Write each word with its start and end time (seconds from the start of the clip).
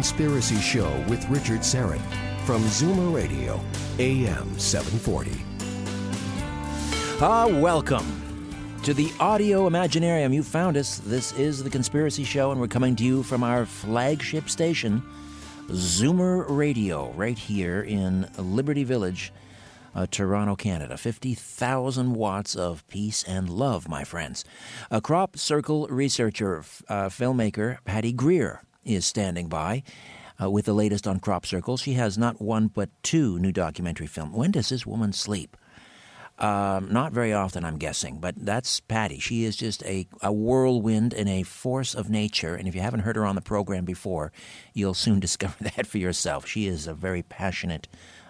Conspiracy 0.00 0.56
Show 0.56 0.90
with 1.10 1.28
Richard 1.28 1.60
Syrett 1.60 2.00
from 2.46 2.62
Zoomer 2.62 3.14
Radio, 3.14 3.60
AM 3.98 4.58
740. 4.58 5.30
Ah, 7.20 7.46
welcome 7.60 8.06
to 8.82 8.94
the 8.94 9.12
audio 9.20 9.68
imaginarium. 9.68 10.32
You 10.32 10.42
found 10.42 10.78
us. 10.78 11.00
This 11.00 11.32
is 11.32 11.62
the 11.62 11.68
Conspiracy 11.68 12.24
Show, 12.24 12.50
and 12.50 12.58
we're 12.58 12.66
coming 12.66 12.96
to 12.96 13.04
you 13.04 13.22
from 13.22 13.44
our 13.44 13.66
flagship 13.66 14.48
station, 14.48 15.02
Zoomer 15.66 16.46
Radio, 16.48 17.12
right 17.12 17.36
here 17.38 17.82
in 17.82 18.26
Liberty 18.38 18.84
Village, 18.84 19.34
uh, 19.94 20.06
Toronto, 20.10 20.56
Canada. 20.56 20.96
50,000 20.96 22.14
watts 22.14 22.56
of 22.56 22.88
peace 22.88 23.22
and 23.24 23.50
love, 23.50 23.86
my 23.86 24.04
friends. 24.04 24.46
A 24.90 25.02
crop 25.02 25.36
circle 25.36 25.86
researcher, 25.88 26.60
uh, 26.88 27.10
filmmaker, 27.10 27.84
Patty 27.84 28.14
Greer, 28.14 28.62
is 28.84 29.06
standing 29.06 29.48
by. 29.48 29.82
Uh, 30.42 30.50
with 30.50 30.64
the 30.64 30.72
latest 30.72 31.06
on 31.06 31.20
crop 31.20 31.44
circles, 31.44 31.82
she 31.82 31.94
has 31.94 32.16
not 32.16 32.40
one 32.40 32.68
but 32.68 32.88
two 33.02 33.38
new 33.38 33.52
documentary 33.52 34.06
films. 34.06 34.34
When 34.34 34.50
does 34.50 34.70
this 34.70 34.86
woman 34.86 35.12
sleep? 35.12 35.56
Um, 36.40 36.90
not 36.90 37.12
very 37.12 37.34
often, 37.34 37.66
I'm 37.66 37.76
guessing, 37.76 38.18
but 38.18 38.34
that's 38.34 38.80
Patty. 38.80 39.18
She 39.18 39.44
is 39.44 39.56
just 39.56 39.82
a, 39.84 40.06
a 40.22 40.32
whirlwind 40.32 41.12
and 41.12 41.28
a 41.28 41.42
force 41.42 41.94
of 41.94 42.08
nature. 42.08 42.54
And 42.54 42.66
if 42.66 42.74
you 42.74 42.80
haven't 42.80 43.00
heard 43.00 43.16
her 43.16 43.26
on 43.26 43.34
the 43.34 43.42
program 43.42 43.84
before, 43.84 44.32
you'll 44.72 44.94
soon 44.94 45.20
discover 45.20 45.62
that 45.64 45.86
for 45.86 45.98
yourself. 45.98 46.46
She 46.46 46.66
is 46.66 46.86
a 46.86 46.94
very 46.94 47.22
passionate 47.22 47.88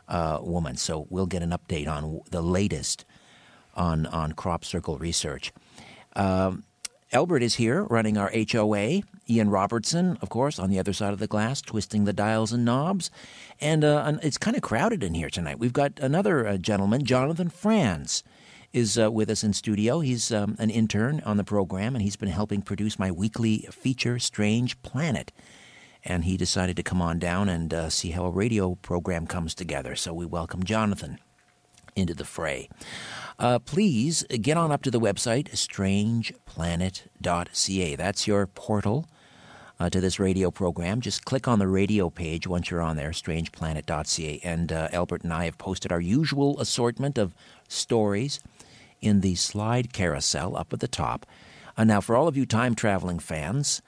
uh, 0.08 0.41
woman. 0.42 0.76
So 0.76 1.06
we'll 1.08 1.26
get 1.26 1.44
an 1.44 1.50
update 1.50 1.86
on 1.86 2.20
the 2.32 2.42
latest 2.42 3.04
on, 3.76 4.06
on 4.06 4.32
crop 4.32 4.64
circle 4.64 4.98
research. 4.98 5.52
Um, 6.16 6.64
Albert 7.12 7.43
is 7.43 7.56
here 7.56 7.82
running 7.84 8.16
our 8.16 8.31
HOA. 8.31 9.03
Ian 9.28 9.50
Robertson, 9.50 10.16
of 10.22 10.28
course, 10.28 10.60
on 10.60 10.71
the 10.71 10.78
other 10.78 10.93
side 10.93 11.12
of 11.12 11.19
the 11.19 11.26
glass, 11.26 11.60
twisting 11.60 12.04
the 12.04 12.12
dials 12.12 12.53
and 12.53 12.65
knobs. 12.65 13.10
And, 13.60 13.82
uh, 13.82 14.19
it's 14.22 14.38
kind 14.38 14.56
of 14.56 14.62
crowded 14.62 15.03
in 15.03 15.15
here 15.15 15.28
tonight. 15.28 15.59
We've 15.59 15.72
got 15.72 15.99
another 15.99 16.47
uh, 16.47 16.56
gentleman, 16.56 17.04
Jonathan 17.04 17.49
Franz, 17.49 18.22
is 18.72 18.97
uh, 18.97 19.10
with 19.10 19.28
us 19.28 19.43
in 19.43 19.53
studio. 19.53 19.99
He's 19.99 20.31
um, 20.31 20.54
an 20.60 20.70
intern 20.70 21.20
on 21.25 21.37
the 21.37 21.43
program, 21.43 21.97
and 21.97 22.03
he's 22.03 22.15
been 22.15 22.28
helping 22.28 22.62
produce 22.62 22.97
my 22.97 23.10
weekly 23.10 23.66
feature, 23.72 24.20
Strange 24.20 24.81
Planet. 24.82 25.32
And 26.04 26.25
he 26.25 26.37
decided 26.37 26.76
to 26.76 26.84
come 26.84 27.03
on 27.03 27.19
down 27.19 27.49
and 27.49 27.75
uh, 27.75 27.91
see 27.91 28.10
how 28.12 28.25
a 28.25 28.31
radio 28.31 28.76
program 28.76 29.26
comes 29.26 29.54
together. 29.54 29.97
So 29.97 30.15
we 30.15 30.26
welcome 30.26 30.62
Jonathan 30.62 31.19
into 31.97 32.15
the 32.15 32.25
fray. 32.25 32.69
Uh, 33.40 33.58
please 33.58 34.22
get 34.42 34.58
on 34.58 34.70
up 34.70 34.82
to 34.82 34.90
the 34.90 35.00
website, 35.00 35.50
strangeplanet.ca. 35.52 37.96
That's 37.96 38.26
your 38.26 38.46
portal 38.46 39.06
uh, 39.80 39.88
to 39.88 39.98
this 39.98 40.20
radio 40.20 40.50
program. 40.50 41.00
Just 41.00 41.24
click 41.24 41.48
on 41.48 41.58
the 41.58 41.66
radio 41.66 42.10
page 42.10 42.46
once 42.46 42.70
you're 42.70 42.82
on 42.82 42.96
there, 42.96 43.12
strangeplanet.ca. 43.12 44.40
And 44.44 44.70
uh, 44.70 44.88
Albert 44.92 45.24
and 45.24 45.32
I 45.32 45.46
have 45.46 45.56
posted 45.56 45.90
our 45.90 46.02
usual 46.02 46.60
assortment 46.60 47.16
of 47.16 47.34
stories 47.66 48.40
in 49.00 49.22
the 49.22 49.36
slide 49.36 49.94
carousel 49.94 50.54
up 50.54 50.74
at 50.74 50.80
the 50.80 50.88
top. 50.88 51.24
Uh, 51.78 51.84
now, 51.84 52.02
for 52.02 52.14
all 52.14 52.28
of 52.28 52.36
you 52.36 52.44
time 52.44 52.74
traveling 52.74 53.18
fans, 53.18 53.80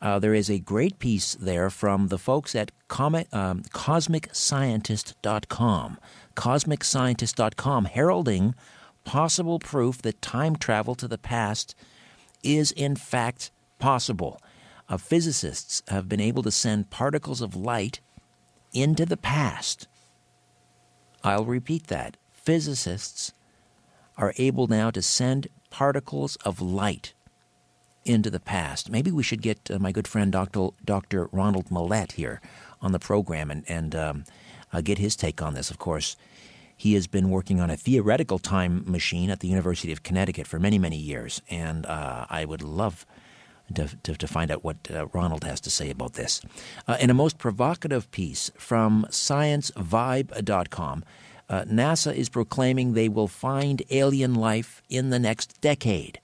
uh, 0.00 0.20
there 0.20 0.34
is 0.34 0.48
a 0.48 0.60
great 0.60 1.00
piece 1.00 1.34
there 1.34 1.68
from 1.68 2.06
the 2.08 2.18
folks 2.18 2.54
at 2.54 2.70
comic, 2.86 3.26
um, 3.34 3.62
CosmicScientist.com. 3.72 5.98
CosmicScientist.com 6.36 7.86
heralding 7.86 8.54
possible 9.04 9.58
proof 9.58 10.02
that 10.02 10.22
time 10.22 10.56
travel 10.56 10.94
to 10.96 11.08
the 11.08 11.18
past 11.18 11.74
is 12.42 12.72
in 12.72 12.96
fact 12.96 13.50
possible. 13.78 14.40
Uh, 14.88 14.96
physicists 14.96 15.82
have 15.88 16.08
been 16.08 16.20
able 16.20 16.42
to 16.42 16.50
send 16.50 16.90
particles 16.90 17.40
of 17.40 17.54
light 17.54 18.00
into 18.72 19.06
the 19.06 19.16
past. 19.16 19.86
I'll 21.22 21.44
repeat 21.44 21.86
that. 21.88 22.16
Physicists 22.32 23.32
are 24.16 24.34
able 24.36 24.66
now 24.66 24.90
to 24.90 25.02
send 25.02 25.48
particles 25.70 26.36
of 26.36 26.60
light 26.60 27.14
into 28.04 28.30
the 28.30 28.40
past. 28.40 28.90
Maybe 28.90 29.10
we 29.10 29.22
should 29.22 29.42
get 29.42 29.70
uh, 29.70 29.78
my 29.78 29.92
good 29.92 30.08
friend 30.08 30.32
Dr. 30.32 30.70
Dr. 30.84 31.28
Ronald 31.32 31.70
Millett 31.70 32.12
here 32.12 32.40
on 32.80 32.92
the 32.92 32.98
program 32.98 33.50
and, 33.50 33.64
and 33.68 33.94
um, 33.94 34.24
uh, 34.72 34.80
get 34.80 34.98
his 34.98 35.16
take 35.16 35.42
on 35.42 35.54
this. 35.54 35.70
Of 35.70 35.78
course, 35.78 36.16
he 36.80 36.94
has 36.94 37.06
been 37.06 37.28
working 37.28 37.60
on 37.60 37.68
a 37.68 37.76
theoretical 37.76 38.38
time 38.38 38.82
machine 38.90 39.28
at 39.28 39.40
the 39.40 39.48
University 39.48 39.92
of 39.92 40.02
Connecticut 40.02 40.46
for 40.46 40.58
many, 40.58 40.78
many 40.78 40.96
years, 40.96 41.42
and 41.50 41.84
uh, 41.84 42.24
I 42.30 42.46
would 42.46 42.62
love 42.62 43.04
to, 43.74 43.94
to, 44.02 44.14
to, 44.14 44.26
find 44.26 44.50
out 44.50 44.64
what 44.64 44.78
uh, 44.90 45.06
Ronald 45.08 45.44
has 45.44 45.60
to 45.60 45.68
say 45.68 45.90
about 45.90 46.14
this. 46.14 46.40
Uh, 46.88 46.96
in 46.98 47.10
a 47.10 47.14
most 47.14 47.36
provocative 47.36 48.10
piece 48.12 48.50
from 48.56 49.04
ScienceVibe.com, 49.10 51.04
uh, 51.50 51.64
NASA 51.64 52.14
is 52.14 52.30
proclaiming 52.30 52.94
they 52.94 53.10
will 53.10 53.28
find 53.28 53.82
alien 53.90 54.34
life 54.34 54.80
in 54.88 55.10
the 55.10 55.18
next 55.18 55.60
decade. 55.60 56.18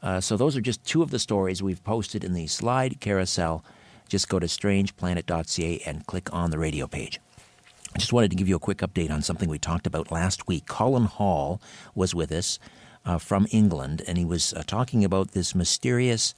Uh, 0.00 0.20
so 0.20 0.36
those 0.36 0.56
are 0.56 0.60
just 0.60 0.84
two 0.84 1.02
of 1.02 1.10
the 1.10 1.18
stories 1.18 1.64
we've 1.64 1.82
posted 1.82 2.22
in 2.22 2.32
the 2.32 2.46
slide 2.46 3.00
carousel. 3.00 3.64
Just 4.08 4.28
go 4.28 4.38
to 4.38 4.46
strangeplanet.ca 4.46 5.82
and 5.84 6.06
click 6.06 6.32
on 6.32 6.52
the 6.52 6.58
radio 6.60 6.86
page. 6.86 7.18
I 7.94 7.98
just 7.98 8.12
wanted 8.12 8.30
to 8.30 8.36
give 8.36 8.48
you 8.48 8.56
a 8.56 8.60
quick 8.60 8.78
update 8.78 9.10
on 9.10 9.22
something 9.22 9.48
we 9.48 9.58
talked 9.58 9.86
about 9.86 10.12
last 10.12 10.46
week. 10.46 10.66
Colin 10.66 11.04
Hall 11.04 11.60
was 11.94 12.14
with 12.14 12.30
us 12.30 12.58
uh, 13.04 13.18
from 13.18 13.46
England, 13.50 14.02
and 14.06 14.18
he 14.18 14.24
was 14.24 14.52
uh, 14.52 14.62
talking 14.66 15.04
about 15.04 15.32
this 15.32 15.54
mysterious, 15.54 16.34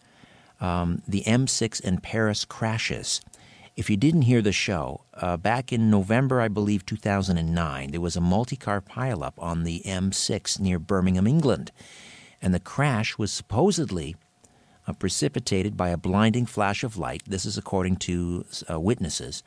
um, 0.60 1.02
the 1.08 1.22
M6 1.26 1.80
in 1.80 1.98
Paris 1.98 2.44
crashes. 2.44 3.20
If 3.76 3.90
you 3.90 3.96
didn't 3.96 4.22
hear 4.22 4.42
the 4.42 4.52
show, 4.52 5.04
uh, 5.14 5.36
back 5.36 5.72
in 5.72 5.90
November, 5.90 6.40
I 6.40 6.48
believe 6.48 6.86
2009, 6.86 7.90
there 7.90 8.00
was 8.00 8.16
a 8.16 8.20
multi 8.20 8.56
car 8.56 8.80
pileup 8.80 9.32
on 9.38 9.64
the 9.64 9.82
M6 9.84 10.60
near 10.60 10.78
Birmingham, 10.78 11.26
England. 11.26 11.72
And 12.42 12.54
the 12.54 12.60
crash 12.60 13.18
was 13.18 13.32
supposedly 13.32 14.16
uh, 14.86 14.92
precipitated 14.92 15.76
by 15.76 15.90
a 15.90 15.96
blinding 15.96 16.46
flash 16.46 16.84
of 16.84 16.96
light. 16.96 17.22
This 17.26 17.44
is 17.44 17.58
according 17.58 17.96
to 17.96 18.44
uh, 18.70 18.80
witnesses. 18.80 19.42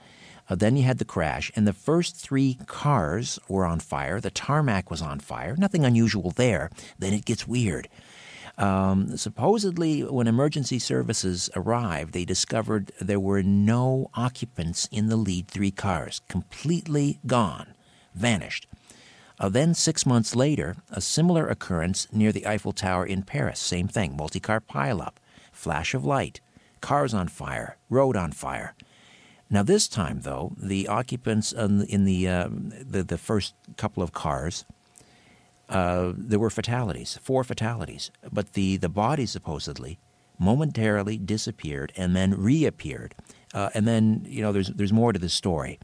Uh, 0.50 0.56
then 0.56 0.75
you 0.75 0.84
had 0.84 0.98
the 0.98 1.06
crash, 1.06 1.51
and 1.56 1.68
the 1.68 1.74
first 1.74 2.16
three 2.16 2.57
cars 2.66 3.40
were 3.48 3.66
on 3.66 3.80
fire. 3.80 4.19
The 4.19 4.31
tarmac 4.31 4.92
was 4.92 5.01
on 5.01 5.19
fire. 5.19 5.56
Nothing 5.57 5.86
unusual 5.86 6.31
there. 6.31 6.69
Then 7.00 7.13
it 7.13 7.25
gets 7.25 7.48
weird. 7.48 7.88
Um, 8.57 9.18
supposedly, 9.18 10.01
when 10.01 10.28
emergency 10.28 10.78
services 10.78 11.50
arrived, 11.56 12.13
they 12.13 12.25
discovered 12.25 12.92
there 13.01 13.19
were 13.19 13.42
no 13.42 14.10
occupants 14.13 14.88
in 14.92 15.07
the 15.07 15.16
lead 15.16 15.48
three 15.48 15.72
cars, 15.72 16.22
completely 16.28 17.19
gone, 17.25 17.74
vanished. 18.13 18.68
Uh, 19.40 19.50
then, 19.50 19.74
six 19.74 20.06
months 20.06 20.36
later, 20.36 20.75
a 20.92 21.01
similar 21.01 21.48
occurrence 21.48 22.07
near 22.12 22.31
the 22.31 22.45
Eiffel 22.45 22.74
Tower 22.74 23.06
in 23.06 23.24
Paris. 23.24 23.60
Same 23.60 23.88
thing 23.88 24.16
multi 24.16 24.40
car 24.40 24.62
pileup, 24.62 25.16
flash 25.51 25.95
of 25.95 26.06
light, 26.06 26.40
cars 26.81 27.13
on 27.13 27.28
fire, 27.28 27.78
road 27.90 28.16
on 28.16 28.31
fire. 28.31 28.75
Now, 29.53 29.61
this 29.61 29.88
time, 29.88 30.21
though, 30.21 30.53
the 30.57 30.88
occupants 30.88 31.53
in 31.53 32.05
the, 32.05 32.27
uh, 32.27 32.50
the, 32.51 33.03
the, 33.03 33.19
first 33.19 33.53
couple 33.77 34.01
of 34.01 34.11
cars, 34.11 34.65
uh, 35.69 36.13
there 36.17 36.39
were 36.39 36.50
fatalities, 36.50 37.19
four 37.21 37.44
fatalities. 37.44 38.09
But 38.31 38.53
the, 38.53 38.77
the 38.77 38.89
bodies 38.89 39.29
supposedly 39.29 40.00
momentarily 40.39 41.17
disappeared 41.17 41.94
and 41.95 42.15
then 42.15 42.33
reappeared. 42.33 43.13
Uh, 43.53 43.69
and 43.75 43.88
then, 43.88 44.25
you 44.27 44.41
know, 44.41 44.51
there's, 44.51 44.69
there's 44.69 44.91
more 44.91 45.13
to 45.13 45.19
the 45.19 45.29
story. 45.29 45.79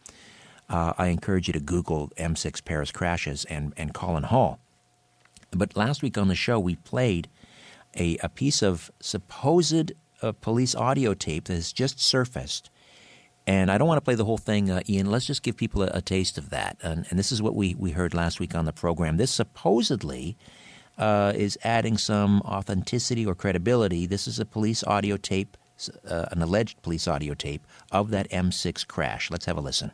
Uh, 0.68 0.94
I 0.98 1.10
encourage 1.10 1.48
you 1.48 1.54
to 1.54 1.60
Google 1.60 2.12
M6 2.18 2.66
Paris 2.66 2.92
crashes 2.92 3.46
and, 3.46 3.76
and 3.78 3.94
Colin 3.94 4.24
Hall. 4.24 4.58
But 5.52 5.78
last 5.78 6.02
week 6.02 6.18
on 6.18 6.28
the 6.28 6.34
show, 6.34 6.60
we 6.60 6.76
played 6.78 7.30
a, 7.96 8.18
a 8.24 8.30
piece 8.30 8.64
of 8.64 8.90
supposed 9.00 9.92
uh, 10.24 10.32
police 10.32 10.74
audio 10.74 11.14
tape 11.14 11.44
that 11.44 11.54
has 11.54 11.72
just 11.72 12.00
surfaced. 12.00 12.72
And 13.50 13.72
I 13.72 13.80
don't 13.80 13.88
want 13.88 13.98
to 13.98 14.06
play 14.06 14.14
the 14.14 14.26
whole 14.26 14.38
thing, 14.38 14.70
uh, 14.70 14.82
Ian. 14.88 15.10
Let's 15.10 15.26
just 15.26 15.42
give 15.42 15.58
people 15.58 15.82
a, 15.82 15.90
a 15.92 16.02
taste 16.04 16.38
of 16.38 16.52
that. 16.52 16.78
And, 16.84 17.08
and, 17.10 17.18
this 17.18 17.32
is 17.32 17.42
what 17.42 17.56
we, 17.56 17.74
we 17.74 17.90
heard 17.90 18.14
last 18.14 18.40
week 18.40 18.54
on 18.54 18.66
the 18.66 18.72
program. 18.72 19.18
This 19.18 19.32
supposedly 19.32 20.38
uh, 21.00 21.34
is 21.36 21.58
adding 21.64 21.98
some 21.98 22.42
authenticity 22.42 23.26
or 23.26 23.34
credibility. 23.34 24.06
This 24.06 24.28
is 24.28 24.38
a 24.38 24.46
police 24.46 24.84
audio 24.84 25.18
tape, 25.18 25.58
uh, 26.08 26.26
an 26.32 26.44
alleged 26.44 26.84
police 26.84 27.08
audio 27.08 27.34
tape 27.34 27.66
of 27.92 28.12
that 28.12 28.30
M6 28.30 28.86
crash. 28.86 29.32
Let's 29.32 29.46
have 29.46 29.58
a 29.58 29.62
listen. 29.62 29.94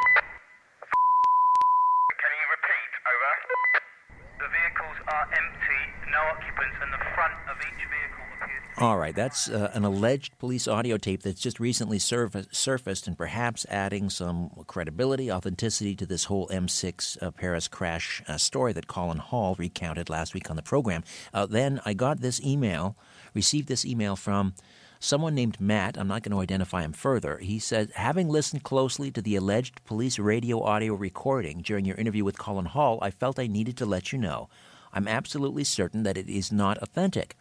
right, 8.97 9.13
that's 9.13 9.47
uh, 9.47 9.69
an 9.73 9.85
alleged 9.85 10.39
police 10.39 10.67
audio 10.67 10.97
tape 10.97 11.21
that's 11.21 11.39
just 11.39 11.59
recently 11.59 11.99
surfaced 11.99 13.07
and 13.07 13.15
perhaps 13.15 13.63
adding 13.69 14.09
some 14.09 14.49
credibility, 14.65 15.31
authenticity 15.31 15.95
to 15.95 16.05
this 16.07 16.23
whole 16.23 16.47
M6 16.47 17.21
uh, 17.21 17.29
Paris 17.29 17.67
crash 17.67 18.23
uh, 18.27 18.37
story 18.37 18.73
that 18.73 18.87
Colin 18.87 19.19
Hall 19.19 19.55
recounted 19.59 20.09
last 20.09 20.33
week 20.33 20.49
on 20.49 20.55
the 20.55 20.63
program. 20.63 21.03
Uh, 21.31 21.45
then 21.45 21.79
I 21.85 21.93
got 21.93 22.21
this 22.21 22.41
email, 22.41 22.95
received 23.35 23.67
this 23.67 23.85
email 23.85 24.15
from 24.15 24.55
someone 24.99 25.35
named 25.35 25.61
Matt. 25.61 25.95
I'm 25.95 26.07
not 26.07 26.23
going 26.23 26.35
to 26.35 26.41
identify 26.41 26.81
him 26.81 26.93
further. 26.93 27.37
He 27.37 27.59
said, 27.59 27.91
having 27.95 28.29
listened 28.29 28.63
closely 28.63 29.11
to 29.11 29.21
the 29.21 29.35
alleged 29.35 29.85
police 29.85 30.17
radio 30.17 30.63
audio 30.63 30.95
recording 30.95 31.61
during 31.61 31.85
your 31.85 31.97
interview 31.97 32.23
with 32.23 32.39
Colin 32.39 32.65
Hall, 32.65 32.97
I 33.01 33.11
felt 33.11 33.37
I 33.37 33.45
needed 33.45 33.77
to 33.77 33.85
let 33.85 34.11
you 34.11 34.17
know. 34.17 34.49
I'm 34.93 35.07
absolutely 35.07 35.63
certain 35.63 36.03
that 36.03 36.17
it 36.17 36.29
is 36.29 36.51
not 36.51 36.77
authentic. 36.79 37.35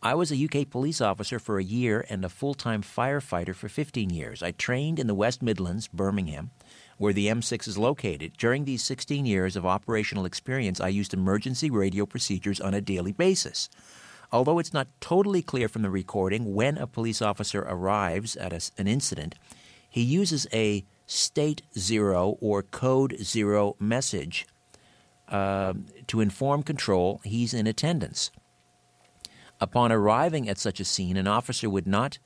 I 0.00 0.14
was 0.14 0.30
a 0.30 0.44
UK 0.44 0.70
police 0.70 1.00
officer 1.00 1.40
for 1.40 1.58
a 1.58 1.64
year 1.64 2.06
and 2.08 2.24
a 2.24 2.28
full 2.28 2.54
time 2.54 2.82
firefighter 2.82 3.54
for 3.54 3.68
15 3.68 4.10
years. 4.10 4.42
I 4.44 4.52
trained 4.52 5.00
in 5.00 5.08
the 5.08 5.14
West 5.14 5.42
Midlands, 5.42 5.88
Birmingham, 5.88 6.52
where 6.98 7.12
the 7.12 7.26
M6 7.26 7.66
is 7.66 7.76
located. 7.76 8.34
During 8.38 8.64
these 8.64 8.84
16 8.84 9.26
years 9.26 9.56
of 9.56 9.66
operational 9.66 10.24
experience, 10.24 10.80
I 10.80 10.88
used 10.88 11.14
emergency 11.14 11.68
radio 11.68 12.06
procedures 12.06 12.60
on 12.60 12.74
a 12.74 12.80
daily 12.80 13.10
basis. 13.10 13.68
Although 14.30 14.60
it's 14.60 14.72
not 14.72 14.86
totally 15.00 15.42
clear 15.42 15.68
from 15.68 15.82
the 15.82 15.90
recording 15.90 16.54
when 16.54 16.78
a 16.78 16.86
police 16.86 17.20
officer 17.20 17.66
arrives 17.68 18.36
at 18.36 18.52
a, 18.52 18.70
an 18.78 18.86
incident, 18.86 19.34
he 19.90 20.02
uses 20.02 20.46
a 20.52 20.84
state 21.06 21.62
zero 21.76 22.36
or 22.40 22.62
code 22.62 23.16
zero 23.20 23.74
message 23.80 24.46
uh, 25.28 25.72
to 26.06 26.20
inform 26.20 26.62
control 26.62 27.20
he's 27.24 27.52
in 27.52 27.66
attendance. 27.66 28.30
Upon 29.60 29.90
arriving 29.90 30.48
at 30.48 30.58
such 30.58 30.78
a 30.78 30.84
scene, 30.84 31.16
an 31.16 31.26
officer 31.26 31.68
would 31.68 31.86
not 31.86 32.18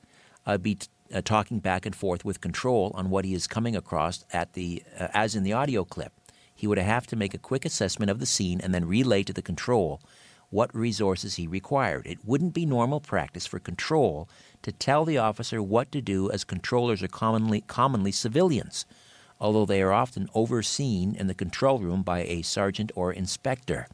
uh, 0.45 0.57
be 0.57 0.75
t- 0.75 0.87
uh, 1.13 1.21
talking 1.21 1.59
back 1.59 1.85
and 1.85 1.95
forth 1.95 2.23
with 2.23 2.41
control 2.41 2.91
on 2.95 3.09
what 3.09 3.25
he 3.25 3.33
is 3.33 3.47
coming 3.47 3.75
across 3.75 4.23
at 4.31 4.53
the 4.53 4.83
uh, 4.99 5.07
as 5.13 5.35
in 5.35 5.43
the 5.43 5.53
audio 5.53 5.83
clip. 5.83 6.13
He 6.53 6.67
would 6.67 6.77
have 6.77 7.07
to 7.07 7.15
make 7.15 7.33
a 7.33 7.39
quick 7.39 7.65
assessment 7.65 8.11
of 8.11 8.19
the 8.19 8.25
scene 8.25 8.61
and 8.61 8.73
then 8.73 8.85
relay 8.85 9.23
to 9.23 9.33
the 9.33 9.41
control 9.41 10.01
what 10.49 10.73
resources 10.75 11.35
he 11.35 11.47
required. 11.47 12.05
It 12.05 12.23
wouldn't 12.23 12.53
be 12.53 12.67
normal 12.67 12.99
practice 12.99 13.47
for 13.47 13.57
control 13.57 14.29
to 14.61 14.71
tell 14.71 15.03
the 15.03 15.17
officer 15.17 15.63
what 15.63 15.91
to 15.91 16.01
do 16.01 16.29
as 16.29 16.43
controllers 16.43 17.01
are 17.01 17.07
commonly 17.07 17.61
commonly 17.61 18.11
civilians, 18.11 18.85
although 19.39 19.65
they 19.65 19.81
are 19.81 19.91
often 19.91 20.29
overseen 20.35 21.15
in 21.15 21.25
the 21.25 21.33
control 21.33 21.79
room 21.79 22.03
by 22.03 22.19
a 22.19 22.43
sergeant 22.43 22.91
or 22.95 23.11
inspector. 23.11 23.87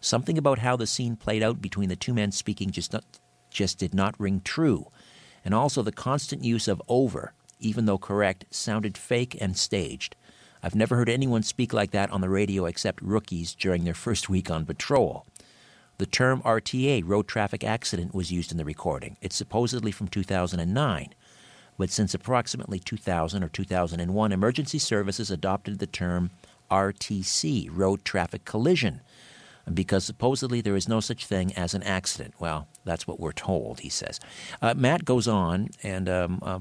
Something 0.00 0.38
about 0.38 0.60
how 0.60 0.76
the 0.76 0.86
scene 0.86 1.16
played 1.16 1.42
out 1.42 1.60
between 1.60 1.88
the 1.88 1.96
two 1.96 2.14
men 2.14 2.30
speaking 2.32 2.70
just, 2.70 2.92
not, 2.92 3.04
just 3.50 3.78
did 3.78 3.94
not 3.94 4.18
ring 4.18 4.40
true. 4.44 4.86
And 5.44 5.54
also 5.54 5.82
the 5.82 5.92
constant 5.92 6.44
use 6.44 6.68
of 6.68 6.82
over, 6.88 7.32
even 7.58 7.86
though 7.86 7.98
correct, 7.98 8.44
sounded 8.50 8.96
fake 8.96 9.36
and 9.40 9.56
staged. 9.56 10.14
I've 10.62 10.74
never 10.74 10.96
heard 10.96 11.08
anyone 11.08 11.42
speak 11.42 11.72
like 11.72 11.92
that 11.92 12.10
on 12.10 12.20
the 12.20 12.28
radio 12.28 12.66
except 12.66 13.02
rookies 13.02 13.54
during 13.54 13.84
their 13.84 13.94
first 13.94 14.28
week 14.30 14.50
on 14.50 14.66
patrol. 14.66 15.26
The 15.98 16.06
term 16.06 16.42
RTA, 16.42 17.02
road 17.04 17.26
traffic 17.26 17.64
accident, 17.64 18.14
was 18.14 18.30
used 18.30 18.52
in 18.52 18.56
the 18.56 18.64
recording. 18.64 19.16
It's 19.20 19.34
supposedly 19.34 19.90
from 19.90 20.06
2009. 20.06 21.14
But 21.76 21.90
since 21.90 22.14
approximately 22.14 22.78
2000 22.78 23.42
or 23.42 23.48
2001, 23.48 24.32
emergency 24.32 24.78
services 24.78 25.30
adopted 25.30 25.78
the 25.78 25.86
term 25.86 26.30
RTC, 26.70 27.68
road 27.72 28.04
traffic 28.04 28.44
collision, 28.44 29.00
because 29.74 30.04
supposedly 30.04 30.60
there 30.60 30.76
is 30.76 30.88
no 30.88 31.00
such 31.00 31.26
thing 31.26 31.52
as 31.54 31.74
an 31.74 31.82
accident. 31.82 32.34
Well, 32.38 32.68
that's 32.84 33.06
what 33.06 33.20
we're 33.20 33.32
told, 33.32 33.80
he 33.80 33.88
says. 33.88 34.20
Uh, 34.62 34.74
Matt 34.74 35.04
goes 35.04 35.28
on 35.28 35.68
and 35.82 36.08
um, 36.08 36.38
uh, 36.42 36.58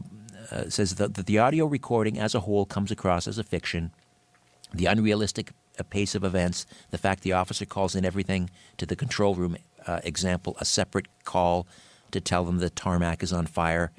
uh, 0.51 0.69
says 0.69 0.95
that, 0.95 1.15
that 1.15 1.25
the 1.25 1.39
audio 1.39 1.65
recording 1.65 2.19
as 2.19 2.35
a 2.35 2.41
whole 2.41 2.65
comes 2.65 2.91
across 2.91 3.27
as 3.27 3.37
a 3.37 3.43
fiction. 3.43 3.91
The 4.73 4.85
unrealistic 4.85 5.51
uh, 5.79 5.83
pace 5.83 6.15
of 6.15 6.23
events, 6.23 6.65
the 6.91 6.97
fact 6.97 7.23
the 7.23 7.33
officer 7.33 7.65
calls 7.65 7.95
in 7.95 8.05
everything 8.05 8.49
to 8.77 8.85
the 8.85 8.95
control 8.95 9.35
room, 9.35 9.57
uh, 9.85 9.99
example, 10.03 10.55
a 10.59 10.65
separate 10.65 11.07
call 11.23 11.67
to 12.11 12.21
tell 12.21 12.45
them 12.45 12.57
the 12.57 12.69
tarmac 12.69 13.23
is 13.23 13.33
on 13.33 13.45
fire. 13.45 13.91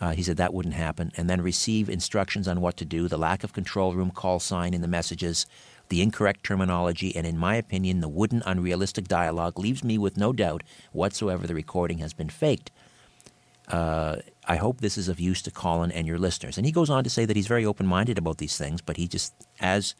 Uh, 0.00 0.12
he 0.12 0.22
said 0.22 0.36
that 0.38 0.54
wouldn't 0.54 0.74
happen. 0.74 1.12
And 1.16 1.28
then 1.28 1.42
receive 1.42 1.90
instructions 1.90 2.48
on 2.48 2.60
what 2.60 2.76
to 2.78 2.84
do, 2.84 3.06
the 3.06 3.18
lack 3.18 3.44
of 3.44 3.52
control 3.52 3.92
room 3.92 4.10
call 4.10 4.40
sign 4.40 4.72
in 4.72 4.80
the 4.80 4.88
messages, 4.88 5.46
the 5.90 6.00
incorrect 6.00 6.44
terminology, 6.44 7.14
and 7.14 7.26
in 7.26 7.36
my 7.36 7.56
opinion, 7.56 8.00
the 8.00 8.08
wooden, 8.08 8.42
unrealistic 8.46 9.06
dialogue 9.06 9.58
leaves 9.58 9.84
me 9.84 9.98
with 9.98 10.16
no 10.16 10.32
doubt 10.32 10.62
whatsoever 10.92 11.46
the 11.46 11.54
recording 11.54 11.98
has 11.98 12.14
been 12.14 12.30
faked. 12.30 12.70
Uh, 13.68 14.16
I 14.46 14.56
hope 14.56 14.80
this 14.80 14.96
is 14.96 15.08
of 15.08 15.20
use 15.20 15.42
to 15.42 15.50
Colin 15.50 15.92
and 15.92 16.06
your 16.06 16.18
listeners. 16.18 16.56
And 16.56 16.66
he 16.66 16.72
goes 16.72 16.90
on 16.90 17.04
to 17.04 17.10
say 17.10 17.24
that 17.24 17.36
he's 17.36 17.46
very 17.46 17.64
open 17.64 17.86
minded 17.86 18.18
about 18.18 18.38
these 18.38 18.56
things, 18.56 18.80
but 18.80 18.96
he 18.96 19.06
just, 19.06 19.34
as 19.60 19.94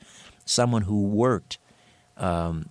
someone 0.44 0.82
who 0.82 1.06
worked 1.06 1.58
um, 2.16 2.68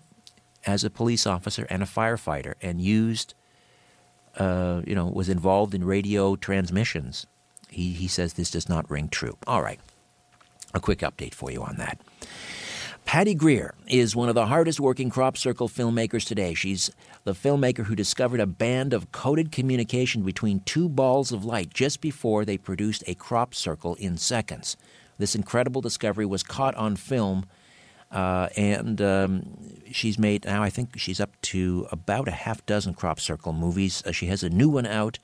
as 0.66 0.84
a 0.84 0.90
police 0.90 1.28
officer 1.28 1.66
and 1.70 1.84
a 1.84 1.86
firefighter 1.86 2.56
and 2.62 2.82
used, 2.82 3.34
uh, 4.38 4.82
you 4.86 4.96
know, 4.96 5.08
was 5.08 5.30
involved 5.30 5.74
in 5.74 5.84
radio 5.84 6.36
transmissions, 6.36 7.28
he, 7.70 7.92
he 7.92 8.08
says 8.08 8.34
this 8.34 8.52
does 8.52 8.68
not 8.68 8.90
ring 8.90 9.08
true. 9.10 9.38
All 9.48 9.62
right, 9.62 9.80
a 10.74 10.80
quick 10.80 11.00
update 11.00 11.34
for 11.34 11.52
you 11.52 11.62
on 11.62 11.76
that. 11.78 12.00
Patty 13.10 13.34
Greer 13.34 13.74
is 13.88 14.16
one 14.16 14.30
of 14.30 14.36
the 14.36 14.46
hardest 14.46 14.80
working 14.80 15.10
crop 15.10 15.36
circle 15.36 15.68
filmmakers 15.68 16.28
today. 16.28 16.54
She's 16.54 16.92
the 17.24 17.34
filmmaker 17.34 17.86
who 17.86 17.96
discovered 17.96 18.40
a 18.40 18.46
band 18.46 18.94
of 18.94 19.12
coded 19.12 19.52
communication 19.52 20.22
between 20.22 20.60
two 20.60 20.88
balls 20.88 21.32
of 21.32 21.44
light 21.44 21.74
just 21.74 22.02
before 22.02 22.46
they 22.46 22.56
produced 22.56 23.04
a 23.08 23.16
crop 23.16 23.56
circle 23.56 23.96
in 23.96 24.16
seconds. 24.18 24.78
This 25.18 25.34
incredible 25.34 25.82
discovery 25.82 26.28
was 26.28 26.44
caught 26.44 26.76
on 26.76 26.96
film, 26.98 27.48
uh, 28.12 28.50
and 28.56 29.02
um, 29.02 29.58
she's 29.92 30.20
made 30.20 30.46
now, 30.46 30.62
I 30.62 30.70
think 30.70 31.00
she's 31.00 31.20
up 31.20 31.32
to 31.42 31.88
about 31.92 32.28
a 32.28 32.32
half 32.46 32.64
dozen 32.68 32.94
crop 32.94 33.20
circle 33.20 33.54
movies. 33.54 34.04
Uh, 34.06 34.12
she 34.12 34.28
has 34.28 34.44
a 34.44 34.52
new 34.52 34.70
one 34.70 34.86
out. 34.86 35.18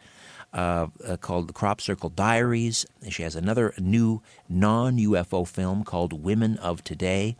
Uh, 0.53 0.87
uh, 1.05 1.17
called 1.17 1.49
the 1.49 1.53
Crop 1.53 1.81
Circle 1.81 2.11
Diaries. 2.11 2.85
She 3.09 3.23
has 3.23 3.35
another 3.35 3.73
new 3.77 4.21
non 4.47 4.97
UFO 4.97 5.45
film 5.45 5.83
called 5.83 6.13
Women 6.23 6.57
of 6.59 6.81
Today 6.81 7.35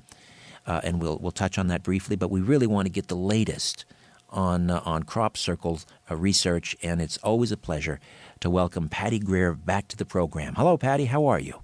uh, 0.67 0.81
and 0.83 1.01
we'll 1.01 1.17
we'll 1.17 1.31
touch 1.31 1.57
on 1.57 1.67
that 1.67 1.83
briefly. 1.83 2.15
But 2.15 2.29
we 2.29 2.41
really 2.41 2.67
want 2.67 2.85
to 2.85 2.91
get 2.91 3.07
the 3.07 3.15
latest 3.15 3.85
on 4.29 4.69
uh, 4.69 4.81
on 4.85 5.03
crop 5.03 5.37
circle 5.37 5.79
uh, 6.09 6.15
research, 6.15 6.75
and 6.83 7.01
it's 7.01 7.17
always 7.17 7.51
a 7.51 7.57
pleasure 7.57 7.99
to 8.39 8.49
welcome 8.49 8.89
Patty 8.89 9.19
Greer 9.19 9.53
back 9.53 9.87
to 9.89 9.97
the 9.97 10.05
program. 10.05 10.55
Hello, 10.55 10.77
Patty. 10.77 11.05
How 11.05 11.25
are 11.25 11.39
you? 11.39 11.61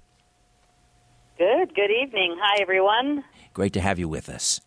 Good. 1.38 1.74
Good 1.74 1.90
evening. 1.90 2.36
Hi, 2.40 2.60
everyone. 2.60 3.24
Great 3.52 3.72
to 3.74 3.80
have 3.80 3.98
you 3.98 4.08
with 4.08 4.28
us. 4.28 4.60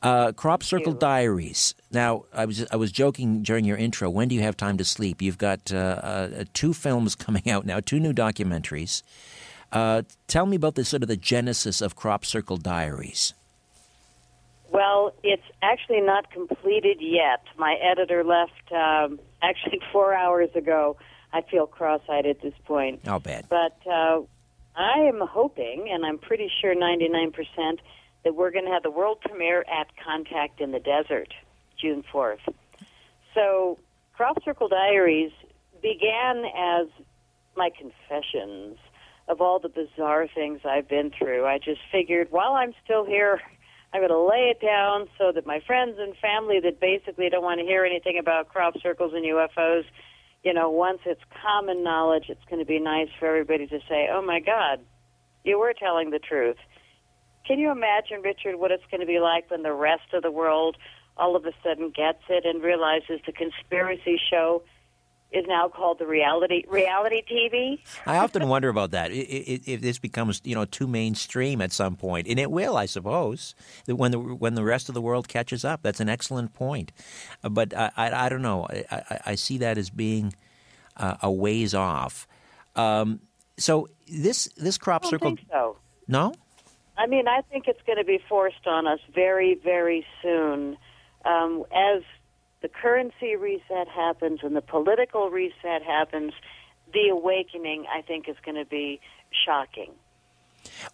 Uh, 0.00 0.30
Crop 0.30 0.62
Circle 0.62 0.92
Diaries. 0.92 1.74
Now, 1.90 2.24
I 2.32 2.44
was 2.44 2.64
I 2.70 2.76
was 2.76 2.92
joking 2.92 3.42
during 3.42 3.64
your 3.64 3.76
intro. 3.76 4.08
When 4.08 4.28
do 4.28 4.34
you 4.34 4.42
have 4.42 4.56
time 4.56 4.76
to 4.78 4.84
sleep? 4.84 5.20
You've 5.20 5.38
got 5.38 5.72
uh, 5.72 5.76
uh, 5.76 6.44
two 6.54 6.72
films 6.72 7.14
coming 7.16 7.50
out 7.50 7.66
now, 7.66 7.80
two 7.80 7.98
new 7.98 8.12
documentaries. 8.12 9.02
Uh, 9.72 10.02
tell 10.28 10.46
me 10.46 10.56
about 10.56 10.76
the 10.76 10.84
sort 10.84 11.02
of 11.02 11.08
the 11.08 11.16
genesis 11.16 11.82
of 11.82 11.96
Crop 11.96 12.24
Circle 12.24 12.58
Diaries. 12.58 13.34
Well, 14.70 15.14
it's 15.22 15.42
actually 15.62 16.00
not 16.00 16.30
completed 16.30 16.98
yet. 17.00 17.42
My 17.56 17.74
editor 17.74 18.22
left 18.22 18.72
um, 18.72 19.18
actually 19.42 19.80
four 19.92 20.14
hours 20.14 20.50
ago. 20.54 20.96
I 21.32 21.42
feel 21.42 21.66
cross-eyed 21.66 22.26
at 22.26 22.40
this 22.40 22.54
point. 22.64 23.00
Oh, 23.06 23.18
bad. 23.18 23.46
But 23.48 23.76
uh, 23.86 24.22
I 24.76 25.00
am 25.00 25.20
hoping, 25.20 25.88
and 25.90 26.06
I'm 26.06 26.18
pretty 26.18 26.50
sure 26.60 26.74
99%, 26.74 27.34
that 28.24 28.34
we're 28.34 28.50
going 28.50 28.64
to 28.64 28.70
have 28.70 28.82
the 28.82 28.90
world 28.90 29.20
premiere 29.20 29.60
at 29.60 29.88
Contact 30.02 30.60
in 30.60 30.72
the 30.72 30.80
Desert, 30.80 31.32
June 31.80 32.02
4th. 32.12 32.40
So, 33.34 33.78
Crop 34.14 34.42
Circle 34.42 34.68
Diaries 34.68 35.32
began 35.82 36.44
as 36.56 36.88
my 37.56 37.70
confessions 37.70 38.78
of 39.28 39.40
all 39.40 39.58
the 39.58 39.68
bizarre 39.68 40.26
things 40.26 40.60
I've 40.64 40.88
been 40.88 41.10
through. 41.10 41.44
I 41.46 41.58
just 41.58 41.80
figured 41.92 42.28
while 42.30 42.54
I'm 42.54 42.72
still 42.84 43.04
here, 43.04 43.40
I'm 43.92 44.00
going 44.00 44.10
to 44.10 44.20
lay 44.20 44.52
it 44.52 44.60
down 44.60 45.08
so 45.16 45.32
that 45.32 45.46
my 45.46 45.60
friends 45.66 45.96
and 45.98 46.14
family 46.16 46.60
that 46.60 46.78
basically 46.80 47.28
don't 47.30 47.42
want 47.42 47.60
to 47.60 47.66
hear 47.66 47.84
anything 47.84 48.18
about 48.18 48.48
crop 48.48 48.74
circles 48.82 49.12
and 49.14 49.24
UFOs, 49.24 49.84
you 50.42 50.52
know, 50.52 50.70
once 50.70 51.00
it's 51.06 51.22
common 51.42 51.82
knowledge, 51.82 52.26
it's 52.28 52.44
going 52.50 52.60
to 52.60 52.66
be 52.66 52.78
nice 52.78 53.08
for 53.18 53.26
everybody 53.26 53.66
to 53.66 53.78
say, 53.88 54.08
oh 54.12 54.22
my 54.22 54.40
God, 54.40 54.80
you 55.44 55.58
were 55.58 55.72
telling 55.72 56.10
the 56.10 56.18
truth. 56.18 56.58
Can 57.46 57.58
you 57.58 57.70
imagine, 57.70 58.20
Richard, 58.22 58.56
what 58.56 58.70
it's 58.70 58.84
going 58.90 59.00
to 59.00 59.06
be 59.06 59.20
like 59.20 59.50
when 59.50 59.62
the 59.62 59.72
rest 59.72 60.12
of 60.12 60.22
the 60.22 60.30
world 60.30 60.76
all 61.16 61.34
of 61.34 61.46
a 61.46 61.52
sudden 61.64 61.90
gets 61.90 62.22
it 62.28 62.44
and 62.44 62.62
realizes 62.62 63.20
the 63.26 63.32
conspiracy 63.32 64.20
show 64.30 64.62
is 65.30 65.44
now 65.46 65.68
called 65.68 65.98
the 65.98 66.06
reality 66.06 66.64
reality 66.68 67.22
TV. 67.30 67.80
I 68.06 68.18
often 68.18 68.48
wonder 68.54 68.68
about 68.68 68.92
that. 68.92 69.10
If 69.12 69.80
this 69.80 69.98
becomes 69.98 70.40
you 70.44 70.54
know 70.54 70.64
too 70.64 70.86
mainstream 70.86 71.60
at 71.60 71.72
some 71.72 71.96
point, 71.96 72.26
and 72.26 72.38
it 72.38 72.50
will, 72.50 72.76
I 72.76 72.86
suppose, 72.86 73.54
when 73.86 74.10
the 74.10 74.18
when 74.18 74.54
the 74.54 74.64
rest 74.64 74.88
of 74.88 74.94
the 74.94 75.02
world 75.02 75.28
catches 75.28 75.64
up. 75.64 75.82
That's 75.82 76.00
an 76.00 76.08
excellent 76.08 76.54
point, 76.54 76.92
uh, 77.44 77.48
but 77.48 77.76
I, 77.76 77.90
I, 77.96 78.26
I 78.26 78.28
don't 78.28 78.42
know. 78.42 78.66
I, 78.70 79.20
I, 79.26 79.34
see 79.34 79.58
that 79.58 79.78
as 79.78 79.90
being 79.90 80.34
uh, 80.96 81.16
a 81.22 81.30
ways 81.30 81.74
off. 81.74 82.26
Um, 82.74 83.20
so 83.58 83.88
this 84.06 84.48
this 84.56 84.78
crop 84.78 85.04
I 85.04 85.10
circle. 85.10 85.36
so. 85.50 85.76
No. 86.06 86.32
I 86.96 87.06
mean, 87.06 87.28
I 87.28 87.42
think 87.42 87.68
it's 87.68 87.80
going 87.86 87.98
to 87.98 88.04
be 88.04 88.18
forced 88.28 88.66
on 88.66 88.88
us 88.88 88.98
very, 89.14 89.54
very 89.54 90.04
soon. 90.20 90.76
Um, 91.24 91.64
as 91.72 92.02
the 92.60 92.68
currency 92.68 93.36
reset 93.36 93.88
happens 93.88 94.40
and 94.42 94.56
the 94.56 94.62
political 94.62 95.30
reset 95.30 95.82
happens, 95.82 96.32
the 96.92 97.08
awakening, 97.10 97.84
I 97.92 98.02
think, 98.02 98.28
is 98.28 98.36
going 98.44 98.56
to 98.56 98.64
be 98.64 99.00
shocking. 99.44 99.92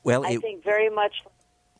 Well, 0.03 0.27
I 0.27 0.33
it, 0.33 0.43
think 0.43 0.65
very 0.65 0.91
much 0.91 1.23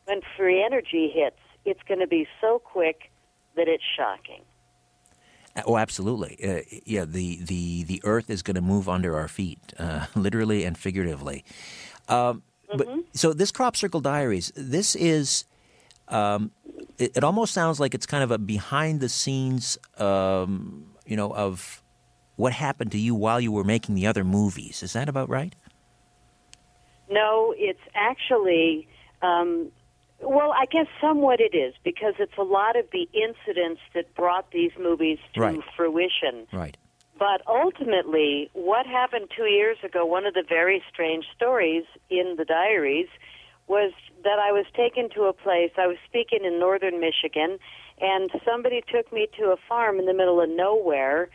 when 0.05 0.21
free 0.37 0.63
energy 0.63 1.11
hits, 1.13 1.39
it's 1.65 1.81
going 1.87 1.99
to 1.99 2.07
be 2.07 2.27
so 2.41 2.59
quick 2.59 3.11
that 3.55 3.67
it's 3.67 3.83
shocking. 3.95 4.41
Oh, 5.65 5.77
absolutely. 5.77 6.37
Uh, 6.43 6.61
yeah, 6.85 7.05
the, 7.05 7.39
the, 7.43 7.83
the 7.83 8.01
earth 8.03 8.29
is 8.29 8.41
going 8.41 8.55
to 8.55 8.61
move 8.61 8.89
under 8.89 9.15
our 9.15 9.27
feet, 9.27 9.73
uh, 9.79 10.05
literally 10.15 10.65
and 10.65 10.77
figuratively. 10.77 11.45
Um, 12.09 12.43
mm-hmm. 12.69 12.77
But 12.77 12.87
so 13.13 13.33
this 13.33 13.51
crop 13.51 13.77
circle 13.77 14.01
diaries, 14.01 14.51
this 14.55 14.95
is 14.95 15.45
um, 16.07 16.51
it, 16.97 17.17
it, 17.17 17.23
almost 17.23 17.53
sounds 17.53 17.79
like 17.79 17.93
it's 17.93 18.05
kind 18.05 18.23
of 18.23 18.31
a 18.31 18.37
behind 18.37 18.99
the 18.99 19.09
scenes, 19.09 19.77
um, 19.97 20.95
you 21.05 21.15
know, 21.15 21.33
of 21.33 21.83
what 22.35 22.53
happened 22.53 22.91
to 22.91 22.97
you 22.97 23.15
while 23.15 23.39
you 23.39 23.51
were 23.51 23.63
making 23.63 23.95
the 23.95 24.07
other 24.07 24.23
movies. 24.23 24.83
Is 24.83 24.93
that 24.93 25.09
about 25.09 25.29
right? 25.29 25.55
No, 27.09 27.53
it's 27.57 27.79
actually, 27.93 28.87
um, 29.21 29.71
well, 30.21 30.53
I 30.53 30.65
guess 30.65 30.87
somewhat 30.99 31.39
it 31.39 31.55
is 31.55 31.73
because 31.83 32.15
it's 32.19 32.37
a 32.37 32.43
lot 32.43 32.75
of 32.75 32.85
the 32.91 33.07
incidents 33.13 33.81
that 33.93 34.13
brought 34.15 34.51
these 34.51 34.71
movies 34.79 35.19
to 35.35 35.41
right. 35.41 35.59
fruition. 35.75 36.47
Right. 36.51 36.77
But 37.17 37.41
ultimately, 37.47 38.49
what 38.53 38.85
happened 38.85 39.29
two 39.35 39.45
years 39.45 39.77
ago, 39.83 40.05
one 40.05 40.25
of 40.25 40.33
the 40.33 40.43
very 40.47 40.83
strange 40.91 41.25
stories 41.35 41.83
in 42.09 42.35
the 42.37 42.43
diaries 42.43 43.07
was 43.67 43.91
that 44.23 44.39
I 44.39 44.51
was 44.51 44.65
taken 44.75 45.09
to 45.15 45.23
a 45.23 45.33
place. 45.33 45.71
I 45.77 45.87
was 45.87 45.97
speaking 46.07 46.45
in 46.45 46.59
northern 46.59 46.99
Michigan, 46.99 47.57
and 47.99 48.29
somebody 48.45 48.83
took 48.91 49.11
me 49.11 49.27
to 49.39 49.51
a 49.51 49.57
farm 49.67 49.99
in 49.99 50.05
the 50.05 50.13
middle 50.13 50.41
of 50.41 50.49
nowhere 50.49 51.29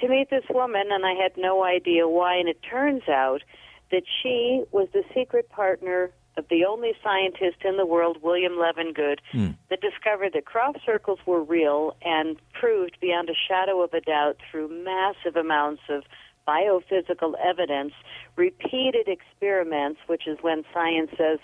to 0.00 0.08
meet 0.08 0.30
this 0.30 0.44
woman, 0.50 0.88
and 0.90 1.04
I 1.04 1.12
had 1.12 1.32
no 1.36 1.64
idea 1.64 2.08
why. 2.08 2.36
And 2.36 2.48
it 2.48 2.60
turns 2.62 3.08
out 3.08 3.42
that 3.90 4.02
she 4.22 4.64
was 4.72 4.88
the 4.92 5.04
secret 5.14 5.48
partner 5.50 6.10
of 6.36 6.46
the 6.48 6.64
only 6.64 6.92
scientist 7.02 7.58
in 7.64 7.76
the 7.76 7.86
world, 7.86 8.18
William 8.22 8.54
Levengood, 8.54 9.18
mm. 9.32 9.56
that 9.70 9.80
discovered 9.80 10.32
that 10.32 10.44
crop 10.46 10.76
circles 10.84 11.20
were 11.26 11.42
real 11.42 11.96
and 12.02 12.36
proved 12.52 12.96
beyond 13.00 13.28
a 13.28 13.34
shadow 13.48 13.82
of 13.82 13.92
a 13.94 14.00
doubt 14.00 14.36
through 14.50 14.68
massive 14.68 15.36
amounts 15.36 15.82
of 15.88 16.02
biophysical 16.46 17.34
evidence, 17.42 17.92
repeated 18.36 19.08
experiments, 19.08 20.00
which 20.06 20.26
is 20.26 20.38
when 20.40 20.64
science 20.72 21.10
says 21.16 21.38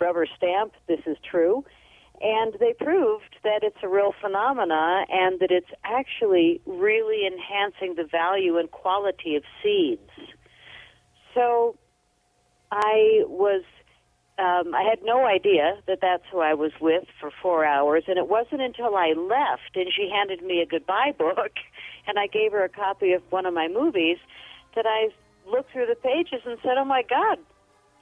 rubber 0.00 0.26
stamp, 0.36 0.72
this 0.86 1.00
is 1.06 1.16
true. 1.28 1.64
And 2.20 2.54
they 2.58 2.72
proved 2.72 3.36
that 3.44 3.60
it's 3.62 3.76
a 3.82 3.88
real 3.88 4.14
phenomena 4.20 5.04
and 5.10 5.38
that 5.40 5.50
it's 5.50 5.70
actually 5.84 6.60
really 6.64 7.26
enhancing 7.26 7.94
the 7.94 8.04
value 8.04 8.56
and 8.56 8.70
quality 8.70 9.36
of 9.36 9.42
seeds. 9.62 10.10
So 11.34 11.76
I 12.72 13.22
was 13.26 13.62
um, 14.38 14.74
I 14.74 14.82
had 14.82 14.98
no 15.02 15.24
idea 15.24 15.78
that 15.86 16.00
that's 16.02 16.24
who 16.30 16.40
I 16.40 16.52
was 16.52 16.72
with 16.78 17.04
for 17.18 17.30
four 17.42 17.64
hours, 17.64 18.04
and 18.06 18.18
it 18.18 18.28
wasn't 18.28 18.60
until 18.60 18.94
I 18.94 19.14
left 19.16 19.76
and 19.76 19.86
she 19.94 20.10
handed 20.12 20.42
me 20.42 20.60
a 20.60 20.66
goodbye 20.66 21.14
book, 21.18 21.52
and 22.06 22.18
I 22.18 22.26
gave 22.26 22.52
her 22.52 22.64
a 22.64 22.68
copy 22.68 23.12
of 23.12 23.22
one 23.30 23.46
of 23.46 23.54
my 23.54 23.68
movies 23.68 24.18
that 24.74 24.86
I 24.86 25.08
looked 25.50 25.72
through 25.72 25.86
the 25.86 25.94
pages 25.94 26.42
and 26.44 26.58
said, 26.62 26.76
"Oh 26.78 26.84
my 26.84 27.02
God, 27.02 27.38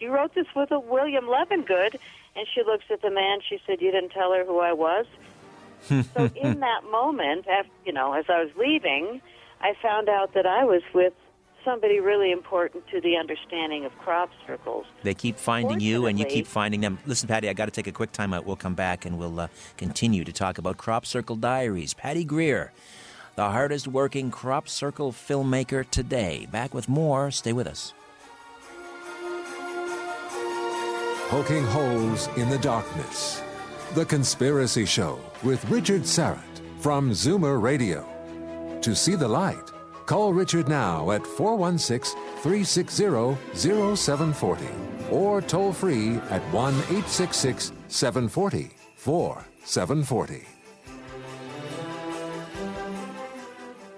you 0.00 0.12
wrote 0.12 0.34
this 0.34 0.46
with 0.54 0.70
a 0.70 0.78
William 0.78 1.24
Levengood." 1.24 1.96
And 2.36 2.48
she 2.52 2.64
looks 2.64 2.84
at 2.90 3.00
the 3.00 3.10
man. 3.10 3.38
She 3.48 3.60
said, 3.66 3.80
"You 3.80 3.92
didn't 3.92 4.10
tell 4.10 4.32
her 4.32 4.44
who 4.44 4.60
I 4.60 4.72
was." 4.72 5.06
so 5.88 6.30
in 6.36 6.60
that 6.60 6.82
moment, 6.90 7.46
after, 7.46 7.70
you 7.84 7.92
know, 7.92 8.12
as 8.12 8.24
I 8.28 8.42
was 8.42 8.50
leaving, 8.56 9.20
I 9.60 9.74
found 9.80 10.08
out 10.08 10.34
that 10.34 10.46
I 10.46 10.64
was 10.64 10.82
with 10.92 11.12
somebody 11.64 11.98
really 11.98 12.30
important 12.30 12.86
to 12.88 13.00
the 13.00 13.16
understanding 13.16 13.84
of 13.84 13.96
crop 13.98 14.30
circles. 14.46 14.84
They 15.02 15.14
keep 15.14 15.38
finding 15.38 15.80
you, 15.80 16.06
and 16.06 16.18
you 16.18 16.26
keep 16.26 16.46
finding 16.46 16.80
them. 16.80 16.98
Listen, 17.06 17.28
Patty, 17.28 17.48
I 17.48 17.54
got 17.54 17.64
to 17.66 17.70
take 17.70 17.86
a 17.86 17.92
quick 17.92 18.12
time 18.12 18.34
out. 18.34 18.44
We'll 18.44 18.56
come 18.56 18.74
back 18.74 19.04
and 19.04 19.18
we'll 19.18 19.40
uh, 19.40 19.48
continue 19.76 20.24
to 20.24 20.32
talk 20.32 20.58
about 20.58 20.76
Crop 20.76 21.06
Circle 21.06 21.36
Diaries. 21.36 21.94
Patty 21.94 22.24
Greer, 22.24 22.72
the 23.36 23.50
hardest 23.50 23.88
working 23.88 24.30
crop 24.30 24.68
circle 24.68 25.12
filmmaker 25.12 25.88
today. 25.90 26.46
Back 26.50 26.72
with 26.74 26.88
more. 26.88 27.30
Stay 27.30 27.52
with 27.52 27.66
us. 27.66 27.92
Poking 31.28 31.64
holes 31.64 32.28
in 32.36 32.48
the 32.48 32.58
darkness. 32.58 33.42
The 33.94 34.04
Conspiracy 34.04 34.84
Show 34.84 35.18
with 35.42 35.64
Richard 35.68 36.02
Syrett 36.02 36.60
from 36.80 37.10
Zoomer 37.10 37.60
Radio. 37.60 38.06
To 38.82 38.94
see 38.94 39.14
the 39.14 39.28
light, 39.28 39.70
Call 40.06 40.34
Richard 40.34 40.68
now 40.68 41.10
at 41.12 41.26
416 41.26 42.14
360 42.42 43.36
0740. 43.96 44.66
or 45.10 45.40
toll 45.40 45.72
free 45.72 46.16
at 46.30 46.42
1 46.52 46.74
866 46.74 47.72
740 47.88 48.70
4740. 48.96 50.53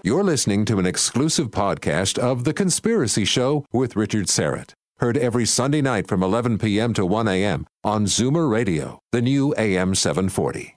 You're 0.06 0.22
listening 0.22 0.64
to 0.66 0.78
an 0.78 0.86
exclusive 0.86 1.50
podcast 1.50 2.16
of 2.16 2.44
The 2.44 2.54
Conspiracy 2.54 3.24
Show 3.24 3.66
with 3.72 3.96
Richard 3.96 4.26
Syrett. 4.26 4.70
Heard 4.98 5.16
every 5.16 5.44
Sunday 5.44 5.82
night 5.82 6.06
from 6.06 6.22
11 6.22 6.58
p.m. 6.58 6.94
to 6.94 7.04
1 7.04 7.26
a.m. 7.26 7.66
on 7.82 8.04
Zoomer 8.04 8.48
Radio, 8.48 9.00
the 9.10 9.20
new 9.20 9.52
AM 9.58 9.96
740. 9.96 10.76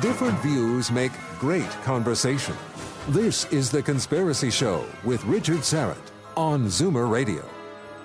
Different 0.00 0.38
views 0.38 0.92
make 0.92 1.10
great 1.40 1.68
conversation. 1.82 2.54
This 3.08 3.44
is 3.46 3.72
The 3.72 3.82
Conspiracy 3.82 4.52
Show 4.52 4.86
with 5.02 5.24
Richard 5.24 5.62
Syrett 5.62 6.12
on 6.36 6.66
Zoomer 6.66 7.10
Radio. 7.10 7.44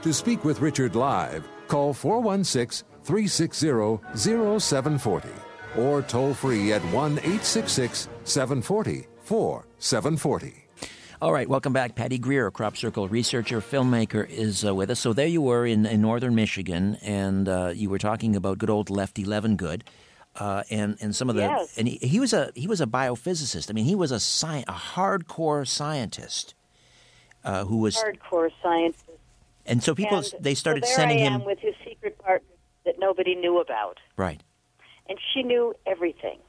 To 0.01 0.11
speak 0.11 0.43
with 0.43 0.61
Richard 0.61 0.95
live, 0.95 1.47
call 1.67 1.93
416 1.93 2.87
360 3.03 3.99
0740 4.17 5.42
or 5.77 6.01
toll 6.03 6.33
free 6.33 6.71
at 6.73 6.81
1 6.85 7.11
866 7.19 8.09
740 8.23 9.07
4740. 9.23 10.53
All 11.21 11.31
right, 11.31 11.47
welcome 11.47 11.71
back. 11.71 11.95
Patty 11.95 12.17
Greer, 12.17 12.51
Crop 12.51 12.75
Circle 12.75 13.07
researcher, 13.07 13.61
filmmaker, 13.61 14.27
is 14.29 14.65
uh, 14.65 14.75
with 14.75 14.89
us. 14.89 14.99
So 14.99 15.13
there 15.13 15.27
you 15.27 15.41
were 15.41 15.65
in, 15.65 15.85
in 15.85 16.01
northern 16.01 16.35
Michigan, 16.35 16.97
and 17.01 17.47
uh, 17.47 17.71
you 17.73 17.89
were 17.89 17.97
talking 17.97 18.35
about 18.35 18.57
good 18.57 18.69
old 18.69 18.89
Lefty 18.89 19.23
Levengood. 19.23 19.83
Uh, 20.35 20.63
and 20.71 20.97
and 20.99 21.15
some 21.15 21.29
of 21.29 21.35
the 21.35 21.43
Yes. 21.43 21.77
and 21.77 21.87
he, 21.87 21.97
he 22.01 22.19
was 22.19 22.33
a 22.33 22.51
he 22.55 22.65
was 22.65 22.81
a 22.81 22.87
biophysicist. 22.87 23.69
I 23.69 23.73
mean, 23.73 23.85
he 23.85 23.93
was 23.93 24.11
a 24.11 24.15
sci- 24.19 24.65
a 24.67 24.73
hardcore 24.73 25.65
scientist 25.67 26.55
uh, 27.43 27.65
who 27.65 27.77
was 27.77 27.95
Hardcore 27.95 28.49
scientist. 28.63 29.05
and 29.67 29.83
so 29.83 29.93
people 29.93 30.17
and 30.17 30.33
they 30.39 30.55
started 30.55 30.85
so 30.85 30.87
there 30.89 30.95
sending 30.95 31.19
I 31.19 31.27
am 31.27 31.41
him 31.41 31.45
with 31.45 31.59
his 31.59 31.75
secret 31.87 32.17
partner 32.17 32.47
that 32.83 32.95
nobody 32.97 33.35
knew 33.35 33.59
about. 33.59 33.99
right. 34.17 34.41
And 35.09 35.17
she 35.33 35.43
knew 35.43 35.73
everything. 35.85 36.39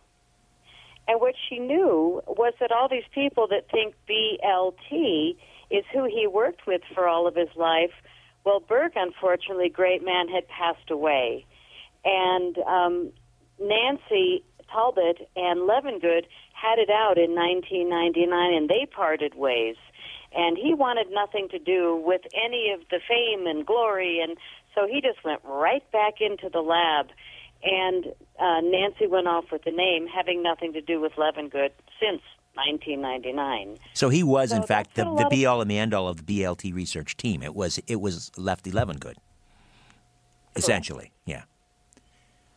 And 1.07 1.21
what 1.21 1.35
she 1.49 1.59
knew 1.59 2.23
was 2.27 2.55
that 2.61 2.73
all 2.73 2.89
these 2.89 3.05
people 3.13 3.47
that 3.49 3.71
think 3.71 3.95
BLT 4.09 5.37
is 5.71 5.85
who 5.93 6.05
he 6.05 6.27
worked 6.27 6.67
with 6.67 6.81
for 6.95 7.07
all 7.07 7.27
of 7.27 7.35
his 7.35 7.49
life. 7.57 7.93
Well, 8.45 8.61
Burke, 8.61 8.95
unfortunately, 8.97 9.69
great 9.69 10.05
man, 10.05 10.29
had 10.29 10.49
passed 10.49 10.91
away, 10.91 11.47
and 12.05 12.59
um, 12.59 13.13
Nancy 13.61 14.45
Talbott 14.71 15.29
and 15.37 15.61
Levengood 15.61 16.27
had 16.53 16.79
it 16.79 16.91
out 16.91 17.19
in 17.19 17.35
1999, 17.35 18.55
and 18.55 18.69
they 18.69 18.87
parted 18.87 19.35
ways. 19.35 19.77
And 20.37 20.59
he 20.59 20.75
wanted 20.75 21.11
nothing 21.11 21.49
to 21.51 21.59
do 21.59 21.97
with 22.05 22.23
any 22.35 22.73
of 22.73 22.81
the 22.91 23.01
fame 23.07 23.47
and 23.47 23.65
glory, 23.65 24.21
and 24.21 24.37
so 24.75 24.87
he 24.87 25.01
just 25.01 25.25
went 25.25 25.41
right 25.45 25.89
back 25.93 26.15
into 26.21 26.49
the 26.49 26.61
lab 26.61 27.07
and 27.65 28.07
uh, 28.39 28.61
Nancy 28.63 29.07
went 29.07 29.27
off 29.27 29.47
with 29.51 29.65
the 29.65 29.71
name, 29.71 30.07
having 30.07 30.43
nothing 30.43 30.73
to 30.75 30.81
do 30.81 31.01
with 31.01 31.13
Levengood 31.13 31.71
since 32.01 32.21
1999. 32.55 33.79
So 33.95 34.09
he 34.09 34.23
was 34.23 34.53
in 34.53 34.63
fact 34.63 34.95
the, 34.95 35.05
the 35.05 35.27
be 35.29 35.47
all 35.47 35.61
and 35.61 35.71
the 35.71 35.79
end 35.79 35.93
all 35.93 36.09
of 36.09 36.25
the 36.25 36.43
BLT 36.43 36.75
research 36.75 37.17
team. 37.17 37.43
It 37.43 37.55
was 37.55 37.79
it 37.87 38.01
was 38.01 38.31
Lefty 38.37 38.71
Levengood. 38.71 39.17
Essentially, 40.57 41.13
yeah. 41.25 41.43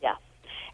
Yeah. 0.03 0.13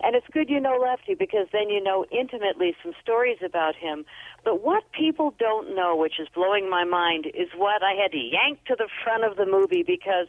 And 0.02 0.16
it's 0.16 0.28
good 0.34 0.50
you 0.50 0.60
know 0.60 0.78
Lefty 0.78 1.16
because 1.16 1.48
then 1.54 1.70
you 1.70 1.82
know 1.82 2.06
intimately 2.12 2.75
some 2.84 2.94
stories 3.02 3.38
about 3.46 3.75
him. 3.75 4.04
But 4.44 4.62
what 4.62 4.84
people 4.92 5.34
don't 5.40 5.74
know, 5.74 5.96
which 5.96 6.20
is 6.20 6.28
blowing 6.34 6.70
my 6.70 6.84
mind, 6.84 7.28
is 7.28 7.48
what 7.56 7.82
I 7.82 7.94
had 7.94 8.12
to 8.12 8.18
yank 8.18 8.66
to 8.66 8.75
the 8.78 8.90
front 9.04 9.24
of 9.24 9.38
the 9.38 9.46
movie 9.46 9.84
because 9.84 10.28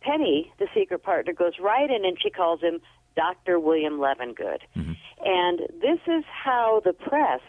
Penny, 0.00 0.52
the 0.58 0.68
secret 0.74 1.02
partner, 1.02 1.32
goes 1.32 1.54
right 1.60 1.90
in 1.90 2.04
and 2.04 2.16
she 2.22 2.30
calls 2.30 2.60
him 2.60 2.80
Dr. 3.18 3.58
William 3.58 3.98
Levengood. 3.98 4.60
And 5.24 5.58
this 5.80 5.98
is 6.06 6.24
how 6.44 6.80
the 6.84 6.92
press 6.92 7.40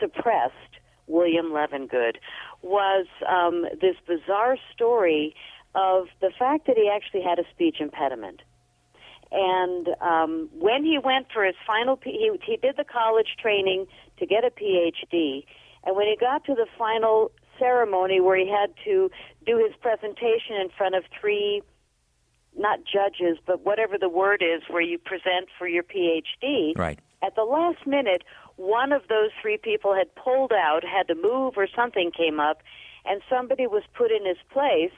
suppressed 0.00 0.72
William 1.06 1.48
Levengood 1.52 2.16
was 2.62 3.06
um, 3.28 3.66
this 3.84 3.96
bizarre 4.06 4.56
story 4.72 5.34
of 5.74 6.06
the 6.22 6.30
fact 6.38 6.66
that 6.66 6.76
he 6.76 6.90
actually 6.96 7.22
had 7.22 7.38
a 7.38 7.44
speech 7.52 7.76
impediment. 7.80 8.40
And 9.30 9.88
um, 10.00 10.48
when 10.58 10.84
he 10.84 10.98
went 10.98 11.26
for 11.32 11.44
his 11.44 11.54
final, 11.66 11.96
P- 11.96 12.12
he, 12.12 12.30
he 12.50 12.56
did 12.56 12.76
the 12.76 12.84
college 12.84 13.36
training 13.38 13.86
to 14.18 14.26
get 14.26 14.42
a 14.44 14.50
PhD. 14.50 15.44
And 15.84 15.96
when 15.96 16.06
he 16.06 16.16
got 16.18 16.44
to 16.46 16.54
the 16.54 16.66
final 16.78 17.30
ceremony 17.58 18.20
where 18.20 18.38
he 18.38 18.48
had 18.48 18.72
to 18.86 19.10
do 19.46 19.58
his 19.58 19.76
presentation 19.80 20.56
in 20.60 20.70
front 20.76 20.94
of 20.94 21.04
three, 21.20 21.62
not 22.60 22.80
judges, 22.84 23.38
but 23.46 23.64
whatever 23.64 23.96
the 23.98 24.08
word 24.08 24.42
is, 24.42 24.62
where 24.68 24.82
you 24.82 24.98
present 24.98 25.48
for 25.58 25.66
your 25.66 25.82
PhD, 25.82 26.76
Right. 26.76 26.98
at 27.22 27.34
the 27.34 27.44
last 27.44 27.86
minute, 27.86 28.22
one 28.56 28.92
of 28.92 29.08
those 29.08 29.30
three 29.40 29.56
people 29.56 29.94
had 29.94 30.14
pulled 30.14 30.52
out, 30.52 30.84
had 30.84 31.08
to 31.08 31.14
move, 31.14 31.54
or 31.56 31.66
something 31.66 32.10
came 32.10 32.38
up, 32.38 32.62
and 33.04 33.22
somebody 33.28 33.66
was 33.66 33.82
put 33.94 34.10
in 34.12 34.26
his 34.26 34.36
place 34.50 34.92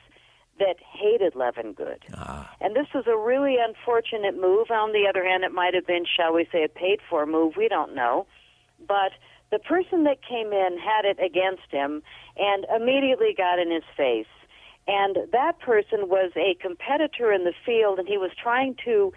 that 0.59 0.77
hated 0.81 1.35
Levengood. 1.35 1.99
Ah. 2.15 2.55
And 2.61 2.77
this 2.77 2.87
was 2.95 3.07
a 3.07 3.17
really 3.17 3.57
unfortunate 3.59 4.39
move. 4.39 4.71
On 4.71 4.93
the 4.93 5.07
other 5.09 5.25
hand, 5.25 5.45
it 5.45 5.53
might 5.53 5.75
have 5.75 5.87
been, 5.87 6.05
shall 6.05 6.33
we 6.35 6.47
say, 6.53 6.65
a 6.65 6.69
paid 6.69 7.01
for 7.09 7.25
move. 7.25 7.57
We 7.57 7.69
don't 7.69 7.95
know. 7.95 8.27
But 8.87 9.13
the 9.51 9.59
person 9.59 10.05
that 10.05 10.19
came 10.23 10.53
in 10.53 10.79
had 10.79 11.05
it 11.05 11.19
against 11.23 11.71
him 11.71 12.03
and 12.37 12.67
immediately 12.75 13.35
got 13.37 13.59
in 13.59 13.71
his 13.71 13.85
face. 13.97 14.27
And 14.89 15.17
that 15.31 15.61
person 15.61 16.09
was 16.09 16.33
a 16.37 16.55
competitor 16.61 17.33
in 17.33 17.45
the 17.45 17.55
field, 17.65 17.99
and 17.99 18.09
he 18.09 18.19
was 18.19 18.31
trying 18.41 18.75
to 18.85 19.13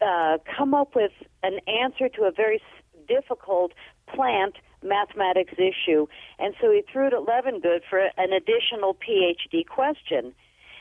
uh, 0.00 0.38
come 0.56 0.74
up 0.74 0.94
with 0.94 1.12
an 1.42 1.58
answer 1.68 2.08
to 2.08 2.22
a 2.22 2.32
very 2.32 2.60
difficult 3.06 3.72
plant 4.12 4.54
mathematics 4.82 5.54
issue. 5.54 6.06
And 6.38 6.54
so 6.60 6.70
he 6.70 6.82
threw 6.90 7.08
it 7.08 7.12
at 7.12 7.20
Levengood 7.20 7.80
for 7.88 8.00
an 8.16 8.32
additional 8.32 8.94
PhD 8.94 9.66
question. 9.66 10.32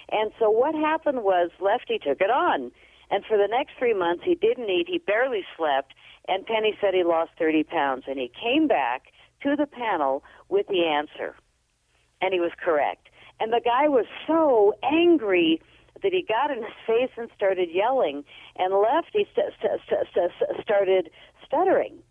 And 0.09 0.31
so 0.39 0.49
what 0.49 0.75
happened 0.75 1.23
was 1.23 1.51
Lefty 1.59 1.99
took 1.99 2.21
it 2.21 2.29
on. 2.31 2.71
And 3.09 3.25
for 3.25 3.37
the 3.37 3.47
next 3.47 3.73
three 3.77 3.93
months, 3.93 4.23
he 4.25 4.35
didn't 4.35 4.69
eat, 4.69 4.87
he 4.87 4.97
barely 4.97 5.43
slept, 5.57 5.93
and 6.27 6.45
Penny 6.45 6.77
said 6.79 6.93
he 6.93 7.03
lost 7.03 7.31
30 7.37 7.63
pounds. 7.63 8.03
And 8.07 8.17
he 8.17 8.31
came 8.41 8.67
back 8.67 9.03
to 9.43 9.55
the 9.55 9.67
panel 9.67 10.23
with 10.49 10.67
the 10.67 10.85
answer. 10.85 11.35
And 12.21 12.33
he 12.33 12.39
was 12.39 12.51
correct. 12.63 13.09
And 13.41 13.51
the 13.51 13.61
guy 13.65 13.87
was 13.87 14.05
so 14.27 14.75
angry 14.83 15.59
that 16.03 16.13
he 16.13 16.21
got 16.21 16.51
in 16.51 16.57
his 16.57 16.73
face 16.85 17.09
and 17.17 17.27
started 17.35 17.69
yelling. 17.73 18.23
And 18.55 18.71
Lefty 18.71 19.25
st- 19.33 19.53
st- 19.59 19.81
st- 19.89 20.07
st- 20.13 20.61
started 20.61 21.09
stuttering. 21.43 22.03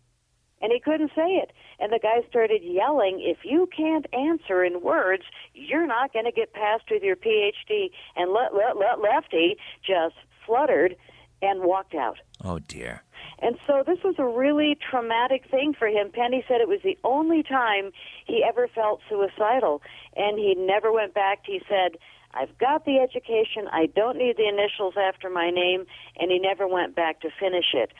And 0.61 0.73
he 0.73 0.81
couldn't 0.81 1.13
say 1.15 1.39
it. 1.39 1.53
And 1.79 1.93
the 1.93 2.01
guy 2.03 2.29
started 2.29 2.63
yelling, 2.65 3.21
If 3.23 3.45
you 3.45 3.69
can't 3.75 4.07
answer 4.13 4.65
in 4.65 4.83
words, 4.83 5.23
you're 5.55 5.87
not 5.87 6.13
going 6.13 6.25
to 6.25 6.33
get 6.33 6.53
passed 6.53 6.91
with 6.91 7.05
your 7.05 7.15
PhD. 7.17 7.91
And 8.17 8.33
le- 8.33 8.51
le- 8.53 8.75
le- 8.77 9.01
Lefty 9.01 9.57
just 9.87 10.17
fluttered 10.45 10.97
and 11.43 11.63
walked 11.63 11.95
out. 11.95 12.19
Oh 12.45 12.59
dear. 12.59 13.03
And 13.43 13.57
so 13.67 13.83
this 13.87 13.99
was 14.05 14.17
a 14.19 14.27
really 14.27 14.77
traumatic 14.91 15.45
thing 15.51 15.75
for 15.79 15.89
him. 15.89 16.11
Penny 16.13 16.45
said 16.47 16.61
it 16.61 16.69
was 16.69 16.81
the 16.85 16.99
only 17.05 17.43
time 17.43 17.91
he 18.27 18.45
ever 18.47 18.69
felt 18.69 19.01
suicidal. 19.09 19.83
And 20.17 20.39
he 20.39 20.55
never 20.55 20.93
went 20.93 21.15
back. 21.15 21.41
He 21.47 21.61
said, 21.69 21.97
I've 22.33 22.57
got 22.59 22.85
the 22.85 22.99
education. 22.99 23.67
I 23.73 23.87
don't 23.87 24.19
need 24.19 24.37
the 24.37 24.49
initials 24.49 24.95
after 24.97 25.31
my 25.31 25.51
name. 25.51 25.87
And 26.19 26.31
he 26.31 26.39
never 26.39 26.69
went 26.69 26.95
back 26.95 27.21
to 27.23 27.29
finish 27.39 27.73
it. 27.73 27.93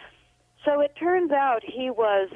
So 0.65 0.81
it 0.81 0.95
turns 0.99 1.33
out 1.33 1.63
he 1.65 1.91
was 1.91 2.29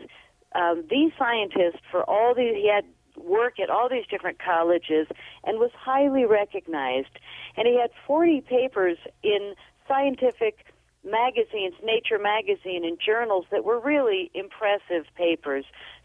um, 0.54 0.84
the 0.88 1.10
scientist 1.18 1.82
for 1.90 2.08
all 2.08 2.34
these, 2.34 2.54
he 2.54 2.70
had 2.72 2.84
work 3.16 3.60
at 3.60 3.70
all 3.70 3.88
these 3.88 4.06
different 4.10 4.38
colleges 4.38 5.06
and 5.44 5.58
was 5.58 5.70
highly 5.76 6.24
recognized. 6.24 7.18
And 7.56 7.66
he 7.66 7.78
had 7.78 7.90
40 8.06 8.40
papers 8.40 8.96
in 9.22 9.54
scientific 9.86 10.64
magazines, 11.04 11.74
Nature 11.82 12.18
magazine, 12.18 12.84
and 12.84 12.98
journals 13.04 13.44
that 13.50 13.64
were 13.64 13.78
really 13.78 14.30
impressive 14.34 15.04
papers. 15.16 15.64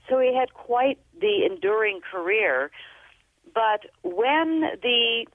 So 0.09 0.19
he 0.19 0.35
had 0.35 0.53
quite 0.53 0.99
the 1.19 1.45
enduring 1.45 2.01
career. 2.01 2.71
But 3.53 3.85
when 4.03 4.61
the 4.81 5.25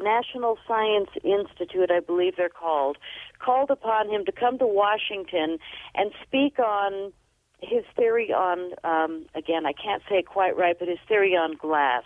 National 0.00 0.58
Science 0.66 1.10
Institute, 1.22 1.90
I 1.90 2.00
believe 2.00 2.36
they're 2.36 2.48
called, 2.48 2.98
called 3.38 3.70
upon 3.70 4.10
him 4.10 4.24
to 4.24 4.32
come 4.32 4.58
to 4.58 4.66
Washington 4.66 5.58
and 5.94 6.10
speak 6.26 6.58
on 6.58 7.12
his 7.60 7.84
theory 7.96 8.32
on, 8.32 8.72
um, 8.84 9.26
again, 9.34 9.66
I 9.66 9.72
can't 9.72 10.02
say 10.08 10.16
it 10.16 10.26
quite 10.26 10.56
right, 10.56 10.76
but 10.78 10.88
his 10.88 10.98
theory 11.08 11.32
on 11.32 11.56
glass, 11.56 12.04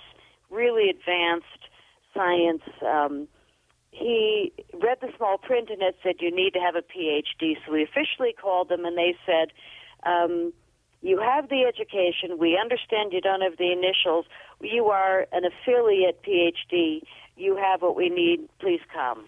really 0.50 0.90
advanced 0.90 1.46
science. 2.14 2.62
Um, 2.86 3.28
he 3.90 4.52
read 4.74 4.98
the 5.00 5.08
small 5.16 5.38
print 5.38 5.70
and 5.70 5.82
it 5.82 5.96
said 6.02 6.16
you 6.20 6.34
need 6.34 6.52
to 6.54 6.60
have 6.60 6.76
a 6.76 6.82
PhD. 6.82 7.56
So 7.64 7.72
we 7.72 7.82
officially 7.82 8.34
called 8.40 8.68
them 8.68 8.84
and 8.84 8.96
they 8.96 9.16
said, 9.26 9.48
um, 10.04 10.52
You 11.02 11.18
have 11.20 11.48
the 11.48 11.64
education. 11.64 12.38
We 12.38 12.58
understand 12.60 13.12
you 13.12 13.20
don't 13.20 13.40
have 13.40 13.56
the 13.56 13.72
initials. 13.72 14.26
You 14.60 14.86
are 14.86 15.26
an 15.32 15.44
affiliate 15.44 16.22
PhD. 16.22 17.02
You 17.36 17.56
have 17.56 17.82
what 17.82 17.96
we 17.96 18.08
need. 18.08 18.48
Please 18.60 18.80
come. 18.92 19.24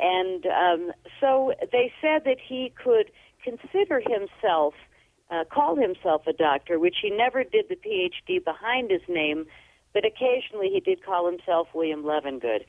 And 0.00 0.46
um, 0.46 0.92
so 1.20 1.52
they 1.70 1.92
said 2.00 2.22
that 2.24 2.38
he 2.44 2.72
could 2.82 3.10
consider 3.42 4.00
himself, 4.00 4.74
uh, 5.30 5.44
call 5.44 5.76
himself 5.76 6.22
a 6.26 6.32
doctor, 6.32 6.78
which 6.78 6.96
he 7.00 7.10
never 7.10 7.44
did 7.44 7.66
the 7.68 7.76
PhD 7.76 8.44
behind 8.44 8.90
his 8.90 9.02
name, 9.08 9.46
but 9.92 10.04
occasionally 10.04 10.70
he 10.72 10.80
did 10.80 11.04
call 11.04 11.30
himself 11.30 11.68
William 11.74 12.02
Levengood. 12.02 12.64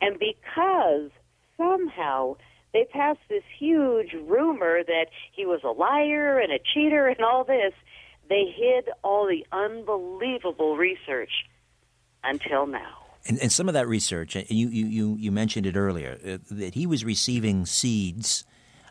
And 0.00 0.18
because 0.18 1.10
somehow 1.56 2.36
they 2.72 2.84
passed 2.84 3.20
this 3.28 3.42
huge 3.58 4.12
rumor 4.12 4.82
that 4.84 5.06
he 5.32 5.46
was 5.46 5.60
a 5.64 5.70
liar 5.70 6.38
and 6.38 6.52
a 6.52 6.58
cheater 6.58 7.08
and 7.08 7.20
all 7.20 7.44
this, 7.44 7.72
they 8.28 8.44
hid 8.54 8.88
all 9.02 9.26
the 9.26 9.46
unbelievable 9.52 10.76
research 10.76 11.30
until 12.22 12.66
now. 12.66 12.96
And, 13.26 13.38
and 13.40 13.52
some 13.52 13.68
of 13.68 13.74
that 13.74 13.86
research, 13.86 14.34
and 14.34 14.48
you, 14.50 14.68
you, 14.68 15.16
you 15.18 15.30
mentioned 15.30 15.66
it 15.66 15.76
earlier, 15.76 16.18
uh, 16.24 16.38
that 16.50 16.74
he 16.74 16.86
was 16.86 17.04
receiving 17.04 17.66
seeds 17.66 18.44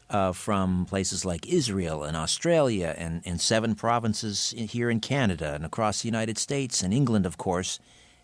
uh, 0.09 0.31
from 0.33 0.85
places 0.85 1.25
like 1.25 1.47
Israel 1.47 2.03
and 2.03 2.15
Australia 2.15 2.95
and, 2.97 3.21
and 3.25 3.39
seven 3.39 3.75
provinces 3.75 4.53
here 4.57 4.89
in 4.89 4.99
Canada 4.99 5.53
and 5.53 5.65
across 5.65 6.01
the 6.01 6.07
United 6.07 6.37
States 6.37 6.83
and 6.83 6.93
England, 6.93 7.25
of 7.25 7.37
course. 7.37 7.79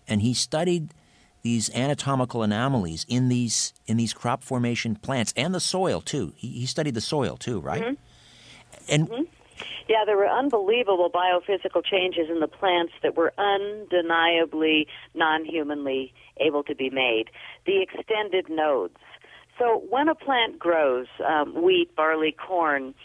And 0.08 0.22
he 0.22 0.34
studied 0.34 0.94
these 1.46 1.70
anatomical 1.76 2.42
anomalies 2.42 3.06
in 3.08 3.30
these 3.30 3.72
in 3.86 3.98
these 3.98 4.14
crop 4.14 4.44
formation 4.44 4.96
plants 4.96 5.32
and 5.38 5.54
the 5.54 5.60
soil 5.60 6.02
too. 6.02 6.34
He, 6.36 6.48
he 6.48 6.66
studied 6.66 6.96
the 6.96 7.02
soil 7.02 7.38
too, 7.38 7.60
right? 7.60 7.84
Mm-hmm. 7.84 7.94
And 8.90 9.08
mm-hmm. 9.08 9.24
Yeah, 9.88 10.04
there 10.08 10.18
were 10.18 10.28
unbelievable 10.28 11.12
biophysical 11.12 11.86
changes 11.86 12.32
in 12.32 12.40
the 12.40 12.48
plants 12.48 12.94
that 13.04 13.16
were 13.16 13.32
undeniably 13.38 14.88
non 15.14 15.46
humanly 15.46 16.14
able 16.38 16.64
to 16.64 16.74
be 16.74 16.90
made. 16.90 17.26
The 17.68 17.84
extended 17.84 18.50
nodes. 18.50 18.98
So 19.60 19.84
when 19.88 20.10
a 20.10 20.16
plant 20.16 20.58
grows, 20.58 21.06
um, 21.24 21.62
wheat, 21.62 21.96
barley, 21.96 22.36
corn, 22.36 22.96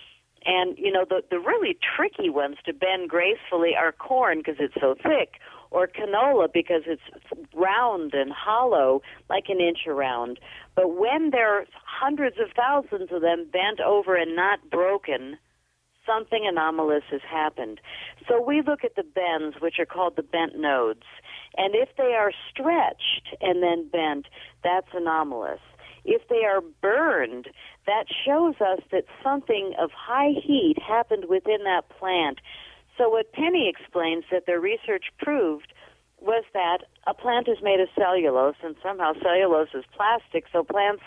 and 0.47 0.79
you 0.79 0.91
know 0.91 1.05
the 1.07 1.23
the 1.31 1.39
really 1.39 1.77
tricky 1.95 2.31
ones 2.31 2.57
to 2.65 2.73
bend 2.73 3.11
gracefully 3.11 3.73
are 3.79 3.93
corn 3.93 4.39
because 4.39 4.57
it's 4.59 4.81
so 4.81 4.95
thick, 4.95 5.35
or 5.71 5.87
canola 5.87 6.49
because 6.53 6.83
it's 6.87 7.03
round 7.55 8.15
and 8.15 8.33
hollow, 8.33 9.03
like 9.29 9.45
an 9.49 9.61
inch 9.61 9.87
around. 9.87 10.39
But 10.75 10.97
when 10.97 11.31
there 11.31 11.59
are 11.59 11.65
hundreds 11.85 12.37
of 12.41 12.49
thousands 12.57 13.11
of 13.13 13.23
them 13.23 13.47
bent 13.53 13.81
over 13.81 14.17
and 14.17 14.35
not 14.35 14.71
broken, 14.71 15.39
something 16.07 16.45
anomalous 16.47 17.05
has 17.11 17.21
happened. 17.29 17.81
So 18.29 18.43
we 18.43 18.63
look 18.67 18.85
at 18.85 18.97
the 18.97 19.05
bends, 19.05 19.57
which 19.61 19.79
are 19.79 19.87
called 19.87 20.17
the 20.17 20.23
bent 20.23 20.59
nodes, 20.59 21.05
and 21.57 21.75
if 21.75 21.89
they 21.97 22.15
are 22.15 22.33
stretched 22.51 23.37
and 23.41 23.63
then 23.63 23.89
bent, 23.89 24.27
that's 24.63 24.89
anomalous. 24.95 25.61
If 26.05 26.29
they 26.29 26.45
are 26.45 26.63
burned, 26.81 27.49
that 27.87 28.05
shows 28.25 28.55
us 28.61 28.81
that 28.91 29.05
something 29.23 29.75
of 29.79 29.91
high 29.93 30.33
heat 30.43 30.77
happened 30.81 31.27
within 31.29 31.65
that 31.65 31.89
plant. 31.99 32.41
So 32.97 33.09
what 33.09 33.33
Penny 33.33 33.69
explains 33.69 34.25
that 34.31 34.47
their 34.47 34.61
research 34.61 35.07
proved 35.19 35.73
was 36.21 36.45
that 36.53 36.79
a 37.07 37.15
plant 37.15 37.49
is 37.49 37.59
made 37.63 37.81
of 37.81 37.89
cellulose, 37.99 38.57
and 38.63 38.77
somehow 38.83 39.15
cellulose 39.23 39.69
is 39.75 39.85
plastic, 39.97 40.45
so 40.53 40.63
plants 40.63 41.03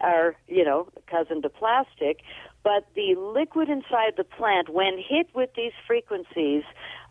are, 0.00 0.36
you 0.46 0.64
know, 0.64 0.88
cousin 1.08 1.42
to 1.42 1.48
plastic 1.48 2.22
but 2.62 2.86
the 2.94 3.14
liquid 3.16 3.68
inside 3.68 4.14
the 4.16 4.24
plant, 4.24 4.68
when 4.68 4.96
hit 4.96 5.28
with 5.34 5.50
these 5.56 5.72
frequencies 5.86 6.62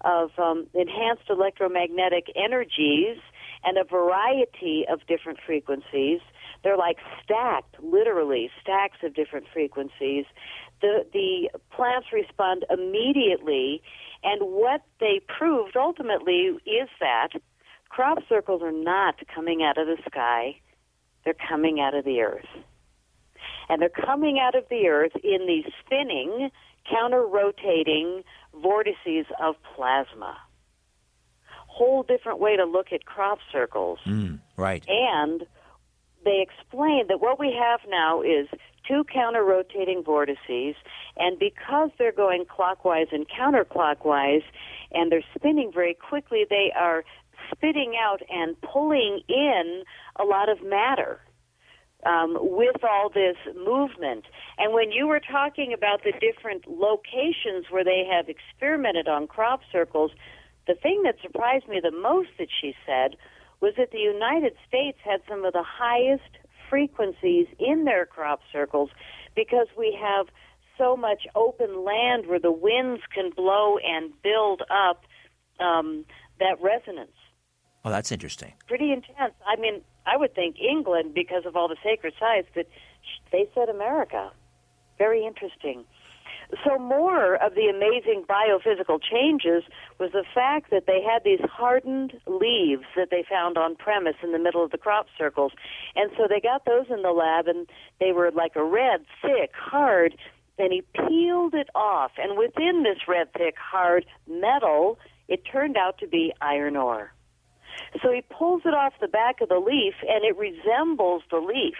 of 0.01 0.31
um, 0.37 0.67
enhanced 0.73 1.29
electromagnetic 1.29 2.27
energies 2.35 3.17
and 3.63 3.77
a 3.77 3.83
variety 3.83 4.85
of 4.89 5.05
different 5.07 5.39
frequencies, 5.45 6.19
they're 6.63 6.77
like 6.77 6.97
stacked, 7.23 7.75
literally 7.81 8.49
stacks 8.61 8.97
of 9.03 9.13
different 9.13 9.45
frequencies. 9.51 10.25
The 10.81 11.05
the 11.13 11.49
plants 11.75 12.07
respond 12.11 12.65
immediately, 12.69 13.81
and 14.23 14.41
what 14.41 14.81
they 14.99 15.21
proved 15.27 15.77
ultimately 15.77 16.57
is 16.65 16.89
that 16.99 17.29
crop 17.89 18.19
circles 18.27 18.61
are 18.63 18.71
not 18.71 19.15
coming 19.33 19.63
out 19.63 19.77
of 19.77 19.87
the 19.87 19.97
sky; 20.07 20.59
they're 21.23 21.35
coming 21.49 21.79
out 21.79 21.93
of 21.93 22.05
the 22.05 22.21
earth 22.21 22.47
and 23.71 23.81
they're 23.81 23.89
coming 23.89 24.37
out 24.37 24.53
of 24.53 24.65
the 24.69 24.87
earth 24.87 25.13
in 25.23 25.47
these 25.47 25.65
spinning, 25.85 26.51
counter 26.89 27.25
rotating 27.25 28.21
vortices 28.61 29.25
of 29.41 29.55
plasma. 29.75 30.37
Whole 31.67 32.03
different 32.03 32.39
way 32.39 32.57
to 32.57 32.65
look 32.65 32.87
at 32.91 33.05
crop 33.05 33.39
circles. 33.49 33.99
Mm, 34.05 34.39
right. 34.57 34.83
And 34.89 35.45
they 36.25 36.45
explain 36.45 37.07
that 37.07 37.21
what 37.21 37.39
we 37.39 37.57
have 37.57 37.79
now 37.87 38.21
is 38.21 38.47
two 38.87 39.03
counter 39.11 39.43
rotating 39.43 40.03
vortices, 40.03 40.75
and 41.17 41.37
because 41.39 41.89
they're 41.97 42.11
going 42.11 42.45
clockwise 42.45 43.07
and 43.11 43.25
counterclockwise, 43.27 44.43
and 44.91 45.11
they're 45.11 45.23
spinning 45.35 45.71
very 45.73 45.93
quickly, 45.93 46.45
they 46.49 46.71
are 46.77 47.03
spitting 47.51 47.93
out 48.01 48.21
and 48.29 48.59
pulling 48.61 49.21
in 49.27 49.83
a 50.19 50.23
lot 50.23 50.49
of 50.49 50.63
matter 50.63 51.19
um, 52.05 52.37
with 52.39 52.83
all 52.83 53.09
this 53.09 53.37
movement. 53.55 54.25
And 54.57 54.73
when 54.73 54.91
you 54.91 55.07
were 55.07 55.19
talking 55.19 55.73
about 55.73 56.03
the 56.03 56.13
different 56.19 56.67
locations 56.67 57.65
where 57.69 57.83
they 57.83 58.07
have 58.09 58.27
experimented 58.29 59.07
on 59.07 59.27
crop 59.27 59.61
circles, 59.71 60.11
the 60.67 60.75
thing 60.75 61.03
that 61.03 61.15
surprised 61.21 61.67
me 61.67 61.79
the 61.81 61.91
most 61.91 62.29
that 62.39 62.49
she 62.61 62.73
said 62.85 63.15
was 63.61 63.73
that 63.77 63.91
the 63.91 63.99
United 63.99 64.53
States 64.67 64.97
had 65.03 65.21
some 65.29 65.45
of 65.45 65.53
the 65.53 65.63
highest 65.63 66.37
frequencies 66.71 67.47
in 67.59 67.83
their 67.83 68.05
crop 68.05 68.39
circles 68.51 68.89
because 69.35 69.67
we 69.77 69.95
have 70.01 70.27
so 70.77 70.95
much 70.95 71.27
open 71.35 71.83
land 71.83 72.25
where 72.27 72.39
the 72.39 72.51
winds 72.51 73.01
can 73.13 73.29
blow 73.29 73.77
and 73.77 74.11
build 74.23 74.61
up 74.71 75.03
um, 75.59 76.05
that 76.39 76.55
resonance. 76.61 77.11
Oh, 77.83 77.89
that's 77.89 78.11
interesting. 78.11 78.53
Pretty 78.67 78.91
intense. 78.91 79.33
I 79.45 79.59
mean, 79.59 79.81
I 80.05 80.15
would 80.17 80.33
think 80.33 80.55
England 80.59 81.13
because 81.13 81.45
of 81.45 81.55
all 81.55 81.67
the 81.67 81.77
sacred 81.83 82.13
sites, 82.19 82.47
but 82.55 82.67
they 83.31 83.49
said 83.53 83.69
America. 83.69 84.31
Very 84.97 85.25
interesting. 85.25 85.83
So, 86.65 86.77
more 86.77 87.35
of 87.35 87.55
the 87.55 87.67
amazing 87.67 88.25
biophysical 88.27 88.99
changes 89.01 89.63
was 89.99 90.11
the 90.11 90.25
fact 90.33 90.69
that 90.71 90.85
they 90.85 91.01
had 91.01 91.23
these 91.23 91.39
hardened 91.49 92.19
leaves 92.27 92.83
that 92.95 93.09
they 93.09 93.23
found 93.29 93.57
on 93.57 93.75
premise 93.75 94.17
in 94.21 94.33
the 94.33 94.39
middle 94.39 94.63
of 94.63 94.71
the 94.71 94.77
crop 94.77 95.07
circles. 95.17 95.53
And 95.95 96.11
so 96.17 96.27
they 96.27 96.41
got 96.41 96.65
those 96.65 96.87
in 96.89 97.03
the 97.03 97.11
lab, 97.11 97.47
and 97.47 97.67
they 97.99 98.11
were 98.11 98.31
like 98.31 98.55
a 98.55 98.63
red, 98.63 99.05
thick, 99.21 99.51
hard. 99.55 100.17
Then 100.57 100.71
he 100.71 100.83
peeled 100.93 101.53
it 101.53 101.69
off, 101.73 102.11
and 102.17 102.37
within 102.37 102.83
this 102.83 103.07
red, 103.07 103.31
thick, 103.33 103.55
hard 103.57 104.05
metal, 104.27 104.99
it 105.29 105.43
turned 105.49 105.77
out 105.77 105.97
to 105.99 106.07
be 106.07 106.33
iron 106.41 106.75
ore. 106.75 107.13
So 108.03 108.11
he 108.11 108.21
pulls 108.21 108.63
it 108.65 108.73
off 108.73 108.93
the 108.99 109.07
back 109.07 109.39
of 109.41 109.49
the 109.49 109.59
leaf, 109.59 109.95
and 110.07 110.25
it 110.25 110.37
resembles 110.37 111.23
the 111.31 111.37
leaf. 111.37 111.77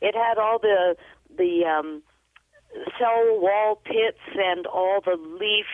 It 0.00 0.14
had 0.16 0.38
all 0.38 0.58
the 0.58 0.96
the 1.36 1.64
um, 1.64 2.02
cell 2.98 3.40
wall 3.40 3.80
pits 3.84 4.20
and 4.36 4.66
all 4.66 5.00
the 5.04 5.16
leaf 5.40 5.66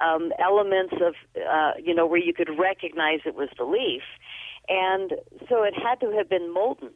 um, 0.00 0.32
elements 0.38 0.94
of 0.94 1.14
uh, 1.36 1.72
you 1.82 1.94
know 1.94 2.06
where 2.06 2.20
you 2.20 2.34
could 2.34 2.50
recognize 2.58 3.20
it 3.24 3.34
was 3.34 3.48
the 3.56 3.64
leaf, 3.64 4.02
and 4.68 5.14
so 5.48 5.62
it 5.62 5.74
had 5.74 6.00
to 6.00 6.12
have 6.16 6.28
been 6.28 6.52
molten. 6.52 6.90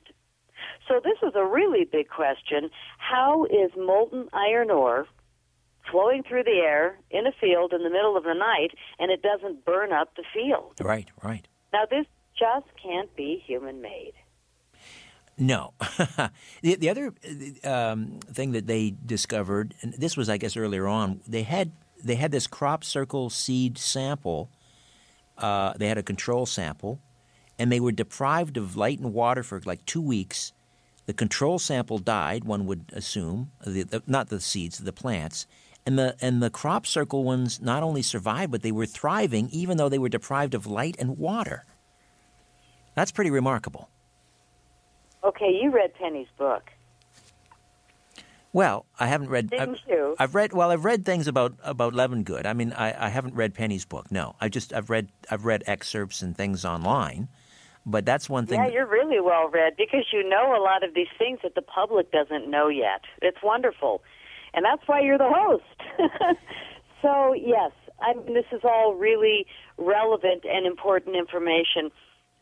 So 0.87 1.01
this 1.03 1.19
is 1.23 1.35
a 1.35 1.45
really 1.45 1.85
big 1.85 2.09
question: 2.09 2.71
How 2.99 3.45
is 3.45 3.71
molten 3.77 4.29
iron 4.33 4.71
ore 4.71 5.07
flowing 5.91 6.23
through 6.23 6.45
the 6.45 6.61
air 6.63 6.99
in 7.11 7.27
a 7.27 7.33
field 7.33 7.73
in 7.73 7.83
the 7.83 7.91
middle 7.91 8.17
of 8.17 8.25
the 8.25 8.35
night, 8.35 8.73
and 8.99 9.11
it 9.11 9.23
doesn't 9.23 9.65
burn 9.65 9.93
up 9.93 10.15
the 10.17 10.25
field? 10.35 10.75
Right, 10.81 11.11
right. 11.23 11.47
Now 11.73 11.85
this 11.89 12.07
just 12.39 12.67
can't 12.83 13.15
be 13.17 13.43
human 13.45 13.81
made. 13.81 14.13
No. 15.41 15.73
the, 16.61 16.77
the 16.77 16.91
other 16.91 17.15
um, 17.65 18.21
thing 18.31 18.53
that 18.53 18.67
they 18.67 18.95
discovered, 19.05 19.75
and 19.81 19.95
this 19.95 20.15
was, 20.15 20.29
I 20.29 20.37
guess, 20.37 20.55
earlier 20.55 20.87
on, 20.87 21.23
they 21.27 21.43
had 21.43 21.73
they 22.05 22.15
had 22.15 22.31
this 22.31 22.47
crop 22.47 22.85
circle 22.85 23.31
seed 23.31 23.79
sample. 23.79 24.51
Uh, 25.39 25.73
they 25.77 25.89
had 25.89 25.99
a 25.99 26.03
control 26.03 26.45
sample, 26.45 27.01
and 27.59 27.73
they 27.73 27.81
were 27.81 27.93
deprived 27.93 28.59
of 28.59 28.77
light 28.77 28.99
and 29.01 29.15
water 29.15 29.43
for 29.43 29.61
like 29.65 29.85
two 29.87 30.03
weeks. 30.03 30.53
The 31.07 31.15
control 31.15 31.59
sample 31.59 31.99
died, 31.99 32.45
one 32.45 32.67
would 32.67 32.85
assume, 32.93 33.51
the, 33.65 33.83
the, 33.83 34.03
not 34.07 34.29
the 34.29 34.41
seeds, 34.41 34.79
the 34.79 34.93
plants, 34.93 35.47
and 35.87 35.99
the 35.99 36.17
and 36.21 36.43
the 36.43 36.51
crop 36.51 36.87
circle 36.87 37.25
ones 37.25 37.63
not 37.63 37.83
only 37.83 38.03
survived, 38.03 38.53
but 38.53 38.61
they 38.61 38.73
were 38.73 38.87
thriving, 38.87 39.49
even 39.51 39.79
though 39.79 39.89
they 39.89 39.99
were 39.99 40.11
deprived 40.11 40.53
of 40.53 40.67
light 40.67 40.97
and 40.99 41.17
water. 41.17 41.65
That's 42.95 43.11
pretty 43.11 43.31
remarkable. 43.31 43.89
Okay, 45.23 45.59
you 45.63 45.71
read 45.71 45.95
Penny's 45.95 46.29
book. 46.39 46.71
Well, 48.53 48.87
I 48.99 49.07
haven't 49.07 49.29
read. 49.29 49.51
Didn't 49.51 49.79
I've, 49.87 49.89
you? 49.89 50.17
I've 50.19 50.35
read. 50.35 50.53
Well, 50.53 50.71
I've 50.71 50.85
read 50.85 51.05
things 51.05 51.29
about 51.29 51.55
about 51.63 51.93
Levengood. 51.93 52.47
I 52.47 52.53
mean, 52.53 52.73
I, 52.73 53.07
I 53.07 53.09
haven't 53.09 53.35
read 53.35 53.55
Penny's 53.55 53.85
book. 53.85 54.11
No, 54.11 54.35
I 54.41 54.49
just 54.49 54.73
I've 54.73 54.91
read 54.91 55.09
I've 55.31 55.45
read 55.45 55.63
excerpts 55.67 56.21
and 56.23 56.37
things 56.37 56.65
online. 56.65 57.29
But 57.87 58.05
that's 58.05 58.29
one 58.29 58.47
thing. 58.47 58.61
Yeah, 58.61 58.69
you're 58.69 58.87
really 58.87 59.21
well 59.21 59.49
read 59.49 59.75
because 59.77 60.07
you 60.13 60.29
know 60.29 60.55
a 60.55 60.63
lot 60.63 60.85
of 60.85 60.95
these 60.95 61.09
things 61.19 61.39
that 61.43 61.55
the 61.55 61.63
public 61.63 62.11
doesn't 62.13 62.51
know 62.51 62.69
yet. 62.69 63.03
It's 63.23 63.39
wonderful. 63.43 64.03
And 64.53 64.65
that's 64.65 64.83
why 64.87 65.01
you're 65.01 65.19
the 65.19 65.33
host. 65.33 65.65
so, 67.03 67.33
yes, 67.35 67.73
I 68.01 68.15
mean, 68.15 68.35
this 68.35 68.47
is 68.53 68.61
all 68.65 68.95
really 68.95 69.47
relevant 69.79 70.45
and 70.45 70.67
important 70.67 71.17
information. 71.17 71.91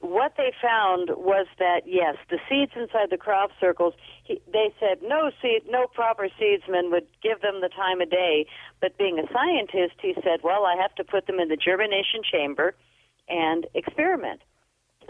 What 0.00 0.34
they 0.36 0.52
found 0.62 1.10
was 1.10 1.46
that, 1.58 1.82
yes, 1.84 2.16
the 2.30 2.38
seeds 2.48 2.72
inside 2.76 3.10
the 3.10 3.16
crop 3.16 3.50
circles, 3.60 3.94
he, 4.22 4.40
they 4.52 4.72
said 4.78 5.02
no 5.02 5.30
seed, 5.42 5.62
no 5.68 5.86
proper 5.86 6.28
seedsman 6.40 6.90
would 6.92 7.06
give 7.22 7.40
them 7.40 7.60
the 7.60 7.68
time 7.68 8.00
of 8.00 8.10
day. 8.10 8.46
But 8.80 8.96
being 8.96 9.18
a 9.18 9.26
scientist, 9.32 9.98
he 10.00 10.14
said, 10.22 10.40
well, 10.44 10.64
I 10.64 10.76
have 10.80 10.94
to 10.96 11.04
put 11.04 11.26
them 11.26 11.40
in 11.40 11.48
the 11.48 11.56
germination 11.56 12.22
chamber 12.22 12.74
and 13.28 13.66
experiment 13.74 14.40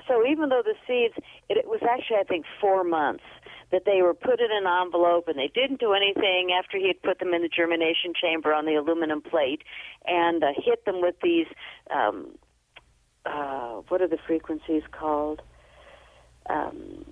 so 0.06 0.24
even 0.26 0.48
though 0.48 0.62
the 0.62 0.74
seeds, 0.86 1.14
it, 1.48 1.56
it 1.56 1.66
was 1.66 1.80
actually 1.82 2.18
I 2.20 2.24
think 2.24 2.44
four 2.60 2.84
months 2.84 3.24
that 3.72 3.82
they 3.84 4.00
were 4.02 4.14
put 4.14 4.40
in 4.40 4.50
an 4.50 4.66
envelope 4.66 5.28
and 5.28 5.38
they 5.38 5.50
didn't 5.52 5.80
do 5.80 5.92
anything 5.92 6.50
after 6.56 6.78
he 6.78 6.86
had 6.86 7.02
put 7.02 7.18
them 7.18 7.34
in 7.34 7.42
the 7.42 7.48
germination 7.48 8.12
chamber 8.14 8.54
on 8.54 8.64
the 8.64 8.74
aluminum 8.76 9.20
plate 9.20 9.62
and 10.06 10.42
uh, 10.42 10.52
hit 10.56 10.84
them 10.84 11.02
with 11.02 11.16
these 11.22 11.46
um, 11.94 12.30
uh, 13.28 13.82
what 13.88 14.00
are 14.00 14.08
the 14.08 14.18
frequencies 14.26 14.82
called? 14.90 15.42
Um, 16.48 17.04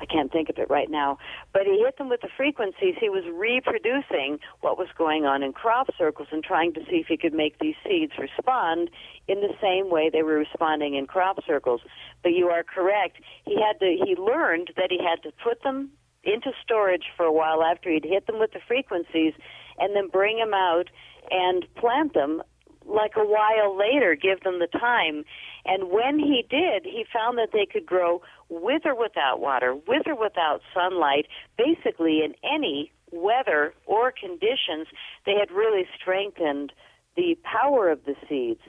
I 0.00 0.06
can't 0.06 0.32
think 0.32 0.48
of 0.48 0.58
it 0.58 0.68
right 0.68 0.90
now, 0.90 1.18
but 1.52 1.62
he 1.64 1.78
hit 1.78 1.96
them 1.98 2.08
with 2.08 2.22
the 2.22 2.28
frequencies. 2.36 2.96
He 3.00 3.08
was 3.08 3.24
reproducing 3.32 4.40
what 4.62 4.76
was 4.76 4.88
going 4.98 5.26
on 5.26 5.42
in 5.42 5.52
crop 5.52 5.88
circles 5.96 6.28
and 6.32 6.42
trying 6.42 6.74
to 6.74 6.80
see 6.90 6.96
if 6.96 7.06
he 7.06 7.16
could 7.16 7.34
make 7.34 7.58
these 7.60 7.76
seeds 7.86 8.12
respond 8.18 8.90
in 9.28 9.40
the 9.40 9.54
same 9.62 9.90
way 9.90 10.10
they 10.10 10.22
were 10.22 10.34
responding 10.34 10.94
in 10.96 11.06
crop 11.06 11.38
circles. 11.46 11.82
But 12.22 12.32
you 12.32 12.48
are 12.48 12.64
correct. 12.64 13.18
He 13.44 13.56
had 13.60 13.78
to 13.80 13.96
he 14.04 14.16
learned 14.16 14.72
that 14.76 14.90
he 14.90 14.98
had 14.98 15.22
to 15.22 15.32
put 15.42 15.62
them 15.62 15.90
into 16.24 16.50
storage 16.62 17.04
for 17.16 17.24
a 17.24 17.32
while 17.32 17.62
after 17.62 17.90
he'd 17.90 18.04
hit 18.04 18.26
them 18.26 18.40
with 18.40 18.52
the 18.52 18.60
frequencies 18.66 19.34
and 19.78 19.94
then 19.94 20.08
bring 20.08 20.38
them 20.38 20.52
out 20.52 20.90
and 21.30 21.64
plant 21.76 22.14
them 22.14 22.42
like 22.86 23.12
a 23.16 23.24
while 23.24 23.76
later, 23.76 24.14
give 24.14 24.40
them 24.40 24.58
the 24.58 24.66
time. 24.66 25.24
And 25.64 25.90
when 25.90 26.18
he 26.18 26.44
did, 26.48 26.84
he 26.84 27.04
found 27.12 27.38
that 27.38 27.50
they 27.52 27.66
could 27.66 27.86
grow 27.86 28.22
with 28.48 28.82
or 28.84 28.94
without 28.94 29.40
water, 29.40 29.74
with 29.74 30.06
or 30.06 30.14
without 30.14 30.60
sunlight, 30.74 31.26
basically 31.56 32.22
in 32.24 32.34
any 32.44 32.92
weather 33.12 33.74
or 33.86 34.12
conditions. 34.12 34.86
They 35.26 35.34
had 35.38 35.50
really 35.50 35.86
strengthened 36.00 36.72
the 37.16 37.36
power 37.42 37.90
of 37.90 38.04
the 38.04 38.14
seeds. 38.28 38.60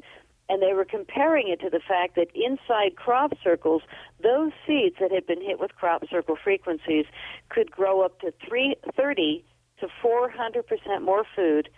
And 0.50 0.62
they 0.62 0.74
were 0.74 0.84
comparing 0.84 1.48
it 1.48 1.62
to 1.62 1.70
the 1.70 1.80
fact 1.80 2.16
that 2.16 2.28
inside 2.36 2.98
crop 2.98 3.32
circles, 3.42 3.84
those 4.22 4.52
seeds 4.68 4.98
that 5.00 5.12
had 5.12 5.26
been 5.26 5.42
hit 5.42 5.62
with 5.62 5.76
crop 5.76 6.04
circle 6.10 6.36
frequencies 6.42 7.06
could 7.48 7.72
grow 7.72 8.02
up 8.02 8.20
to 8.20 8.34
330 8.46 9.46
to 9.80 9.88
400% 10.04 11.02
more 11.02 11.24
food 11.36 11.70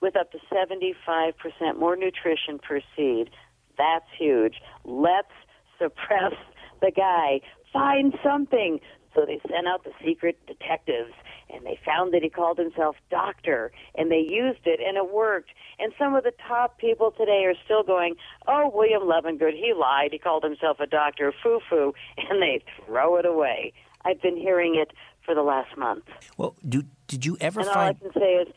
with 0.00 0.16
up 0.16 0.30
to 0.32 0.38
75% 0.52 1.78
more 1.78 1.96
nutrition 1.96 2.58
per 2.58 2.80
seed. 2.96 3.30
That's 3.76 4.06
huge. 4.18 4.56
Let's 4.84 5.32
suppress 5.78 6.34
the 6.80 6.92
guy. 6.94 7.40
Find 7.72 8.14
something. 8.22 8.80
So 9.14 9.24
they 9.26 9.40
sent 9.50 9.66
out 9.66 9.84
the 9.84 9.92
secret 10.04 10.38
detectives 10.46 11.12
and 11.50 11.64
they 11.64 11.78
found 11.84 12.12
that 12.12 12.22
he 12.22 12.28
called 12.28 12.58
himself 12.58 12.96
doctor 13.10 13.72
and 13.94 14.10
they 14.10 14.24
used 14.28 14.60
it 14.66 14.80
and 14.86 14.96
it 14.96 15.12
worked. 15.12 15.50
And 15.78 15.92
some 15.98 16.14
of 16.14 16.24
the 16.24 16.32
top 16.46 16.78
people 16.78 17.12
today 17.12 17.44
are 17.46 17.54
still 17.64 17.82
going, 17.82 18.14
oh, 18.46 18.70
William 18.72 19.02
Levengood, 19.02 19.54
he 19.54 19.72
lied. 19.78 20.10
He 20.12 20.18
called 20.18 20.44
himself 20.44 20.78
a 20.80 20.86
doctor, 20.86 21.32
foo 21.42 21.60
foo, 21.68 21.94
and 22.18 22.42
they 22.42 22.62
throw 22.84 23.16
it 23.16 23.26
away. 23.26 23.72
I've 24.04 24.20
been 24.22 24.36
hearing 24.36 24.76
it 24.76 24.92
for 25.24 25.34
the 25.34 25.42
last 25.42 25.76
month. 25.76 26.04
Well, 26.36 26.54
do, 26.66 26.84
did 27.06 27.26
you 27.26 27.36
ever 27.40 27.60
and 27.60 27.68
find. 27.68 27.78
all 27.78 28.08
I 28.08 28.12
can 28.12 28.20
say 28.20 28.32
is, 28.34 28.48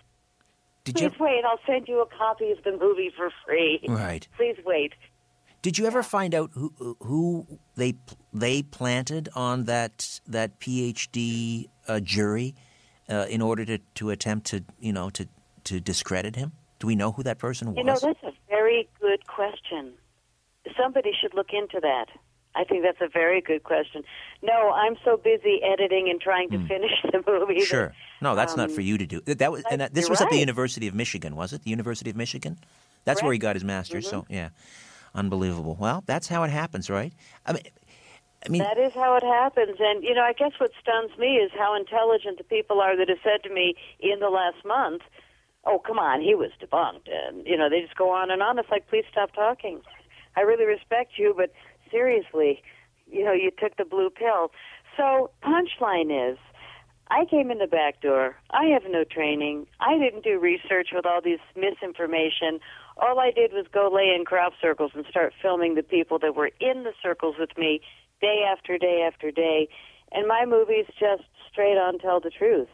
did 0.83 0.95
Please 0.95 1.11
you, 1.19 1.25
wait. 1.25 1.43
I'll 1.45 1.59
send 1.65 1.87
you 1.87 2.01
a 2.01 2.05
copy 2.05 2.51
of 2.51 2.63
the 2.63 2.71
movie 2.71 3.11
for 3.15 3.29
free. 3.45 3.83
Right. 3.87 4.27
Please 4.35 4.57
wait. 4.65 4.93
Did 5.61 5.77
you 5.77 5.85
ever 5.85 6.01
find 6.01 6.33
out 6.33 6.49
who 6.53 6.97
who 7.01 7.59
they 7.75 7.93
they 8.33 8.63
planted 8.63 9.29
on 9.35 9.65
that 9.65 10.19
that 10.27 10.59
PhD 10.59 11.69
uh, 11.87 11.99
jury 11.99 12.55
uh, 13.07 13.27
in 13.29 13.41
order 13.41 13.65
to, 13.65 13.77
to 13.95 14.09
attempt 14.09 14.47
to 14.47 14.63
you 14.79 14.91
know 14.91 15.11
to 15.11 15.27
to 15.65 15.79
discredit 15.79 16.35
him? 16.35 16.53
Do 16.79 16.87
we 16.87 16.95
know 16.95 17.11
who 17.11 17.21
that 17.23 17.37
person 17.37 17.67
was? 17.67 17.77
You 17.77 17.83
know, 17.83 17.99
that's 18.01 18.23
a 18.23 18.33
very 18.49 18.89
good 18.99 19.27
question. 19.27 19.93
Somebody 20.75 21.11
should 21.19 21.35
look 21.35 21.53
into 21.53 21.79
that. 21.79 22.07
I 22.55 22.63
think 22.65 22.83
that's 22.83 22.99
a 23.01 23.07
very 23.07 23.39
good 23.41 23.63
question. 23.63 24.03
No, 24.41 24.71
I'm 24.71 24.95
so 25.05 25.17
busy 25.17 25.61
editing 25.63 26.09
and 26.09 26.19
trying 26.19 26.49
to 26.49 26.57
finish 26.67 26.91
the 27.11 27.23
movie. 27.25 27.59
that-. 27.59 27.65
Sure. 27.65 27.93
No, 28.21 28.35
that's 28.35 28.55
not 28.57 28.69
um, 28.69 28.75
for 28.75 28.81
you 28.81 28.97
to 28.97 29.05
do. 29.05 29.21
That 29.21 29.51
was 29.51 29.63
and 29.71 29.81
that, 29.81 29.93
this 29.93 30.05
you're 30.05 30.11
was 30.11 30.21
at 30.21 30.29
the. 30.29 30.37
University 30.37 30.87
of 30.87 30.93
Michigan, 30.93 31.35
was 31.35 31.53
it? 31.53 31.63
The 31.63 31.69
University 31.69 32.09
of 32.09 32.15
Michigan. 32.15 32.57
That's 33.05 33.23
where 33.23 33.31
he 33.33 33.39
got 33.39 33.55
his 33.55 33.63
master's. 33.63 34.07
So 34.07 34.21
Mm-hmm. 34.21 34.33
yeah, 34.33 34.49
unbelievable. 35.15 35.77
Well, 35.79 36.03
that's 36.05 36.27
how 36.27 36.43
it 36.43 36.49
happens, 36.49 36.89
right? 36.89 37.13
I 37.45 37.53
mean, 37.53 37.63
I 38.45 38.49
mean, 38.49 38.61
That 38.63 38.77
is 38.77 38.93
how 38.93 39.15
it 39.15 39.23
happens. 39.23 39.77
And, 39.79 40.03
you 40.03 40.13
know, 40.13 40.23
I 40.23 40.33
guess 40.33 40.51
what 40.57 40.71
stuns 40.81 41.17
me 41.17 41.35
is 41.37 41.51
how 41.57 41.75
intelligent 41.75 42.37
the 42.37 42.43
people 42.43 42.81
are 42.81 42.97
that 42.97 43.07
have 43.09 43.19
said 43.23 43.43
to 43.47 43.53
me 43.53 43.75
in 43.99 44.19
the 44.19 44.29
last 44.29 44.65
month, 44.65 45.03
oh, 45.65 45.79
come 45.79 45.99
on, 45.99 46.21
he 46.21 46.33
was 46.33 46.49
debunked. 46.59 47.07
And, 47.11 47.45
you 47.45 47.55
know, 47.55 47.69
they 47.69 47.81
just 47.81 47.95
go 47.95 48.09
on 48.11 48.31
and 48.31 48.41
on. 48.41 48.57
It's 48.57 48.69
like, 48.71 48.87
please 48.87 49.05
stop 49.11 49.33
talking. 49.33 49.81
I 50.35 50.41
really 50.41 50.65
respect 50.65 51.13
you, 51.17 51.33
but 51.35 51.51
seriously, 51.91 52.61
you 53.07 53.23
know, 53.23 53.33
you 53.33 53.51
took 53.51 53.77
the 53.77 53.85
blue 53.85 54.09
pill. 54.09 54.51
So, 54.97 55.31
punchline 55.43 56.31
is, 56.31 56.37
I 57.09 57.25
came 57.25 57.51
in 57.51 57.57
the 57.57 57.67
back 57.67 58.01
door. 58.01 58.37
I 58.51 58.65
have 58.67 58.83
no 58.89 59.03
training. 59.03 59.67
I 59.81 59.97
didn't 59.97 60.23
do 60.23 60.39
research 60.39 60.89
with 60.93 61.05
all 61.05 61.21
this 61.21 61.41
misinformation. 61.57 62.59
All 62.97 63.19
I 63.19 63.31
did 63.31 63.51
was 63.51 63.65
go 63.71 63.89
lay 63.93 64.15
in 64.15 64.23
crop 64.23 64.53
circles 64.61 64.91
and 64.95 65.05
start 65.09 65.33
filming 65.41 65.75
the 65.75 65.83
people 65.83 66.19
that 66.19 66.35
were 66.35 66.51
in 66.61 66.83
the 66.83 66.93
circles 67.03 67.35
with 67.37 67.57
me 67.57 67.81
day 68.21 68.45
after 68.49 68.77
day 68.77 69.05
after 69.05 69.29
day. 69.29 69.67
And 70.13 70.27
my 70.27 70.45
movies 70.45 70.85
just 70.99 71.23
straight 71.51 71.77
on 71.77 71.99
tell 71.99 72.21
the 72.21 72.29
truth. 72.29 72.69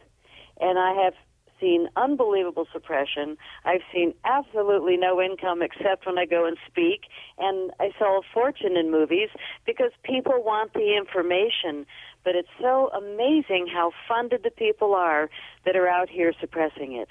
And 0.60 0.78
I 0.78 0.92
have 1.02 1.14
seen 1.60 1.88
unbelievable 1.96 2.66
suppression. 2.72 3.36
I've 3.64 3.82
seen 3.92 4.14
absolutely 4.24 4.96
no 4.96 5.20
income 5.20 5.62
except 5.62 6.06
when 6.06 6.18
I 6.18 6.26
go 6.26 6.46
and 6.46 6.56
speak. 6.66 7.02
And 7.38 7.70
I 7.80 7.90
sell 7.98 8.18
a 8.18 8.22
fortune 8.34 8.76
in 8.76 8.90
movies 8.90 9.28
because 9.66 9.90
people 10.02 10.34
want 10.44 10.72
the 10.74 10.96
information. 10.96 11.86
But 12.24 12.34
it's 12.34 12.48
so 12.60 12.88
amazing 12.88 13.68
how 13.72 13.92
funded 14.08 14.42
the 14.42 14.50
people 14.50 14.94
are 14.94 15.30
that 15.64 15.76
are 15.76 15.88
out 15.88 16.08
here 16.08 16.32
suppressing 16.40 16.92
it. 16.94 17.08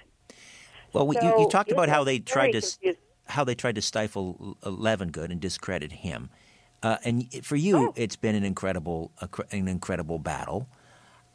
well, 0.93 1.07
we, 1.07 1.15
you, 1.21 1.39
you 1.39 1.49
talked 1.49 1.71
about 1.71 1.89
how 1.89 2.03
they 2.03 2.19
tried 2.19 2.51
to 2.51 2.62
confused. 2.62 2.99
how 3.25 3.43
they 3.43 3.55
tried 3.55 3.75
to 3.75 3.81
stifle 3.81 4.57
L- 4.63 4.73
Levengood 4.77 5.31
and 5.31 5.39
discredit 5.39 5.91
him. 5.91 6.29
Uh, 6.83 6.97
and 7.03 7.33
for 7.43 7.55
you, 7.55 7.77
Oh. 7.77 7.93
it's 7.95 8.15
been 8.15 8.36
an 8.36 8.43
incredible 8.43 9.12
an 9.51 9.67
incredible 9.67 10.19
battle. 10.19 10.67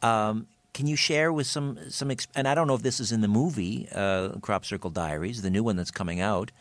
Um, 0.01 0.47
can 0.73 0.87
you 0.87 0.95
share 0.95 1.31
with 1.31 1.47
some 1.47 1.77
some 1.89 2.11
and 2.35 2.47
I 2.47 2.55
don't 2.55 2.67
know 2.67 2.75
if 2.75 2.81
this 2.81 2.99
is 2.99 3.11
in 3.11 3.21
the 3.21 3.27
movie 3.27 3.87
uh, 3.93 4.29
Crop 4.41 4.65
Circle 4.65 4.89
Diaries, 4.89 5.41
the 5.41 5.49
new 5.49 5.63
one 5.63 5.75
that's 5.75 5.91
coming 5.91 6.19
out. 6.19 6.51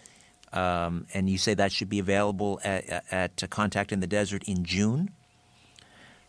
Um, 0.53 1.07
and 1.15 1.31
you 1.31 1.39
say 1.39 1.55
that 1.55 1.73
should 1.73 1.89
be 1.89 1.99
available 1.99 2.61
at, 2.63 3.05
at, 3.11 3.51
Contact 3.51 3.91
in 3.91 4.01
the 4.01 4.07
Desert 4.07 4.45
in 4.45 4.65
June. 4.65 5.11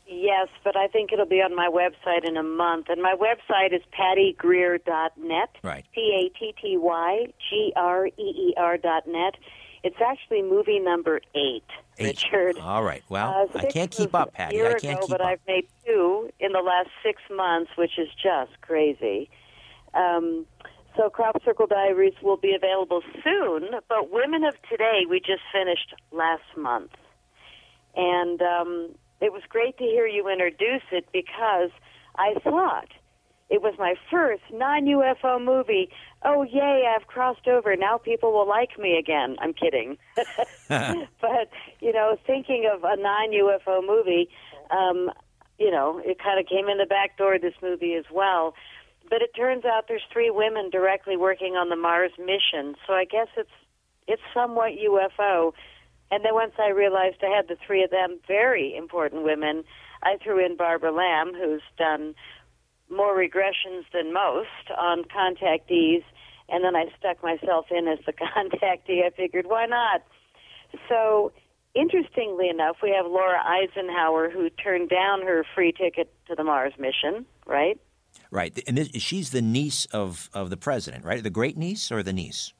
Yes, 0.07 0.47
but 0.63 0.77
I 0.77 0.87
think 0.87 1.11
it'll 1.11 1.25
be 1.25 1.41
on 1.41 1.53
my 1.53 1.67
website 1.67 2.25
in 2.25 2.37
a 2.37 2.43
month. 2.43 2.87
And 2.87 3.01
my 3.01 3.15
website 3.15 3.73
is 3.73 3.81
pattygreer.net. 3.97 5.49
Right. 5.61 5.85
P 5.93 6.29
A 6.31 6.39
T 6.39 6.53
T 6.61 6.77
Y 6.77 7.25
G 7.49 7.73
R 7.75 8.07
E 8.07 8.11
E 8.17 8.53
R 8.55 8.77
dot 8.77 9.07
net. 9.07 9.35
It's 9.83 9.97
actually 10.01 10.41
movie 10.41 10.79
number 10.79 11.19
eight, 11.35 11.63
Eight. 11.97 12.23
Richard. 12.23 12.57
All 12.57 12.83
right. 12.83 13.03
Well, 13.09 13.49
Uh, 13.53 13.59
I 13.59 13.65
can't 13.65 13.91
keep 13.91 14.15
up, 14.15 14.33
Patty. 14.33 14.61
I 14.61 14.69
can't 14.79 14.83
ago, 14.83 14.99
keep 15.01 15.09
but 15.09 15.21
up. 15.21 15.27
I've 15.27 15.39
made 15.47 15.67
two 15.85 16.29
in 16.39 16.53
the 16.53 16.61
last 16.61 16.89
six 17.03 17.21
months, 17.29 17.71
which 17.75 17.99
is 17.99 18.07
just 18.21 18.59
crazy. 18.61 19.29
Um, 19.93 20.45
so 20.95 21.09
Crop 21.09 21.43
Circle 21.43 21.67
Diaries 21.67 22.13
will 22.21 22.37
be 22.37 22.53
available 22.55 23.01
soon, 23.23 23.71
but 23.89 24.09
Women 24.11 24.43
of 24.45 24.55
Today 24.69 25.01
we 25.09 25.19
just 25.19 25.41
finished 25.51 25.93
last 26.11 26.43
month, 26.55 26.91
and 27.95 28.41
um, 28.41 28.89
it 29.19 29.33
was 29.33 29.41
great 29.49 29.77
to 29.79 29.83
hear 29.83 30.07
you 30.07 30.29
introduce 30.29 30.83
it 30.91 31.05
because 31.11 31.71
I 32.15 32.35
thought 32.43 32.87
it 33.49 33.61
was 33.61 33.73
my 33.77 33.95
first 34.09 34.43
non-UFO 34.51 35.43
movie. 35.43 35.89
Oh 36.25 36.43
yay! 36.43 36.85
I've 36.87 37.07
crossed 37.07 37.47
over. 37.47 37.75
Now 37.75 37.97
people 37.97 38.31
will 38.31 38.47
like 38.47 38.79
me 38.79 38.97
again. 38.97 39.35
I'm 39.39 39.53
kidding. 39.53 39.97
but 40.69 41.49
you 41.81 41.91
know, 41.91 42.17
thinking 42.25 42.69
of 42.73 42.83
a 42.83 42.95
non-UFO 42.95 43.85
movie, 43.85 44.29
um, 44.71 45.11
you 45.59 45.69
know, 45.69 46.01
it 46.03 46.19
kind 46.23 46.39
of 46.39 46.47
came 46.47 46.67
in 46.69 46.77
the 46.77 46.85
back 46.85 47.17
door. 47.17 47.35
of 47.35 47.41
This 47.41 47.55
movie 47.61 47.95
as 47.95 48.05
well. 48.11 48.53
But 49.09 49.21
it 49.21 49.35
turns 49.35 49.65
out 49.65 49.85
there's 49.87 50.05
three 50.11 50.31
women 50.31 50.69
directly 50.69 51.17
working 51.17 51.55
on 51.55 51.69
the 51.69 51.75
Mars 51.75 52.11
mission, 52.17 52.75
so 52.87 52.93
I 52.93 53.05
guess 53.05 53.27
it's 53.35 53.51
it's 54.07 54.21
somewhat 54.33 54.71
UFO. 54.73 55.53
And 56.11 56.23
then 56.23 56.33
once 56.33 56.53
I 56.59 56.69
realized 56.69 57.17
I 57.23 57.35
had 57.35 57.47
the 57.47 57.57
three 57.65 57.83
of 57.83 57.89
them, 57.89 58.19
very 58.27 58.75
important 58.75 59.23
women, 59.23 59.63
I 60.03 60.17
threw 60.23 60.43
in 60.43 60.55
Barbara 60.55 60.91
Lamb, 60.91 61.33
who's 61.33 61.63
done 61.77 62.13
more 62.89 63.17
regressions 63.17 63.85
than 63.91 64.13
most 64.13 64.69
on 64.77 65.03
contactees, 65.05 66.03
and 66.53 66.63
then 66.63 66.75
I 66.75 66.85
stuck 66.99 67.23
myself 67.23 67.65
in 67.71 67.87
as 67.87 67.99
the 68.05 68.13
contactee. 68.23 69.03
I 69.05 69.09
figured, 69.09 69.47
why 69.47 69.65
not? 69.65 70.03
So, 70.87 71.31
interestingly 71.73 72.47
enough, 72.49 72.77
we 72.83 72.91
have 72.95 73.05
Laura 73.05 73.39
Eisenhower, 73.43 74.29
who 74.29 74.49
turned 74.51 74.89
down 74.89 75.23
her 75.23 75.43
free 75.55 75.71
ticket 75.71 76.13
to 76.27 76.35
the 76.35 76.43
Mars 76.43 76.73
mission, 76.77 77.25
right? 77.47 77.79
Right, 78.29 78.57
and 78.67 78.77
this, 78.77 78.89
she's 79.01 79.31
the 79.31 79.41
niece 79.41 79.85
of, 79.85 80.29
of 80.33 80.51
the 80.51 80.57
president, 80.57 81.03
right? 81.03 81.21
The 81.23 81.31
great 81.31 81.57
niece 81.57 81.91
or 81.91 82.03
the 82.03 82.13
niece? 82.13 82.53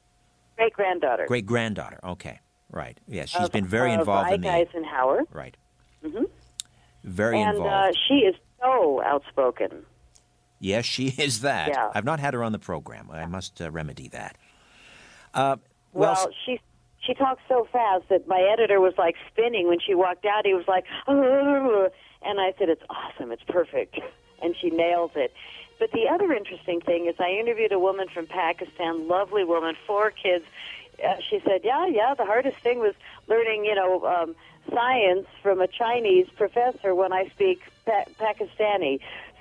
Great 0.58 0.74
granddaughter. 0.74 1.26
Great 1.28 1.46
granddaughter. 1.46 2.00
Okay, 2.04 2.40
right. 2.72 3.00
Yes, 3.08 3.30
she's 3.30 3.42
of, 3.46 3.52
been 3.52 3.68
very 3.68 3.94
involved 3.94 4.28
Ike 4.30 4.36
in 4.36 4.42
the 4.42 4.50
Eisenhower. 4.50 5.22
right. 5.32 5.56
Mhm. 6.04 6.26
Very 7.04 7.40
and 7.42 7.58
involved. 7.58 7.96
uh, 7.96 8.00
she 8.08 8.16
is 8.16 8.36
so 8.62 9.02
outspoken. 9.04 9.86
Yes, 10.64 10.86
she 10.86 11.08
is 11.18 11.42
that. 11.42 11.70
Yeah. 11.70 11.92
I've 11.94 12.06
not 12.06 12.20
had 12.20 12.34
her 12.34 12.44
on 12.44 12.52
the 12.54 12.60
program. 12.60 13.10
I 13.12 13.26
must 13.26 13.62
uh, 13.62 13.70
remedy 13.70 14.08
that. 14.10 14.38
Uh, 15.34 15.58
well, 15.92 16.14
Well, 16.14 16.30
she 16.46 16.60
she 17.06 17.14
talks 17.14 17.42
so 17.50 17.68
fast 17.72 18.08
that 18.10 18.28
my 18.28 18.40
editor 18.40 18.80
was 18.80 18.94
like 18.98 19.16
spinning 19.30 19.68
when 19.68 19.80
she 19.80 19.94
walked 19.94 20.26
out. 20.26 20.46
He 20.46 20.54
was 20.54 20.68
like, 20.68 20.86
"Ugh," 21.08 21.92
and 22.22 22.40
I 22.40 22.54
said, 22.58 22.70
"It's 22.70 22.84
awesome. 22.90 23.32
It's 23.32 23.44
perfect," 23.44 24.00
and 24.42 24.56
she 24.56 24.70
nails 24.70 25.12
it. 25.16 25.34
But 25.80 25.92
the 25.92 26.08
other 26.08 26.32
interesting 26.32 26.80
thing 26.80 27.08
is, 27.08 27.16
I 27.20 27.32
interviewed 27.32 27.74
a 27.74 27.80
woman 27.80 28.08
from 28.08 28.26
Pakistan, 28.28 29.08
lovely 29.08 29.44
woman, 29.44 29.76
four 29.86 30.12
kids. 30.12 30.46
Uh, 31.04 31.16
she 31.30 31.42
said, 31.46 31.62
"Yeah, 31.64 31.88
yeah. 31.88 32.14
The 32.14 32.26
hardest 32.26 32.58
thing 32.60 32.80
was 32.80 32.94
learning, 33.28 33.66
you 33.66 33.76
know, 33.76 34.06
um, 34.06 34.36
science 34.74 35.28
from 35.42 35.60
a 35.60 35.68
Chinese 35.68 36.28
professor 36.38 36.96
when 36.96 37.12
I 37.12 37.28
speak 37.30 37.60
pa- 37.86 38.06
Pakistani." 38.18 39.00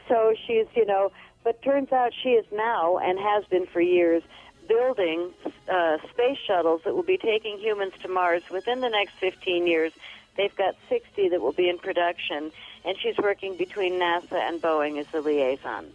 So 0.08 0.34
she's, 0.46 0.66
you 0.74 0.86
know, 0.86 1.10
but 1.44 1.60
turns 1.62 1.92
out 1.92 2.12
she 2.22 2.30
is 2.30 2.46
now 2.52 2.98
and 2.98 3.18
has 3.18 3.44
been 3.46 3.66
for 3.66 3.80
years 3.80 4.22
building 4.68 5.30
uh, 5.68 5.98
space 6.10 6.38
shuttles 6.46 6.80
that 6.84 6.94
will 6.94 7.02
be 7.02 7.18
taking 7.18 7.58
humans 7.58 7.92
to 8.02 8.08
Mars 8.08 8.42
within 8.50 8.80
the 8.80 8.88
next 8.88 9.14
15 9.20 9.66
years. 9.66 9.92
They've 10.36 10.54
got 10.56 10.76
60 10.88 11.28
that 11.30 11.40
will 11.42 11.52
be 11.52 11.68
in 11.68 11.78
production, 11.78 12.52
and 12.84 12.96
she's 13.02 13.18
working 13.18 13.56
between 13.56 13.94
NASA 13.94 14.32
and 14.34 14.62
Boeing 14.62 14.98
as 14.98 15.06
the 15.12 15.20
liaison. 15.20 15.86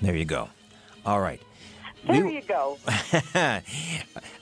there 0.00 0.14
you 0.16 0.24
go. 0.24 0.48
All 1.04 1.20
right. 1.20 1.40
There 2.06 2.24
We- 2.24 2.36
you 2.36 2.42
go. 2.42 2.78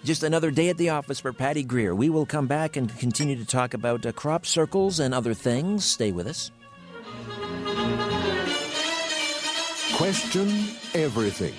Just 0.04 0.22
another 0.22 0.50
day 0.52 0.68
at 0.68 0.76
the 0.76 0.90
office 0.90 1.18
for 1.18 1.32
Patty 1.32 1.64
Greer. 1.64 1.94
We 1.94 2.08
will 2.10 2.26
come 2.26 2.46
back 2.46 2.76
and 2.76 2.96
continue 2.98 3.34
to 3.36 3.44
talk 3.44 3.74
about 3.74 4.06
uh, 4.06 4.12
crop 4.12 4.46
circles 4.46 5.00
and 5.00 5.12
other 5.12 5.34
things. 5.34 5.84
Stay 5.84 6.12
with 6.12 6.26
us. 6.28 6.52
Question 9.98 10.48
everything. 10.94 11.54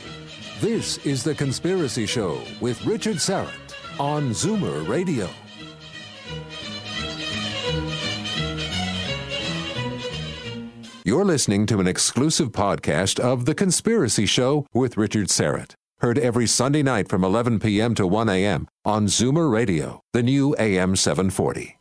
This 0.62 0.98
is 1.00 1.26
The 1.26 1.36
Conspiracy 1.36 2.06
Show 2.06 2.42
with 2.62 2.86
Richard 2.86 3.18
Syrett 3.18 3.50
on 4.00 4.30
Zoomer 4.30 4.88
Radio. 4.88 5.30
You're 11.04 11.26
listening 11.26 11.66
to 11.66 11.82
an 11.82 11.88
exclusive 11.88 12.54
podcast 12.54 13.20
of 13.20 13.44
The 13.44 13.54
Conspiracy 13.54 14.26
Show 14.26 14.66
with 14.74 14.96
Richard 14.96 15.28
Syrett. 15.28 15.74
Heard 15.98 16.18
every 16.18 16.48
Sunday 16.48 16.82
night 16.82 17.10
from 17.10 17.26
11 17.26 17.60
p.m. 17.60 17.94
to 17.96 18.08
1 18.08 18.30
a.m. 18.30 18.70
on 18.86 19.08
Zoomer 19.08 19.52
Radio, 19.52 20.00
the 20.14 20.24
new 20.24 20.56
AM 20.58 20.96
740. 20.96 21.78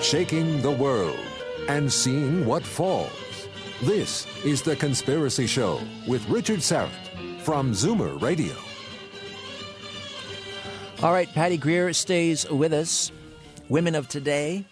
Shaking 0.00 0.62
the 0.62 0.70
world 0.70 1.27
and 1.68 1.92
seeing 1.92 2.44
what 2.44 2.64
falls. 2.64 3.48
This 3.82 4.26
is 4.44 4.62
The 4.62 4.74
Conspiracy 4.74 5.46
Show 5.46 5.80
with 6.06 6.28
Richard 6.28 6.60
Syrett 6.60 7.40
from 7.42 7.72
Zoomer 7.72 8.20
Radio. 8.20 8.54
All 11.00 11.12
right, 11.12 11.32
Patty 11.32 11.56
Greer 11.56 11.92
stays 11.92 12.48
with 12.50 12.72
us. 12.72 13.12
Women 13.68 13.94
of 13.94 14.08
Today 14.08 14.64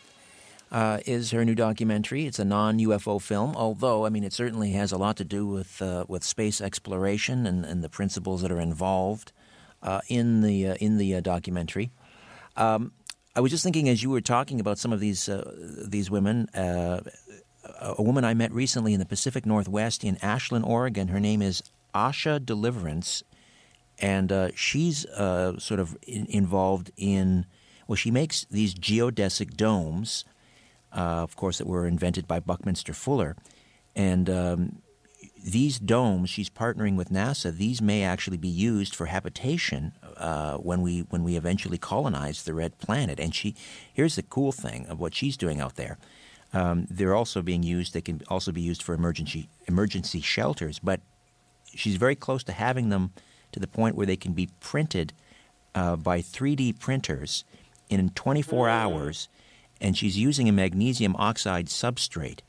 uh, 0.72 0.98
is 1.06 1.30
her 1.30 1.44
new 1.44 1.54
documentary. 1.54 2.26
It's 2.26 2.38
a 2.38 2.44
non-UFO 2.44 3.20
film, 3.22 3.54
although 3.54 4.04
I 4.04 4.08
mean 4.08 4.24
it 4.24 4.32
certainly 4.32 4.72
has 4.72 4.90
a 4.90 4.98
lot 4.98 5.16
to 5.18 5.24
do 5.24 5.46
with 5.46 5.80
uh, 5.80 6.04
with 6.08 6.24
space 6.24 6.60
exploration 6.60 7.46
and, 7.46 7.64
and 7.64 7.84
the 7.84 7.88
principles 7.88 8.42
that 8.42 8.50
are 8.50 8.60
involved 8.60 9.32
uh, 9.82 10.00
in 10.08 10.40
the 10.40 10.68
uh, 10.68 10.74
in 10.80 10.98
the 10.98 11.14
uh, 11.14 11.20
documentary. 11.20 11.90
Um, 12.56 12.92
I 13.36 13.40
was 13.40 13.50
just 13.50 13.62
thinking 13.62 13.90
as 13.90 14.02
you 14.02 14.08
were 14.08 14.22
talking 14.22 14.60
about 14.60 14.78
some 14.78 14.94
of 14.94 15.00
these 15.00 15.28
uh, 15.28 15.52
these 15.86 16.10
women. 16.10 16.48
Uh, 16.48 17.02
a 17.80 18.02
woman 18.02 18.24
I 18.24 18.32
met 18.32 18.50
recently 18.52 18.94
in 18.94 19.00
the 19.00 19.04
Pacific 19.04 19.44
Northwest 19.44 20.04
in 20.04 20.16
Ashland, 20.22 20.64
Oregon. 20.64 21.08
Her 21.08 21.20
name 21.20 21.42
is 21.42 21.62
Asha 21.94 22.44
Deliverance, 22.44 23.22
and 23.98 24.32
uh, 24.32 24.48
she's 24.54 25.04
uh, 25.06 25.58
sort 25.58 25.80
of 25.80 25.98
in, 26.02 26.26
involved 26.26 26.90
in. 26.96 27.44
Well, 27.86 27.96
she 27.96 28.10
makes 28.10 28.46
these 28.50 28.74
geodesic 28.74 29.54
domes, 29.54 30.24
uh, 30.92 31.22
of 31.22 31.36
course, 31.36 31.58
that 31.58 31.66
were 31.66 31.86
invented 31.86 32.26
by 32.26 32.40
Buckminster 32.40 32.94
Fuller, 32.94 33.36
and 33.94 34.30
um, 34.30 34.82
these 35.46 35.78
domes. 35.78 36.28
She's 36.28 36.50
partnering 36.50 36.96
with 36.96 37.08
NASA. 37.08 37.56
These 37.56 37.80
may 37.80 38.02
actually 38.02 38.36
be 38.36 38.48
used 38.48 38.96
for 38.96 39.06
habitation 39.06 39.92
uh, 40.16 40.56
when 40.56 40.82
we 40.82 41.00
when 41.10 41.22
we 41.22 41.36
eventually 41.36 41.78
colonize 41.78 42.42
the 42.42 42.52
red 42.52 42.78
planet. 42.78 43.20
And 43.20 43.32
she, 43.32 43.54
here's 43.92 44.16
the 44.16 44.24
cool 44.24 44.50
thing 44.50 44.86
of 44.86 44.98
what 44.98 45.14
she's 45.14 45.36
doing 45.36 45.60
out 45.60 45.76
there. 45.76 45.98
Um, 46.52 46.88
they're 46.90 47.14
also 47.14 47.42
being 47.42 47.62
used. 47.62 47.94
They 47.94 48.00
can 48.00 48.22
also 48.28 48.50
be 48.50 48.60
used 48.60 48.82
for 48.82 48.92
emergency 48.92 49.48
emergency 49.68 50.20
shelters. 50.20 50.80
But 50.80 51.00
she's 51.72 51.96
very 51.96 52.16
close 52.16 52.42
to 52.44 52.52
having 52.52 52.88
them 52.88 53.12
to 53.52 53.60
the 53.60 53.68
point 53.68 53.94
where 53.94 54.06
they 54.06 54.16
can 54.16 54.32
be 54.32 54.48
printed 54.58 55.12
uh, 55.76 55.94
by 55.94 56.20
3D 56.22 56.80
printers 56.80 57.44
in 57.88 58.10
24 58.10 58.68
hours, 58.68 59.28
and 59.80 59.96
she's 59.96 60.18
using 60.18 60.48
a 60.48 60.52
magnesium 60.52 61.14
oxide 61.16 61.66
substrate. 61.66 62.40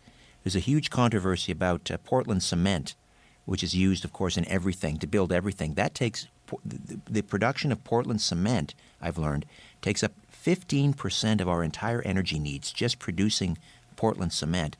There's 0.47 0.55
a 0.55 0.59
huge 0.59 0.89
controversy 0.89 1.51
about 1.51 1.91
uh, 1.91 1.97
Portland 1.97 2.41
cement, 2.41 2.95
which 3.43 3.61
is 3.61 3.75
used, 3.75 4.05
of 4.05 4.13
course, 4.13 4.37
in 4.37 4.47
everything 4.47 4.97
to 4.99 5.05
build 5.05 5.33
everything. 5.33 5.73
That 5.73 5.93
takes 5.93 6.27
the, 6.63 7.21
production 7.21 7.69
of 7.73 7.83
Portland 7.83 8.21
cement. 8.21 8.73
I've 9.01 9.17
learned 9.17 9.45
takes 9.81 10.03
up 10.03 10.13
15% 10.31 11.41
of 11.41 11.49
our 11.49 11.65
entire 11.65 12.01
energy 12.03 12.39
needs 12.39 12.71
just 12.71 12.97
producing 12.97 13.57
Portland 13.97 14.31
cement. 14.31 14.77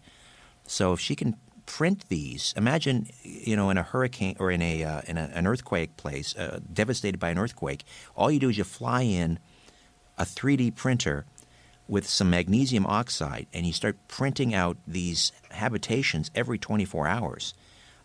So 0.66 0.94
if 0.94 1.02
she 1.02 1.18
can 1.18 1.36
print 1.66 2.08
these, 2.08 2.54
imagine 2.56 3.10
you 3.24 3.58
know 3.58 3.70
in 3.70 3.78
a 3.78 3.84
hurricane 3.84 4.38
or 4.40 4.52
in 4.52 4.62
a 4.62 4.86
uh, 4.86 5.02
in 5.06 5.18
a, 5.18 5.30
an 5.34 5.46
earthquake 5.46 5.98
place 5.98 6.34
uh, 6.38 6.62
devastated 6.72 7.20
by 7.20 7.32
an 7.32 7.38
earthquake. 7.38 7.84
All 8.16 8.32
you 8.32 8.40
do 8.40 8.48
is 8.48 8.58
you 8.58 8.64
fly 8.64 9.02
in 9.02 9.38
a 10.18 10.24
3D 10.24 10.76
printer 10.76 11.26
with 11.88 12.08
some 12.08 12.30
magnesium 12.30 12.86
oxide, 12.86 13.48
and 13.54 13.66
you 13.66 13.74
start 13.74 13.98
printing 14.08 14.54
out 14.54 14.78
these 14.88 15.32
habitations 15.52 16.32
every 16.36 16.58
24 16.58 17.08
hours. 17.08 17.54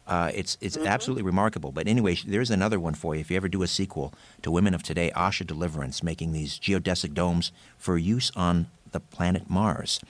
Uh, 0.07 0.31
it's 0.35 0.59
it's 0.61 0.77
absolutely 0.77 1.23
remarkable. 1.23 1.71
But 1.71 1.87
anyway, 1.87 2.17
there's 2.27 2.51
another 2.51 2.81
one 2.81 2.95
for 2.95 3.15
you. 3.15 3.21
If 3.21 3.31
you 3.31 3.37
ever 3.37 3.49
do 3.49 3.63
a 3.63 3.69
sequel 3.69 4.13
to 4.43 4.51
Women 4.51 4.75
of 4.75 4.83
Today, 4.83 5.13
Asha 5.15 5.47
Deliverance, 5.47 6.03
making 6.03 6.33
these 6.33 6.59
geodesic 6.59 7.15
domes 7.15 7.53
for 7.79 7.97
use 7.97 8.33
on 8.35 8.67
the 8.91 9.01
planet 9.01 9.49
Mars. 9.49 10.01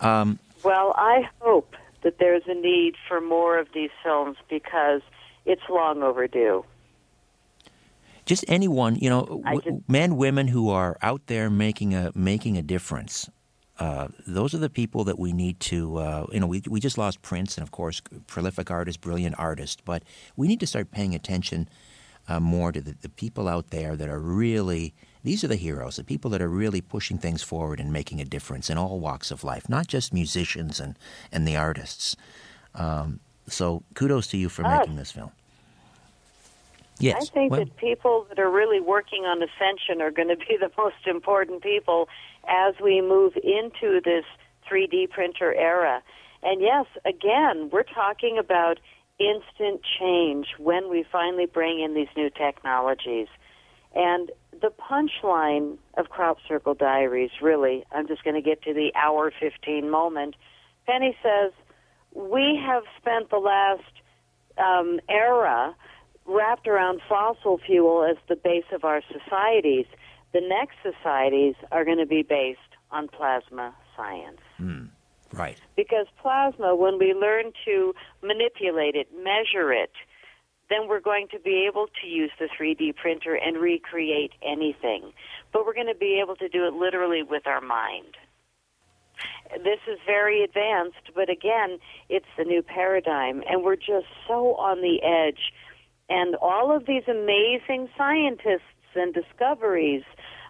Um, 0.00 0.38
Well, 0.62 0.94
I 0.96 1.28
hope 1.40 1.74
that 2.02 2.18
there's 2.18 2.42
a 2.46 2.54
need 2.54 2.96
for 3.08 3.20
more 3.20 3.58
of 3.58 3.68
these 3.72 3.90
films 4.02 4.36
because 4.48 5.00
it's 5.46 5.62
long 5.68 6.02
overdue. 6.02 6.64
Just 8.26 8.44
anyone, 8.48 8.96
you 8.96 9.10
know, 9.10 9.42
w- 9.44 9.82
men, 9.88 10.16
women 10.16 10.48
who 10.48 10.70
are 10.70 10.96
out 11.02 11.26
there 11.26 11.50
making 11.50 11.94
a 11.94 12.10
making 12.14 12.56
a 12.56 12.62
difference. 12.62 13.28
Uh, 13.78 14.08
those 14.26 14.54
are 14.54 14.58
the 14.58 14.70
people 14.70 15.04
that 15.04 15.18
we 15.18 15.32
need 15.32 15.58
to. 15.60 15.96
Uh, 15.98 16.26
you 16.32 16.40
know, 16.40 16.46
we 16.46 16.62
we 16.68 16.80
just 16.80 16.98
lost 16.98 17.22
Prince, 17.22 17.56
and 17.58 17.62
of 17.62 17.70
course, 17.72 18.00
prolific 18.26 18.70
artist, 18.70 19.00
brilliant 19.00 19.34
artist. 19.38 19.84
But 19.84 20.04
we 20.36 20.46
need 20.48 20.60
to 20.60 20.66
start 20.66 20.90
paying 20.90 21.14
attention 21.14 21.68
uh, 22.28 22.40
more 22.40 22.72
to 22.72 22.80
the, 22.80 22.94
the 23.00 23.08
people 23.08 23.48
out 23.48 23.70
there 23.70 23.96
that 23.96 24.08
are 24.08 24.20
really. 24.20 24.94
These 25.24 25.42
are 25.42 25.48
the 25.48 25.56
heroes, 25.56 25.96
the 25.96 26.04
people 26.04 26.30
that 26.32 26.42
are 26.42 26.50
really 26.50 26.82
pushing 26.82 27.16
things 27.18 27.42
forward 27.42 27.80
and 27.80 27.90
making 27.90 28.20
a 28.20 28.26
difference 28.26 28.68
in 28.68 28.76
all 28.76 29.00
walks 29.00 29.30
of 29.30 29.42
life, 29.42 29.68
not 29.70 29.86
just 29.86 30.12
musicians 30.12 30.78
and 30.80 30.98
and 31.32 31.48
the 31.48 31.56
artists. 31.56 32.14
Um, 32.74 33.20
so, 33.48 33.82
kudos 33.94 34.26
to 34.28 34.36
you 34.36 34.48
for 34.48 34.64
Us. 34.64 34.80
making 34.80 34.96
this 34.96 35.12
film. 35.12 35.32
Yes, 36.98 37.30
I 37.30 37.32
think 37.32 37.50
well- 37.50 37.60
that 37.60 37.76
people 37.76 38.26
that 38.28 38.38
are 38.38 38.50
really 38.50 38.80
working 38.80 39.24
on 39.24 39.42
ascension 39.42 40.00
are 40.00 40.10
going 40.10 40.28
to 40.28 40.36
be 40.36 40.56
the 40.60 40.70
most 40.76 41.06
important 41.06 41.62
people 41.62 42.08
as 42.48 42.74
we 42.82 43.00
move 43.00 43.34
into 43.36 44.00
this 44.04 44.24
3D 44.70 45.10
printer 45.10 45.54
era. 45.54 46.02
And 46.42 46.60
yes, 46.60 46.86
again, 47.04 47.70
we're 47.72 47.84
talking 47.84 48.38
about 48.38 48.78
instant 49.18 49.80
change 49.98 50.48
when 50.58 50.90
we 50.90 51.04
finally 51.10 51.46
bring 51.46 51.80
in 51.80 51.94
these 51.94 52.08
new 52.16 52.30
technologies. 52.30 53.28
And 53.94 54.30
the 54.60 54.70
punchline 54.70 55.78
of 55.96 56.08
Crop 56.08 56.38
Circle 56.46 56.74
Diaries, 56.74 57.30
really, 57.40 57.84
I'm 57.92 58.08
just 58.08 58.24
going 58.24 58.34
to 58.34 58.42
get 58.42 58.62
to 58.62 58.74
the 58.74 58.92
hour 58.94 59.32
15 59.38 59.88
moment. 59.88 60.34
Penny 60.86 61.16
says, 61.22 61.52
We 62.12 62.60
have 62.64 62.82
spent 63.00 63.30
the 63.30 63.38
last 63.38 63.82
um, 64.58 65.00
era 65.08 65.74
wrapped 66.26 66.66
around 66.66 67.00
fossil 67.08 67.58
fuel 67.58 68.04
as 68.08 68.16
the 68.28 68.36
base 68.36 68.64
of 68.72 68.84
our 68.84 69.02
societies. 69.12 69.86
The 70.32 70.40
next 70.40 70.76
societies 70.82 71.54
are 71.70 71.84
going 71.84 71.98
to 71.98 72.06
be 72.06 72.22
based 72.22 72.60
on 72.90 73.08
plasma 73.08 73.74
science. 73.96 74.40
Mm, 74.60 74.88
right. 75.32 75.58
Because 75.76 76.06
plasma, 76.20 76.74
when 76.74 76.98
we 76.98 77.12
learn 77.14 77.52
to 77.64 77.94
manipulate 78.22 78.94
it, 78.94 79.08
measure 79.22 79.72
it, 79.72 79.92
then 80.70 80.88
we're 80.88 81.00
going 81.00 81.28
to 81.30 81.38
be 81.38 81.66
able 81.70 81.86
to 82.00 82.06
use 82.06 82.30
the 82.38 82.48
3D 82.58 82.96
printer 82.96 83.34
and 83.34 83.58
recreate 83.58 84.32
anything. 84.42 85.12
But 85.52 85.66
we're 85.66 85.74
going 85.74 85.92
to 85.92 85.94
be 85.94 86.20
able 86.22 86.36
to 86.36 86.48
do 86.48 86.66
it 86.66 86.74
literally 86.74 87.22
with 87.22 87.46
our 87.46 87.60
mind. 87.60 88.16
This 89.62 89.78
is 89.86 89.98
very 90.06 90.42
advanced, 90.42 91.14
but 91.14 91.30
again, 91.30 91.78
it's 92.08 92.26
the 92.36 92.44
new 92.44 92.62
paradigm, 92.62 93.42
and 93.48 93.62
we're 93.62 93.76
just 93.76 94.06
so 94.26 94.54
on 94.56 94.80
the 94.80 95.02
edge. 95.02 95.52
And 96.08 96.36
all 96.36 96.74
of 96.74 96.86
these 96.86 97.04
amazing 97.08 97.88
scientists 97.96 98.62
and 98.94 99.14
discoveries, 99.14 100.02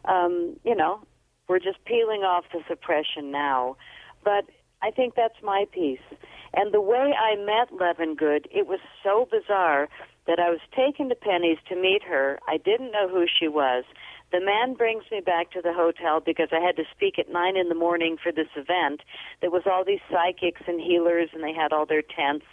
um, 0.04 0.56
you 0.64 0.74
know, 0.74 1.00
we're 1.48 1.58
just 1.58 1.84
peeling 1.84 2.22
off 2.22 2.44
the 2.52 2.60
suppression 2.68 3.30
now. 3.30 3.76
But 4.24 4.44
I 4.82 4.90
think 4.90 5.14
that's 5.14 5.40
my 5.42 5.66
piece. 5.72 6.04
And 6.52 6.72
the 6.72 6.80
way 6.80 7.12
I 7.18 7.36
met 7.36 7.72
Levengood, 7.72 8.46
it 8.50 8.66
was 8.66 8.80
so 9.02 9.28
bizarre 9.30 9.88
that 10.26 10.38
I 10.38 10.50
was 10.50 10.60
taken 10.74 11.08
to 11.08 11.14
Penny's 11.14 11.58
to 11.68 11.76
meet 11.76 12.02
her. 12.04 12.38
I 12.48 12.56
didn't 12.56 12.92
know 12.92 13.08
who 13.08 13.26
she 13.26 13.48
was. 13.48 13.84
The 14.32 14.40
man 14.40 14.74
brings 14.74 15.04
me 15.12 15.20
back 15.20 15.50
to 15.52 15.60
the 15.62 15.72
hotel 15.72 16.20
because 16.20 16.48
I 16.50 16.60
had 16.60 16.76
to 16.76 16.84
speak 16.94 17.18
at 17.18 17.30
nine 17.30 17.56
in 17.56 17.68
the 17.68 17.74
morning 17.74 18.16
for 18.20 18.32
this 18.32 18.48
event. 18.56 19.02
There 19.40 19.50
was 19.50 19.62
all 19.66 19.84
these 19.84 20.00
psychics 20.10 20.62
and 20.66 20.80
healers, 20.80 21.28
and 21.32 21.42
they 21.42 21.52
had 21.52 21.72
all 21.72 21.86
their 21.86 22.02
tents. 22.02 22.46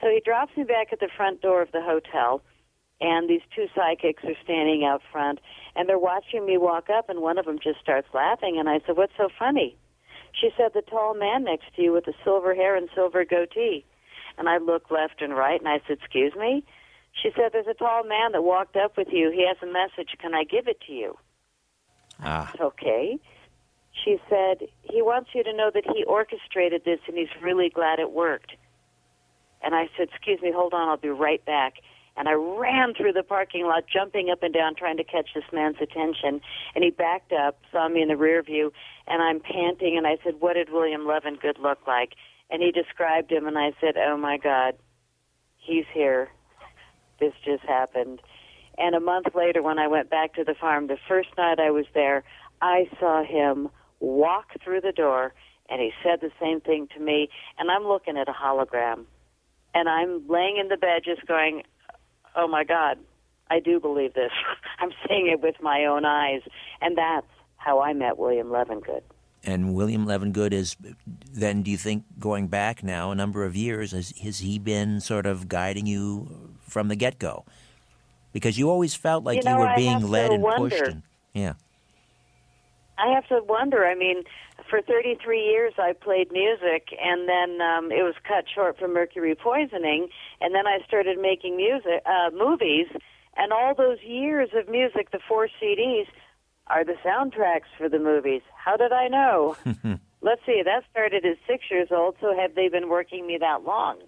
So 0.00 0.08
he 0.08 0.20
drops 0.24 0.56
me 0.56 0.64
back 0.64 0.92
at 0.92 1.00
the 1.00 1.10
front 1.16 1.42
door 1.42 1.62
of 1.62 1.72
the 1.72 1.82
hotel, 1.82 2.42
and 3.00 3.28
these 3.28 3.42
two 3.54 3.66
psychics 3.74 4.24
are 4.24 4.36
standing 4.42 4.84
out 4.84 5.02
front, 5.12 5.40
and 5.76 5.88
they're 5.88 5.98
watching 5.98 6.46
me 6.46 6.56
walk 6.58 6.88
up, 6.90 7.08
and 7.08 7.20
one 7.20 7.38
of 7.38 7.44
them 7.44 7.58
just 7.62 7.80
starts 7.80 8.08
laughing, 8.14 8.58
and 8.58 8.68
I 8.68 8.80
said, 8.86 8.96
"What's 8.96 9.16
so 9.16 9.28
funny?" 9.38 9.76
She 10.32 10.50
said, 10.56 10.72
"The 10.72 10.82
tall 10.82 11.14
man 11.14 11.44
next 11.44 11.74
to 11.76 11.82
you 11.82 11.92
with 11.92 12.04
the 12.04 12.14
silver 12.24 12.54
hair 12.54 12.76
and 12.76 12.88
silver 12.94 13.24
goatee." 13.24 13.84
And 14.38 14.48
I 14.48 14.58
looked 14.58 14.90
left 14.90 15.20
and 15.20 15.36
right, 15.36 15.60
and 15.60 15.68
I 15.68 15.80
said, 15.86 15.98
"Excuse 15.98 16.34
me." 16.34 16.64
She 17.12 17.30
said, 17.36 17.52
There's 17.52 17.66
a 17.66 17.74
tall 17.74 18.04
man 18.04 18.32
that 18.32 18.42
walked 18.42 18.76
up 18.76 18.96
with 18.96 19.08
you. 19.10 19.30
He 19.30 19.46
has 19.46 19.56
a 19.62 19.66
message. 19.66 20.16
Can 20.18 20.34
I 20.34 20.44
give 20.44 20.68
it 20.68 20.80
to 20.86 20.92
you? 20.92 21.18
Ah. 22.20 22.52
Okay. 22.60 23.18
She 24.04 24.18
said, 24.28 24.68
He 24.82 25.02
wants 25.02 25.30
you 25.34 25.42
to 25.44 25.52
know 25.52 25.70
that 25.72 25.84
he 25.94 26.04
orchestrated 26.04 26.84
this 26.84 27.00
and 27.06 27.16
he's 27.16 27.28
really 27.42 27.68
glad 27.68 27.98
it 27.98 28.12
worked. 28.12 28.52
And 29.62 29.74
I 29.74 29.88
said, 29.96 30.08
Excuse 30.12 30.40
me, 30.42 30.52
hold 30.54 30.74
on, 30.74 30.88
I'll 30.88 30.96
be 30.96 31.08
right 31.08 31.44
back. 31.44 31.74
And 32.16 32.28
I 32.28 32.32
ran 32.32 32.92
through 32.94 33.12
the 33.12 33.22
parking 33.22 33.64
lot, 33.64 33.84
jumping 33.90 34.30
up 34.30 34.42
and 34.42 34.52
down, 34.52 34.74
trying 34.74 34.96
to 34.96 35.04
catch 35.04 35.28
this 35.34 35.44
man's 35.52 35.76
attention. 35.80 36.40
And 36.74 36.84
he 36.84 36.90
backed 36.90 37.32
up, 37.32 37.60
saw 37.72 37.88
me 37.88 38.02
in 38.02 38.08
the 38.08 38.16
rear 38.16 38.42
view, 38.42 38.72
and 39.06 39.22
I'm 39.22 39.40
panting. 39.40 39.96
And 39.96 40.06
I 40.06 40.18
said, 40.24 40.34
What 40.40 40.54
did 40.54 40.70
William 40.70 41.02
Levengood 41.02 41.58
look 41.60 41.78
like? 41.86 42.14
And 42.50 42.62
he 42.62 42.72
described 42.72 43.30
him, 43.30 43.46
and 43.46 43.56
I 43.56 43.72
said, 43.80 43.94
Oh 43.96 44.16
my 44.16 44.36
God, 44.36 44.74
he's 45.58 45.84
here 45.94 46.30
this 47.20 47.34
just 47.44 47.62
happened. 47.62 48.20
And 48.78 48.94
a 48.94 49.00
month 49.00 49.26
later, 49.34 49.62
when 49.62 49.78
I 49.78 49.86
went 49.86 50.10
back 50.10 50.34
to 50.34 50.44
the 50.44 50.54
farm, 50.54 50.88
the 50.88 50.96
first 51.06 51.28
night 51.36 51.60
I 51.60 51.70
was 51.70 51.84
there, 51.94 52.24
I 52.62 52.88
saw 52.98 53.22
him 53.22 53.68
walk 54.00 54.52
through 54.64 54.80
the 54.80 54.92
door, 54.92 55.34
and 55.68 55.80
he 55.80 55.92
said 56.02 56.20
the 56.20 56.32
same 56.40 56.60
thing 56.60 56.88
to 56.94 57.00
me. 57.00 57.28
And 57.58 57.70
I'm 57.70 57.84
looking 57.84 58.16
at 58.16 58.28
a 58.28 58.32
hologram, 58.32 59.04
and 59.74 59.88
I'm 59.88 60.26
laying 60.28 60.56
in 60.56 60.68
the 60.68 60.76
bed, 60.76 61.02
just 61.04 61.26
going, 61.26 61.62
"Oh 62.34 62.48
my 62.48 62.64
God, 62.64 62.98
I 63.50 63.60
do 63.60 63.80
believe 63.80 64.14
this. 64.14 64.32
I'm 64.78 64.90
seeing 65.06 65.28
it 65.28 65.40
with 65.40 65.56
my 65.60 65.84
own 65.84 66.04
eyes." 66.04 66.42
And 66.80 66.96
that's 66.96 67.26
how 67.56 67.80
I 67.80 67.92
met 67.92 68.18
William 68.18 68.48
Levengood. 68.48 69.02
And 69.42 69.74
William 69.74 70.06
Levengood 70.06 70.52
is 70.52 70.76
then, 71.32 71.62
do 71.62 71.70
you 71.70 71.78
think, 71.78 72.04
going 72.18 72.48
back 72.48 72.82
now 72.82 73.10
a 73.10 73.14
number 73.14 73.44
of 73.44 73.56
years, 73.56 73.92
has, 73.92 74.12
has 74.18 74.40
he 74.40 74.58
been 74.58 75.00
sort 75.00 75.24
of 75.24 75.48
guiding 75.48 75.86
you 75.86 76.54
from 76.60 76.88
the 76.88 76.96
get 76.96 77.18
go? 77.18 77.44
Because 78.32 78.58
you 78.58 78.68
always 78.68 78.94
felt 78.94 79.24
like 79.24 79.38
you, 79.38 79.42
know, 79.42 79.56
you 79.56 79.66
were 79.66 79.72
being 79.76 80.08
led 80.08 80.30
and 80.30 80.42
wonder. 80.42 80.68
pushed. 80.68 80.82
And, 80.82 81.02
yeah. 81.32 81.54
I 83.00 83.12
have 83.14 83.26
to 83.28 83.40
wonder. 83.42 83.86
I 83.86 83.94
mean, 83.94 84.24
for 84.68 84.80
33 84.82 85.40
years 85.40 85.74
I 85.78 85.92
played 85.92 86.30
music, 86.32 86.88
and 87.02 87.28
then 87.28 87.60
um, 87.60 87.90
it 87.90 88.02
was 88.02 88.14
cut 88.26 88.44
short 88.52 88.78
for 88.78 88.88
mercury 88.88 89.34
poisoning, 89.34 90.08
and 90.40 90.54
then 90.54 90.66
I 90.66 90.78
started 90.86 91.18
making 91.18 91.56
music, 91.56 92.02
uh, 92.06 92.30
movies, 92.30 92.86
and 93.36 93.52
all 93.52 93.74
those 93.74 93.98
years 94.02 94.50
of 94.54 94.68
music, 94.68 95.10
the 95.10 95.20
four 95.26 95.48
CDs, 95.60 96.06
are 96.66 96.84
the 96.84 96.94
soundtracks 97.04 97.70
for 97.76 97.88
the 97.88 97.98
movies. 97.98 98.42
How 98.54 98.76
did 98.76 98.92
I 98.92 99.08
know? 99.08 99.56
Let's 100.22 100.42
see, 100.44 100.62
that 100.64 100.84
started 100.90 101.24
at 101.24 101.36
six 101.48 101.64
years 101.70 101.88
old, 101.90 102.16
so 102.20 102.36
have 102.36 102.54
they 102.54 102.68
been 102.68 102.88
working 102.88 103.26
me 103.26 103.38
that 103.40 103.64
long? 103.64 104.00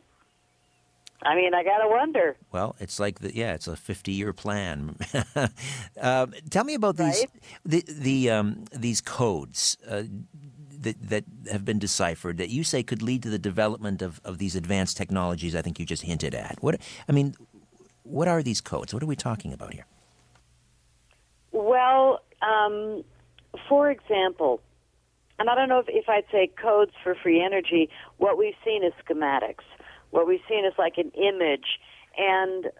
I 1.25 1.35
mean, 1.37 1.55
I 1.55 1.62
got 1.62 1.79
to 1.79 1.89
wonder. 1.89 2.37
Well, 2.51 2.75
it's 2.81 2.99
like 2.99 3.20
the 3.20 3.35
yeah, 3.35 3.55
it's 3.55 3.68
a 3.68 3.77
fifty-year 3.77 4.33
plan. 4.33 4.97
um, 6.01 6.35
tell 6.51 6.64
me 6.64 6.75
about 6.75 6.97
these 6.97 7.20
Right. 7.20 7.31
the 7.64 7.85
the 7.89 8.31
um, 8.31 8.64
these 8.75 9.01
codes 9.01 9.77
uh, 9.89 10.03
that 10.81 10.97
that 11.09 11.25
have 11.51 11.64
been 11.64 11.79
deciphered 11.79 12.39
that 12.39 12.51
you 12.51 12.64
say 12.64 12.83
could 12.83 13.03
lead 13.03 13.23
to 13.23 13.31
the 13.31 13.39
development 13.39 14.03
of, 14.03 14.20
of 14.25 14.39
these 14.39 14.57
advanced 14.57 14.97
technologies. 14.97 15.55
I 15.55 15.62
think 15.62 15.79
you 15.79 15.87
just 15.87 16.03
hinted 16.03 16.35
at. 16.35 16.57
What 16.61 16.81
I 17.09 17.12
mean, 17.12 17.35
what 18.03 18.29
are 18.29 18.43
these 18.43 18.61
codes? 18.61 18.93
What 18.93 19.03
are 19.03 19.07
we 19.07 19.16
talking 19.16 19.53
about 19.53 19.73
here? 19.75 19.87
Well, 21.53 22.20
um, 22.41 23.05
for 23.68 23.91
example, 23.91 24.61
and 25.39 25.49
I 25.51 25.55
don't 25.55 25.68
know 25.68 25.79
if, 25.79 25.87
if 25.89 26.09
I'd 26.09 26.25
say 26.33 26.51
codes 26.61 26.93
for 27.03 27.14
free 27.14 27.43
energy, 27.43 27.91
what 28.18 28.39
we've 28.39 28.55
seen 28.64 28.83
is 28.83 28.93
schematics. 29.07 29.64
What 30.13 30.29
we've 30.29 30.41
seen 30.49 30.65
is 30.65 30.75
like 30.79 30.99
an 30.99 31.11
image. 31.11 31.81
And 32.17 32.71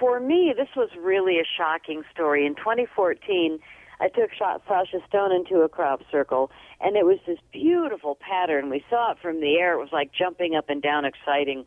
for 0.00 0.18
me, 0.20 0.52
this 0.56 0.68
was 0.74 0.88
really 1.00 1.38
a 1.38 1.44
shocking 1.56 2.02
story. 2.12 2.44
In 2.46 2.54
2014, 2.56 3.60
I 4.00 4.08
took 4.08 4.32
Sha- 4.32 4.58
Sasha 4.66 4.98
Stone 5.06 5.32
into 5.32 5.60
a 5.62 5.68
crop 5.68 6.00
circle, 6.10 6.50
and 6.80 6.96
it 6.96 7.04
was 7.04 7.18
this 7.26 7.38
beautiful 7.52 8.16
pattern. 8.20 8.70
We 8.70 8.84
saw 8.88 9.12
it 9.12 9.18
from 9.20 9.40
the 9.40 9.56
air. 9.56 9.74
It 9.74 9.78
was 9.78 9.92
like 9.92 10.10
jumping 10.12 10.54
up 10.54 10.70
and 10.70 10.80
down, 10.82 11.04
exciting. 11.04 11.66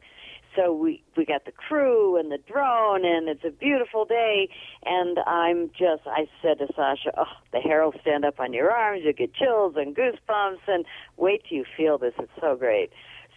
So 0.55 0.73
we 0.73 1.01
we 1.15 1.23
got 1.23 1.45
the 1.45 1.51
crew 1.51 2.17
and 2.17 2.31
the 2.31 2.37
drone, 2.37 3.05
and 3.05 3.29
it's 3.29 3.43
a 3.45 3.51
beautiful 3.51 4.03
day. 4.03 4.49
And 4.85 5.17
I'm 5.25 5.69
just, 5.69 6.03
I 6.05 6.27
said 6.41 6.59
to 6.59 6.67
Sasha, 6.75 7.13
"Oh, 7.17 7.31
the 7.53 7.59
hair 7.59 7.83
will 7.85 7.93
stand 8.01 8.25
up 8.25 8.39
on 8.39 8.51
your 8.51 8.71
arms. 8.71 9.03
You 9.05 9.13
get 9.13 9.33
chills 9.33 9.75
and 9.77 9.95
goosebumps, 9.95 10.67
and 10.67 10.85
wait 11.15 11.43
till 11.47 11.59
you 11.59 11.65
feel 11.77 11.97
this. 11.97 12.13
It's 12.19 12.31
so 12.41 12.55
great." 12.55 12.91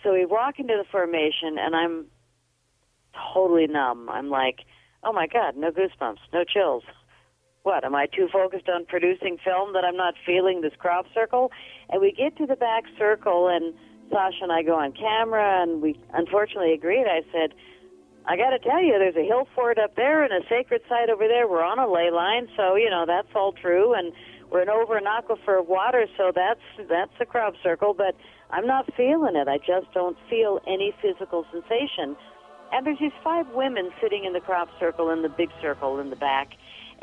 So 0.04 0.12
we 0.12 0.26
walk 0.26 0.60
into 0.60 0.74
the 0.76 0.84
formation, 0.92 1.56
and 1.58 1.74
I'm 1.74 2.06
totally 3.32 3.66
numb. 3.66 4.08
I'm 4.10 4.28
like, 4.28 4.60
"Oh 5.02 5.12
my 5.12 5.26
God, 5.26 5.56
no 5.56 5.70
goosebumps, 5.70 6.18
no 6.32 6.44
chills." 6.44 6.84
What, 7.62 7.82
am 7.82 7.94
I 7.94 8.04
too 8.06 8.28
focused 8.30 8.68
on 8.68 8.84
producing 8.84 9.38
film 9.42 9.72
that 9.72 9.86
I'm 9.86 9.96
not 9.96 10.14
feeling 10.26 10.60
this 10.60 10.74
crop 10.78 11.06
circle? 11.14 11.50
And 11.88 12.02
we 12.02 12.12
get 12.12 12.36
to 12.36 12.44
the 12.44 12.56
back 12.56 12.84
circle, 12.98 13.48
and 13.48 13.72
Sasha 14.10 14.42
and 14.42 14.52
I 14.52 14.62
go 14.62 14.74
on 14.78 14.92
camera, 14.92 15.62
and 15.62 15.80
we 15.80 15.98
unfortunately 16.12 16.74
agreed. 16.74 17.06
I 17.06 17.22
said, 17.32 17.54
I 18.26 18.36
got 18.36 18.50
to 18.50 18.58
tell 18.58 18.82
you, 18.82 18.98
there's 18.98 19.16
a 19.16 19.24
hill 19.24 19.48
fort 19.54 19.78
up 19.78 19.96
there 19.96 20.22
and 20.22 20.32
a 20.32 20.46
sacred 20.46 20.82
site 20.90 21.08
over 21.08 21.26
there. 21.26 21.48
We're 21.48 21.64
on 21.64 21.78
a 21.78 21.90
ley 21.90 22.10
line, 22.10 22.48
so 22.54 22.76
you 22.76 22.90
know 22.90 23.04
that's 23.06 23.28
all 23.34 23.52
true, 23.52 23.94
and 23.94 24.12
we're 24.50 24.62
an 24.62 24.68
over 24.68 24.98
an 24.98 25.04
aquifer 25.04 25.60
of 25.60 25.68
water, 25.68 26.06
so 26.18 26.32
that's 26.34 26.60
that's 26.88 27.12
a 27.20 27.24
crop 27.24 27.54
circle. 27.62 27.94
But 27.94 28.14
I'm 28.54 28.68
not 28.68 28.88
feeling 28.96 29.34
it. 29.34 29.48
I 29.48 29.58
just 29.58 29.92
don't 29.92 30.16
feel 30.30 30.60
any 30.64 30.94
physical 31.02 31.44
sensation. 31.50 32.16
And 32.70 32.86
there's 32.86 33.00
these 33.00 33.18
five 33.24 33.48
women 33.48 33.90
sitting 34.00 34.24
in 34.24 34.32
the 34.32 34.40
crop 34.40 34.68
circle 34.78 35.10
in 35.10 35.22
the 35.22 35.28
big 35.28 35.50
circle 35.60 35.98
in 35.98 36.10
the 36.10 36.16
back, 36.16 36.50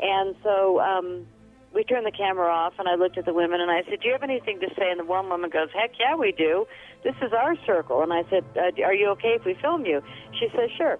and 0.00 0.34
so 0.42 0.80
um, 0.80 1.26
we 1.74 1.84
turned 1.84 2.06
the 2.06 2.10
camera 2.10 2.48
off, 2.48 2.74
and 2.78 2.88
I 2.88 2.94
looked 2.94 3.18
at 3.18 3.26
the 3.26 3.34
women, 3.34 3.60
and 3.60 3.70
I 3.70 3.82
said, 3.88 4.00
"Do 4.00 4.08
you 4.08 4.12
have 4.12 4.22
anything 4.22 4.60
to 4.60 4.68
say?" 4.76 4.90
And 4.90 4.98
the 4.98 5.04
one 5.04 5.28
woman 5.28 5.50
goes, 5.50 5.68
"Heck 5.72 5.92
yeah, 6.00 6.16
we 6.16 6.32
do. 6.32 6.66
This 7.04 7.14
is 7.22 7.32
our 7.32 7.54
circle." 7.64 8.02
And 8.02 8.12
I 8.12 8.22
said, 8.28 8.44
uh, 8.56 8.82
"Are 8.84 8.94
you 8.94 9.08
okay 9.10 9.36
if 9.38 9.44
we 9.44 9.54
film 9.54 9.86
you?" 9.86 10.02
She 10.40 10.48
says, 10.56 10.70
"Sure." 10.76 10.98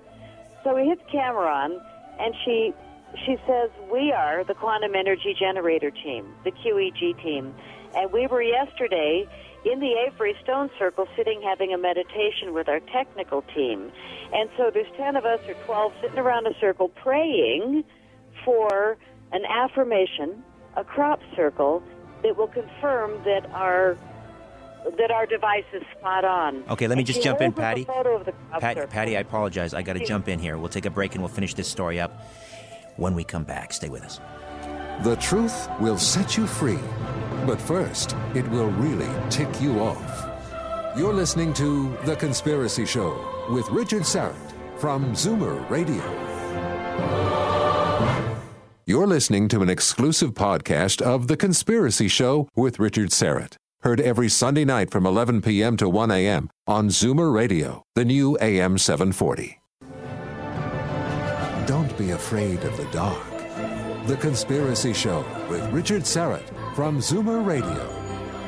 So 0.64 0.74
we 0.76 0.86
hit 0.86 1.00
the 1.04 1.10
camera 1.10 1.48
on, 1.48 1.80
and 2.20 2.34
she 2.44 2.72
she 3.26 3.36
says, 3.46 3.70
We 3.90 4.12
are 4.12 4.44
the 4.44 4.54
Quantum 4.54 4.94
Energy 4.94 5.34
Generator 5.38 5.90
team, 5.90 6.34
the 6.44 6.50
QEG 6.50 7.22
team. 7.22 7.54
And 7.94 8.10
we 8.10 8.26
were 8.26 8.42
yesterday 8.42 9.28
in 9.64 9.80
the 9.80 9.92
Avebury 10.06 10.34
Stone 10.42 10.70
Circle 10.78 11.06
sitting 11.16 11.40
having 11.42 11.72
a 11.72 11.78
meditation 11.78 12.52
with 12.52 12.68
our 12.68 12.80
technical 12.80 13.42
team. 13.54 13.92
And 14.32 14.48
so 14.56 14.70
there's 14.72 14.90
10 14.96 15.16
of 15.16 15.24
us 15.24 15.40
or 15.46 15.54
12 15.64 15.92
sitting 16.00 16.18
around 16.18 16.46
a 16.46 16.58
circle 16.60 16.88
praying 16.88 17.84
for 18.44 18.96
an 19.32 19.44
affirmation, 19.44 20.42
a 20.76 20.84
crop 20.84 21.20
circle 21.36 21.82
that 22.22 22.36
will 22.36 22.48
confirm 22.48 23.22
that 23.24 23.46
our 23.52 23.96
that 24.98 25.12
our 25.12 25.26
device 25.26 25.64
is 25.72 25.82
spot 25.96 26.24
on. 26.24 26.64
Okay, 26.68 26.88
let 26.88 26.96
me 26.96 27.02
And 27.02 27.06
just 27.06 27.22
jump 27.22 27.40
in, 27.40 27.52
holds 27.52 27.58
up 27.58 27.62
a 27.62 27.62
Patty. 27.62 27.84
photo 27.84 28.16
of 28.16 28.24
the 28.24 28.32
crop 28.32 28.60
Pat. 28.60 28.90
Patty, 28.90 29.16
I 29.16 29.20
apologize. 29.20 29.74
I 29.74 29.82
got 29.82 29.92
to 29.92 30.04
jump 30.04 30.26
in 30.28 30.40
here. 30.40 30.58
We'll 30.58 30.68
take 30.70 30.86
a 30.86 30.90
break 30.90 31.14
and 31.14 31.22
we'll 31.22 31.32
finish 31.32 31.54
this 31.54 31.68
story 31.68 32.00
up 32.00 32.26
when 32.96 33.14
we 33.14 33.22
come 33.22 33.44
back. 33.44 33.72
Stay 33.72 33.88
with 33.88 34.02
us. 34.02 34.18
The 35.02 35.16
truth 35.16 35.68
will 35.80 35.98
set 35.98 36.36
you 36.36 36.46
free. 36.46 36.78
But 37.44 37.60
first, 37.60 38.14
it 38.36 38.48
will 38.50 38.68
really 38.70 39.10
tick 39.30 39.48
you 39.60 39.80
off. 39.80 40.30
You're 40.96 41.12
listening 41.12 41.52
to 41.54 41.96
The 42.04 42.14
Conspiracy 42.14 42.86
Show 42.86 43.48
with 43.50 43.68
Richard 43.70 44.02
Syrett 44.02 44.52
from 44.78 45.12
Zoomer 45.12 45.68
Radio. 45.68 46.04
You're 48.86 49.08
listening 49.08 49.48
to 49.48 49.60
an 49.60 49.68
exclusive 49.68 50.34
podcast 50.34 51.02
of 51.02 51.26
The 51.26 51.36
Conspiracy 51.36 52.06
Show 52.06 52.48
with 52.54 52.78
Richard 52.78 53.08
Syrett. 53.10 53.56
Heard 53.80 54.00
every 54.00 54.28
Sunday 54.28 54.64
night 54.64 54.92
from 54.92 55.04
11 55.04 55.42
p.m. 55.42 55.76
to 55.78 55.88
1 55.88 56.12
a.m. 56.12 56.48
on 56.68 56.90
Zoomer 56.90 57.34
Radio, 57.34 57.82
the 57.96 58.04
new 58.04 58.38
AM 58.40 58.78
740. 58.78 59.58
Don't 61.66 61.98
be 61.98 62.10
afraid 62.10 62.62
of 62.62 62.76
the 62.76 62.86
dark. 62.92 63.31
The 64.06 64.16
Conspiracy 64.16 64.92
Show 64.92 65.24
with 65.48 65.64
Richard 65.70 66.02
Syrett 66.02 66.42
from 66.74 66.98
Zoomer 66.98 67.46
Radio. 67.46 67.88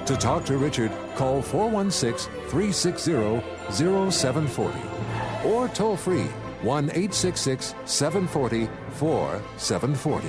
To 0.06 0.16
talk 0.16 0.44
to 0.46 0.58
Richard, 0.58 0.90
call 1.14 1.40
416 1.42 2.28
360 2.48 3.40
0740 3.70 5.48
or 5.48 5.68
toll 5.68 5.96
free 5.96 6.24
1 6.62 6.84
866 6.86 7.72
740 7.84 8.68
4740. 8.94 10.28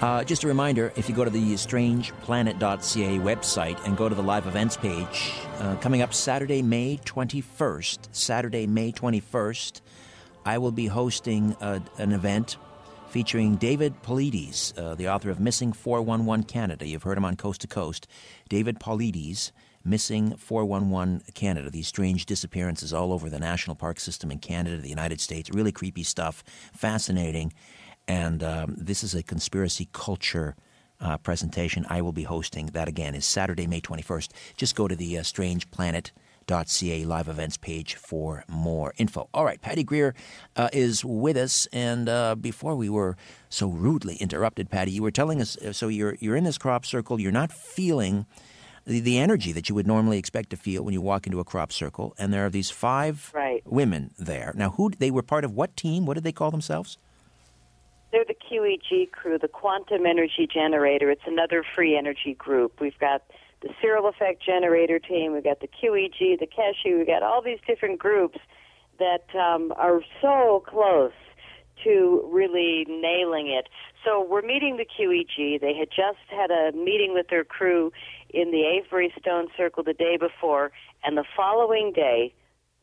Uh, 0.00 0.24
just 0.24 0.42
a 0.44 0.48
reminder 0.48 0.90
if 0.96 1.06
you 1.06 1.14
go 1.14 1.24
to 1.24 1.30
the 1.30 1.52
strangeplanet.ca 1.52 3.18
website 3.18 3.86
and 3.86 3.94
go 3.98 4.08
to 4.08 4.14
the 4.14 4.22
live 4.22 4.46
events 4.46 4.74
page, 4.74 5.34
uh, 5.58 5.76
coming 5.82 6.00
up 6.00 6.14
Saturday, 6.14 6.62
May 6.62 6.98
21st, 7.04 8.08
Saturday, 8.12 8.66
May 8.66 8.90
21st, 8.90 9.82
I 10.46 10.56
will 10.56 10.72
be 10.72 10.86
hosting 10.86 11.54
a, 11.60 11.82
an 11.98 12.12
event 12.12 12.56
featuring 13.10 13.56
David 13.56 14.00
Paulides, 14.02 14.72
uh, 14.78 14.94
the 14.94 15.08
author 15.08 15.30
of 15.30 15.40
Missing 15.40 15.72
411 15.72 16.44
Canada. 16.44 16.86
You've 16.86 17.02
heard 17.02 17.18
him 17.18 17.24
on 17.24 17.34
Coast 17.34 17.60
to 17.62 17.66
Coast. 17.66 18.06
David 18.48 18.78
Paulides, 18.78 19.50
Missing 19.84 20.36
411 20.36 21.22
Canada, 21.34 21.70
these 21.70 21.88
strange 21.88 22.24
disappearances 22.24 22.92
all 22.92 23.12
over 23.12 23.28
the 23.28 23.40
national 23.40 23.74
park 23.74 23.98
system 23.98 24.30
in 24.30 24.38
Canada, 24.38 24.76
the 24.76 24.88
United 24.88 25.20
States. 25.20 25.50
Really 25.52 25.72
creepy 25.72 26.04
stuff, 26.04 26.44
fascinating. 26.72 27.52
And 28.06 28.44
um, 28.44 28.76
this 28.78 29.02
is 29.02 29.14
a 29.16 29.24
conspiracy 29.24 29.88
culture 29.92 30.54
uh, 31.00 31.16
presentation 31.18 31.86
I 31.88 32.02
will 32.02 32.12
be 32.12 32.22
hosting. 32.22 32.66
That 32.66 32.86
again 32.86 33.16
is 33.16 33.26
Saturday, 33.26 33.66
May 33.66 33.80
21st. 33.80 34.30
Just 34.56 34.76
go 34.76 34.86
to 34.86 34.94
the 34.94 35.18
uh, 35.18 35.22
strangeplanet.ca 36.50 37.04
live 37.04 37.28
events 37.28 37.56
page 37.56 37.94
for 37.94 38.44
more 38.48 38.92
info. 38.98 39.28
All 39.32 39.44
right, 39.44 39.60
Patty 39.60 39.84
Greer 39.84 40.14
uh, 40.56 40.68
is 40.72 41.04
with 41.04 41.36
us. 41.36 41.66
And 41.72 42.08
uh, 42.08 42.34
before 42.34 42.74
we 42.74 42.88
were 42.88 43.16
so 43.48 43.68
rudely 43.68 44.16
interrupted, 44.16 44.70
Patty, 44.70 44.90
you 44.92 45.02
were 45.02 45.10
telling 45.10 45.40
us 45.40 45.56
uh, 45.58 45.72
so 45.72 45.88
you're, 45.88 46.16
you're 46.20 46.36
in 46.36 46.44
this 46.44 46.58
crop 46.58 46.84
circle, 46.84 47.20
you're 47.20 47.32
not 47.32 47.52
feeling 47.52 48.26
the, 48.86 49.00
the 49.00 49.18
energy 49.18 49.52
that 49.52 49.68
you 49.68 49.74
would 49.74 49.86
normally 49.86 50.18
expect 50.18 50.50
to 50.50 50.56
feel 50.56 50.82
when 50.84 50.94
you 50.94 51.00
walk 51.00 51.26
into 51.26 51.40
a 51.40 51.44
crop 51.44 51.72
circle. 51.72 52.14
And 52.18 52.32
there 52.32 52.44
are 52.46 52.50
these 52.50 52.70
five 52.70 53.30
Right. 53.34 53.62
women 53.64 54.12
there. 54.18 54.52
Now, 54.56 54.70
who 54.70 54.90
they 54.90 55.10
were 55.10 55.22
part 55.22 55.44
of 55.44 55.52
what 55.52 55.76
team? 55.76 56.06
What 56.06 56.14
did 56.14 56.24
they 56.24 56.32
call 56.32 56.50
themselves? 56.50 56.98
They're 58.12 58.24
the 58.24 58.34
QEG 58.34 59.12
crew, 59.12 59.38
the 59.38 59.46
Quantum 59.46 60.04
Energy 60.04 60.48
Generator. 60.52 61.12
It's 61.12 61.22
another 61.28 61.62
free 61.76 61.96
energy 61.96 62.34
group. 62.34 62.80
We've 62.80 62.98
got 62.98 63.22
the 63.62 63.70
Searl 63.82 64.08
Effect 64.08 64.42
Generator 64.44 64.98
team. 64.98 65.32
We've 65.32 65.44
got 65.44 65.60
the 65.60 65.68
QEG, 65.68 66.38
the 66.38 66.46
Keshe. 66.46 66.96
We've 66.96 67.06
got 67.06 67.22
all 67.22 67.42
these 67.42 67.58
different 67.66 67.98
groups 67.98 68.38
that 68.98 69.26
um, 69.38 69.72
are 69.76 70.00
so 70.20 70.62
close 70.66 71.12
to 71.84 72.28
really 72.30 72.86
nailing 72.88 73.48
it. 73.48 73.68
So 74.04 74.24
we're 74.24 74.42
meeting 74.42 74.76
the 74.76 74.84
QEG. 74.84 75.60
They 75.60 75.74
had 75.74 75.88
just 75.88 76.18
had 76.28 76.50
a 76.50 76.72
meeting 76.72 77.12
with 77.14 77.28
their 77.28 77.44
crew 77.44 77.92
in 78.30 78.50
the 78.50 78.64
Avebury 78.64 79.12
Stone 79.18 79.48
Circle 79.56 79.84
the 79.84 79.94
day 79.94 80.16
before, 80.16 80.72
and 81.04 81.16
the 81.16 81.24
following 81.36 81.92
day, 81.94 82.32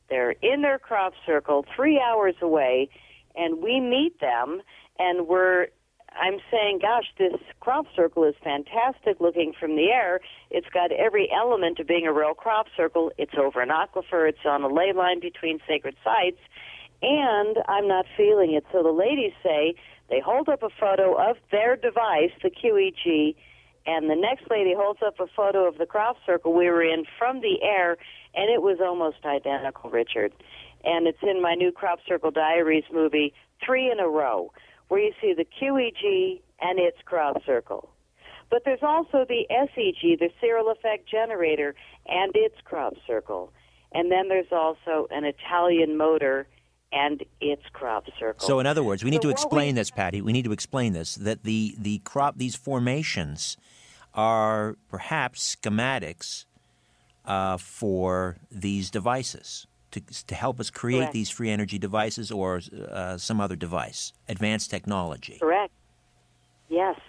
they're 0.09 0.31
in 0.31 0.61
their 0.61 0.79
crop 0.79 1.13
circle, 1.25 1.65
three 1.75 1.99
hours 1.99 2.35
away, 2.41 2.89
and 3.35 3.61
we 3.61 3.79
meet 3.79 4.19
them, 4.19 4.61
and 4.99 5.27
we're 5.27 5.67
I'm 6.19 6.39
saying, 6.51 6.79
gosh, 6.81 7.05
this 7.17 7.39
crop 7.59 7.85
circle 7.95 8.23
is 8.23 8.35
fantastic 8.43 9.19
looking 9.19 9.53
from 9.59 9.75
the 9.75 9.89
air. 9.89 10.19
It's 10.49 10.67
got 10.73 10.91
every 10.91 11.29
element 11.31 11.79
of 11.79 11.87
being 11.87 12.07
a 12.07 12.13
real 12.13 12.33
crop 12.33 12.67
circle. 12.75 13.11
It's 13.17 13.33
over 13.37 13.61
an 13.61 13.69
aquifer. 13.69 14.27
It's 14.27 14.45
on 14.45 14.63
a 14.63 14.67
ley 14.67 14.93
line 14.93 15.19
between 15.19 15.59
sacred 15.67 15.95
sites. 16.03 16.39
And 17.01 17.57
I'm 17.67 17.87
not 17.87 18.05
feeling 18.15 18.53
it. 18.53 18.65
So 18.71 18.81
the 18.83 18.91
ladies 18.91 19.33
say 19.43 19.75
they 20.09 20.19
hold 20.19 20.49
up 20.49 20.63
a 20.63 20.69
photo 20.79 21.13
of 21.13 21.37
their 21.51 21.75
device, 21.75 22.31
the 22.41 22.49
QEG, 22.49 23.35
and 23.85 24.09
the 24.09 24.15
next 24.15 24.49
lady 24.49 24.73
holds 24.75 24.99
up 25.05 25.19
a 25.19 25.27
photo 25.27 25.67
of 25.67 25.77
the 25.77 25.85
crop 25.85 26.17
circle 26.25 26.53
we 26.53 26.69
were 26.69 26.83
in 26.83 27.05
from 27.17 27.41
the 27.41 27.61
air, 27.63 27.97
and 28.35 28.49
it 28.49 28.61
was 28.61 28.79
almost 28.81 29.17
identical, 29.25 29.89
Richard. 29.89 30.33
And 30.83 31.07
it's 31.07 31.23
in 31.23 31.41
my 31.41 31.53
new 31.53 31.71
Crop 31.71 31.99
Circle 32.07 32.31
Diaries 32.31 32.83
movie, 32.91 33.33
three 33.65 33.89
in 33.89 33.99
a 33.99 34.07
row, 34.07 34.51
where 34.87 34.99
you 34.99 35.11
see 35.21 35.33
the 35.33 35.45
QEG 35.45 36.41
and 36.61 36.79
its 36.79 36.97
crop 37.05 37.43
circle. 37.45 37.89
But 38.49 38.63
there's 38.63 38.83
also 38.83 39.25
the 39.27 39.45
SEG, 39.51 40.19
the 40.19 40.29
Searl 40.39 40.71
effect 40.71 41.09
generator, 41.09 41.75
and 42.07 42.31
its 42.35 42.55
crop 42.63 42.93
circle. 43.05 43.51
And 43.91 44.11
then 44.11 44.29
there's 44.29 44.51
also 44.51 45.07
an 45.11 45.25
Italian 45.25 45.97
motor 45.97 46.47
and 46.93 47.23
its 47.41 47.63
crop 47.73 48.05
circle. 48.17 48.47
So, 48.47 48.59
in 48.59 48.65
other 48.65 48.83
words, 48.83 49.03
we 49.03 49.09
need 49.09 49.17
So 49.17 49.23
to 49.23 49.29
explain 49.29 49.75
we- 49.75 49.81
this, 49.81 49.91
Patty. 49.91 50.21
We 50.21 50.31
need 50.31 50.45
to 50.45 50.53
explain 50.53 50.93
this 50.93 51.15
that 51.15 51.43
the 51.43 51.75
the 51.77 51.99
crop 51.99 52.37
these 52.37 52.55
formations 52.55 53.57
are 54.13 54.77
perhaps 54.89 55.55
schematics 55.55 56.45
uh, 57.25 57.57
for 57.57 58.37
these 58.49 58.89
devices 58.89 59.67
to 59.99 60.27
to 60.27 60.35
help 60.35 60.59
us 60.59 60.69
create 60.69 60.99
Correct. 60.99 61.13
these 61.13 61.29
free 61.29 61.49
energy 61.49 61.77
devices 61.77 62.31
or 62.31 62.61
uh, 62.89 63.17
some 63.17 63.41
other 63.41 63.55
device, 63.55 64.13
advanced 64.27 64.69
technology. 64.69 65.37
Correct. 65.39 65.71
Yes. 66.69 66.99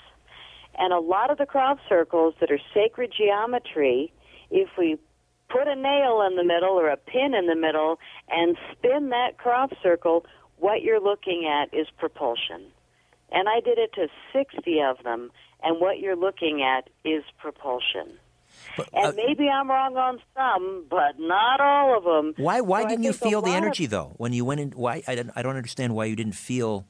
And 0.78 0.93
a 0.93 1.01
lot 1.01 1.30
of 1.30 1.39
the 1.39 1.47
crop 1.47 1.78
circles 1.89 2.34
that 2.41 2.51
are 2.51 2.61
sacred 2.72 3.12
geometry, 3.16 4.12
if 4.51 4.68
we 4.78 4.97
put 5.49 5.66
a 5.66 5.74
nail 5.74 6.22
in 6.28 6.36
the 6.36 6.45
middle 6.45 6.78
or 6.78 6.89
a 6.89 6.97
pin 6.97 7.34
in 7.34 7.47
the 7.47 7.57
middle 7.57 7.99
and 8.28 8.57
spin 8.72 9.09
that 9.11 9.39
crop 9.39 9.70
circle, 9.82 10.24
what 10.59 10.82
you're 10.82 11.01
looking 11.01 11.47
at 11.47 11.76
is 11.76 11.89
propulsion. 11.99 12.66
And 13.32 13.49
I 13.49 13.61
did 13.61 13.78
it 13.78 13.93
to 13.95 14.09
60 14.32 14.80
of 14.82 15.03
them, 15.05 15.30
and 15.62 15.80
what 15.80 15.99
you're 15.99 16.16
looking 16.16 16.62
at 16.62 16.89
is 17.05 17.24
propulsion. 17.39 18.18
But, 18.79 18.89
And 18.95 19.07
uh, 19.07 19.12
maybe 19.16 19.49
I'm 19.49 19.68
wrong 19.68 19.97
on 19.97 20.18
some, 20.35 20.85
but 20.89 21.18
not 21.18 21.61
all 21.61 21.99
of 21.99 22.05
them. 22.05 22.33
why 22.43 22.61
why 22.62 22.83
So 22.85 22.89
didn't 22.89 23.05
you 23.05 23.12
feel 23.12 23.43
the 23.43 23.51
lot 23.51 23.59
of- 23.59 23.62
energy 23.64 23.87
though 23.87 24.14
when 24.16 24.33
you 24.33 24.45
went 24.45 24.61
in? 24.61 24.70
Why 24.70 25.03
I 25.07 25.14
don't, 25.16 25.31
I 25.37 25.43
don't 25.43 25.57
understand 25.57 25.95
why 25.95 26.07
you 26.07 26.16
didn't 26.16 26.37
feel 26.37 26.87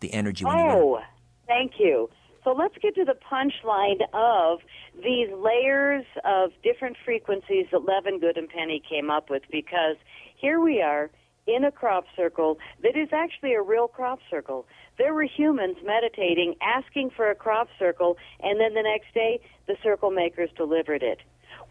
the 0.00 0.12
energy 0.12 0.44
when 0.44 0.58
you 0.58 0.64
went. 0.64 0.78
Oh, 0.80 1.00
thank 1.46 1.72
you. 1.78 2.08
So 2.44 2.50
let's 2.52 2.74
get 2.82 2.94
to 2.96 3.04
the 3.04 3.14
punchline 3.32 4.00
of 4.12 4.58
these 4.96 5.28
layers 5.32 6.04
of 6.24 6.50
different 6.62 6.96
frequencies 7.04 7.66
that 7.72 7.82
Levengood, 7.86 8.36
and 8.36 8.48
Penny 8.48 8.82
came 8.88 9.10
up 9.10 9.30
with 9.30 9.42
because 9.50 9.96
here 10.36 10.60
we 10.60 10.82
are 10.82 11.10
in 11.46 11.64
a 11.64 11.70
crop 11.72 12.04
circle 12.16 12.58
that 12.82 12.96
is 12.96 13.08
actually 13.12 13.52
a 13.54 13.62
real 13.62 13.86
crop 13.88 14.18
circle. 14.30 14.66
There 15.02 15.14
were 15.14 15.24
humans 15.24 15.78
meditating, 15.84 16.54
asking 16.62 17.10
for 17.16 17.28
a 17.28 17.34
crop 17.34 17.66
circle, 17.76 18.16
and 18.38 18.60
then 18.60 18.74
the 18.74 18.84
next 18.84 19.12
day 19.12 19.40
the 19.66 19.74
circle 19.82 20.12
makers 20.12 20.48
delivered 20.56 21.02
it. 21.02 21.18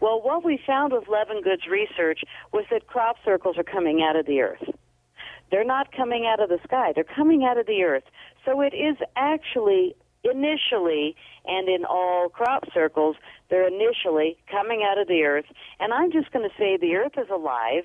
Well, 0.00 0.20
what 0.20 0.44
we 0.44 0.60
found 0.66 0.92
with 0.92 1.04
Levengood's 1.04 1.66
research 1.66 2.24
was 2.52 2.66
that 2.70 2.88
crop 2.88 3.16
circles 3.24 3.56
are 3.56 3.64
coming 3.64 4.02
out 4.02 4.16
of 4.16 4.26
the 4.26 4.42
earth. 4.42 4.62
They're 5.50 5.64
not 5.64 5.96
coming 5.96 6.26
out 6.26 6.42
of 6.42 6.50
the 6.50 6.58
sky. 6.62 6.92
They're 6.94 7.04
coming 7.04 7.42
out 7.42 7.56
of 7.56 7.64
the 7.64 7.82
earth. 7.84 8.04
So 8.44 8.60
it 8.60 8.74
is 8.74 8.98
actually 9.16 9.96
initially 10.24 11.16
and 11.46 11.70
in 11.70 11.86
all 11.86 12.28
crop 12.28 12.64
circles, 12.74 13.16
they're 13.48 13.66
initially 13.66 14.36
coming 14.50 14.86
out 14.86 14.98
of 14.98 15.08
the 15.08 15.22
earth. 15.22 15.46
And 15.80 15.94
I'm 15.94 16.12
just 16.12 16.30
going 16.32 16.46
to 16.46 16.54
say 16.58 16.76
the 16.76 16.96
earth 16.96 17.16
is 17.16 17.30
alive. 17.30 17.84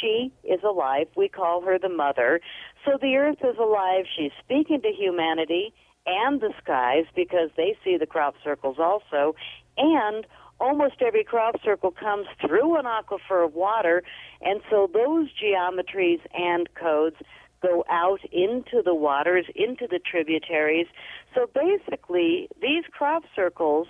She 0.00 0.32
is 0.44 0.60
alive. 0.62 1.08
We 1.16 1.28
call 1.28 1.62
her 1.62 1.78
the 1.78 1.88
mother. 1.88 2.40
So 2.84 2.98
the 3.00 3.16
earth 3.16 3.38
is 3.42 3.56
alive. 3.58 4.04
She's 4.16 4.32
speaking 4.44 4.80
to 4.82 4.90
humanity 4.90 5.72
and 6.06 6.40
the 6.40 6.52
skies 6.62 7.04
because 7.14 7.50
they 7.56 7.76
see 7.84 7.96
the 7.96 8.06
crop 8.06 8.34
circles 8.42 8.76
also. 8.78 9.34
And 9.76 10.26
almost 10.60 10.94
every 11.00 11.24
crop 11.24 11.56
circle 11.64 11.90
comes 11.90 12.26
through 12.40 12.76
an 12.78 12.84
aquifer 12.84 13.44
of 13.44 13.54
water, 13.54 14.02
and 14.40 14.60
so 14.70 14.88
those 14.92 15.28
geometries 15.42 16.20
and 16.34 16.68
codes 16.74 17.16
go 17.62 17.84
out 17.88 18.20
into 18.32 18.82
the 18.84 18.94
waters, 18.94 19.46
into 19.54 19.86
the 19.88 19.98
tributaries. 19.98 20.86
So 21.34 21.48
basically, 21.52 22.48
these 22.60 22.84
crop 22.90 23.22
circles 23.34 23.88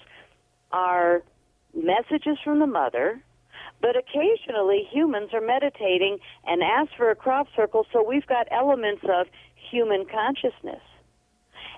are 0.71 1.23
messages 1.75 2.39
from 2.45 2.59
the 2.59 2.67
mother, 2.67 3.23
but 3.83 3.97
occasionally 3.97 4.89
humans 4.91 5.31
are 5.35 5.41
meditating 5.41 6.19
and 6.47 6.63
ask 6.63 6.93
for 6.97 7.11
a 7.11 7.17
crop 7.17 7.49
circle, 7.55 7.85
so 7.93 8.03
we've 8.03 8.27
got 8.27 8.47
elements 8.51 9.03
of 9.11 9.27
human 9.71 10.07
consciousness. 10.07 10.81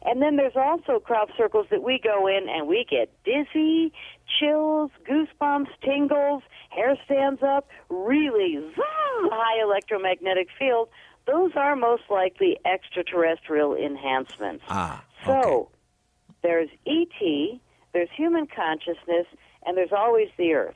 And 0.04 0.20
then 0.20 0.36
there's 0.36 0.54
also 0.54 1.00
crop 1.00 1.30
circles 1.36 1.66
that 1.70 1.82
we 1.82 1.98
go 1.98 2.26
in 2.26 2.46
and 2.46 2.68
we 2.68 2.84
get 2.88 3.10
dizzy, 3.24 3.90
chills, 4.38 4.90
goosebumps, 5.08 5.68
tingles, 5.82 6.42
hair 6.68 6.94
stands 7.06 7.42
up, 7.42 7.68
really 7.88 8.58
high 8.76 9.62
electromagnetic 9.62 10.48
field. 10.58 10.90
Those 11.26 11.52
are 11.56 11.74
most 11.74 12.02
likely 12.10 12.58
extraterrestrial 12.66 13.74
enhancements. 13.74 14.62
Ah, 14.68 15.02
okay. 15.26 15.40
so 15.40 15.70
there's 16.42 16.68
ET, 16.86 17.60
there's 17.94 18.10
human 18.14 18.46
consciousness, 18.46 19.26
and 19.64 19.74
there's 19.74 19.92
always 19.92 20.28
the 20.36 20.52
Earth. 20.52 20.74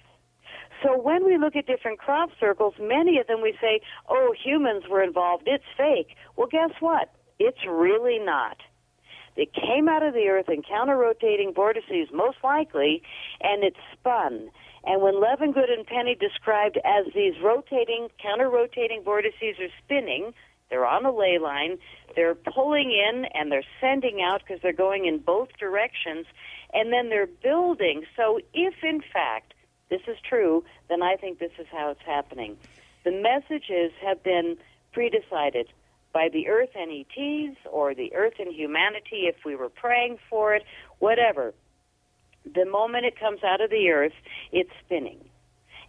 So 0.82 0.96
when 0.96 1.24
we 1.24 1.38
look 1.38 1.56
at 1.56 1.66
different 1.66 1.98
crop 1.98 2.30
circles, 2.38 2.74
many 2.80 3.18
of 3.18 3.26
them 3.26 3.42
we 3.42 3.56
say, 3.60 3.80
oh, 4.08 4.34
humans 4.44 4.84
were 4.88 5.02
involved, 5.02 5.44
it's 5.46 5.64
fake. 5.76 6.16
Well, 6.36 6.48
guess 6.50 6.70
what? 6.80 7.12
It's 7.38 7.64
really 7.68 8.18
not. 8.18 8.58
It 9.36 9.52
came 9.52 9.88
out 9.88 10.02
of 10.02 10.14
the 10.14 10.28
earth 10.28 10.48
in 10.48 10.62
counter-rotating 10.62 11.52
vortices, 11.54 12.08
most 12.12 12.38
likely, 12.42 13.02
and 13.40 13.62
it 13.62 13.74
spun. 13.92 14.50
And 14.84 15.02
when 15.02 15.14
Levengood 15.14 15.70
and 15.70 15.86
Penny 15.86 16.16
described 16.16 16.78
as 16.84 17.06
these 17.14 17.34
rotating, 17.42 18.08
counter-rotating 18.20 19.02
vortices 19.04 19.56
are 19.60 19.68
spinning, 19.84 20.32
they're 20.70 20.86
on 20.86 21.04
a 21.06 21.12
ley 21.12 21.38
line, 21.38 21.78
they're 22.16 22.34
pulling 22.34 22.90
in 22.90 23.26
and 23.34 23.50
they're 23.50 23.64
sending 23.80 24.20
out 24.20 24.40
because 24.40 24.60
they're 24.62 24.72
going 24.72 25.06
in 25.06 25.18
both 25.18 25.48
directions, 25.58 26.26
and 26.72 26.92
then 26.92 27.08
they're 27.08 27.26
building. 27.26 28.04
So 28.16 28.40
if 28.52 28.74
in 28.82 29.00
fact 29.12 29.54
this 29.90 30.02
is 30.06 30.16
true, 30.28 30.64
then 30.88 31.02
I 31.02 31.16
think 31.16 31.38
this 31.38 31.52
is 31.58 31.66
how 31.70 31.90
it's 31.90 32.02
happening. 32.04 32.56
The 33.04 33.12
messages 33.12 33.92
have 34.04 34.22
been 34.22 34.56
pre-decided 34.92 35.68
by 36.12 36.28
the 36.32 36.48
earth 36.48 36.70
and 36.74 36.90
ETs 36.90 37.56
or 37.70 37.94
the 37.94 38.14
earth 38.14 38.34
and 38.38 38.52
humanity 38.52 39.26
if 39.26 39.36
we 39.44 39.54
were 39.54 39.68
praying 39.68 40.18
for 40.28 40.54
it, 40.54 40.64
whatever. 40.98 41.54
The 42.54 42.64
moment 42.64 43.04
it 43.04 43.18
comes 43.18 43.44
out 43.44 43.60
of 43.60 43.70
the 43.70 43.90
earth, 43.90 44.12
it's 44.52 44.70
spinning. 44.84 45.18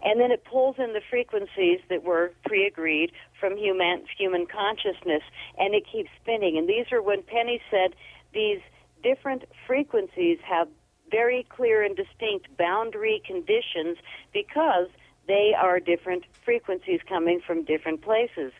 And 0.03 0.19
then 0.19 0.31
it 0.31 0.45
pulls 0.45 0.77
in 0.77 0.93
the 0.93 1.01
frequencies 1.09 1.79
that 1.89 2.03
were 2.03 2.31
pre 2.45 2.65
agreed 2.65 3.11
from 3.39 3.57
human, 3.57 4.05
human 4.17 4.45
consciousness, 4.45 5.23
and 5.57 5.73
it 5.73 5.83
keeps 5.91 6.09
spinning. 6.21 6.57
And 6.57 6.69
these 6.69 6.85
are 6.91 7.01
when 7.01 7.21
Penny 7.23 7.61
said 7.69 7.95
these 8.33 8.59
different 9.03 9.43
frequencies 9.67 10.39
have 10.43 10.67
very 11.09 11.45
clear 11.49 11.83
and 11.83 11.95
distinct 11.95 12.55
boundary 12.57 13.21
conditions 13.25 13.97
because 14.33 14.87
they 15.27 15.53
are 15.57 15.79
different 15.79 16.25
frequencies 16.43 16.99
coming 17.07 17.39
from 17.45 17.63
different 17.63 18.01
places. 18.01 18.51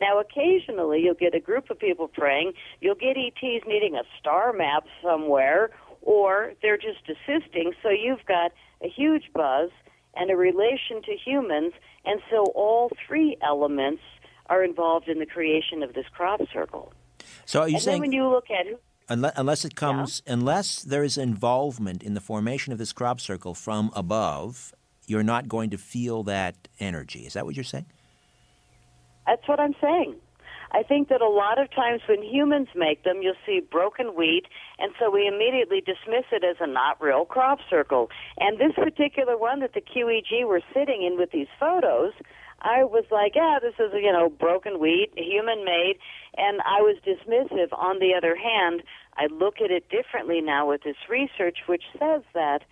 Now, 0.00 0.20
occasionally 0.20 1.02
you'll 1.02 1.14
get 1.14 1.34
a 1.34 1.40
group 1.40 1.70
of 1.70 1.78
people 1.78 2.08
praying, 2.08 2.52
you'll 2.80 2.94
get 2.94 3.16
ETs 3.16 3.64
needing 3.66 3.96
a 3.96 4.02
star 4.20 4.52
map 4.52 4.84
somewhere, 5.02 5.70
or 6.02 6.52
they're 6.62 6.78
just 6.78 7.00
assisting, 7.08 7.72
so 7.82 7.90
you've 7.90 8.24
got 8.26 8.52
a 8.82 8.88
huge 8.88 9.30
buzz 9.34 9.70
and 10.14 10.30
a 10.30 10.36
relation 10.36 11.02
to 11.04 11.16
humans, 11.16 11.72
and 12.04 12.20
so 12.30 12.44
all 12.54 12.90
three 13.06 13.36
elements 13.42 14.02
are 14.46 14.64
involved 14.64 15.08
in 15.08 15.18
the 15.18 15.26
creation 15.26 15.82
of 15.82 15.94
this 15.94 16.06
crop 16.12 16.40
circle. 16.52 16.92
So 17.44 17.62
are 17.62 17.68
you 17.68 17.74
and 17.74 17.82
saying 17.82 17.94
then 18.02 18.10
when 18.10 18.12
you 18.12 18.28
look 18.28 18.50
at 18.50 18.66
who 18.66 18.78
unless, 19.08 19.32
unless 19.36 19.64
it 19.64 19.74
comes 19.74 20.22
unless 20.26 20.82
there 20.82 21.04
is 21.04 21.16
involvement 21.16 22.02
in 22.02 22.14
the 22.14 22.20
formation 22.20 22.72
of 22.72 22.78
this 22.78 22.92
crop 22.92 23.20
circle 23.20 23.54
from 23.54 23.90
above, 23.94 24.74
you're 25.06 25.22
not 25.22 25.48
going 25.48 25.70
to 25.70 25.78
feel 25.78 26.22
that 26.24 26.68
energy. 26.78 27.20
Is 27.20 27.32
that 27.32 27.44
what 27.44 27.56
you're 27.56 27.64
saying? 27.64 27.86
That's 29.26 29.46
what 29.46 29.60
I'm 29.60 29.74
saying. 29.80 30.16
I 30.70 30.82
think 30.82 31.08
that 31.08 31.22
a 31.22 31.28
lot 31.28 31.58
of 31.58 31.70
times 31.70 32.02
when 32.08 32.22
humans 32.22 32.68
make 32.76 33.04
them, 33.04 33.20
you'll 33.22 33.40
see 33.46 33.60
broken 33.60 34.08
wheat, 34.08 34.44
and 34.78 34.92
so 35.00 35.10
we 35.10 35.26
immediately 35.26 35.80
dismiss 35.80 36.24
it 36.30 36.44
as 36.44 36.56
a 36.60 36.66
not 36.66 37.00
real 37.00 37.24
crop 37.24 37.58
circle. 37.70 38.10
And 38.38 38.58
this 38.58 38.74
particular 38.74 39.38
one 39.38 39.60
that 39.60 39.72
the 39.72 39.80
QEG 39.80 40.46
were 40.46 40.60
sitting 40.74 41.02
in 41.02 41.16
with 41.16 41.30
these 41.30 41.46
photos, 41.58 42.12
I 42.60 42.84
was 42.84 43.04
like, 43.10 43.32
yeah, 43.34 43.58
this 43.62 43.74
is, 43.78 43.92
you 43.94 44.12
know, 44.12 44.28
broken 44.28 44.78
wheat, 44.80 45.10
human 45.16 45.64
made, 45.64 45.94
and 46.36 46.60
I 46.62 46.80
was 46.80 46.96
dismissive. 47.06 47.68
On 47.78 47.98
the 48.00 48.14
other 48.16 48.34
hand, 48.36 48.82
I 49.16 49.26
look 49.26 49.60
at 49.62 49.70
it 49.70 49.88
differently 49.88 50.40
now 50.40 50.68
with 50.68 50.82
this 50.82 50.96
research, 51.08 51.58
which 51.66 51.84
says 51.98 52.22
that 52.34 52.62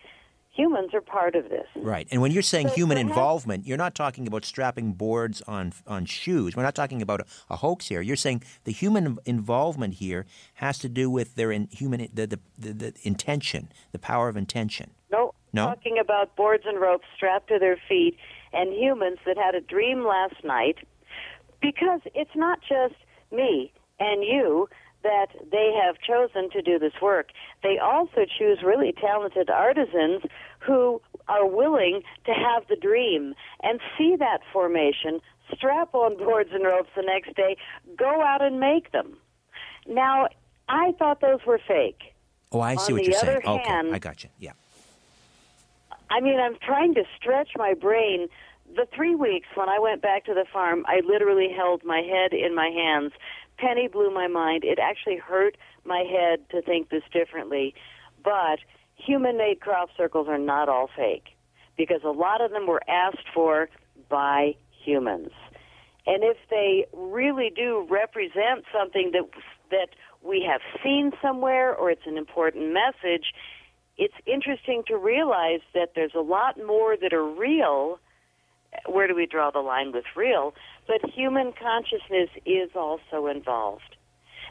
humans 0.50 0.92
are 0.94 1.00
part 1.00 1.34
of 1.36 1.50
this. 1.50 1.66
Right. 1.76 2.08
And 2.10 2.20
when 2.22 2.32
you're 2.32 2.42
saying 2.42 2.68
So 2.68 2.74
human 2.74 2.96
perhaps- 2.96 3.10
involvement, 3.10 3.66
you're 3.66 3.76
not 3.76 3.94
talking 3.94 4.26
about 4.26 4.44
strapping 4.44 4.92
boards 4.94 5.42
on 5.46 5.72
on 5.86 6.04
shoes. 6.06 6.56
We're 6.56 6.62
not 6.62 6.74
talking 6.74 7.02
about 7.02 7.20
a, 7.20 7.24
a 7.50 7.56
hoax 7.56 7.88
here. 7.88 8.00
You're 8.00 8.16
saying 8.16 8.42
the 8.64 8.72
human 8.72 9.18
involvement 9.26 9.94
here 9.94 10.24
has 10.54 10.78
to 10.80 10.88
do 10.88 11.10
with 11.10 11.34
their 11.36 11.52
in, 11.52 11.68
human 11.70 12.08
the, 12.12 12.26
the, 12.26 12.40
the, 12.58 12.72
the 12.72 12.94
intention, 13.04 13.68
the 13.92 13.98
power 13.98 14.28
of 14.28 14.36
intention. 14.36 14.90
No, 15.12 15.34
No? 15.52 15.66
talking 15.66 15.98
about 15.98 16.34
boards 16.36 16.64
and 16.66 16.80
ropes 16.80 17.06
strapped 17.14 17.48
to 17.48 17.58
their 17.58 17.76
feet 17.88 18.16
and 18.52 18.72
humans 18.72 19.18
that 19.26 19.36
had 19.36 19.54
a 19.54 19.60
dream 19.60 20.04
last 20.06 20.42
night 20.44 20.76
because 21.60 22.00
it's 22.14 22.34
not 22.34 22.60
just 22.60 22.94
me 23.32 23.72
and 23.98 24.22
you 24.22 24.68
that 25.02 25.28
they 25.52 25.72
have 25.84 25.96
chosen 26.00 26.50
to 26.50 26.60
do 26.62 26.78
this 26.78 26.94
work. 27.00 27.28
They 27.62 27.78
also 27.78 28.24
choose 28.38 28.58
really 28.64 28.92
talented 28.92 29.50
artisans 29.50 30.22
who 30.58 31.00
are 31.28 31.46
willing 31.46 32.02
to 32.24 32.32
have 32.32 32.66
the 32.68 32.76
dream 32.76 33.34
and 33.62 33.78
see 33.96 34.16
that 34.18 34.40
formation, 34.52 35.20
strap 35.54 35.94
on 35.94 36.16
boards 36.16 36.50
and 36.52 36.64
ropes 36.64 36.90
the 36.96 37.02
next 37.02 37.34
day, 37.36 37.56
go 37.96 38.20
out 38.22 38.42
and 38.42 38.58
make 38.58 38.90
them. 38.92 39.16
Now, 39.86 40.28
I 40.68 40.92
thought 40.98 41.20
those 41.20 41.40
were 41.46 41.60
fake. 41.66 42.14
Oh, 42.50 42.60
I 42.60 42.74
see 42.76 42.92
On 42.92 42.98
what 42.98 43.04
you're 43.06 43.14
saying. 43.14 43.38
other 43.44 43.48
Okay, 43.48 43.68
hand- 43.68 43.94
I 43.94 43.98
got 44.00 44.24
you. 44.24 44.30
Yeah. 44.38 44.52
I 46.10 46.20
mean, 46.20 46.38
I'm 46.40 46.56
trying 46.64 46.94
to 46.94 47.04
stretch 47.18 47.50
my 47.56 47.74
brain. 47.74 48.28
The 48.74 48.86
three 48.94 49.14
weeks 49.14 49.48
when 49.54 49.68
I 49.68 49.78
went 49.78 50.02
back 50.02 50.24
to 50.26 50.34
the 50.34 50.44
farm, 50.52 50.84
I 50.86 51.00
literally 51.06 51.48
held 51.54 51.84
my 51.84 52.00
head 52.00 52.32
in 52.32 52.54
my 52.54 52.68
hands. 52.68 53.12
Penny 53.58 53.88
blew 53.88 54.12
my 54.12 54.26
mind. 54.26 54.64
It 54.64 54.78
actually 54.78 55.16
hurt 55.16 55.56
my 55.84 56.04
head 56.08 56.48
to 56.50 56.62
think 56.62 56.90
this 56.90 57.02
differently. 57.12 57.74
But 58.22 58.58
human 58.96 59.36
made 59.36 59.60
crop 59.60 59.88
circles 59.96 60.28
are 60.28 60.38
not 60.38 60.68
all 60.68 60.88
fake 60.94 61.28
because 61.76 62.00
a 62.04 62.10
lot 62.10 62.40
of 62.40 62.50
them 62.50 62.66
were 62.66 62.82
asked 62.88 63.28
for 63.32 63.68
by 64.08 64.54
humans. 64.84 65.30
And 66.06 66.22
if 66.22 66.36
they 66.50 66.86
really 66.92 67.50
do 67.54 67.86
represent 67.90 68.64
something 68.72 69.10
that 69.12 69.24
that 69.70 69.88
we 70.22 70.46
have 70.48 70.60
seen 70.82 71.12
somewhere 71.20 71.74
or 71.74 71.90
it's 71.90 72.06
an 72.06 72.16
important 72.16 72.72
message, 72.72 73.32
it's 73.98 74.14
interesting 74.26 74.82
to 74.88 74.96
realize 74.96 75.60
that 75.74 75.92
there's 75.94 76.14
a 76.14 76.20
lot 76.20 76.58
more 76.58 76.96
that 76.96 77.12
are 77.12 77.24
real. 77.24 77.98
Where 78.86 79.06
do 79.06 79.14
we 79.14 79.26
draw 79.26 79.50
the 79.50 79.60
line 79.60 79.92
with 79.92 80.04
real? 80.14 80.54
But 80.86 81.08
human 81.10 81.52
consciousness 81.52 82.28
is 82.44 82.70
also 82.74 83.26
involved. 83.26 83.96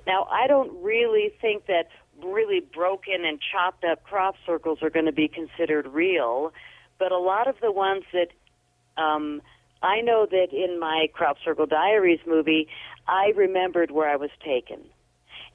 Now, 0.08 0.28
I 0.32 0.48
don't 0.48 0.84
really 0.84 1.32
think 1.42 1.68
that 1.68 1.90
really 2.24 2.60
broken 2.60 3.26
and 3.26 3.40
chopped 3.40 3.84
up 3.84 4.04
crop 4.04 4.36
circles 4.46 4.80
are 4.82 4.90
going 4.90 5.06
to 5.06 5.12
be 5.12 5.28
considered 5.28 5.88
real, 5.88 6.54
but 6.98 7.12
a 7.12 7.18
lot 7.18 7.48
of 7.48 7.56
the 7.62 7.72
ones 7.72 8.04
that 8.14 8.30
um, 9.02 9.42
I 9.82 10.02
know 10.02 10.26
that 10.30 10.48
in 10.52 10.80
my 10.80 11.08
Crop 11.14 11.38
Circle 11.44 11.66
Diaries 11.66 12.22
movie, 12.26 12.68
I 13.08 13.34
remembered 13.36 13.92
where 13.92 14.10
I 14.10 14.16
was 14.16 14.32
taken 14.44 14.80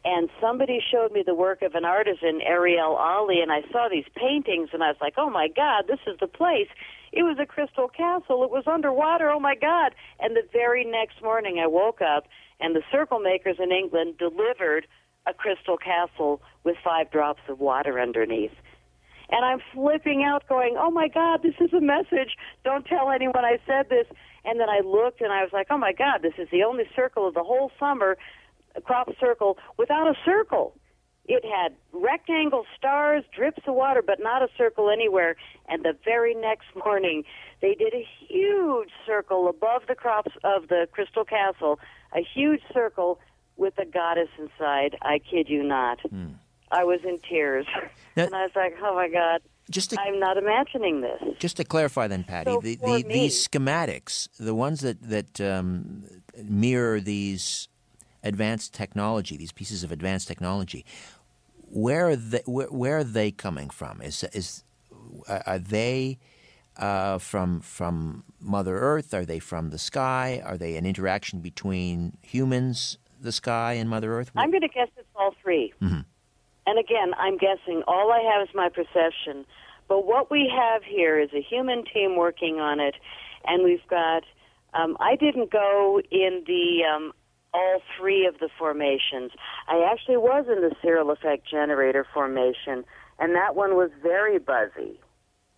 and 0.04 0.30
somebody 0.40 0.80
showed 0.90 1.12
me 1.12 1.22
the 1.24 1.34
work 1.34 1.62
of 1.62 1.74
an 1.74 1.84
artisan, 1.84 2.40
Ariel 2.40 2.96
Ali, 2.96 3.40
and 3.40 3.52
I 3.52 3.62
saw 3.70 3.88
these 3.90 4.06
paintings, 4.14 4.70
and 4.72 4.82
I 4.82 4.88
was 4.88 4.96
like, 5.00 5.14
oh 5.16 5.28
my 5.28 5.48
God, 5.48 5.84
this 5.88 6.00
is 6.06 6.18
the 6.20 6.26
place. 6.26 6.68
It 7.12 7.22
was 7.22 7.38
a 7.40 7.46
crystal 7.46 7.88
castle. 7.88 8.44
It 8.44 8.50
was 8.50 8.64
underwater. 8.66 9.28
Oh 9.30 9.40
my 9.40 9.54
God. 9.54 9.94
And 10.20 10.36
the 10.36 10.42
very 10.52 10.84
next 10.84 11.22
morning, 11.22 11.58
I 11.58 11.66
woke 11.66 12.00
up, 12.00 12.28
and 12.60 12.74
the 12.74 12.82
circle 12.90 13.18
makers 13.18 13.56
in 13.58 13.72
England 13.72 14.16
delivered 14.18 14.86
a 15.26 15.34
crystal 15.34 15.76
castle 15.76 16.40
with 16.64 16.76
five 16.82 17.10
drops 17.10 17.42
of 17.48 17.60
water 17.60 18.00
underneath. 18.00 18.54
And 19.28 19.44
I'm 19.44 19.60
flipping 19.74 20.24
out, 20.24 20.48
going, 20.48 20.76
oh 20.78 20.90
my 20.90 21.08
God, 21.08 21.42
this 21.42 21.54
is 21.60 21.72
a 21.72 21.80
message. 21.80 22.36
Don't 22.64 22.86
tell 22.86 23.10
anyone 23.10 23.44
I 23.44 23.58
said 23.66 23.88
this. 23.88 24.06
And 24.44 24.58
then 24.58 24.68
I 24.68 24.80
looked, 24.80 25.20
and 25.20 25.32
I 25.32 25.42
was 25.42 25.50
like, 25.52 25.66
oh 25.70 25.78
my 25.78 25.92
God, 25.92 26.22
this 26.22 26.32
is 26.38 26.48
the 26.50 26.62
only 26.62 26.84
circle 26.96 27.28
of 27.28 27.34
the 27.34 27.44
whole 27.44 27.70
summer 27.78 28.16
a 28.80 28.82
crop 28.86 29.08
circle 29.20 29.58
without 29.78 30.06
a 30.08 30.14
circle. 30.24 30.74
It 31.26 31.44
had 31.44 31.76
rectangle 31.92 32.64
stars, 32.76 33.22
drips 33.36 33.62
of 33.66 33.74
water, 33.74 34.02
but 34.04 34.18
not 34.20 34.42
a 34.42 34.48
circle 34.58 34.90
anywhere. 34.90 35.36
And 35.68 35.84
the 35.84 35.94
very 36.04 36.34
next 36.34 36.66
morning, 36.84 37.22
they 37.62 37.74
did 37.74 37.94
a 37.94 38.04
huge 38.28 38.88
circle 39.06 39.48
above 39.48 39.82
the 39.86 39.94
crops 39.94 40.32
of 40.42 40.68
the 40.68 40.88
Crystal 40.90 41.24
Castle, 41.24 41.78
a 42.16 42.20
huge 42.34 42.62
circle 42.72 43.20
with 43.56 43.74
a 43.78 43.84
goddess 43.84 44.30
inside. 44.38 44.96
I 45.02 45.20
kid 45.20 45.48
you 45.48 45.62
not. 45.62 46.00
Hmm. 46.00 46.32
I 46.72 46.84
was 46.84 47.00
in 47.04 47.18
tears. 47.20 47.66
Now- 48.16 48.24
and 48.24 48.34
I 48.34 48.42
was 48.42 48.56
like, 48.56 48.74
oh 48.82 48.94
my 48.96 49.08
God, 49.08 49.40
Just 49.70 49.90
to 49.90 50.00
I'm 50.00 50.18
not 50.18 50.36
imagining 50.36 51.00
this. 51.00 51.22
Just 51.38 51.58
to 51.58 51.64
clarify, 51.64 52.08
then, 52.08 52.24
Patty, 52.24 52.50
So 52.50 52.60
the, 52.60 52.74
the, 52.74 53.04
these 53.06 53.46
schematics, 53.46 54.28
the 54.36 54.54
ones 54.54 54.80
that 54.80 55.00
that 55.02 55.40
um, 55.40 56.04
mirror 56.42 56.98
these 57.00 57.68
advanced 58.22 58.74
technology, 58.74 59.36
these 59.36 59.52
pieces 59.52 59.82
of 59.82 59.92
advanced 59.92 60.28
technology, 60.28 60.84
where 61.70 62.08
are 62.08 62.16
they, 62.16 62.42
where, 62.46 62.66
where 62.68 62.98
are 62.98 63.04
they 63.04 63.30
coming 63.30 63.70
from? 63.70 64.02
Is 64.02 64.24
is 64.32 64.64
are 65.28 65.58
they 65.58 66.18
uh, 66.76 67.18
from 67.18 67.60
from 67.60 68.24
Mother 68.40 68.78
Earth? 68.78 69.14
Are 69.14 69.24
they 69.24 69.38
from 69.38 69.70
the 69.70 69.78
sky? 69.78 70.42
Are 70.44 70.56
they 70.56 70.76
an 70.76 70.86
interaction 70.86 71.40
between 71.40 72.16
humans, 72.22 72.98
the 73.20 73.32
sky, 73.32 73.74
and 73.74 73.88
Mother 73.88 74.18
Earth? 74.18 74.30
I'm 74.36 74.50
going 74.50 74.62
to 74.62 74.68
guess 74.68 74.88
it's 74.96 75.08
all 75.14 75.34
3 75.42 75.72
And 75.80 76.78
again, 76.78 77.14
I'm 77.18 77.36
guessing. 77.36 77.82
All 77.86 78.12
I 78.12 78.20
have 78.32 78.48
is 78.48 78.54
my 78.54 78.68
perception. 78.68 79.44
But 79.88 80.06
what 80.06 80.30
we 80.30 80.50
have 80.54 80.84
here 80.84 81.18
is 81.18 81.30
a 81.34 81.42
human 81.42 81.84
team 81.84 82.16
working 82.16 82.60
on 82.60 82.80
it, 82.80 82.94
and 83.44 83.64
we've 83.64 83.86
got. 83.88 84.24
Um, 84.72 84.96
I 85.00 85.16
didn't 85.16 85.50
go 85.50 86.00
in 86.12 86.44
the 86.46 86.84
um, 86.84 87.12
all 87.52 87.82
three 87.98 88.26
of 88.26 88.38
the 88.38 88.48
formations. 88.58 89.32
I 89.68 89.88
actually 89.90 90.16
was 90.16 90.46
in 90.48 90.60
the 90.62 90.74
Searl 90.82 91.10
effect 91.10 91.48
generator 91.50 92.06
formation, 92.12 92.84
and 93.18 93.34
that 93.34 93.54
one 93.54 93.74
was 93.74 93.90
very 94.02 94.38
buzzy. 94.38 95.00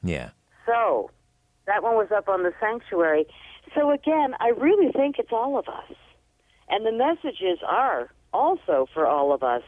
yeah. 0.03 0.30
So 0.64 1.11
that 1.66 1.82
one 1.82 1.97
was 1.97 2.09
up 2.14 2.28
on 2.28 2.45
the 2.45 2.53
sanctuary. 2.61 3.26
So 3.74 3.90
again, 3.90 4.34
I 4.40 4.49
really 4.49 4.93
think 4.93 5.18
it's 5.18 5.32
all 5.32 5.59
of 5.59 5.68
us. 5.68 5.97
And 6.68 6.86
the 6.86 6.93
messages 6.93 7.59
are 7.66 8.11
also 8.32 8.86
for 8.95 9.07
all 9.07 9.32
of 9.32 9.43
us. 9.43 9.62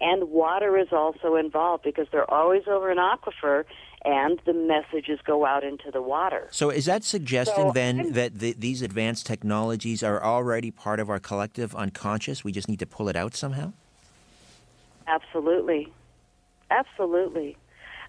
And 0.00 0.30
water 0.30 0.76
is 0.78 0.88
also 0.92 1.36
involved 1.36 1.84
because 1.84 2.06
they're 2.10 2.30
always 2.30 2.62
over 2.66 2.90
an 2.90 2.98
aquifer 2.98 3.64
and 4.04 4.40
the 4.46 4.52
messages 4.54 5.18
go 5.26 5.44
out 5.44 5.62
into 5.62 5.90
the 5.90 6.00
water. 6.00 6.48
So 6.50 6.70
is 6.70 6.86
that 6.86 7.04
suggesting 7.04 7.66
So 7.68 7.72
then 7.72 8.00
I'm- 8.00 8.12
that 8.12 8.38
the, 8.38 8.54
these 8.56 8.82
advanced 8.82 9.26
technologies 9.26 10.02
are 10.02 10.22
already 10.22 10.70
part 10.70 11.00
of 11.00 11.10
our 11.10 11.18
collective 11.20 11.74
unconscious? 11.74 12.42
We 12.42 12.52
just 12.52 12.68
need 12.68 12.78
to 12.78 12.86
pull 12.86 13.08
it 13.08 13.16
out 13.16 13.34
somehow? 13.34 13.72
Absolutely. 15.06 15.92
Absolutely. 16.70 17.56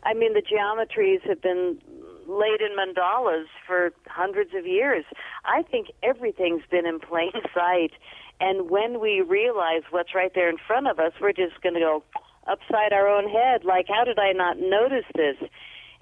I 0.04 0.14
mean, 0.14 0.34
the 0.34 0.42
geometries 0.42 1.22
have 1.28 1.42
been 1.42 1.80
laid 2.28 2.62
in 2.62 2.76
mandalas 2.78 3.46
for 3.66 3.92
hundreds 4.08 4.54
of 4.56 4.66
years. 4.66 5.04
I 5.46 5.64
think 5.64 5.88
everything's 6.04 6.64
been 6.70 6.86
in 6.86 7.00
plain 7.00 7.32
sight. 7.54 7.92
And 8.39 8.70
when 8.70 9.00
we 9.00 9.22
realize 9.22 9.84
what's 9.92 10.16
right 10.16 10.32
there 10.34 10.50
in 10.50 10.58
front 10.58 10.88
of 10.88 11.00
us, 11.00 11.12
we're 11.20 11.34
just 11.34 11.62
going 11.62 11.76
to 11.76 11.80
go 11.82 12.04
upside 12.48 12.94
our 12.94 13.08
own 13.08 13.30
head. 13.30 13.64
Like, 13.64 13.88
how 13.88 14.04
did 14.04 14.18
I 14.18 14.32
not 14.32 14.58
notice 14.58 15.06
this? 15.16 15.36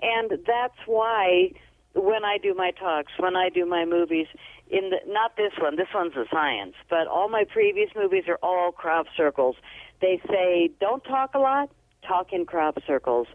And 0.02 0.32
that's 0.46 0.78
why 0.86 1.52
when 1.94 2.24
I 2.24 2.38
do 2.38 2.54
my 2.54 2.72
talks, 2.72 3.12
when 3.18 3.36
I 3.36 3.50
do 3.50 3.66
my 3.66 3.86
movies, 3.86 4.28
in 4.70 4.92
the, 4.92 4.98
not 5.08 5.36
this 5.36 5.54
one, 5.60 5.76
this 5.76 5.88
one's 5.94 6.16
a 6.16 6.26
science, 6.32 6.76
but 6.90 7.08
all 7.08 7.30
my 7.30 7.44
previous 7.44 7.90
movies 7.96 8.26
are 8.28 8.38
all 8.44 8.72
crop 8.72 9.08
circles. 9.18 9.56
They 10.02 10.22
say, 10.28 10.70
don't 10.80 11.04
talk 11.04 11.34
a 11.34 11.40
lot, 11.40 11.70
talk 12.08 12.32
in 12.32 12.46
crop 12.46 12.78
circles. 12.86 13.28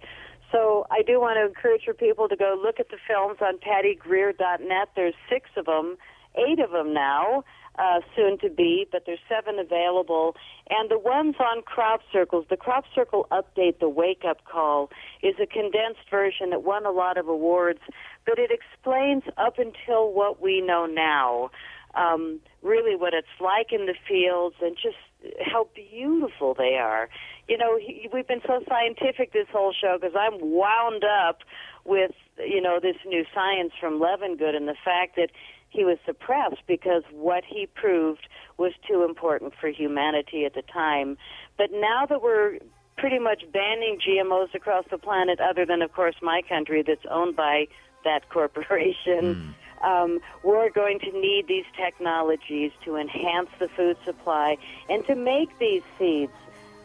So 0.53 0.87
I 0.91 1.03
do 1.03 1.21
want 1.21 1.37
to 1.37 1.47
encourage 1.47 1.83
your 1.85 1.97
people 1.97 2.29
to 2.29 2.37
go 2.37 2.59
look 2.63 2.79
at 2.79 2.89
the 2.91 2.99
films 3.09 3.39
on 3.41 3.59
pattygreer.net. 3.59 4.89
There's 4.95 5.15
six 5.29 5.51
of 5.57 5.67
them, 5.67 5.97
eight 6.37 6.61
of 6.61 6.71
them 6.71 6.95
now, 6.95 7.43
uh, 7.79 8.01
soon 8.15 8.39
to 8.39 8.49
be, 8.49 8.87
but 8.91 9.03
there's 9.07 9.19
seven 9.29 9.59
available. 9.59 10.37
And 10.71 10.91
the 10.91 10.99
ones 10.99 11.37
on 11.41 11.63
crop 11.63 12.01
circles, 12.13 12.47
the 12.49 12.57
crop 12.57 12.85
circle 12.95 13.27
update, 13.31 13.81
the 13.81 13.89
wake 13.89 14.23
up 14.29 14.45
call, 14.45 14.91
is 15.23 15.35
a 15.43 15.47
condensed 15.47 16.09
version 16.11 16.51
that 16.51 16.63
won 16.63 16.87
a 16.87 16.91
lot 16.91 17.19
of 17.19 17.29
awards, 17.29 17.81
but 18.27 18.39
it 18.39 18.51
explains 18.51 19.25
up 19.37 19.59
until 19.59 20.13
what 20.13 20.41
we 20.41 20.61
know 20.61 20.87
now, 20.87 21.51
um, 21.95 22.41
really 22.63 22.97
what 22.97 23.13
it's 23.15 23.27
like 23.41 23.73
in 23.73 23.87
the 23.87 23.95
fields 24.09 24.57
and 24.61 24.77
just 24.77 24.97
how 25.41 25.69
beautiful 25.75 26.55
they 26.55 26.77
are. 26.77 27.09
You 27.49 27.59
know, 27.59 27.79
he, 27.79 28.09
we've 28.13 28.27
been 28.27 28.41
so 28.47 28.63
scientific 28.69 29.33
this 29.33 29.47
whole 29.53 29.73
show 29.73 29.99
because 30.01 30.17
I'm 30.19 30.41
wound 30.41 31.05
up 31.05 31.39
with, 31.85 32.13
you 32.39 32.61
know, 32.61 32.79
this 32.81 32.97
new 33.07 33.25
science 33.35 33.73
from 33.79 34.01
Levengood 34.01 34.57
and 34.57 34.67
the 34.67 34.77
fact 34.85 35.17
that 35.17 35.31
he 35.75 35.85
was 35.85 35.99
suppressed 36.07 36.63
because 36.67 37.03
what 37.11 37.43
he 37.45 37.67
proved 37.67 38.29
was 38.57 38.73
too 38.89 39.05
important 39.05 39.53
for 39.61 39.69
humanity 39.69 40.45
at 40.45 40.55
the 40.55 40.63
time. 40.63 41.19
But 41.59 41.71
now 41.73 42.07
that 42.07 42.23
we're 42.23 42.59
pretty 42.97 43.19
much 43.19 43.43
banning 43.53 43.99
GMOs 43.99 44.55
across 44.55 44.85
the 44.91 44.99
planet, 44.99 45.41
other 45.41 45.67
than, 45.67 45.83
of 45.83 45.93
course, 45.93 46.15
my 46.23 46.43
country 46.49 46.83
that's 46.83 47.05
owned 47.11 47.35
by 47.35 47.67
that 48.05 48.29
corporation, 48.31 49.55
um, 49.83 50.21
we're 50.45 50.71
going 50.71 51.01
to 51.01 51.11
need 51.13 51.49
these 51.49 51.67
technologies 51.77 52.71
to 52.85 52.97
enhance 52.97 53.51
the 53.59 53.69
food 53.69 53.97
supply 54.05 54.57
and 54.89 55.05
to 55.07 55.17
make 55.17 55.59
these 55.59 55.83
seeds 55.99 56.33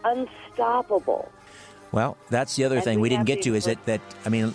unstoppable. 0.03 1.31
Well, 1.91 2.17
that's 2.29 2.55
the 2.55 2.65
other 2.65 2.77
And 2.77 2.83
thing 2.83 2.97
we 2.99 3.03
we 3.03 3.09
didn't 3.09 3.25
get 3.25 3.43
to 3.43 3.53
is 3.53 3.65
that, 3.65 3.83
that 3.85 4.01
I 4.25 4.29
mean, 4.29 4.53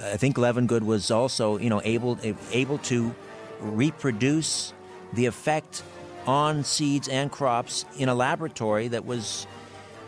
I 0.00 0.16
think 0.16 0.36
Levengood 0.36 0.82
was 0.82 1.10
also, 1.10 1.58
you 1.58 1.70
know, 1.70 1.80
able 1.84 2.18
able 2.52 2.78
to 2.78 3.14
reproduce 3.60 4.72
the 5.12 5.26
effect 5.26 5.82
on 6.26 6.62
seeds 6.64 7.08
and 7.08 7.30
crops 7.30 7.84
in 7.96 8.08
a 8.08 8.14
laboratory 8.14 8.88
that 8.88 9.04
was 9.04 9.46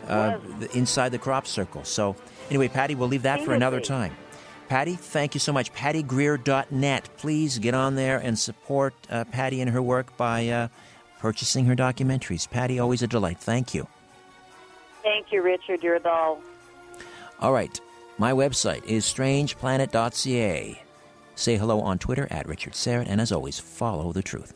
uh, 0.07 0.37
inside 0.73 1.09
the 1.09 1.17
crop 1.17 1.47
circle. 1.47 1.83
So, 1.83 2.15
anyway, 2.49 2.67
Patty, 2.67 2.95
we'll 2.95 3.07
leave 3.07 3.23
that 3.23 3.43
for 3.43 3.53
another 3.53 3.79
time. 3.79 4.15
Patty, 4.67 4.95
thank 4.95 5.33
you 5.33 5.39
so 5.39 5.51
much. 5.51 5.73
PattyGreer.net. 5.73 7.09
Please 7.17 7.59
get 7.59 7.73
on 7.73 7.95
there 7.95 8.19
and 8.19 8.37
support 8.39 8.93
uh, 9.09 9.25
Patty 9.25 9.59
and 9.61 9.69
her 9.71 9.81
work 9.81 10.15
by 10.15 10.47
uh, 10.47 10.67
purchasing 11.19 11.65
her 11.65 11.75
documentaries. 11.75 12.49
Patty, 12.49 12.79
always 12.79 13.01
a 13.01 13.07
delight. 13.07 13.37
Thank 13.37 13.73
you. 13.73 13.87
Thank 15.03 15.31
you, 15.31 15.41
Richard. 15.41 15.83
You're 15.83 15.95
a 15.95 15.99
doll. 15.99 16.41
All 17.39 17.51
right. 17.51 17.79
My 18.17 18.31
website 18.33 18.85
is 18.85 19.03
strangeplanet.ca. 19.05 20.83
Say 21.35 21.57
hello 21.57 21.79
on 21.81 21.97
Twitter 21.97 22.27
at 22.29 22.47
Richard 22.47 22.73
Syrett, 22.73 23.07
and 23.07 23.19
as 23.19 23.31
always, 23.31 23.59
follow 23.59 24.11
the 24.11 24.21
truth. 24.21 24.53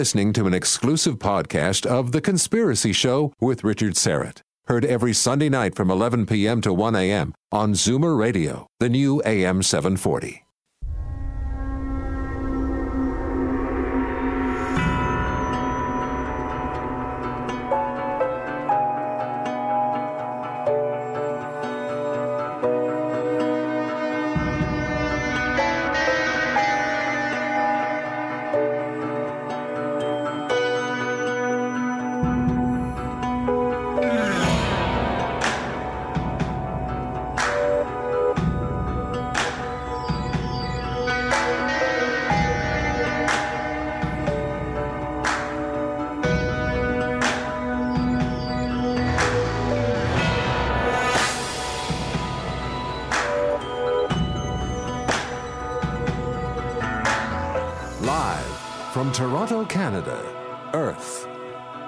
Listening 0.00 0.32
to 0.32 0.46
an 0.46 0.54
exclusive 0.54 1.18
podcast 1.18 1.84
of 1.84 2.12
The 2.12 2.22
Conspiracy 2.22 2.90
Show 2.90 3.34
with 3.38 3.62
Richard 3.62 3.96
Syrett. 3.96 4.38
Heard 4.66 4.82
every 4.86 5.12
Sunday 5.12 5.50
night 5.50 5.74
from 5.74 5.90
11 5.90 6.24
p.m. 6.24 6.62
to 6.62 6.72
1 6.72 6.96
a.m. 6.96 7.34
on 7.52 7.74
Zoomer 7.74 8.18
Radio, 8.18 8.66
the 8.78 8.88
new 8.88 9.20
AM 9.26 9.62
740. 9.62 10.42
Canada, 59.90 60.70
Earth. 60.72 61.26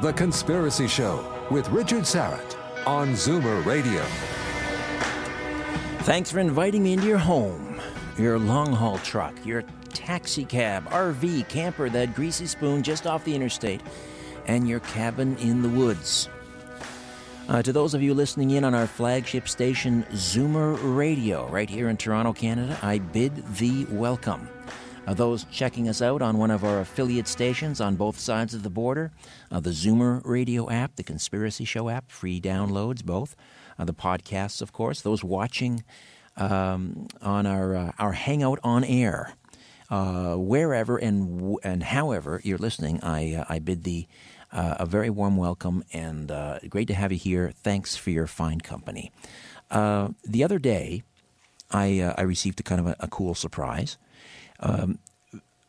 The 0.01 0.13
Conspiracy 0.15 0.89
Show 0.89 1.25
with 1.53 1.69
Richard 1.69 2.03
Syrett 2.03 2.57
on 2.85 3.11
Zoomer 3.11 3.65
Radio. 3.65 4.03
Thanks 6.01 6.29
for 6.33 6.41
inviting 6.41 6.83
me 6.83 6.95
into 6.95 7.07
your 7.07 7.19
home, 7.19 7.81
your 8.19 8.41
long 8.41 8.73
haul 8.73 8.99
truck, 8.99 9.33
your 9.47 9.63
taxi 9.91 10.45
cab, 10.45 10.91
RV, 10.91 11.49
camper, 11.49 11.89
that 11.91 12.13
greasy 12.17 12.47
spoon 12.47 12.83
just 12.83 13.07
off 13.07 13.25
the 13.25 13.37
interstate, 13.37 13.83
and 14.49 14.69
your 14.69 14.81
cabin 14.81 15.37
in 15.37 15.63
the 15.63 15.69
woods. 15.69 16.29
Uh, 17.49 17.63
to 17.63 17.73
those 17.73 17.95
of 17.95 18.03
you 18.03 18.15
listening 18.15 18.51
in 18.51 18.65
on 18.65 18.75
our 18.75 18.89
flagship 18.89 19.49
station, 19.49 20.05
Zoomer 20.11 20.77
Radio, 20.83 21.47
right 21.51 21.71
here 21.71 21.89
in 21.89 21.97
Toronto, 21.97 22.33
Canada, 22.33 22.77
I 22.83 22.99
bid 22.99 23.47
thee 23.55 23.87
welcome. 23.91 24.49
Uh, 25.05 25.15
those 25.15 25.45
checking 25.51 25.89
us 25.89 26.01
out 26.01 26.23
on 26.23 26.39
one 26.39 26.51
of 26.51 26.65
our 26.65 26.81
affiliate 26.81 27.27
stations 27.27 27.81
on 27.81 27.97
both 27.97 28.19
sides 28.19 28.55
of 28.55 28.63
the 28.63 28.71
border, 28.71 29.11
uh, 29.51 29.59
the 29.59 29.71
Zoomer 29.71 30.23
Radio 30.25 30.71
app, 30.71 30.95
the 30.95 31.03
Conspiracy 31.03 31.65
Show 31.65 31.89
app, 31.89 32.11
free 32.13 32.41
downloads 32.41 33.05
both, 33.05 33.35
uh, 33.79 33.85
the 33.85 33.95
podcasts, 33.95 34.63
of 34.63 34.73
course, 34.73 35.01
those 35.01 35.25
watching 35.25 35.83
um, 36.37 37.09
on 37.21 37.47
our, 37.47 37.75
uh, 37.75 37.93
our 37.99 38.13
Hangout 38.13 38.61
on 38.63 38.85
Air. 38.85 39.35
Uh, 39.91 40.37
wherever 40.37 40.97
and 40.97 41.59
and 41.63 41.83
however 41.83 42.41
you're 42.45 42.57
listening, 42.57 42.99
I 43.03 43.35
uh, 43.35 43.45
I 43.47 43.59
bid 43.59 43.85
thee 43.85 44.09
a 44.51 44.87
very 44.87 45.11
warm 45.11 45.37
welcome 45.37 45.85
and 45.93 46.33
great 46.71 46.89
to 46.89 46.95
have 46.95 47.13
you 47.13 47.19
here. 47.19 47.53
Thanks 47.63 47.95
for 47.95 48.09
your 48.09 48.27
fine 48.27 48.63
company. 48.63 49.13
The 49.71 50.45
other 50.45 50.59
day, 50.59 51.03
I 51.71 52.15
I 52.17 52.23
received 52.23 52.59
a 52.61 52.63
kind 52.63 52.81
of 52.81 52.87
a, 52.87 52.97
a 53.01 53.09
cool 53.09 53.35
surprise. 53.35 53.99
Um, 54.63 54.99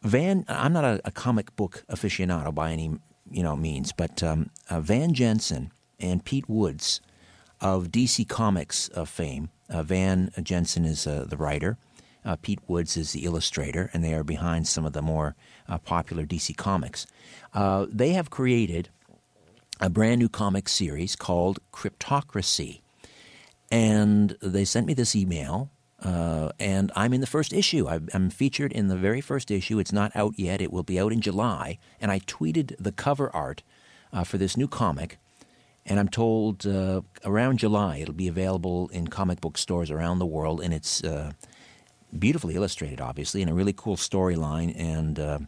Van, 0.02 0.46
I'm 0.48 0.74
not 0.74 0.84
a, 0.84 1.02
a, 1.06 1.12
comic 1.12 1.56
book 1.56 1.84
aficionado 1.90 2.54
by 2.54 2.72
any 2.72 2.92
you 3.32 3.42
know 3.42 3.56
means, 3.56 3.92
but 3.92 4.22
um, 4.22 4.50
Van 4.70 5.14
Jensen 5.14 5.72
and 6.00 6.24
Pete 6.24 6.48
Woods 6.50 7.02
of 7.62 7.88
DC 7.88 8.28
Comics 8.28 8.90
fame. 9.06 9.50
Van 9.70 10.30
Jensen 10.44 10.86
is 10.86 11.06
the 11.06 11.36
writer. 11.38 11.78
Uh, 12.26 12.36
Pete 12.42 12.60
Woods 12.68 12.96
is 12.96 13.12
the 13.12 13.26
illustrator, 13.26 13.90
and 13.94 14.04
they 14.04 14.14
are 14.14 14.24
behind 14.24 14.68
some 14.68 14.86
of 14.86 14.94
the 14.94 15.02
more 15.02 15.36
uh, 15.68 15.78
popular 15.78 16.26
DC 16.26 16.56
comics. 16.56 17.06
Uh, 17.54 17.86
they 17.90 18.14
have 18.14 18.30
created 18.30 18.90
a 19.82 19.90
brand 19.90 20.20
new 20.20 20.30
comic 20.30 20.70
series 20.70 21.16
called 21.16 21.60
Cryptocracy. 21.74 22.82
And 23.72 24.38
they 24.42 24.66
sent 24.66 24.88
me 24.88 24.94
this 24.94 25.16
email, 25.16 25.70
uh, 26.04 26.52
and 26.60 26.92
I'm 26.96 27.14
in 27.14 27.22
the 27.22 27.28
first 27.28 27.54
issue. 27.54 27.88
i 27.88 28.00
am 28.14 28.30
featured 28.30 28.72
in 28.72 28.88
the 28.88 28.98
very 28.98 29.22
first 29.22 29.50
issue. 29.50 29.80
It's 29.80 29.94
not 29.94 30.12
out 30.16 30.38
yet, 30.38 30.62
it 30.62 30.72
will 30.72 30.84
be 30.84 31.00
out 31.00 31.12
in 31.12 31.22
July. 31.22 31.80
And 32.00 32.12
I 32.12 32.20
tweeted 32.20 32.76
the 32.78 32.92
cover 32.92 33.34
art 33.36 33.64
uh, 34.12 34.24
for 34.24 34.38
this 34.38 34.58
new 34.58 34.68
comic. 34.68 35.18
And 35.86 36.00
I'm 36.00 36.10
told 36.10 36.66
uh, 36.66 37.02
around 37.26 37.60
July 37.60 37.98
it'll 37.98 38.14
be 38.14 38.28
available 38.28 38.90
in 38.90 39.08
comic 39.08 39.42
book 39.42 39.58
stores 39.58 39.92
around 39.92 40.20
the 40.20 40.26
world, 40.26 40.62
and 40.62 40.74
it's 40.74 41.02
beautifully 42.18 42.56
illustrated, 42.56 43.02
obviously, 43.02 43.42
and 43.42 43.50
a 43.50 43.54
really 43.54 43.74
cool 43.74 43.98
storyline. 43.98 44.74
And 44.78 45.20
uh, 45.20 45.40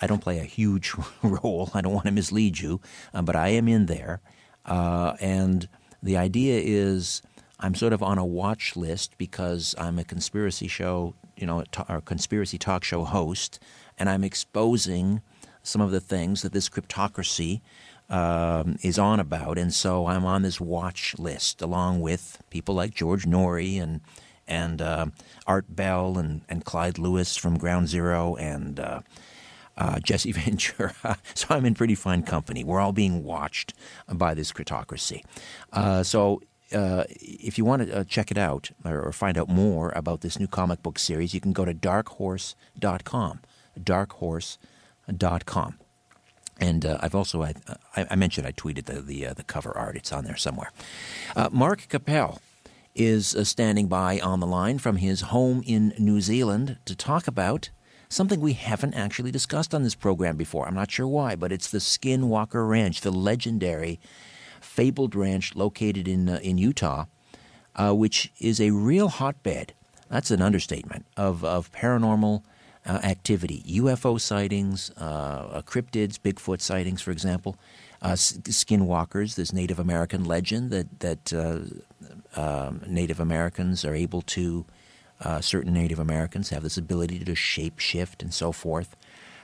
I, 0.00 0.06
don't 0.06 0.20
play 0.20 0.38
a 0.38 0.44
huge 0.44 0.94
role. 1.22 1.70
I 1.74 1.80
don't 1.80 1.92
want 1.92 2.06
to 2.06 2.12
mislead 2.12 2.58
you, 2.58 2.80
uh, 3.14 3.22
but 3.22 3.36
I 3.36 3.48
am 3.48 3.68
in 3.68 3.86
there. 3.86 4.20
Uh, 4.64 5.14
and 5.20 5.68
the 6.02 6.16
idea 6.16 6.60
is 6.62 7.22
I'm 7.60 7.74
sort 7.74 7.92
of 7.92 8.02
on 8.02 8.18
a 8.18 8.24
watch 8.24 8.74
list 8.74 9.16
because 9.18 9.74
I'm 9.78 9.98
a 9.98 10.04
conspiracy 10.04 10.66
show, 10.66 11.14
you 11.36 11.46
know, 11.46 11.64
or 11.88 12.00
conspiracy 12.00 12.58
talk 12.58 12.84
show 12.84 13.04
host, 13.04 13.60
and 13.98 14.08
I'm 14.08 14.24
exposing 14.24 15.20
some 15.62 15.82
of 15.82 15.90
the 15.90 16.00
things 16.00 16.42
that 16.42 16.52
this 16.52 16.68
cryptocracy 16.70 17.60
um, 18.08 18.76
is 18.82 18.98
on 18.98 19.20
about. 19.20 19.58
And 19.58 19.72
so 19.72 20.06
I'm 20.06 20.24
on 20.24 20.42
this 20.42 20.60
watch 20.60 21.14
list 21.18 21.62
along 21.62 22.00
with 22.00 22.42
people 22.50 22.74
like 22.74 22.94
George 22.94 23.24
Noory 23.24 23.80
and 23.80 24.00
and 24.48 24.82
uh, 24.82 25.06
Art 25.46 25.66
Bell 25.68 26.18
and, 26.18 26.42
and 26.48 26.64
Clyde 26.64 26.98
Lewis 26.98 27.36
from 27.36 27.56
Ground 27.56 27.88
Zero 27.88 28.34
and 28.34 28.80
uh, 28.80 29.00
uh, 29.76 30.00
Jesse 30.04 30.32
Ventura. 30.32 31.18
so 31.34 31.46
I'm 31.50 31.64
in 31.64 31.74
pretty 31.74 31.94
fine 31.94 32.24
company. 32.24 32.64
We're 32.64 32.80
all 32.80 32.92
being 32.92 33.22
watched 33.22 33.74
by 34.12 34.34
this 34.34 34.50
cryptocracy. 34.50 35.22
Uh, 35.72 36.02
so 36.02 36.40
uh, 36.72 37.04
if 37.08 37.58
you 37.58 37.64
want 37.64 37.86
to 37.86 37.98
uh, 37.98 38.04
check 38.04 38.30
it 38.30 38.38
out 38.38 38.70
or, 38.84 39.00
or, 39.00 39.12
find 39.12 39.36
out 39.36 39.48
more 39.48 39.92
about 39.96 40.20
this 40.20 40.38
new 40.38 40.46
comic 40.46 40.82
book 40.82 40.98
series, 40.98 41.34
you 41.34 41.40
can 41.40 41.52
go 41.52 41.64
to 41.64 41.74
darkhorse.com. 41.74 43.40
Darkhorse.com. 43.78 45.74
And 46.58 46.86
uh, 46.86 46.98
I've 47.00 47.14
also 47.14 47.42
I, 47.42 47.54
I, 47.96 48.14
mentioned 48.16 48.46
I 48.46 48.52
tweeted 48.52 48.84
the 48.84 49.00
the, 49.00 49.26
uh, 49.28 49.34
the 49.34 49.44
cover 49.44 49.76
art. 49.76 49.96
It's 49.96 50.12
on 50.12 50.24
there 50.24 50.36
somewhere. 50.36 50.70
Mark 51.50 51.88
Capel 51.88 52.40
is 52.94 53.34
uh, 53.34 53.44
standing 53.44 53.86
by 53.86 54.18
on 54.20 54.40
the 54.40 54.46
line 54.46 54.78
from 54.78 54.96
his 54.96 55.22
home 55.22 55.62
in 55.66 55.94
New 55.98 56.20
Zealand 56.20 56.78
to 56.84 56.94
talk 56.96 57.26
about 57.26 57.70
something 58.08 58.40
we 58.40 58.54
haven't 58.54 58.94
actually 58.94 59.30
discussed 59.30 59.74
on 59.74 59.84
this 59.84 59.94
program 59.94 60.36
before. 60.36 60.66
I'm 60.66 60.74
not 60.74 60.90
sure 60.90 61.06
why, 61.06 61.36
but 61.36 61.52
it's 61.52 61.70
the 61.70 61.78
Skinwalker 61.78 62.68
Ranch, 62.68 63.00
the 63.00 63.12
legendary 63.12 64.00
fabled 64.70 65.14
ranch 65.14 65.54
located 65.56 66.06
in 66.06 66.28
uh, 66.28 66.38
in 66.42 66.56
Utah, 66.56 67.06
uh, 67.74 67.92
which 67.92 68.32
is 68.38 68.60
a 68.60 68.70
real 68.70 69.08
hotbed. 69.08 69.72
That's 70.08 70.30
an 70.30 70.40
understatement 70.42 71.06
of 71.16 71.44
of 71.44 71.72
paranormal 71.72 72.42
uh, 72.86 73.00
activity, 73.02 73.62
UFO 73.66 74.20
sightings, 74.20 74.90
uh, 74.96 75.62
cryptids, 75.62 76.18
Bigfoot 76.18 76.60
sightings, 76.60 77.02
for 77.02 77.10
example. 77.10 77.56
Uh, 78.02 78.12
skinwalkers, 78.12 79.34
this 79.34 79.52
Native 79.52 79.78
American 79.78 80.24
legend 80.24 80.70
that 80.70 81.00
that 81.00 81.32
uh, 81.32 81.60
um, 82.40 82.80
Native 82.86 83.20
Americans 83.20 83.84
are 83.84 83.94
able 83.94 84.22
to, 84.22 84.64
uh, 85.20 85.40
certain 85.40 85.74
Native 85.74 85.98
Americans 85.98 86.50
have 86.50 86.62
this 86.62 86.78
ability 86.78 87.18
to 87.24 87.34
shape 87.34 87.78
shift 87.78 88.22
and 88.22 88.32
so 88.32 88.52
forth. 88.52 88.96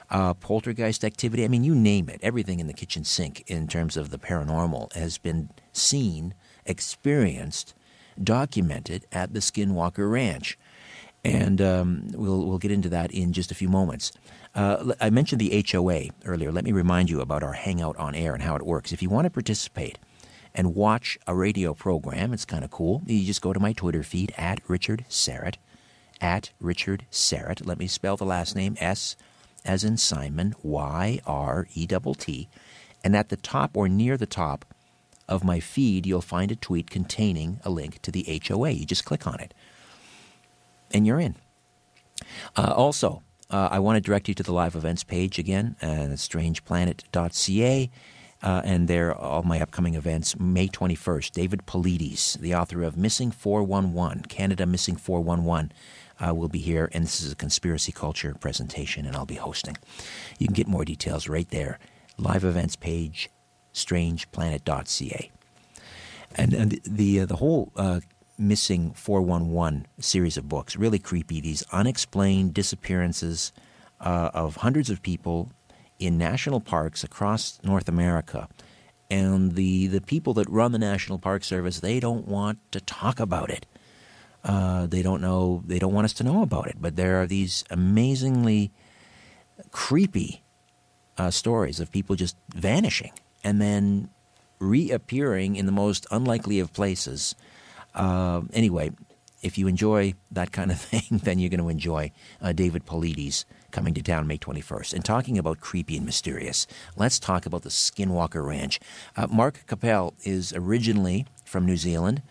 Uh, 0.09 0.35
poltergeist 0.35 1.05
activity, 1.05 1.45
I 1.45 1.49
mean, 1.49 1.65
you 1.65 1.75
name 1.75 2.09
it, 2.09 2.21
everything 2.23 2.61
in 2.61 2.69
the 2.69 2.73
kitchen 2.73 3.05
sink 3.05 3.43
in 3.49 3.67
terms 3.67 3.97
of 3.97 4.11
the 4.11 4.19
paranormal 4.19 4.93
has 4.95 5.19
been 5.19 5.51
seen, 5.73 6.35
experienced, 6.65 7.75
documented 8.23 9.05
at 9.11 9.35
the 9.35 9.41
Skinwalker 9.41 10.11
Ranch. 10.11 10.59
And 11.25 11.61
um, 11.61 12.09
we'll, 12.13 12.47
we'll 12.47 12.59
get 12.59 12.71
into 12.71 12.89
that 12.91 13.11
in 13.11 13.33
just 13.33 13.51
a 13.51 13.55
few 13.55 13.69
moments. 13.69 14.13
Uh, 14.55 14.95
I 15.01 15.11
mentioned 15.11 15.41
the 15.41 15.65
HOA 15.69 16.11
earlier. 16.25 16.53
Let 16.53 16.65
me 16.65 16.71
remind 16.71 17.11
you 17.11 17.21
about 17.21 17.43
our 17.43 17.55
Hangout 17.55 17.97
on 17.97 18.15
Air 18.15 18.33
and 18.33 18.45
how 18.45 18.55
it 18.55 18.65
works. 18.65 18.93
If 18.93 19.03
you 19.03 19.11
want 19.11 19.25
to 19.25 19.31
participate, 19.31 19.99
and 20.57 20.75
watch 20.75 21.19
a 21.27 21.35
radio 21.35 21.75
program. 21.75 22.33
It's 22.33 22.47
kind 22.47 22.65
of 22.65 22.71
cool. 22.71 23.03
You 23.07 23.25
just 23.25 23.43
go 23.43 23.53
to 23.53 23.61
my 23.61 23.75
Twitter 23.75 24.03
feed 24.03 24.33
at 24.39 24.61
Richard 24.67 25.05
Syrett, 25.09 25.57
at 26.21 26.51
Richard 26.59 27.05
Syrett. 27.13 27.65
Let 27.65 27.79
me 27.79 27.87
spell 27.87 28.17
the 28.17 28.25
last 28.25 28.57
name 28.57 28.77
S 28.81 29.17
as 29.67 29.85
in 29.85 29.97
Simon, 29.97 30.55
Y 30.63 31.21
R 31.27 31.67
E. 31.75 32.49
And 33.05 33.17
at 33.17 33.29
the 33.29 33.37
top 33.37 33.77
or 33.77 33.89
near 33.89 34.17
the 34.17 34.27
top 34.27 34.65
of 35.29 35.45
my 35.45 35.61
feed, 35.61 36.07
you'll 36.07 36.21
find 36.21 36.51
a 36.51 36.57
tweet 36.57 36.91
containing 36.91 37.61
a 37.65 37.71
link 37.71 38.01
to 38.03 38.11
the 38.11 38.41
HOA. 38.47 38.71
You 38.71 38.87
just 38.87 39.05
click 39.05 39.27
on 39.27 39.41
it, 39.41 39.53
and 40.93 41.07
you're 41.07 41.21
in. 41.21 41.35
Uh, 42.57 42.73
also, 42.75 43.23
uh, 43.51 43.69
I 43.71 43.79
want 43.79 43.97
to 43.97 44.01
direct 44.01 44.29
you 44.29 44.35
to 44.35 44.43
the 44.43 44.53
live 44.53 44.75
events 44.75 45.05
page 45.05 45.39
again, 45.39 45.77
uh, 45.83 46.15
strangeplanet.ca. 46.15 47.91
Uh, 48.43 48.63
and 48.65 48.87
there 48.87 49.09
are 49.11 49.15
all 49.19 49.43
my 49.43 49.61
upcoming 49.61 49.95
events. 49.95 50.39
May 50.39 50.69
21st, 50.69 51.33
David 51.33 51.67
Paulides, 51.67 52.39
the 52.39 52.55
author 52.55 52.83
of 52.83 52.97
Missing 52.97 53.31
411, 53.31 54.23
Canada 54.25 54.67
Missing 54.67 54.97
411, 54.97 55.73
uh, 56.25 56.35
will 56.35 56.49
be 56.49 56.59
here, 56.59 56.89
and 56.93 57.05
this 57.05 57.21
is 57.21 57.33
a 57.33 57.37
conspiracy 57.37 57.93
culture 57.93 58.35
presentation, 58.39 59.07
and 59.07 59.17
I'll 59.17 59.27
be 59.27 59.35
hosting. 59.35 59.77
You 60.39 60.47
can 60.47 60.55
get 60.55 60.67
more 60.67 60.85
details 60.85 61.29
right 61.29 61.49
there. 61.51 61.79
Live 62.19 62.45
events 62.45 62.77
page, 62.77 63.31
strangeplanet.ca. 63.75 65.31
And, 66.35 66.55
and 66.55 66.81
the, 66.85 67.21
uh, 67.21 67.27
the 67.27 67.37
whole 67.37 67.73
uh, 67.77 68.01
Missing 68.39 68.93
411 68.93 69.87
series 69.99 70.37
of 70.37 70.47
books, 70.47 70.77
really 70.77 70.99
creepy, 70.99 71.41
these 71.41 71.63
unexplained 71.73 72.53
disappearances 72.53 73.51
uh, 73.99 74.31
of 74.35 74.57
hundreds 74.57 74.91
of 74.91 75.01
people 75.01 75.51
in 75.99 76.19
national 76.19 76.61
parks 76.61 77.03
across 77.03 77.59
North 77.63 77.89
America. 77.89 78.47
And 79.11 79.55
the, 79.55 79.87
the 79.87 80.03
people 80.03 80.35
that 80.35 80.51
run 80.51 80.73
the 80.73 80.79
National 80.79 81.19
Park 81.19 81.45
Service, 81.45 81.81
they 81.81 81.99
don't 81.99 82.29
want 82.29 82.59
to 82.73 82.81
talk 82.81 83.21
about 83.21 83.49
it. 83.49 83.65
Uh, 84.47 84.87
they 84.87 85.03
don't 85.03 85.21
know, 85.21 85.63
they 85.67 85.79
don't 85.79 85.93
want 85.93 86.05
us 86.05 86.13
to 86.15 86.25
know 86.25 86.41
about 86.41 86.69
it. 86.69 86.77
But 86.81 86.95
there 86.97 87.21
are 87.21 87.27
these 87.27 87.65
amazingly 87.69 88.71
creepy 89.73 90.45
uh, 91.19 91.31
stories 91.31 91.81
of 91.81 91.91
people 91.91 92.15
just 92.15 92.37
vanishing 92.55 93.13
and 93.43 93.61
then 93.61 94.09
reappearing 94.61 95.57
in 95.57 95.67
the 95.67 95.73
most 95.73 96.07
unlikely 96.11 96.61
of 96.61 96.73
places. 96.73 97.35
Uh, 97.95 98.43
anyway, 98.53 98.93
if 99.43 99.59
you 99.59 99.67
enjoy 99.67 100.15
that 100.31 100.53
kind 100.53 100.71
of 100.71 100.81
thing, 100.93 101.21
then 101.23 101.39
you're 101.39 101.51
going 101.51 101.61
to 101.61 101.69
enjoy 101.69 102.13
uh, 102.41 102.53
David 102.53 102.87
Paulides' 102.87 103.45
coming 103.71 103.95
to 103.95 104.03
town 104.03 104.27
May 104.27 104.39
21st. 104.39 104.95
And 104.95 105.05
talking 105.05 105.39
about 105.39 105.61
creepy 105.61 105.97
and 105.97 106.07
mysterious, 106.07 106.67
let's 106.97 107.19
talk 107.19 107.47
about 107.47 107.63
the 107.63 107.69
Skinwalker 107.69 108.47
Ranch. 108.47 108.79
Uh, 109.17 109.27
Mark 109.29 109.65
Capel 109.67 110.15
is 110.23 110.53
originally 110.53 111.27
from 111.45 111.67
New 111.67 111.77
Zealand. 111.77 112.23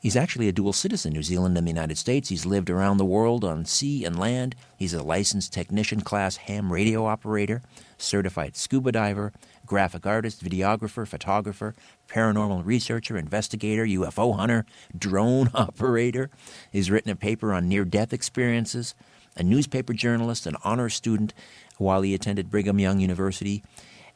He's 0.00 0.16
actually 0.16 0.48
a 0.48 0.52
dual 0.52 0.72
citizen, 0.72 1.12
New 1.12 1.22
Zealand 1.22 1.58
and 1.58 1.66
the 1.66 1.70
United 1.70 1.98
States. 1.98 2.30
He's 2.30 2.46
lived 2.46 2.70
around 2.70 2.96
the 2.96 3.04
world 3.04 3.44
on 3.44 3.66
sea 3.66 4.02
and 4.06 4.18
land. 4.18 4.56
He's 4.78 4.94
a 4.94 5.02
licensed 5.02 5.52
technician 5.52 6.00
class 6.00 6.36
ham 6.36 6.72
radio 6.72 7.04
operator, 7.04 7.60
certified 7.98 8.56
scuba 8.56 8.92
diver, 8.92 9.34
graphic 9.66 10.06
artist, 10.06 10.42
videographer, 10.42 11.06
photographer, 11.06 11.74
paranormal 12.08 12.64
researcher, 12.64 13.18
investigator, 13.18 13.84
UFO 13.84 14.36
hunter, 14.36 14.64
drone 14.96 15.50
operator. 15.54 16.30
He's 16.72 16.90
written 16.90 17.12
a 17.12 17.16
paper 17.16 17.52
on 17.52 17.68
near 17.68 17.84
death 17.84 18.14
experiences, 18.14 18.94
a 19.36 19.42
newspaper 19.42 19.92
journalist, 19.92 20.46
an 20.46 20.56
honor 20.64 20.88
student 20.88 21.34
while 21.76 22.00
he 22.00 22.14
attended 22.14 22.50
Brigham 22.50 22.78
Young 22.78 23.00
University, 23.00 23.62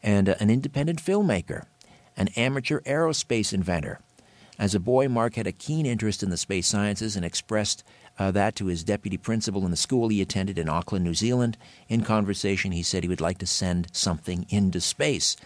and 0.03 0.31
uh, 0.31 0.35
an 0.41 0.49
independent 0.49 1.03
filmmaker, 1.03 1.65
an 2.17 2.29
amateur 2.37 2.81
aerospace 2.81 3.53
inventor 3.53 4.01
as 4.59 4.75
a 4.75 4.81
boy, 4.81 5.09
Mark 5.09 5.35
had 5.35 5.47
a 5.47 5.53
keen 5.53 5.85
interest 5.85 6.23
in 6.23 6.31
the 6.31 6.37
space 6.37 6.67
sciences 6.67 7.17
and 7.17 7.25
expressed 7.25 7.83
uh, 8.19 8.31
that 8.31 8.55
to 8.57 8.67
his 8.67 8.85
deputy 8.85 9.17
principal 9.17 9.65
in 9.65 9.71
the 9.71 9.77
school 9.77 10.09
he 10.09 10.23
attended 10.23 10.59
in 10.59 10.69
Auckland, 10.69 11.05
New 11.05 11.15
Zealand. 11.15 11.57
In 11.89 12.03
conversation, 12.03 12.71
he 12.71 12.83
said 12.83 13.03
he 13.03 13.09
would 13.09 13.21
like 13.21 13.39
to 13.39 13.47
send 13.47 13.89
something 13.93 14.47
into 14.49 14.81
space. 14.81 15.37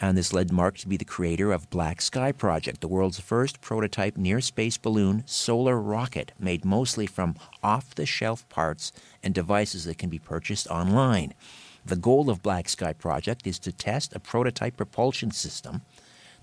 And 0.00 0.16
this 0.16 0.32
led 0.32 0.52
Mark 0.52 0.78
to 0.78 0.88
be 0.88 0.96
the 0.96 1.04
creator 1.04 1.52
of 1.52 1.70
Black 1.70 2.00
Sky 2.00 2.32
Project, 2.32 2.80
the 2.80 2.88
world's 2.88 3.20
first 3.20 3.60
prototype 3.60 4.16
near 4.16 4.40
space 4.40 4.76
balloon 4.76 5.22
solar 5.26 5.80
rocket 5.80 6.32
made 6.38 6.64
mostly 6.64 7.06
from 7.06 7.36
off 7.62 7.94
the 7.94 8.06
shelf 8.06 8.48
parts 8.48 8.92
and 9.22 9.34
devices 9.34 9.84
that 9.84 9.98
can 9.98 10.10
be 10.10 10.18
purchased 10.18 10.66
online. 10.68 11.34
The 11.84 11.96
goal 11.96 12.30
of 12.30 12.42
Black 12.42 12.68
Sky 12.68 12.92
Project 12.92 13.46
is 13.46 13.58
to 13.60 13.72
test 13.72 14.14
a 14.14 14.20
prototype 14.20 14.76
propulsion 14.76 15.32
system 15.32 15.82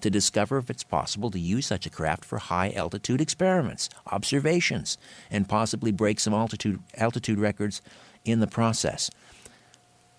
to 0.02 0.10
discover 0.10 0.58
if 0.58 0.70
it's 0.70 0.84
possible 0.84 1.32
to 1.32 1.40
use 1.40 1.66
such 1.66 1.86
a 1.86 1.90
craft 1.90 2.26
for 2.26 2.38
high 2.38 2.72
altitude 2.72 3.22
experiments, 3.22 3.90
observations, 4.08 4.98
and 5.30 5.50
possibly 5.50 5.92
break 5.92 6.20
some 6.20 6.34
altitude, 6.34 6.80
altitude 6.98 7.40
records 7.40 7.82
in 8.26 8.40
the 8.40 8.48
process. 8.48 9.10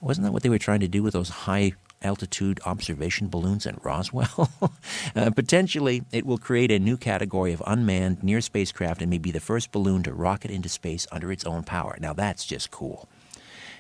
Wasn't 0.01 0.25
that 0.25 0.33
what 0.33 0.43
they 0.43 0.49
were 0.49 0.59
trying 0.59 0.81
to 0.81 0.89
do 0.89 1.03
with 1.03 1.13
those 1.13 1.29
high 1.29 1.73
altitude 2.03 2.59
observation 2.65 3.29
balloons 3.29 3.67
at 3.67 3.85
Roswell? 3.85 4.51
uh, 5.17 5.31
potentially, 5.31 6.03
it 6.11 6.25
will 6.25 6.39
create 6.39 6.71
a 6.71 6.79
new 6.79 6.97
category 6.97 7.53
of 7.53 7.63
unmanned 7.67 8.23
near 8.23 8.41
spacecraft 8.41 9.03
and 9.03 9.11
may 9.11 9.19
be 9.19 9.31
the 9.31 9.41
first 9.41 9.73
balloon 9.73 10.03
to 10.05 10.15
rocket 10.15 10.51
into 10.51 10.69
space 10.69 11.07
under 11.13 11.31
its 11.31 11.45
own 11.45 11.63
power. 11.63 11.99
Now, 12.01 12.13
that's 12.15 12.47
just 12.47 12.71
cool. 12.71 13.09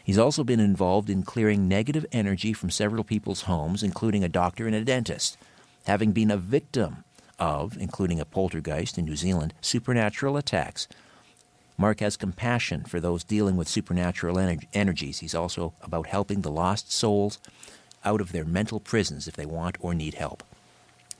He's 0.04 0.18
also 0.18 0.44
been 0.44 0.60
involved 0.60 1.08
in 1.08 1.22
clearing 1.22 1.68
negative 1.68 2.04
energy 2.10 2.52
from 2.52 2.70
several 2.70 3.04
people's 3.04 3.42
homes, 3.42 3.82
including 3.82 4.24
a 4.24 4.28
doctor 4.28 4.66
and 4.66 4.74
a 4.74 4.84
dentist 4.84 5.38
having 5.90 6.12
been 6.12 6.30
a 6.30 6.36
victim 6.36 7.02
of, 7.40 7.76
including 7.76 8.20
a 8.20 8.24
poltergeist 8.24 8.96
in 8.96 9.04
New 9.04 9.16
Zealand, 9.16 9.52
supernatural 9.60 10.36
attacks. 10.36 10.86
Mark 11.76 11.98
has 11.98 12.16
compassion 12.16 12.84
for 12.84 13.00
those 13.00 13.24
dealing 13.24 13.56
with 13.56 13.66
supernatural 13.66 14.36
ener- 14.36 14.64
energies. 14.72 15.18
He's 15.18 15.34
also 15.34 15.72
about 15.82 16.06
helping 16.06 16.42
the 16.42 16.50
lost 16.50 16.92
souls 16.92 17.40
out 18.04 18.20
of 18.20 18.30
their 18.30 18.44
mental 18.44 18.78
prisons 18.78 19.26
if 19.26 19.34
they 19.34 19.46
want 19.46 19.78
or 19.80 19.92
need 19.92 20.14
help. 20.14 20.44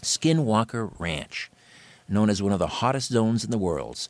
Skinwalker 0.02 0.92
Ranch, 1.00 1.50
known 2.08 2.30
as 2.30 2.40
one 2.40 2.52
of 2.52 2.60
the 2.60 2.76
hottest 2.78 3.10
zones 3.10 3.44
in 3.44 3.50
the 3.50 3.58
world, 3.58 4.06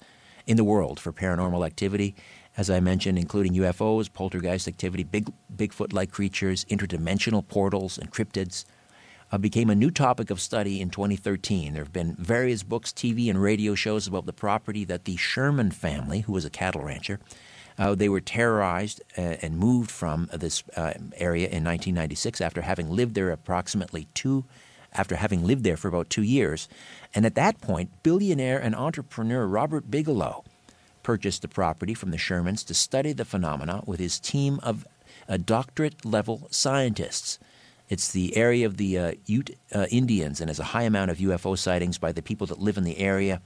in 0.46 0.58
the 0.58 0.64
world 0.64 1.00
for 1.00 1.10
paranormal 1.10 1.64
activity, 1.64 2.14
as 2.58 2.68
I 2.68 2.80
mentioned, 2.80 3.18
including 3.18 3.54
UFOs, 3.54 4.12
poltergeist 4.12 4.68
activity, 4.68 5.04
big 5.04 5.32
Bigfoot-like 5.56 6.10
creatures, 6.10 6.66
interdimensional 6.66 7.48
portals, 7.48 7.96
and 7.96 8.12
cryptids 8.12 8.66
uh, 9.32 9.38
became 9.38 9.70
a 9.70 9.74
new 9.74 9.90
topic 9.90 10.30
of 10.30 10.40
study 10.40 10.80
in 10.80 10.90
2013. 10.90 11.74
There 11.74 11.82
have 11.84 11.92
been 11.92 12.14
various 12.16 12.62
books, 12.62 12.90
TV, 12.90 13.30
and 13.30 13.40
radio 13.40 13.74
shows 13.74 14.06
about 14.06 14.26
the 14.26 14.32
property 14.32 14.84
that 14.84 15.04
the 15.04 15.16
Sherman 15.16 15.70
family, 15.70 16.20
who 16.20 16.32
was 16.32 16.44
a 16.44 16.50
cattle 16.50 16.82
rancher, 16.82 17.20
uh, 17.78 17.94
they 17.94 18.08
were 18.08 18.20
terrorized 18.20 19.00
uh, 19.16 19.36
and 19.42 19.56
moved 19.56 19.90
from 19.90 20.28
this 20.32 20.62
uh, 20.76 20.92
area 21.14 21.46
in 21.46 21.64
1996 21.64 22.40
after 22.40 22.62
having 22.62 22.90
lived 22.90 23.14
there 23.14 23.30
approximately 23.30 24.06
two, 24.12 24.44
after 24.92 25.16
having 25.16 25.46
lived 25.46 25.64
there 25.64 25.76
for 25.76 25.88
about 25.88 26.10
two 26.10 26.22
years. 26.22 26.68
And 27.14 27.24
at 27.24 27.36
that 27.36 27.60
point, 27.60 28.02
billionaire 28.02 28.58
and 28.58 28.74
entrepreneur 28.74 29.46
Robert 29.46 29.90
Bigelow 29.90 30.44
purchased 31.02 31.42
the 31.42 31.48
property 31.48 31.94
from 31.94 32.10
the 32.10 32.18
Shermans 32.18 32.66
to 32.66 32.74
study 32.74 33.12
the 33.12 33.24
phenomena 33.24 33.82
with 33.86 34.00
his 34.00 34.20
team 34.20 34.60
of 34.62 34.86
uh, 35.28 35.38
doctorate 35.38 36.04
level 36.04 36.48
scientists. 36.50 37.38
It's 37.90 38.12
the 38.12 38.36
area 38.36 38.66
of 38.66 38.76
the 38.76 38.98
uh, 38.98 39.12
Ute 39.26 39.58
uh, 39.74 39.86
Indians 39.90 40.40
and 40.40 40.48
has 40.48 40.60
a 40.60 40.64
high 40.64 40.84
amount 40.84 41.10
of 41.10 41.18
UFO 41.18 41.58
sightings 41.58 41.98
by 41.98 42.12
the 42.12 42.22
people 42.22 42.46
that 42.46 42.60
live 42.60 42.78
in 42.78 42.84
the 42.84 42.98
area. 42.98 43.42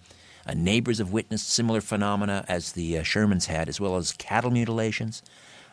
Uh, 0.47 0.53
neighbors 0.53 0.99
have 0.99 1.13
witnessed 1.13 1.49
similar 1.49 1.81
phenomena 1.81 2.45
as 2.47 2.73
the 2.73 2.99
uh, 2.99 3.03
Shermans 3.03 3.47
had, 3.47 3.71
as 3.71 3.81
well 3.81 3.97
as 3.97 4.13
cattle 4.13 4.51
mutilations. 4.51 5.23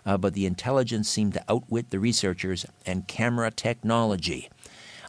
Uh, 0.06 0.18
but 0.18 0.34
the 0.34 0.46
intelligence 0.46 1.10
seemed 1.10 1.34
to 1.34 1.44
outwit 1.50 1.90
the 1.90 2.00
researchers 2.00 2.66
and 2.86 3.10
camera 3.10 3.52
technology. 3.52 4.50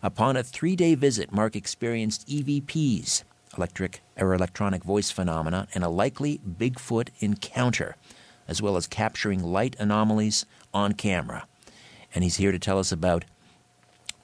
Upon 0.03 0.37
a 0.37 0.43
three 0.43 0.75
day 0.75 0.97
visit, 0.97 1.31
Mark 1.31 1.55
experienced 1.55 2.27
EVPs, 2.27 3.23
electric 3.57 4.03
or 4.17 4.35
electronic 4.35 4.83
voice 4.83 5.13
phenomena, 5.13 5.69
and 5.73 5.85
a 5.85 5.89
likely 5.89 6.39
Bigfoot 6.39 7.11
encounter, 7.21 7.95
as 8.49 8.61
well 8.61 8.77
as 8.77 8.89
capturing 8.89 9.41
light 9.41 9.77
anomalies 9.79 10.47
on 10.75 10.95
camera. 10.95 11.47
And 12.13 12.25
he's 12.25 12.37
here 12.37 12.51
to 12.51 12.59
tell 12.59 12.81
us 12.81 12.91
about 12.91 13.25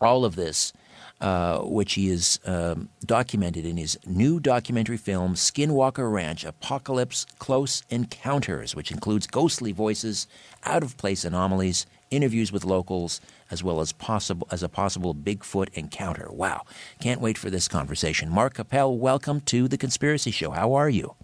all 0.00 0.24
of 0.24 0.36
this, 0.36 0.72
uh, 1.20 1.58
which 1.60 1.94
he 1.94 2.08
has 2.08 2.38
um, 2.44 2.88
documented 3.04 3.66
in 3.66 3.76
his 3.76 3.98
new 4.06 4.38
documentary 4.38 4.96
film, 4.96 5.34
Skinwalker 5.34 6.12
Ranch 6.12 6.44
Apocalypse 6.44 7.26
Close 7.38 7.82
Encounters, 7.90 8.74
which 8.74 8.90
includes 8.90 9.26
ghostly 9.26 9.72
voices, 9.72 10.26
out 10.64 10.82
of 10.82 10.96
place 10.96 11.24
anomalies, 11.24 11.86
interviews 12.10 12.52
with 12.52 12.64
locals, 12.64 13.20
as 13.50 13.62
well 13.62 13.80
as 13.80 13.92
possible 13.92 14.46
as 14.50 14.62
a 14.62 14.68
possible 14.68 15.14
Bigfoot 15.14 15.68
encounter. 15.74 16.28
Wow. 16.30 16.62
Can't 17.00 17.20
wait 17.20 17.36
for 17.36 17.50
this 17.50 17.68
conversation. 17.68 18.30
Mark 18.30 18.54
Capel, 18.54 18.96
welcome 18.96 19.40
to 19.42 19.68
The 19.68 19.78
Conspiracy 19.78 20.30
Show. 20.30 20.52
How 20.52 20.74
are 20.74 20.88
you? 20.88 21.16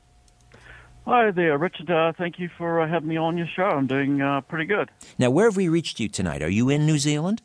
Hi 1.06 1.30
there, 1.30 1.58
Richard. 1.58 1.90
Uh, 1.90 2.14
thank 2.16 2.38
you 2.38 2.48
for 2.56 2.80
uh, 2.80 2.88
having 2.88 3.10
me 3.10 3.18
on 3.18 3.36
your 3.36 3.46
show. 3.54 3.64
I'm 3.64 3.86
doing 3.86 4.22
uh, 4.22 4.40
pretty 4.40 4.64
good. 4.64 4.90
Now, 5.18 5.28
where 5.28 5.46
have 5.46 5.56
we 5.56 5.68
reached 5.68 6.00
you 6.00 6.08
tonight? 6.08 6.42
Are 6.42 6.48
you 6.48 6.70
in 6.70 6.86
New 6.86 6.98
Zealand? 6.98 7.42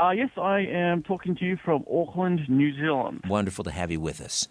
Uh, 0.00 0.12
yes, 0.12 0.30
I 0.38 0.60
am 0.60 1.02
talking 1.02 1.36
to 1.36 1.44
you 1.44 1.58
from 1.62 1.84
Auckland, 1.90 2.48
New 2.48 2.74
Zealand. 2.74 3.22
Wonderful 3.28 3.64
to 3.64 3.70
have 3.70 3.90
you 3.90 4.00
with 4.00 4.22
us. 4.22 4.48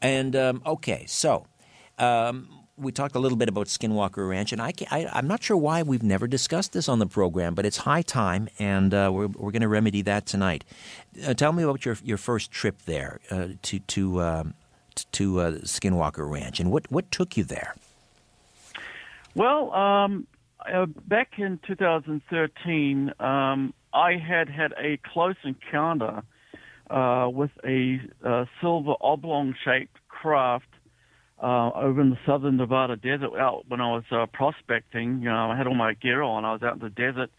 And 0.00 0.36
um, 0.36 0.62
okay, 0.64 1.04
so 1.08 1.46
um, 1.98 2.48
we 2.76 2.92
talked 2.92 3.16
a 3.16 3.18
little 3.18 3.36
bit 3.36 3.48
about 3.48 3.66
Skinwalker 3.66 4.28
Ranch, 4.28 4.52
and 4.52 4.62
I, 4.62 4.72
am 4.90 5.26
not 5.26 5.42
sure 5.42 5.56
why 5.56 5.82
we've 5.82 6.04
never 6.04 6.28
discussed 6.28 6.74
this 6.74 6.88
on 6.88 7.00
the 7.00 7.06
program, 7.06 7.56
but 7.56 7.66
it's 7.66 7.78
high 7.78 8.02
time, 8.02 8.48
and 8.60 8.94
uh, 8.94 9.10
we're, 9.12 9.26
we're 9.26 9.50
going 9.50 9.62
to 9.62 9.68
remedy 9.68 10.00
that 10.02 10.26
tonight. 10.26 10.62
Uh, 11.26 11.34
tell 11.34 11.52
me 11.52 11.64
about 11.64 11.84
your 11.84 11.96
your 12.04 12.18
first 12.18 12.52
trip 12.52 12.82
there 12.82 13.18
uh, 13.32 13.48
to 13.62 13.80
to 13.80 14.22
um, 14.22 14.54
to 15.10 15.40
uh, 15.40 15.50
Skinwalker 15.62 16.30
Ranch, 16.30 16.60
and 16.60 16.70
what 16.70 16.88
what 16.92 17.10
took 17.10 17.36
you 17.36 17.42
there. 17.42 17.74
Well, 19.34 19.72
um, 19.72 20.28
uh, 20.72 20.86
back 20.86 21.32
in 21.38 21.58
2013. 21.66 23.12
Um, 23.18 23.74
I 23.94 24.16
had 24.16 24.48
had 24.48 24.72
a 24.72 24.98
close 25.12 25.36
encounter 25.44 26.22
uh, 26.90 27.28
with 27.32 27.50
a 27.64 28.00
uh, 28.24 28.44
silver 28.60 28.94
oblong 29.00 29.54
shaped 29.64 29.96
craft 30.08 30.66
uh, 31.42 31.70
over 31.70 32.00
in 32.00 32.10
the 32.10 32.18
southern 32.26 32.56
Nevada 32.56 32.96
desert 32.96 33.36
out 33.38 33.64
when 33.68 33.80
I 33.80 33.92
was 33.92 34.04
uh, 34.10 34.26
prospecting. 34.32 35.20
You 35.20 35.28
know, 35.30 35.50
I 35.50 35.56
had 35.56 35.66
all 35.66 35.74
my 35.74 35.94
gear 35.94 36.22
on. 36.22 36.44
I 36.44 36.52
was 36.52 36.62
out 36.62 36.74
in 36.74 36.80
the 36.80 36.90
desert, 36.90 37.30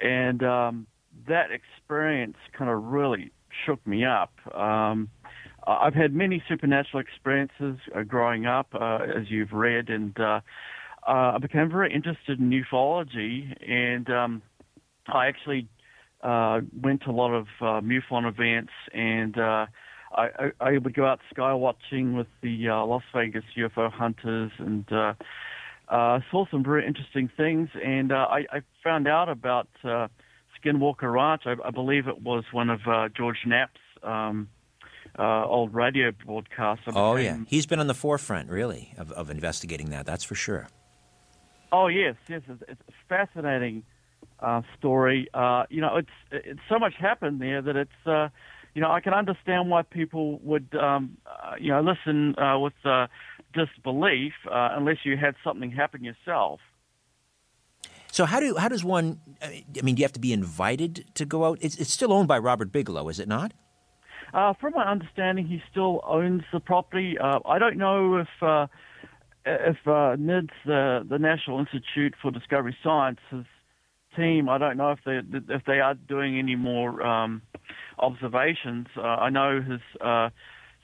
and 0.00 0.42
um, 0.42 0.86
that 1.28 1.50
experience 1.50 2.36
kind 2.56 2.70
of 2.70 2.84
really 2.84 3.32
shook 3.66 3.84
me 3.86 4.04
up. 4.04 4.32
Um, 4.54 5.08
I've 5.66 5.94
had 5.94 6.14
many 6.14 6.42
supernatural 6.48 7.02
experiences 7.02 7.78
uh, 7.94 8.02
growing 8.02 8.46
up, 8.46 8.68
uh, 8.74 8.98
as 9.16 9.30
you've 9.30 9.52
read, 9.52 9.90
and 9.90 10.18
uh, 10.18 10.40
uh, 11.06 11.32
I 11.34 11.38
became 11.38 11.70
very 11.70 11.92
interested 11.92 12.38
in 12.38 12.50
ufology, 12.50 13.54
and 13.68 14.08
um, 14.10 14.42
I 15.12 15.26
actually 15.26 15.68
uh, 16.22 16.60
went 16.80 17.02
to 17.02 17.10
a 17.10 17.12
lot 17.12 17.32
of 17.32 17.46
uh, 17.60 17.80
MUFON 17.80 18.28
events, 18.28 18.72
and 18.92 19.38
uh, 19.38 19.66
I, 20.12 20.52
I, 20.60 20.72
would 20.72 20.94
go 20.94 21.06
out 21.06 21.20
sky 21.32 21.54
watching 21.54 22.16
with 22.16 22.26
the 22.42 22.68
uh, 22.68 22.84
Las 22.84 23.02
Vegas 23.14 23.44
UFO 23.56 23.90
hunters, 23.92 24.50
and 24.58 24.90
uh, 24.92 25.14
uh, 25.88 26.20
saw 26.30 26.46
some 26.50 26.64
very 26.64 26.86
interesting 26.86 27.30
things. 27.36 27.68
And 27.84 28.12
uh, 28.12 28.26
I, 28.28 28.46
I 28.52 28.60
found 28.82 29.06
out 29.06 29.28
about 29.28 29.68
uh, 29.84 30.08
Skinwalker 30.60 31.12
Ranch. 31.12 31.42
I, 31.46 31.54
I 31.64 31.70
believe 31.70 32.08
it 32.08 32.22
was 32.22 32.44
one 32.52 32.70
of 32.70 32.80
uh, 32.86 33.08
George 33.16 33.38
Knapp's 33.46 33.80
um, 34.02 34.48
uh, 35.18 35.44
old 35.46 35.74
radio 35.74 36.12
broadcasts. 36.26 36.84
Oh 36.88 37.16
yeah, 37.16 37.38
he's 37.46 37.66
been 37.66 37.80
on 37.80 37.86
the 37.86 37.94
forefront, 37.94 38.50
really, 38.50 38.92
of, 38.98 39.12
of 39.12 39.30
investigating 39.30 39.90
that. 39.90 40.06
That's 40.06 40.24
for 40.24 40.34
sure. 40.34 40.68
Oh 41.72 41.86
yes, 41.86 42.16
yes, 42.28 42.42
it's, 42.48 42.62
it's 42.66 42.82
fascinating 43.08 43.84
uh, 44.40 44.62
story. 44.78 45.28
Uh, 45.34 45.64
you 45.70 45.80
know, 45.80 45.96
it's 45.96 46.08
it's 46.30 46.60
so 46.68 46.78
much 46.78 46.94
happened 46.98 47.40
there 47.40 47.62
that 47.62 47.76
it's 47.76 48.06
uh, 48.06 48.28
you 48.74 48.82
know 48.82 48.90
I 48.90 49.00
can 49.00 49.14
understand 49.14 49.70
why 49.70 49.82
people 49.82 50.38
would 50.40 50.74
um, 50.74 51.16
uh, 51.26 51.54
you 51.58 51.70
know 51.70 51.80
listen 51.80 52.38
uh, 52.38 52.58
with 52.58 52.74
uh, 52.84 53.06
disbelief 53.54 54.32
unless 54.50 54.98
you 55.04 55.16
had 55.16 55.34
something 55.44 55.70
happen 55.70 56.04
yourself. 56.04 56.60
So 58.12 58.24
how 58.24 58.40
do 58.40 58.56
how 58.56 58.68
does 58.68 58.84
one? 58.84 59.20
I 59.42 59.82
mean, 59.82 59.94
do 59.94 60.00
you 60.00 60.04
have 60.04 60.12
to 60.12 60.20
be 60.20 60.32
invited 60.32 61.06
to 61.14 61.24
go 61.24 61.44
out? 61.44 61.58
It's, 61.60 61.76
it's 61.76 61.92
still 61.92 62.12
owned 62.12 62.28
by 62.28 62.38
Robert 62.38 62.72
Bigelow, 62.72 63.08
is 63.08 63.20
it 63.20 63.28
not? 63.28 63.52
Uh, 64.32 64.52
from 64.60 64.74
my 64.74 64.84
understanding, 64.84 65.46
he 65.46 65.60
still 65.70 66.00
owns 66.06 66.42
the 66.52 66.60
property. 66.60 67.16
Uh, 67.18 67.40
I 67.46 67.58
don't 67.58 67.76
know 67.76 68.16
if 68.16 68.28
uh, 68.42 68.66
if 69.44 69.76
uh, 69.86 70.16
NIDS, 70.16 70.50
the 70.64 71.06
the 71.08 71.18
National 71.18 71.58
Institute 71.58 72.14
for 72.20 72.30
Discovery 72.30 72.76
Sciences 72.82 73.46
team, 74.16 74.48
I 74.48 74.58
don't 74.58 74.76
know 74.76 74.92
if 74.92 75.00
they 75.04 75.20
if 75.54 75.64
they 75.66 75.80
are 75.80 75.94
doing 75.94 76.38
any 76.38 76.56
more 76.56 77.02
um, 77.02 77.42
observations. 77.98 78.86
Uh, 78.96 79.02
I 79.02 79.30
know 79.30 79.60
his 79.62 79.80
uh, 80.00 80.30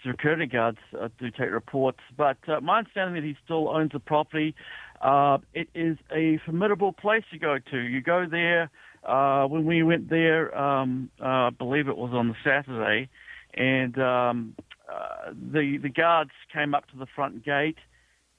security 0.07 0.47
guards 0.47 0.79
uh, 1.01 1.09
do 1.19 1.31
take 1.31 1.51
reports, 1.51 2.01
but 2.17 2.37
uh, 2.49 2.61
my 2.61 2.79
understanding 2.79 3.15
that 3.23 3.27
he 3.27 3.37
still 3.45 3.69
owns 3.69 3.93
the 3.93 4.01
property. 4.01 4.55
Uh, 5.01 5.39
it 5.53 5.69
is 5.75 5.99
a 6.15 6.39
formidable 6.45 6.93
place 6.93 7.25
to 7.33 7.39
go 7.39 7.59
to. 7.71 7.79
You 7.79 8.01
go 8.01 8.27
there. 8.31 8.71
Uh, 9.05 9.47
when 9.47 9.65
we 9.65 9.83
went 9.83 10.11
there, 10.11 10.57
um, 10.59 11.11
uh, 11.21 11.25
I 11.25 11.51
believe 11.51 11.87
it 11.87 11.97
was 11.97 12.11
on 12.13 12.29
the 12.29 12.35
Saturday, 12.43 13.09
and 13.55 13.97
um, 13.99 14.55
uh, 14.93 15.33
the 15.33 15.79
the 15.81 15.89
guards 15.89 16.33
came 16.53 16.75
up 16.75 16.89
to 16.89 16.97
the 16.97 17.07
front 17.15 17.45
gate, 17.45 17.77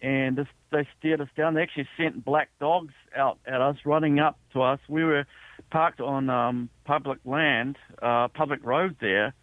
and 0.02 0.38
this, 0.38 0.48
they 0.72 0.88
steered 1.00 1.22
us 1.22 1.30
down. 1.36 1.56
They 1.56 1.62
actually 1.62 1.88
sent 1.98 2.24
black 2.24 2.50
dogs 2.60 2.94
out 3.16 3.40
at 3.46 3.62
us, 3.62 3.78
running 3.86 4.20
up 4.20 4.38
to 4.54 4.62
us. 4.62 4.80
We 4.88 5.04
were 5.04 5.26
parked 5.72 6.00
on 6.02 6.30
um, 6.30 6.70
public 6.86 7.20
land, 7.26 7.78
uh, 8.02 8.28
public 8.30 8.64
road 8.64 8.98
there. 9.02 9.34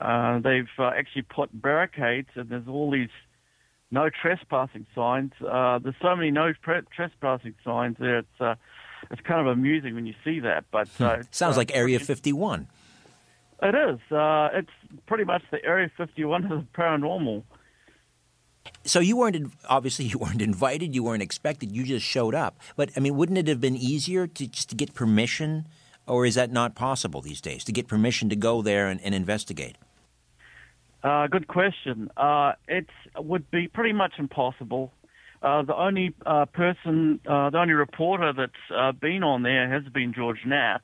Uh, 0.00 0.38
they've 0.40 0.68
uh, 0.78 0.90
actually 0.96 1.22
put 1.22 1.50
barricades, 1.52 2.28
and 2.34 2.48
there's 2.48 2.68
all 2.68 2.90
these 2.90 3.08
no 3.90 4.10
trespassing 4.10 4.86
signs. 4.94 5.32
Uh, 5.40 5.78
there's 5.78 5.94
so 6.02 6.14
many 6.14 6.30
no 6.30 6.52
pre- 6.60 6.82
trespassing 6.94 7.54
signs 7.64 7.96
there. 7.98 8.18
It's 8.18 8.40
uh, 8.40 8.54
it's 9.10 9.20
kind 9.22 9.40
of 9.40 9.46
amusing 9.46 9.94
when 9.94 10.06
you 10.06 10.14
see 10.24 10.40
that. 10.40 10.64
But 10.70 10.88
uh, 11.00 11.22
sounds 11.30 11.56
like 11.56 11.74
Area 11.74 11.98
51. 11.98 12.66
It 13.62 13.74
is. 13.74 14.12
Uh, 14.12 14.48
it's 14.52 14.70
pretty 15.06 15.24
much 15.24 15.42
the 15.50 15.64
Area 15.64 15.90
51 15.96 16.44
of 16.52 16.60
the 16.60 16.66
paranormal. 16.78 17.42
So 18.84 19.00
you 19.00 19.16
weren't 19.16 19.52
obviously 19.68 20.06
you 20.06 20.18
weren't 20.18 20.42
invited, 20.42 20.94
you 20.94 21.02
weren't 21.02 21.22
expected, 21.22 21.72
you 21.72 21.84
just 21.84 22.06
showed 22.06 22.34
up. 22.34 22.58
But 22.76 22.90
I 22.96 23.00
mean, 23.00 23.16
wouldn't 23.16 23.38
it 23.38 23.48
have 23.48 23.60
been 23.60 23.76
easier 23.76 24.26
to 24.26 24.46
just 24.46 24.70
to 24.70 24.76
get 24.76 24.94
permission, 24.94 25.66
or 26.06 26.26
is 26.26 26.34
that 26.34 26.50
not 26.52 26.74
possible 26.74 27.20
these 27.20 27.40
days 27.40 27.64
to 27.64 27.72
get 27.72 27.88
permission 27.88 28.28
to 28.28 28.36
go 28.36 28.62
there 28.62 28.88
and, 28.88 29.00
and 29.02 29.14
investigate? 29.14 29.76
Uh, 31.02 31.26
good 31.28 31.46
question. 31.46 32.10
Uh, 32.16 32.52
it 32.66 32.86
would 33.16 33.48
be 33.50 33.68
pretty 33.68 33.92
much 33.92 34.14
impossible. 34.18 34.92
Uh, 35.42 35.62
the 35.62 35.76
only 35.76 36.14
uh, 36.24 36.46
person, 36.46 37.20
uh, 37.28 37.50
the 37.50 37.58
only 37.58 37.74
reporter 37.74 38.32
that's 38.32 38.52
uh, 38.74 38.90
been 38.92 39.22
on 39.22 39.42
there 39.42 39.70
has 39.70 39.84
been 39.92 40.12
George 40.12 40.40
Knapp. 40.44 40.82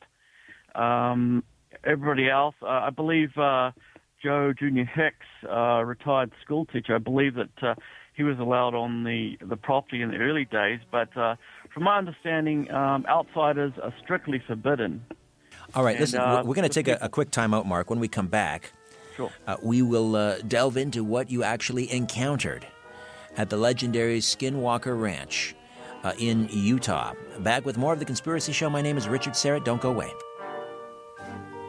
Um, 0.74 1.42
everybody 1.82 2.30
else, 2.30 2.54
I 2.62 2.90
believe 2.90 3.30
Joe 4.22 4.52
Junior 4.58 4.84
Hicks, 4.84 5.26
a 5.48 5.84
retired 5.84 6.32
school 6.44 6.66
teacher, 6.66 6.94
I 6.94 6.98
believe 6.98 7.34
that 7.34 7.76
he 8.14 8.22
was 8.22 8.38
allowed 8.38 8.74
on 8.74 9.04
the, 9.04 9.38
the 9.40 9.56
property 9.56 10.02
in 10.02 10.10
the 10.10 10.18
early 10.18 10.44
days, 10.44 10.80
but 10.90 11.12
from 11.12 11.82
my 11.82 11.98
understanding, 11.98 12.70
um, 12.70 13.04
outsiders 13.08 13.72
are 13.82 13.94
strictly 14.02 14.42
forbidden. 14.46 15.04
All 15.74 15.82
right, 15.82 15.96
and, 15.96 16.00
listen, 16.00 16.20
we're 16.46 16.54
going 16.54 16.62
to 16.62 16.68
take 16.68 16.88
a, 16.88 16.98
a 17.00 17.08
quick 17.08 17.30
time 17.30 17.54
out, 17.54 17.66
Mark. 17.66 17.90
When 17.90 18.00
we 18.00 18.08
come 18.08 18.26
back, 18.26 18.72
Sure. 19.16 19.30
Uh, 19.46 19.56
we 19.62 19.82
will 19.82 20.16
uh, 20.16 20.38
delve 20.48 20.76
into 20.76 21.04
what 21.04 21.30
you 21.30 21.42
actually 21.42 21.92
encountered 21.92 22.66
at 23.36 23.50
the 23.50 23.56
legendary 23.56 24.20
Skinwalker 24.20 24.98
Ranch 24.98 25.54
uh, 26.02 26.12
in 26.18 26.48
Utah. 26.50 27.14
Back 27.40 27.64
with 27.64 27.76
more 27.78 27.92
of 27.92 27.98
The 27.98 28.04
Conspiracy 28.04 28.52
Show. 28.52 28.70
My 28.70 28.82
name 28.82 28.96
is 28.96 29.08
Richard 29.08 29.34
Syrett. 29.34 29.64
Don't 29.64 29.80
go 29.80 29.90
away. 29.90 30.10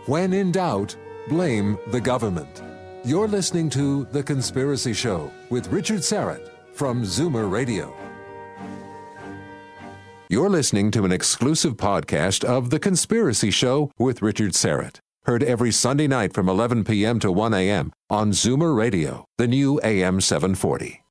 When 0.06 0.34
in 0.34 0.52
doubt, 0.52 0.96
blame 1.28 1.78
the 1.88 2.02
government. 2.02 2.62
You're 3.06 3.28
listening 3.28 3.70
to 3.72 4.06
The 4.06 4.24
Conspiracy 4.24 4.94
Show 4.94 5.32
with 5.50 5.68
Richard 5.68 6.00
Syrett 6.00 6.50
from 6.74 7.04
Zoomer 7.04 7.50
Radio. 7.50 7.96
You're 10.30 10.50
listening 10.50 10.90
to 10.92 11.06
an 11.06 11.12
exclusive 11.12 11.76
podcast 11.76 12.44
of 12.44 12.70
The 12.70 12.80
Conspiracy 12.80 13.52
Show 13.52 13.92
with 14.00 14.22
Richard 14.22 14.52
Syrett. 14.54 15.00
Heard 15.26 15.44
every 15.44 15.72
Sunday 15.72 16.08
night 16.08 16.34
from 16.34 16.50
11 16.50 16.84
p.m. 16.84 17.20
to 17.20 17.32
1 17.32 17.54
a.m. 17.54 17.92
on 18.10 18.32
Zoomer 18.32 18.76
Radio, 18.76 19.26
the 19.38 19.48
new 19.48 19.80
AM 19.84 20.20
740. 20.20 21.02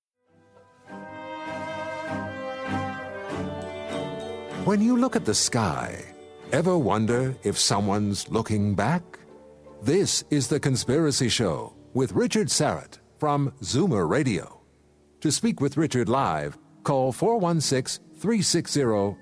When 4.65 4.81
you 4.81 4.97
look 4.97 5.17
at 5.17 5.25
the 5.25 5.35
sky, 5.35 6.05
ever 6.53 6.77
wonder 6.77 7.35
if 7.43 7.59
someone's 7.59 8.29
looking 8.29 8.75
back? 8.75 9.12
This 9.83 10.23
is 10.31 10.47
The 10.47 10.61
Conspiracy 10.61 11.29
Show 11.29 11.75
with 11.93 12.13
Richard 12.13 12.47
Syrett 12.47 13.01
from 13.19 13.53
Zoomer 13.63 14.09
Radio. 14.09 14.61
To 15.23 15.33
speak 15.33 15.61
with 15.61 15.77
Richard 15.77 16.09
live, 16.09 16.57
call 16.85 17.11
416 17.11 18.01
360 18.15 19.17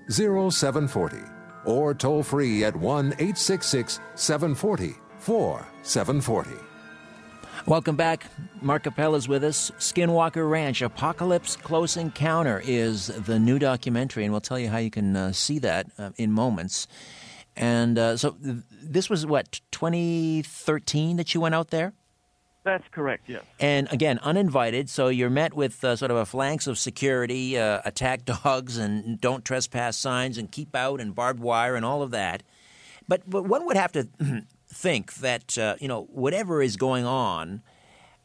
0740 0.51 1.17
or 1.65 1.95
toll 1.95 2.21
free 2.21 2.63
at 2.63 2.75
1 2.75 3.07
866 3.07 3.99
740 4.13 4.93
4740. 5.17 6.51
Welcome 7.65 7.95
back. 7.95 8.27
Mark 8.61 8.83
Capel 8.83 9.15
is 9.15 9.27
with 9.27 9.43
us. 9.43 9.71
Skinwalker 9.79 10.47
Ranch 10.47 10.83
Apocalypse 10.83 11.55
Close 11.55 11.97
Encounter 11.97 12.61
is 12.63 13.07
the 13.07 13.39
new 13.39 13.57
documentary, 13.57 14.25
and 14.25 14.31
we'll 14.31 14.41
tell 14.41 14.59
you 14.59 14.69
how 14.69 14.77
you 14.77 14.91
can 14.91 15.15
uh, 15.15 15.31
see 15.31 15.57
that 15.57 15.87
uh, 15.97 16.11
in 16.17 16.31
moments. 16.31 16.87
And 17.55 17.97
uh, 17.97 18.17
so 18.17 18.31
th- 18.31 18.57
this 18.69 19.09
was 19.09 19.25
what, 19.25 19.59
2013 19.71 21.17
that 21.17 21.33
you 21.33 21.41
went 21.41 21.55
out 21.55 21.69
there? 21.69 21.93
That's 22.63 22.87
correct, 22.91 23.23
yes. 23.27 23.43
And 23.59 23.91
again, 23.91 24.19
uninvited, 24.21 24.87
so 24.89 25.07
you're 25.07 25.31
met 25.31 25.55
with 25.55 25.83
uh, 25.83 25.95
sort 25.95 26.11
of 26.11 26.17
a 26.17 26.25
phalanx 26.25 26.67
of 26.67 26.77
security, 26.77 27.57
uh, 27.57 27.81
attack 27.83 28.23
dogs, 28.43 28.77
and 28.77 29.19
don't 29.19 29.43
trespass 29.43 29.97
signs, 29.97 30.37
and 30.37 30.51
keep 30.51 30.75
out, 30.75 31.01
and 31.01 31.15
barbed 31.15 31.39
wire, 31.39 31.75
and 31.75 31.83
all 31.83 32.03
of 32.03 32.11
that. 32.11 32.43
But, 33.07 33.27
but 33.27 33.45
one 33.45 33.65
would 33.65 33.77
have 33.77 33.91
to 33.93 34.07
think 34.67 35.15
that, 35.15 35.57
uh, 35.57 35.75
you 35.79 35.87
know, 35.87 36.03
whatever 36.11 36.61
is 36.61 36.77
going 36.77 37.05
on 37.05 37.63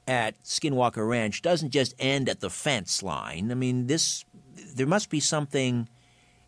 at 0.06 0.40
Skinwalker 0.44 1.08
Ranch 1.08 1.40
doesn't 1.42 1.70
just 1.70 1.94
end 1.98 2.28
at 2.28 2.40
the 2.40 2.50
fence 2.50 3.02
line. 3.02 3.50
I 3.50 3.54
mean, 3.54 3.86
this, 3.86 4.24
there 4.74 4.86
must 4.86 5.08
be 5.08 5.18
something 5.18 5.88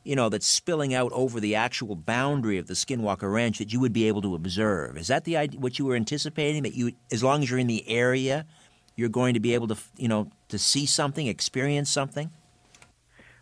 you 0.04 0.16
know, 0.16 0.28
that's 0.28 0.46
spilling 0.46 0.94
out 0.94 1.12
over 1.12 1.40
the 1.40 1.54
actual 1.54 1.94
boundary 1.94 2.58
of 2.58 2.66
the 2.66 2.74
Skinwalker 2.74 3.32
Ranch 3.32 3.58
that 3.58 3.72
you 3.72 3.80
would 3.80 3.92
be 3.92 4.08
able 4.08 4.22
to 4.22 4.34
observe. 4.34 4.96
Is 4.96 5.08
that 5.08 5.24
the 5.24 5.36
idea, 5.36 5.60
what 5.60 5.78
you 5.78 5.84
were 5.84 5.96
anticipating? 5.96 6.62
That 6.62 6.74
you, 6.74 6.92
as 7.12 7.22
long 7.22 7.42
as 7.42 7.50
you're 7.50 7.58
in 7.58 7.66
the 7.66 7.88
area, 7.88 8.46
you're 8.96 9.08
going 9.08 9.34
to 9.34 9.40
be 9.40 9.54
able 9.54 9.68
to, 9.68 9.76
you 9.96 10.08
know, 10.08 10.30
to 10.48 10.58
see 10.58 10.86
something, 10.86 11.26
experience 11.26 11.90
something? 11.90 12.30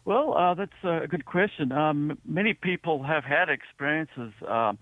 Well, 0.04 0.36
uh, 0.36 0.54
that's 0.54 0.84
a 0.84 1.06
good 1.08 1.24
question. 1.24 1.72
Um, 1.72 2.18
many 2.24 2.54
people 2.54 3.02
have 3.02 3.24
had 3.24 3.48
experiences 3.48 4.32
um, 4.46 4.78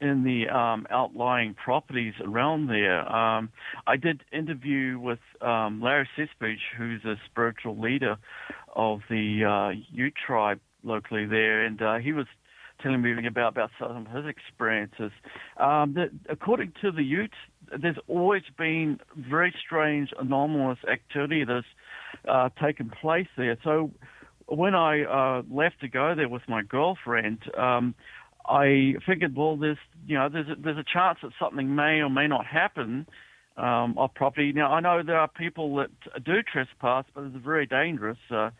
in 0.00 0.24
the 0.24 0.48
um, 0.48 0.86
outlying 0.90 1.54
properties 1.54 2.14
around 2.22 2.68
there. 2.68 3.10
Um, 3.10 3.50
I 3.86 3.96
did 3.96 4.22
interview 4.32 4.98
with 4.98 5.18
um, 5.40 5.80
Larry 5.82 6.08
Cespage, 6.16 6.60
who's 6.78 7.04
a 7.04 7.16
spiritual 7.26 7.78
leader 7.78 8.16
of 8.74 9.00
the 9.10 9.44
uh, 9.44 9.80
Ute 9.92 10.14
tribe 10.26 10.60
locally 10.84 11.26
there, 11.26 11.64
and 11.64 11.80
uh, 11.82 11.96
he 11.96 12.12
was 12.12 12.26
telling 12.82 13.02
me 13.02 13.26
about 13.26 13.52
about 13.52 13.70
some 13.78 13.96
of 13.96 14.06
his 14.08 14.26
experiences. 14.26 15.12
Um, 15.58 15.94
that 15.94 16.10
according 16.28 16.72
to 16.82 16.90
the 16.90 17.02
Utes, 17.02 17.34
there's 17.80 17.98
always 18.08 18.42
been 18.58 18.98
very 19.16 19.54
strange, 19.64 20.10
anomalous 20.18 20.78
activity 20.90 21.44
that's 21.44 21.66
uh, 22.28 22.48
taken 22.62 22.90
place 23.00 23.28
there. 23.36 23.56
So 23.64 23.90
when 24.46 24.74
I 24.74 25.02
uh, 25.04 25.42
left 25.50 25.80
to 25.80 25.88
go 25.88 26.14
there 26.14 26.28
with 26.28 26.42
my 26.48 26.62
girlfriend, 26.62 27.38
um, 27.56 27.94
I 28.46 28.94
figured, 29.06 29.34
well, 29.36 29.56
there's 29.56 29.78
you 30.06 30.16
know 30.16 30.28
there's 30.28 30.48
a, 30.48 30.60
there's 30.60 30.78
a 30.78 30.84
chance 30.84 31.18
that 31.22 31.32
something 31.40 31.74
may 31.74 32.00
or 32.00 32.10
may 32.10 32.26
not 32.26 32.46
happen. 32.46 33.06
Um, 33.56 33.96
off 33.96 34.12
property. 34.14 34.52
Now 34.52 34.72
I 34.72 34.80
know 34.80 35.04
there 35.06 35.16
are 35.16 35.28
people 35.28 35.76
that 35.76 36.24
do 36.24 36.42
trespass, 36.42 37.04
but 37.14 37.22
it's 37.22 37.36
very 37.36 37.66
dangerous. 37.66 38.18
Uh, 38.28 38.50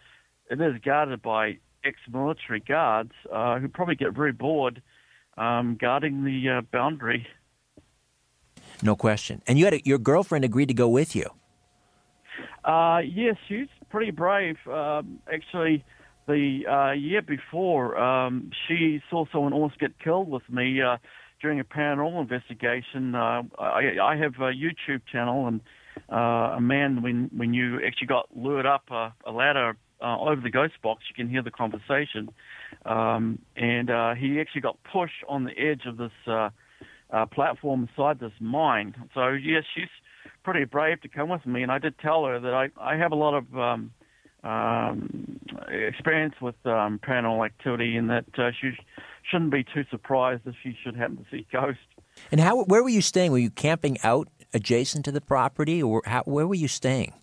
it 0.48 0.60
is 0.60 0.80
guarded 0.84 1.20
by 1.20 1.58
ex-military 1.84 2.60
guards 2.60 3.12
uh, 3.32 3.58
who 3.58 3.68
probably 3.68 3.94
get 3.94 4.12
very 4.12 4.32
bored 4.32 4.82
um, 5.36 5.76
guarding 5.80 6.24
the 6.24 6.48
uh, 6.48 6.60
boundary. 6.72 7.26
No 8.82 8.96
question. 8.96 9.42
And 9.46 9.58
you 9.58 9.64
had 9.64 9.74
a, 9.74 9.80
your 9.84 9.98
girlfriend 9.98 10.44
agreed 10.44 10.66
to 10.66 10.74
go 10.74 10.88
with 10.88 11.14
you. 11.14 11.26
Uh, 12.64 13.00
yes, 13.04 13.36
she's 13.48 13.68
pretty 13.90 14.10
brave. 14.10 14.56
Um, 14.66 15.20
actually, 15.32 15.84
the 16.26 16.66
uh, 16.66 16.92
year 16.92 17.22
before, 17.22 17.98
um, 17.98 18.50
she 18.66 19.02
saw 19.10 19.26
someone 19.30 19.52
almost 19.52 19.78
get 19.78 19.98
killed 19.98 20.28
with 20.28 20.48
me 20.48 20.80
uh, 20.80 20.96
during 21.40 21.60
a 21.60 21.64
paranormal 21.64 22.22
investigation. 22.22 23.14
Uh, 23.14 23.42
I, 23.58 23.98
I 24.02 24.16
have 24.16 24.34
a 24.36 24.52
YouTube 24.52 25.02
channel, 25.10 25.46
and 25.46 25.60
uh, 26.10 26.56
a 26.56 26.60
man, 26.60 27.02
when 27.02 27.30
when 27.36 27.52
you 27.52 27.80
actually 27.86 28.06
got 28.06 28.28
lured 28.34 28.66
up 28.66 28.90
a, 28.90 29.12
a 29.26 29.32
ladder 29.32 29.76
uh, 30.04 30.18
over 30.20 30.40
the 30.40 30.50
ghost 30.50 30.74
box, 30.82 31.04
you 31.08 31.14
can 31.14 31.28
hear 31.28 31.42
the 31.42 31.50
conversation. 31.50 32.28
Um, 32.84 33.38
and 33.56 33.90
uh, 33.90 34.14
he 34.14 34.40
actually 34.40 34.60
got 34.60 34.76
pushed 34.92 35.24
on 35.28 35.44
the 35.44 35.58
edge 35.58 35.86
of 35.86 35.96
this 35.96 36.12
uh, 36.26 36.50
uh, 37.10 37.26
platform 37.26 37.88
inside 37.88 38.20
this 38.20 38.32
mine. 38.40 38.94
So 39.14 39.28
yes, 39.28 39.64
she's 39.74 39.88
pretty 40.42 40.64
brave 40.64 41.00
to 41.00 41.08
come 41.08 41.30
with 41.30 41.46
me, 41.46 41.62
and 41.62 41.72
I 41.72 41.78
did 41.78 41.98
tell 41.98 42.24
her 42.26 42.38
that 42.38 42.54
I 42.54 42.68
I 42.78 42.96
have 42.96 43.12
a 43.12 43.16
lot 43.16 43.34
of 43.34 43.58
um, 43.58 43.92
um, 44.42 45.40
experience 45.68 46.34
with 46.40 46.56
um, 46.66 47.00
paranormal 47.02 47.46
activity, 47.46 47.96
and 47.96 48.10
that 48.10 48.26
uh, 48.36 48.50
she 48.60 48.72
shouldn't 49.30 49.50
be 49.50 49.64
too 49.64 49.84
surprised 49.90 50.42
if 50.44 50.54
she 50.62 50.76
should 50.82 50.96
happen 50.96 51.16
to 51.16 51.24
see 51.30 51.46
ghosts. 51.50 51.80
And 52.30 52.40
how? 52.40 52.64
Where 52.64 52.82
were 52.82 52.90
you 52.90 53.02
staying? 53.02 53.32
Were 53.32 53.38
you 53.38 53.50
camping 53.50 53.96
out 54.02 54.28
adjacent 54.52 55.04
to 55.06 55.12
the 55.12 55.22
property, 55.22 55.82
or 55.82 56.02
how, 56.04 56.22
where 56.24 56.46
were 56.46 56.54
you 56.54 56.68
staying? 56.68 57.14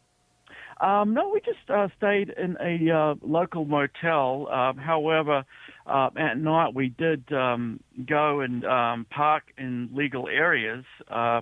Um, 0.82 1.14
no, 1.14 1.30
we 1.30 1.41
just 1.41 1.70
uh, 1.70 1.90
stayed 1.95 2.30
in 2.30 2.58
a 2.60 2.91
uh, 2.91 3.16
local 3.22 3.66
motel. 3.66 4.48
Uh, 4.52 4.74
however, 4.74 5.45
uh, 5.86 6.10
at 6.18 6.40
night 6.40 6.74
we 6.74 6.90
did 6.90 7.32
um, 7.32 7.80
go 8.08 8.40
and 8.40 8.66
um, 8.66 9.06
park 9.12 9.44
in 9.60 9.90
legal 9.94 10.28
areas. 10.28 10.84
Uh, 11.08 11.41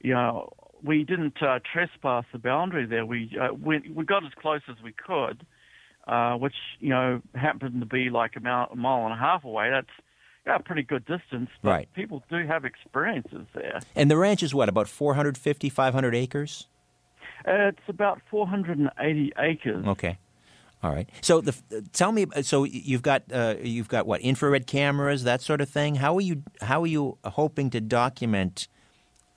you 0.00 0.14
know, 0.14 0.50
we 0.82 1.04
didn't 1.04 1.42
uh, 1.42 1.58
trespass 1.70 2.24
the 2.32 2.38
boundary 2.38 2.86
there. 2.86 3.04
We 3.04 3.36
went, 3.60 3.94
we 3.94 4.04
got 4.04 4.24
as 4.24 4.32
close 4.40 4.62
as 4.70 4.76
we 4.82 4.92
could, 4.92 5.44
which 6.40 6.54
you 6.80 6.88
know 6.88 7.20
happened 7.34 7.80
to 7.80 7.86
be 7.86 8.08
like 8.08 8.36
a 8.36 8.40
mile, 8.40 8.68
a 8.72 8.76
mile 8.76 9.04
and 9.04 9.12
a 9.12 9.18
half 9.18 9.44
away. 9.44 9.68
That's 9.70 9.86
yeah, 10.46 10.56
a 10.56 10.60
pretty 10.60 10.82
good 10.82 11.04
distance. 11.04 11.50
But 11.62 11.68
right. 11.68 11.92
People 11.92 12.22
do 12.30 12.46
have 12.46 12.64
experiences 12.64 13.46
there. 13.54 13.80
And 13.94 14.10
the 14.10 14.16
ranch 14.16 14.42
is 14.42 14.54
what, 14.54 14.70
about 14.70 14.88
450, 14.88 15.68
500 15.68 16.14
acres? 16.14 16.68
Uh, 17.46 17.68
it's 17.68 17.88
about 17.88 18.20
480 18.30 19.32
acres. 19.38 19.86
Okay. 19.86 20.18
All 20.82 20.92
right. 20.92 21.08
So 21.20 21.40
the, 21.40 21.56
tell 21.92 22.12
me. 22.12 22.26
So 22.42 22.64
you've 22.64 23.02
got 23.02 23.24
uh, 23.32 23.56
you've 23.60 23.88
got 23.88 24.06
what 24.06 24.20
infrared 24.20 24.66
cameras, 24.66 25.24
that 25.24 25.42
sort 25.42 25.60
of 25.60 25.68
thing. 25.68 25.96
How 25.96 26.14
are 26.16 26.20
you 26.20 26.42
How 26.60 26.82
are 26.82 26.86
you 26.86 27.18
hoping 27.24 27.70
to 27.70 27.80
document 27.80 28.68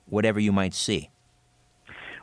whatever 0.06 0.38
you 0.38 0.52
might 0.52 0.74
see? 0.74 1.10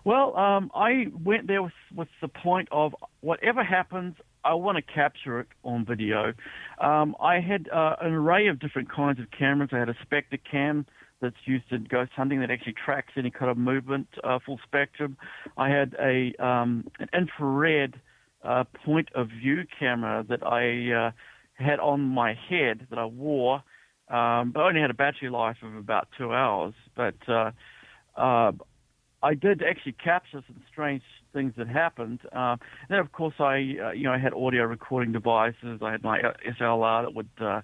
Well, 0.05 0.35
um, 0.37 0.71
I 0.73 1.07
went 1.23 1.47
there 1.47 1.61
with, 1.61 1.73
with 1.93 2.07
the 2.21 2.29
point 2.29 2.69
of 2.71 2.95
whatever 3.19 3.63
happens, 3.63 4.15
I 4.45 4.53
want 4.53 4.77
to 4.77 4.81
capture 4.81 5.41
it 5.41 5.47
on 5.63 5.85
video. 5.85 6.33
Um, 6.79 7.15
I 7.19 7.41
had 7.41 7.69
uh, 7.69 7.97
an 8.01 8.13
array 8.13 8.47
of 8.47 8.59
different 8.59 8.89
kinds 8.89 9.19
of 9.19 9.29
cameras. 9.31 9.69
I 9.73 9.79
had 9.79 9.89
a 9.89 9.95
Spectre 10.01 10.37
cam 10.37 10.85
that's 11.21 11.35
used 11.45 11.71
in 11.71 11.85
ghost 11.85 12.11
hunting 12.15 12.39
that 12.41 12.51
actually 12.51 12.73
tracks 12.73 13.13
any 13.17 13.31
kind 13.31 13.51
of 13.51 13.57
movement, 13.57 14.07
uh, 14.23 14.39
full 14.45 14.59
spectrum. 14.65 15.17
I 15.57 15.69
had 15.69 15.95
a 15.99 16.33
um, 16.43 16.87
an 16.99 17.09
infrared 17.13 17.99
uh, 18.43 18.63
point 18.85 19.09
of 19.15 19.27
view 19.27 19.63
camera 19.79 20.25
that 20.29 20.45
I 20.45 21.07
uh, 21.07 21.11
had 21.53 21.79
on 21.79 22.01
my 22.01 22.33
head 22.49 22.87
that 22.89 22.99
I 22.99 23.05
wore, 23.05 23.55
um, 24.09 24.51
but 24.51 24.61
only 24.61 24.81
had 24.81 24.89
a 24.89 24.95
battery 24.95 25.29
life 25.29 25.57
of 25.61 25.75
about 25.75 26.07
two 26.17 26.33
hours. 26.33 26.73
But 26.95 27.15
uh, 27.27 27.51
uh, 28.15 28.51
I 29.21 29.33
did 29.33 29.61
actually 29.61 29.93
capture 29.93 30.43
some 30.47 30.61
strange 30.71 31.03
things 31.33 31.53
that 31.57 31.67
happened. 31.67 32.19
Uh, 32.31 32.57
then, 32.89 32.99
of 32.99 33.11
course, 33.11 33.35
I 33.39 33.75
uh, 33.83 33.91
you 33.91 34.03
know 34.03 34.13
I 34.13 34.17
had 34.17 34.33
audio 34.33 34.63
recording 34.63 35.11
devices. 35.11 35.81
I 35.81 35.91
had 35.91 36.03
my 36.03 36.21
SLR 36.59 37.03
that 37.03 37.13
would 37.13 37.29
uh, 37.39 37.61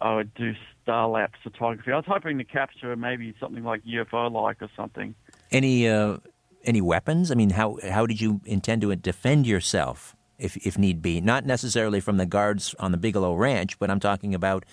I 0.00 0.14
would 0.14 0.32
do 0.34 0.52
star 0.82 1.08
lapse 1.08 1.38
photography. 1.42 1.92
I 1.92 1.96
was 1.96 2.04
hoping 2.06 2.38
to 2.38 2.44
capture 2.44 2.94
maybe 2.96 3.34
something 3.38 3.64
like 3.64 3.84
UFO 3.84 4.30
like 4.32 4.62
or 4.62 4.70
something. 4.76 5.14
Any 5.50 5.88
uh, 5.88 6.18
any 6.64 6.80
weapons? 6.80 7.30
I 7.30 7.34
mean, 7.34 7.50
how 7.50 7.78
how 7.88 8.06
did 8.06 8.20
you 8.20 8.40
intend 8.44 8.82
to 8.82 8.94
defend 8.96 9.46
yourself 9.46 10.16
if 10.38 10.56
if 10.66 10.78
need 10.78 11.02
be? 11.02 11.20
Not 11.20 11.44
necessarily 11.44 12.00
from 12.00 12.16
the 12.16 12.26
guards 12.26 12.74
on 12.78 12.92
the 12.92 12.98
Bigelow 12.98 13.34
Ranch, 13.34 13.78
but 13.78 13.90
I'm 13.90 14.00
talking 14.00 14.34
about 14.34 14.64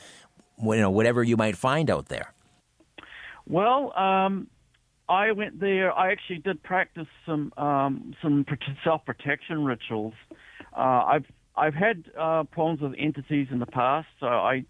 you 0.61 0.77
know 0.77 0.91
whatever 0.91 1.23
you 1.23 1.37
might 1.37 1.57
find 1.57 1.89
out 1.89 2.07
there. 2.07 2.33
Well, 3.45 3.97
um, 3.97 4.47
I 5.09 5.31
went 5.31 5.59
there. 5.59 5.93
I 5.93 6.11
actually 6.11 6.39
did 6.39 6.61
practice 6.63 7.07
some 7.25 7.53
um, 7.57 8.13
some 8.21 8.45
self 8.83 9.05
protection 9.05 9.65
rituals. 9.65 10.13
Uh, 10.75 11.03
I've 11.05 11.25
I've 11.55 11.73
had 11.73 12.05
uh, 12.17 12.43
problems 12.43 12.81
with 12.81 12.93
entities 12.97 13.47
in 13.51 13.59
the 13.59 13.65
past, 13.65 14.07
so 14.19 14.27
I 14.27 14.65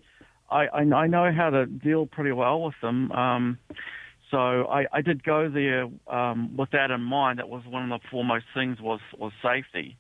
I, 0.50 0.68
I 0.70 1.08
know 1.08 1.32
how 1.32 1.50
to 1.50 1.66
deal 1.66 2.06
pretty 2.06 2.32
well 2.32 2.62
with 2.64 2.76
them. 2.82 3.12
Um, 3.12 3.58
so 4.32 4.66
I, 4.68 4.86
I 4.92 5.02
did 5.02 5.24
go 5.24 5.50
there 5.50 5.88
um, 6.08 6.56
with 6.58 6.72
that 6.72 6.92
in 6.92 7.02
mind. 7.02 7.40
That 7.40 7.50
was 7.50 7.64
one 7.66 7.92
of 7.92 8.02
the 8.02 8.08
foremost 8.10 8.46
things 8.54 8.80
was 8.82 9.00
was 9.18 9.32
safety. 9.42 9.98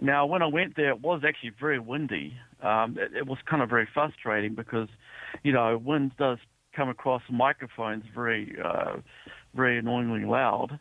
Now, 0.00 0.26
when 0.26 0.42
I 0.42 0.46
went 0.46 0.76
there, 0.76 0.90
it 0.90 1.00
was 1.00 1.22
actually 1.26 1.52
very 1.58 1.78
windy. 1.78 2.34
Um, 2.62 2.96
it, 2.98 3.16
it 3.16 3.26
was 3.26 3.38
kind 3.46 3.62
of 3.62 3.68
very 3.68 3.88
frustrating 3.92 4.54
because, 4.54 4.88
you 5.42 5.52
know, 5.52 5.76
wind 5.76 6.12
does 6.16 6.38
come 6.72 6.88
across 6.88 7.22
microphones 7.28 8.04
very, 8.14 8.56
uh, 8.64 8.98
very 9.54 9.78
annoyingly 9.78 10.24
loud. 10.24 10.78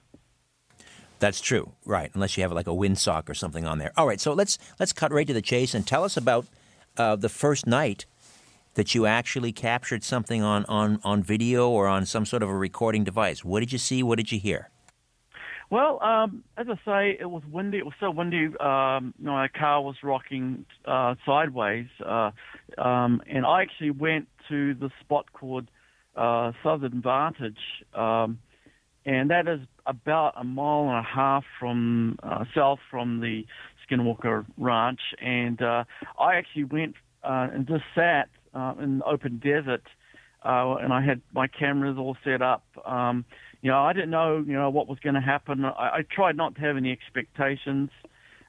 That's 1.20 1.42
true, 1.42 1.72
right? 1.84 2.12
Unless 2.14 2.38
you 2.38 2.44
have 2.44 2.52
like 2.52 2.68
a 2.68 2.72
windsock 2.72 3.28
or 3.28 3.34
something 3.34 3.66
on 3.66 3.80
there. 3.80 3.92
All 3.98 4.06
right, 4.06 4.22
so 4.22 4.34
let's 4.34 4.60
let's 4.80 4.94
cut 4.94 5.12
right 5.12 5.26
to 5.26 5.34
the 5.34 5.42
chase 5.42 5.74
and 5.74 5.86
tell 5.86 6.04
us 6.04 6.16
about 6.16 6.46
uh, 6.96 7.16
the 7.16 7.30
first 7.30 7.66
night 7.66 8.06
that 8.78 8.94
you 8.94 9.08
actually 9.08 9.52
captured 9.52 10.04
something 10.04 10.44
on, 10.44 10.64
on, 10.66 11.00
on 11.04 11.24
video 11.24 11.68
or 11.68 11.88
on 11.88 12.06
some 12.06 12.26
sort 12.26 12.44
of 12.44 12.50
a 12.50 12.56
recording 12.56 13.04
device. 13.04 13.44
What 13.44 13.60
did 13.60 13.72
you 13.72 13.80
see? 13.80 14.04
What 14.04 14.18
did 14.18 14.32
you 14.32 14.40
hear? 14.40 14.70
Well, 15.72 16.02
um, 16.02 16.44
as 16.56 16.68
I 16.70 16.76
say, 16.86 17.18
it 17.20 17.26
was 17.26 17.42
windy. 17.52 17.80
It 17.80 17.86
was 17.86 17.96
so 18.00 18.12
windy. 18.12 18.46
Um, 18.60 19.16
car 19.60 19.82
was 19.82 19.96
rocking 20.04 20.66
uh, 20.86 21.16
sideways, 21.26 21.88
uh, 22.06 22.32
um, 22.78 23.22
and 23.28 23.46
I 23.46 23.64
actually 23.64 23.92
went 23.92 24.30
to 24.48 24.76
the 24.76 24.90
spot 25.02 25.34
called 25.34 25.70
uh, 26.16 26.54
Southern 26.64 27.02
Vantage, 27.02 27.60
um, 27.94 28.40
and 29.06 29.30
that 29.32 29.48
is 29.48 29.60
about 29.86 30.36
a 30.38 30.44
mile 30.44 30.84
and 30.84 31.00
a 31.00 31.02
half 31.02 31.44
from 31.60 32.18
uh, 32.24 32.46
south 32.56 32.80
from 32.90 33.20
the 33.20 33.46
Skinwalker 33.84 34.46
Ranch. 34.58 35.02
And 35.20 35.62
uh, 35.62 35.84
I 36.18 36.36
actually 36.36 36.66
went 36.66 36.96
uh, 37.24 37.48
and 37.54 37.68
just 37.68 37.84
sat 37.94 38.30
uh, 38.58 38.74
in 38.82 39.02
open 39.06 39.38
desert, 39.38 39.84
uh, 40.44 40.76
and 40.82 40.92
I 40.92 41.02
had 41.02 41.22
my 41.34 41.48
cameras 41.48 41.98
all 41.98 42.18
set 42.24 42.42
up. 42.42 42.64
Um, 42.86 43.26
you 43.62 43.72
know, 43.72 43.80
I 43.80 43.94
didn't 43.94 44.10
know, 44.10 44.44
you 44.46 44.54
know, 44.54 44.70
what 44.70 44.88
was 44.88 45.00
going 45.00 45.16
to 45.16 45.22
happen. 45.22 45.66
I, 45.66 45.70
I 45.70 46.02
tried 46.10 46.36
not 46.36 46.56
to 46.56 46.62
have 46.62 46.78
any 46.78 46.92
expectations. 46.92 47.90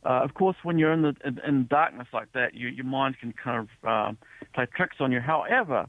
Uh, 0.04 0.20
of 0.22 0.34
course, 0.34 0.56
when 0.62 0.78
you're 0.78 0.92
in 0.92 1.02
the 1.02 1.14
in, 1.24 1.40
in 1.46 1.66
darkness 1.66 2.08
like 2.12 2.32
that, 2.32 2.54
you, 2.54 2.68
your 2.68 2.84
mind 2.84 3.16
can 3.20 3.32
kind 3.32 3.68
of 3.68 3.88
uh, 3.88 4.12
play 4.54 4.66
tricks 4.74 4.96
on 5.00 5.12
you. 5.12 5.20
However, 5.20 5.86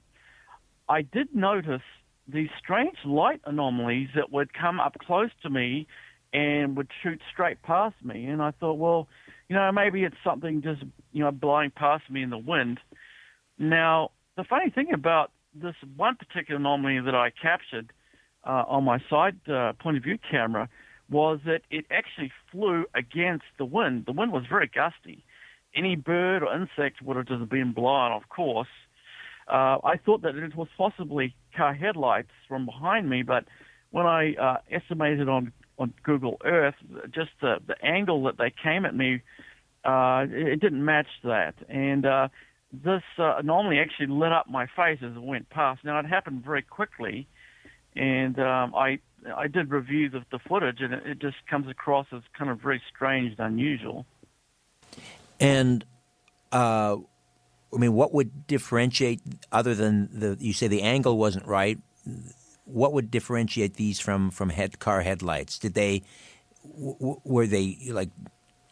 I 0.90 1.02
did 1.04 1.36
notice 1.36 1.82
these 2.28 2.50
strange 2.58 2.98
light 3.06 3.42
anomalies 3.46 4.10
that 4.16 4.32
would 4.32 4.54
come 4.54 4.80
up 4.80 4.98
close 5.00 5.32
to 5.44 5.50
me 5.50 5.88
and 6.34 6.76
would 6.78 6.90
shoot 7.02 7.22
straight 7.32 7.62
past 7.62 7.96
me. 8.04 8.26
And 8.26 8.42
I 8.42 8.52
thought, 8.52 8.76
well, 8.76 9.08
you 9.48 9.56
know, 9.56 9.72
maybe 9.72 10.04
it's 10.04 10.16
something 10.24 10.62
just 10.62 10.84
you 11.12 11.24
know 11.24 11.32
blowing 11.32 11.72
past 11.72 12.10
me 12.10 12.24
in 12.24 12.30
the 12.30 12.38
wind. 12.38 12.80
Now, 13.60 14.12
the 14.38 14.46
funny 14.46 14.70
thing 14.70 14.94
about 14.94 15.32
this 15.54 15.76
one 15.98 16.16
particular 16.16 16.60
anomaly 16.60 17.02
that 17.02 17.14
I 17.14 17.30
captured 17.30 17.92
uh, 18.46 18.64
on 18.68 18.86
my 18.86 19.00
side 19.10 19.38
uh, 19.50 19.74
point 19.74 19.98
of 19.98 20.04
view 20.04 20.18
camera 20.32 20.70
was 21.10 21.40
that 21.46 21.62
it 21.70 21.86
actually 21.92 22.32
flew 22.52 22.86
against 22.96 23.46
the 23.58 23.66
wind. 23.66 24.06
The 24.06 24.14
wind 24.14 24.32
was 24.32 24.44
very 24.48 24.68
gusty. 24.74 25.26
Any 25.76 25.96
bird 25.96 26.44
or 26.44 26.56
insect 26.56 27.02
would 27.02 27.18
have 27.18 27.28
just 27.28 27.50
been 27.50 27.74
blown, 27.74 28.12
of 28.14 28.30
course. 28.30 28.68
Uh, 29.48 29.78
I 29.84 29.98
thought 30.04 30.22
that 30.22 30.36
it 30.36 30.56
was 30.56 30.68
possibly 30.78 31.36
car 31.58 31.74
headlights 31.74 32.30
from 32.48 32.66
behind 32.66 33.10
me, 33.10 33.24
but 33.24 33.46
when 33.92 34.06
I 34.06 34.36
uh, 34.36 34.58
estimated 34.72 35.28
on, 35.28 35.52
on 35.80 35.94
Google 36.04 36.38
Earth, 36.46 36.76
just 37.12 37.32
the, 37.42 37.56
the 37.66 37.76
angle 37.84 38.24
that 38.24 38.38
they 38.38 38.54
came 38.64 38.86
at 38.86 38.96
me, 38.96 39.22
uh, 39.84 40.26
it, 40.30 40.48
it 40.48 40.62
didn't 40.62 40.86
match 40.86 41.08
that. 41.24 41.56
And 41.68 42.06
uh, 42.06 42.28
this 42.72 43.04
uh, 43.18 43.38
anomaly 43.38 43.80
actually 43.80 44.08
lit 44.08 44.32
up 44.32 44.50
my 44.50 44.68
face 44.68 45.00
as 45.02 45.16
it 45.16 45.22
went 45.22 45.50
past. 45.50 45.84
Now 45.84 46.00
it 46.00 46.06
happened 46.06 46.44
very 46.44 46.62
quickly, 46.62 47.28
and 47.96 48.38
um, 48.40 48.76
I 48.76 49.00
I 49.36 49.48
did 49.48 49.72
review 49.72 50.10
the, 50.10 50.24
the 50.32 50.40
footage, 50.40 50.80
and 50.82 50.94
it, 50.94 51.06
it, 51.06 51.20
just 51.20 51.38
comes 51.50 51.68
across 51.68 52.08
as 52.14 52.22
kind 52.38 52.50
of 52.50 52.62
very 52.62 52.82
strange 52.94 53.36
and 53.38 53.48
unusual. 53.48 54.06
And 55.40 55.84
uh, 56.52 56.98
I 57.74 57.78
mean, 57.78 57.94
what 57.94 58.14
would 58.14 58.48
differentiate 58.48 59.22
other 59.52 59.74
than 59.74 60.10
the 60.12 60.38
you 60.40 60.54
say 60.54 60.68
the 60.68 60.84
angle 60.84 61.18
wasn't 61.18 61.48
right? 61.48 61.80
What 62.66 62.94
would 62.94 63.10
differentiate 63.10 63.76
these 63.76 64.00
from 64.00 64.30
from 64.32 64.50
head 64.50 64.80
car 64.80 65.02
headlights? 65.02 65.58
Did 65.58 65.74
they 65.74 66.04
w- 66.64 67.20
were 67.24 67.48
they 67.48 67.78
like 67.90 68.10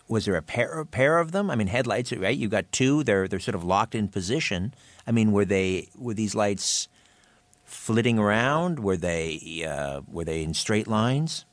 was 0.07 0.25
there 0.25 0.35
a 0.35 0.41
pair 0.41 0.79
a 0.79 0.85
pair 0.85 1.19
of 1.19 1.31
them? 1.31 1.49
I 1.49 1.55
mean, 1.55 1.67
headlights, 1.67 2.11
right? 2.13 2.35
You 2.35 2.47
got 2.47 2.71
two. 2.71 3.03
They're 3.03 3.27
they're 3.27 3.39
sort 3.39 3.55
of 3.55 3.63
locked 3.63 3.95
in 3.95 4.07
position. 4.07 4.73
I 5.05 5.11
mean, 5.11 5.31
were 5.31 5.45
they 5.45 5.89
were 5.95 6.13
these 6.13 6.35
lights 6.35 6.87
flitting 7.65 8.17
around? 8.17 8.79
Were 8.79 8.97
they 8.97 9.65
uh, 9.67 10.01
were 10.07 10.23
they 10.23 10.43
in 10.43 10.53
straight 10.53 10.87
lines? 10.87 11.45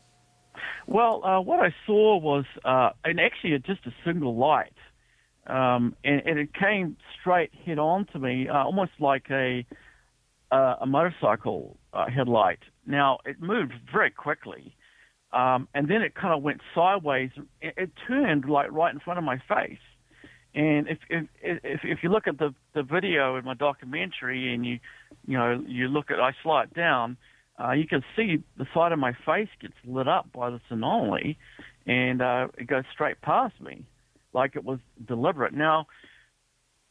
Well, 0.87 1.25
uh, 1.25 1.41
what 1.41 1.61
I 1.61 1.75
saw 1.87 2.19
was, 2.19 2.45
uh, 2.65 2.91
and 3.05 3.19
actually 3.19 3.59
just 3.61 3.87
a 3.87 3.95
single 4.05 4.37
light, 4.37 4.75
um, 5.47 5.97
and, 6.05 6.23
and, 6.27 6.39
it 6.39 6.55
came 6.55 6.97
straight 7.21 7.51
head 7.55 7.79
on 7.79 8.07
to 8.13 8.19
me, 8.19 8.49
uh, 8.49 8.65
almost 8.65 8.93
like 8.99 9.27
a 9.31 9.67
uh, 10.51 10.77
a 10.81 10.87
motorcycle 10.87 11.77
uh, 11.93 12.09
headlight. 12.09 12.61
Now 12.87 13.19
it 13.25 13.41
moved 13.41 13.73
very 13.93 14.11
quickly, 14.11 14.75
um, 15.35 15.67
and 15.75 15.89
then 15.89 16.01
it 16.03 16.15
kind 16.15 16.33
of 16.33 16.43
went 16.43 16.61
sideways. 16.75 17.31
It, 17.61 17.75
it, 17.77 17.91
turned 18.07 18.45
like 18.49 18.71
right 18.71 18.95
in 18.95 19.01
front 19.01 19.19
of 19.19 19.25
my 19.25 19.39
face. 19.49 19.79
And 20.55 20.87
if 20.89 20.99
if 21.11 21.27
if, 21.43 21.81
if 21.83 21.99
you 22.03 22.11
look 22.11 22.29
at 22.29 22.39
the, 22.39 22.55
the 22.75 22.85
video 22.85 23.37
in 23.37 23.45
my 23.45 23.55
documentary 23.55 24.55
and 24.55 24.65
you 24.65 24.79
you 25.27 25.37
know 25.37 25.61
you 25.67 25.89
look 25.89 26.13
at 26.13 26.21
I 26.21 26.31
slow 26.45 26.61
it 26.61 26.73
down, 26.73 27.17
uh, 27.59 27.73
you 27.73 27.89
can 27.89 28.05
see 28.15 28.45
the 28.57 28.67
side 28.73 28.93
of 28.93 29.01
my 29.01 29.13
face 29.27 29.49
gets 29.61 29.75
lit 29.85 30.07
up 30.07 30.31
by 30.33 30.51
this 30.51 30.61
anomaly, 30.71 31.37
and 31.85 32.23
uh, 32.23 32.47
it 32.57 32.69
goes 32.69 32.85
straight 32.93 33.21
past 33.21 33.61
me, 33.61 33.85
like 34.33 34.55
it 34.55 34.65
was 34.65 34.79
deliberate. 35.05 35.53
Now, 35.53 35.89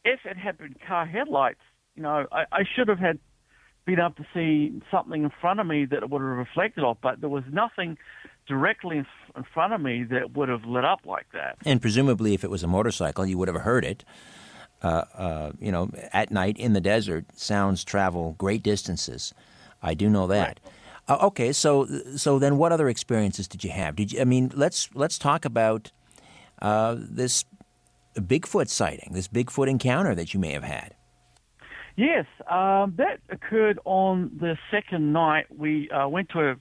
if 0.04 0.20
it 0.26 0.36
had 0.36 0.58
been 0.58 0.76
car 0.86 1.06
headlights, 1.06 1.60
you 1.96 2.02
know, 2.02 2.26
I, 2.30 2.44
I 2.52 2.64
should 2.76 2.88
have 2.88 2.98
had 2.98 3.18
been 3.86 3.98
able 3.98 4.10
to 4.10 4.26
see 4.34 4.80
something 4.90 5.24
in 5.24 5.30
front 5.40 5.60
of 5.60 5.66
me 5.66 5.86
that 5.86 6.02
it 6.02 6.10
would 6.10 6.20
have 6.20 6.30
reflected 6.30 6.84
off, 6.84 6.98
but 7.02 7.20
there 7.20 7.30
was 7.30 7.44
nothing 7.50 7.98
directly 8.46 8.98
in, 8.98 9.06
in 9.36 9.44
front 9.54 9.72
of 9.72 9.80
me 9.80 10.04
that 10.04 10.34
would 10.34 10.48
have 10.48 10.64
lit 10.64 10.84
up 10.84 11.00
like 11.04 11.26
that. 11.32 11.56
And 11.64 11.80
presumably, 11.80 12.34
if 12.34 12.44
it 12.44 12.50
was 12.50 12.62
a 12.62 12.66
motorcycle, 12.66 13.26
you 13.26 13.38
would 13.38 13.48
have 13.48 13.62
heard 13.62 13.84
it. 13.84 14.04
Uh, 14.82 15.04
uh, 15.16 15.52
you 15.58 15.72
know, 15.72 15.90
at 16.12 16.30
night 16.30 16.58
in 16.58 16.74
the 16.74 16.80
desert, 16.80 17.24
sounds 17.34 17.84
travel 17.84 18.34
great 18.36 18.62
distances. 18.62 19.32
I 19.82 19.94
do 19.94 20.10
know 20.10 20.26
that. 20.26 20.46
Right. 20.46 20.60
Uh, 21.08 21.26
okay, 21.26 21.52
so 21.52 21.86
so 22.16 22.38
then, 22.38 22.56
what 22.56 22.72
other 22.72 22.88
experiences 22.88 23.46
did 23.46 23.62
you 23.62 23.70
have? 23.70 23.96
Did 23.96 24.12
you? 24.12 24.20
I 24.20 24.24
mean, 24.24 24.50
let's 24.54 24.88
let's 24.94 25.18
talk 25.18 25.44
about 25.44 25.90
uh, 26.62 26.96
this 26.98 27.44
Bigfoot 28.14 28.68
sighting, 28.68 29.12
this 29.12 29.28
Bigfoot 29.28 29.68
encounter 29.68 30.14
that 30.14 30.32
you 30.32 30.40
may 30.40 30.52
have 30.52 30.64
had. 30.64 30.94
Yes, 31.96 32.26
um, 32.50 32.94
that 32.98 33.20
occurred 33.30 33.78
on 33.84 34.36
the 34.40 34.56
second 34.72 35.12
night. 35.12 35.46
We 35.56 35.88
uh, 35.90 36.08
went 36.08 36.30
to 36.30 36.40
a, 36.40 36.56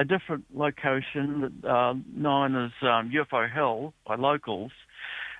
a 0.00 0.04
different 0.04 0.46
location 0.54 1.62
uh, 1.68 1.92
known 2.14 2.56
as 2.56 2.70
um, 2.80 3.12
UFO 3.12 3.52
Hill 3.52 3.92
by 4.06 4.14
locals. 4.16 4.72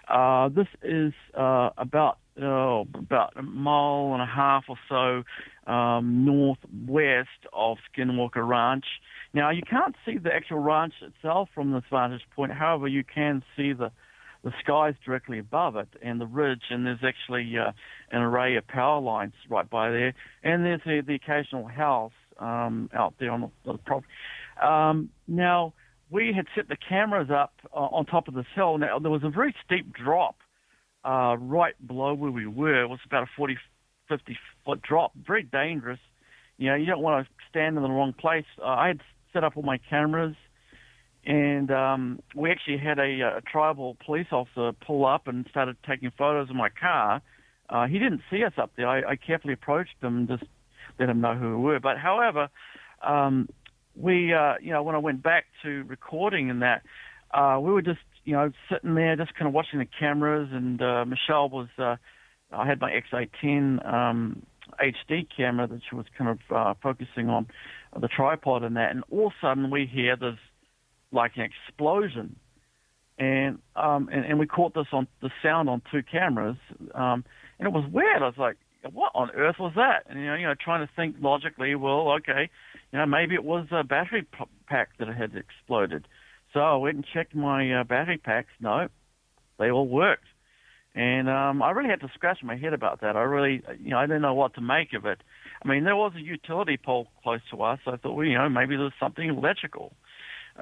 Uh, 0.07 0.51
this 0.51 0.66
is 0.83 1.15
uh, 1.35 1.70
about 1.79 2.19
oh, 2.43 2.87
about 2.95 3.33
a 3.37 3.43
mile 3.43 4.11
and 4.12 4.23
a 4.23 4.27
half 4.27 4.65
or 4.69 4.77
so 4.89 5.70
um, 5.70 6.25
northwest 6.27 7.29
of 7.53 7.79
Skinwalker 7.91 8.47
Ranch. 8.47 8.87
Now 9.33 9.51
you 9.51 9.62
can't 9.62 9.95
see 10.05 10.19
the 10.19 10.33
actual 10.33 10.59
ranch 10.59 10.95
itself 11.01 11.49
from 11.55 11.73
this 11.73 11.85
vantage 11.91 12.23
point. 12.37 12.53
However, 12.53 12.87
you 12.87 13.03
can 13.03 13.43
see 13.57 13.73
the 13.73 13.93
the 14.44 14.52
skies 14.62 14.94
directly 15.05 15.39
above 15.39 15.77
it 15.77 15.89
and 16.02 16.20
the 16.20 16.27
ridge, 16.27 16.62
and 16.70 16.86
there's 16.86 17.02
actually 17.05 17.52
uh, 17.59 17.73
an 18.10 18.23
array 18.23 18.56
of 18.56 18.66
power 18.66 19.01
lines 19.01 19.32
right 19.48 19.69
by 19.69 19.90
there, 19.90 20.15
and 20.43 20.65
there's 20.65 20.81
the, 20.85 21.02
the 21.06 21.15
occasional 21.15 21.66
house 21.66 22.12
um, 22.39 22.89
out 22.94 23.15
there 23.19 23.31
on 23.31 23.40
the, 23.40 23.73
the 23.73 23.78
property. 23.78 24.09
Um, 24.62 25.10
now, 25.27 25.74
we 26.10 26.32
had 26.35 26.47
set 26.55 26.69
the 26.69 26.77
cameras 26.89 27.28
up 27.31 27.52
uh, 27.74 27.78
on 27.78 28.06
top 28.06 28.28
of 28.28 28.35
this 28.35 28.47
hill. 28.55 28.78
Now, 28.78 28.98
there 28.98 29.10
was 29.10 29.24
a 29.24 29.31
very 29.31 29.55
steep 29.65 29.93
drop 29.93 30.36
uh, 31.05 31.36
right 31.39 31.74
below 31.86 32.15
where 32.15 32.31
we 32.31 32.47
were. 32.47 32.82
It 32.82 32.89
was 32.89 33.01
about 33.05 33.24
a 33.24 33.31
40, 33.36 33.56
50 34.09 34.39
foot 34.65 34.82
drop, 34.82 35.12
very 35.27 35.43
dangerous. 35.43 36.01
You 36.56 36.70
know, 36.70 36.74
you 36.77 36.86
don't 36.86 37.02
want 37.02 37.27
to 37.27 37.32
stand 37.51 37.77
in 37.77 37.82
the 37.82 37.90
wrong 37.90 38.12
place. 38.12 38.47
Uh, 38.60 38.66
I 38.66 38.89
had 38.89 39.01
set 39.32 39.44
up 39.44 39.56
all 39.56 39.62
my 39.62 39.78
cameras 39.90 40.35
and 41.27 41.70
um, 41.70 42.20
we 42.35 42.51
actually 42.51 42.78
had 42.78 42.99
a, 42.99 43.39
a 43.39 43.40
tribal 43.40 43.97
police 44.05 44.28
officer 44.32 44.73
pull 44.86 45.05
up 45.05 45.28
and 45.28 45.47
started 45.51 45.77
taking 45.86 46.11
photos 46.16 46.49
of 46.51 46.57
my 46.57 46.69
car. 46.69 47.20
Uh, 47.69 47.86
he 47.86 47.99
didn't 47.99 48.23
see 48.31 48.45
us 48.45 48.55
up 48.57 48.70
there. 48.77 48.89
I, 48.89 49.12
I 49.12 49.16
carefully 49.16 49.53
approached 49.53 49.97
him, 50.01 50.27
just 50.27 50.45
let 50.99 51.09
him 51.09 51.20
know 51.20 51.35
who 51.35 51.59
we 51.59 51.65
were. 51.65 51.81
But 51.81 51.99
however, 51.99 52.49
um, 53.03 53.49
we, 53.95 54.32
uh, 54.32 54.55
you 54.62 54.73
know, 54.73 54.82
when 54.82 54.95
I 54.95 54.99
went 54.99 55.23
back 55.23 55.47
to 55.65 55.85
recording 55.85 56.51
and 56.51 56.62
that, 56.62 56.82
uh, 57.32 57.59
we 57.61 57.73
were 57.73 57.82
just, 57.82 58.01
you 58.24 58.32
know, 58.32 58.51
sitting 58.70 58.95
there, 58.95 59.16
just 59.16 59.35
kind 59.35 59.49
of 59.49 59.53
watching 59.53 59.81
the 59.81 59.89
cameras. 59.99 60.49
And 60.53 60.81
uh, 60.81 61.05
Michelle 61.05 61.51
was, 61.51 61.69
uh, 61.78 61.97
I 62.53 62.66
had 62.66 62.81
my 62.81 62.90
X810 62.90 63.86
um, 63.93 64.43
HD 64.82 65.27
camera 65.35 65.66
that 65.66 65.81
she 65.89 65.97
was 65.97 66.07
kind 66.16 66.31
of 66.31 66.57
uh, 66.57 66.74
focusing 66.82 67.28
on 67.28 67.47
the 67.99 68.09
tripod 68.09 68.62
and 68.62 68.77
that. 68.77 68.93
And 68.93 69.03
all 69.11 69.27
of 69.28 69.32
a 69.32 69.47
sudden, 69.47 69.70
we 69.70 69.86
hear 69.86 70.16
this 70.16 70.39
like 71.12 71.32
an 71.36 71.43
explosion. 71.43 72.36
And 73.18 73.59
um, 73.74 74.09
and, 74.12 74.24
and 74.24 74.39
we 74.39 74.47
caught 74.47 74.74
this 74.74 74.86
on 74.93 75.09
the 75.20 75.30
sound 75.43 75.68
on 75.68 75.82
two 75.90 76.02
cameras, 76.09 76.56
um, 76.94 77.24
and 77.59 77.66
it 77.66 77.72
was 77.72 77.85
weird. 77.93 78.22
I 78.22 78.26
was 78.26 78.39
like, 78.39 78.56
"What 78.93 79.10
on 79.12 79.32
earth 79.32 79.56
was 79.59 79.72
that?" 79.74 80.05
And 80.09 80.20
you 80.20 80.26
know, 80.26 80.35
you 80.36 80.47
know, 80.47 80.55
trying 80.55 80.86
to 80.86 80.93
think 80.94 81.16
logically. 81.20 81.74
Well, 81.74 82.12
okay, 82.18 82.48
you 82.93 82.98
know, 82.98 83.06
maybe 83.06 83.35
it 83.35 83.43
was 83.43 83.66
a 83.72 83.82
battery 83.82 84.24
pack 84.68 84.90
that 84.98 85.09
had 85.09 85.35
exploded. 85.35 86.06
So 86.55 86.60
I 86.60 86.76
went 86.76 86.94
and 86.94 87.05
checked 87.12 87.35
my 87.35 87.80
uh, 87.80 87.85
battery 87.85 88.18
packs. 88.18 88.51
No, 88.60 88.86
they 89.59 89.70
all 89.70 89.89
worked. 89.89 90.24
And 90.94 91.28
um, 91.28 91.62
I 91.62 91.70
really 91.70 91.90
had 91.90 92.01
to 92.01 92.10
scratch 92.14 92.39
my 92.43 92.56
head 92.56 92.72
about 92.72 93.02
that. 93.02 93.16
I 93.16 93.20
really, 93.20 93.62
you 93.80 93.90
know, 93.90 93.98
I 93.98 94.06
didn't 94.06 94.22
know 94.22 94.35
what 94.35 94.55
to 94.55 94.60
make 94.60 94.94
of 94.94 95.06
it. 95.06 95.20
I 95.62 95.68
mean, 95.68 95.85
there 95.85 95.97
was 95.97 96.12
a 96.16 96.20
utility 96.20 96.76
pole 96.76 97.09
close 97.22 97.40
to 97.51 97.62
us. 97.62 97.78
I 97.86 97.97
thought, 97.97 98.14
well, 98.14 98.26
you 98.26 98.39
know, 98.39 98.48
maybe 98.48 98.76
there's 98.76 98.93
something 98.98 99.28
electrical. 99.28 99.93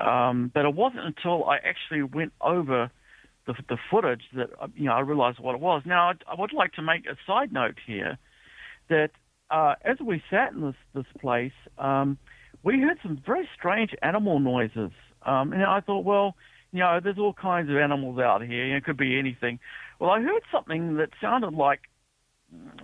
Um, 0.01 0.51
but 0.53 0.65
it 0.65 0.75
wasn't 0.75 1.05
until 1.05 1.45
I 1.45 1.57
actually 1.57 2.03
went 2.03 2.33
over 2.41 2.91
the, 3.47 3.55
the 3.69 3.79
footage 3.91 4.23
that 4.35 4.51
you 4.75 4.85
know 4.85 4.93
I 4.93 5.01
realized 5.01 5.39
what 5.39 5.55
it 5.55 5.61
was. 5.61 5.83
Now 5.87 6.11
I, 6.11 6.13
I 6.31 6.41
would 6.41 6.53
like 6.53 6.73
to 6.75 6.83
make 6.83 7.07
a 7.07 7.17
side 7.27 7.53
note 7.53 7.77
here 7.87 8.19
that 8.89 9.11
uh, 9.51 9.75
as 9.85 9.99
we 10.01 10.23
sat 10.31 10.53
in 10.53 10.61
this 10.63 10.75
this 10.95 11.07
place, 11.21 11.53
um, 11.79 12.19
we 12.63 12.81
heard 12.81 12.99
some 13.03 13.23
very 13.25 13.49
strange 13.57 13.95
animal 14.03 14.41
noises, 14.41 14.91
um, 15.25 15.53
and 15.53 15.63
I 15.63 15.81
thought, 15.81 16.05
well, 16.05 16.35
you 16.73 16.81
know, 16.81 17.01
there's 17.03 17.19
all 17.19 17.33
kinds 17.33 17.71
of 17.71 17.77
animals 17.77 18.19
out 18.19 18.43
here. 18.43 18.65
You 18.67 18.73
know, 18.73 18.79
it 18.79 18.85
could 18.85 18.97
be 18.97 19.19
anything. 19.19 19.61
Well, 19.99 20.11
I 20.11 20.21
heard 20.21 20.43
something 20.53 20.97
that 20.97 21.11
sounded 21.21 21.55
like 21.55 21.81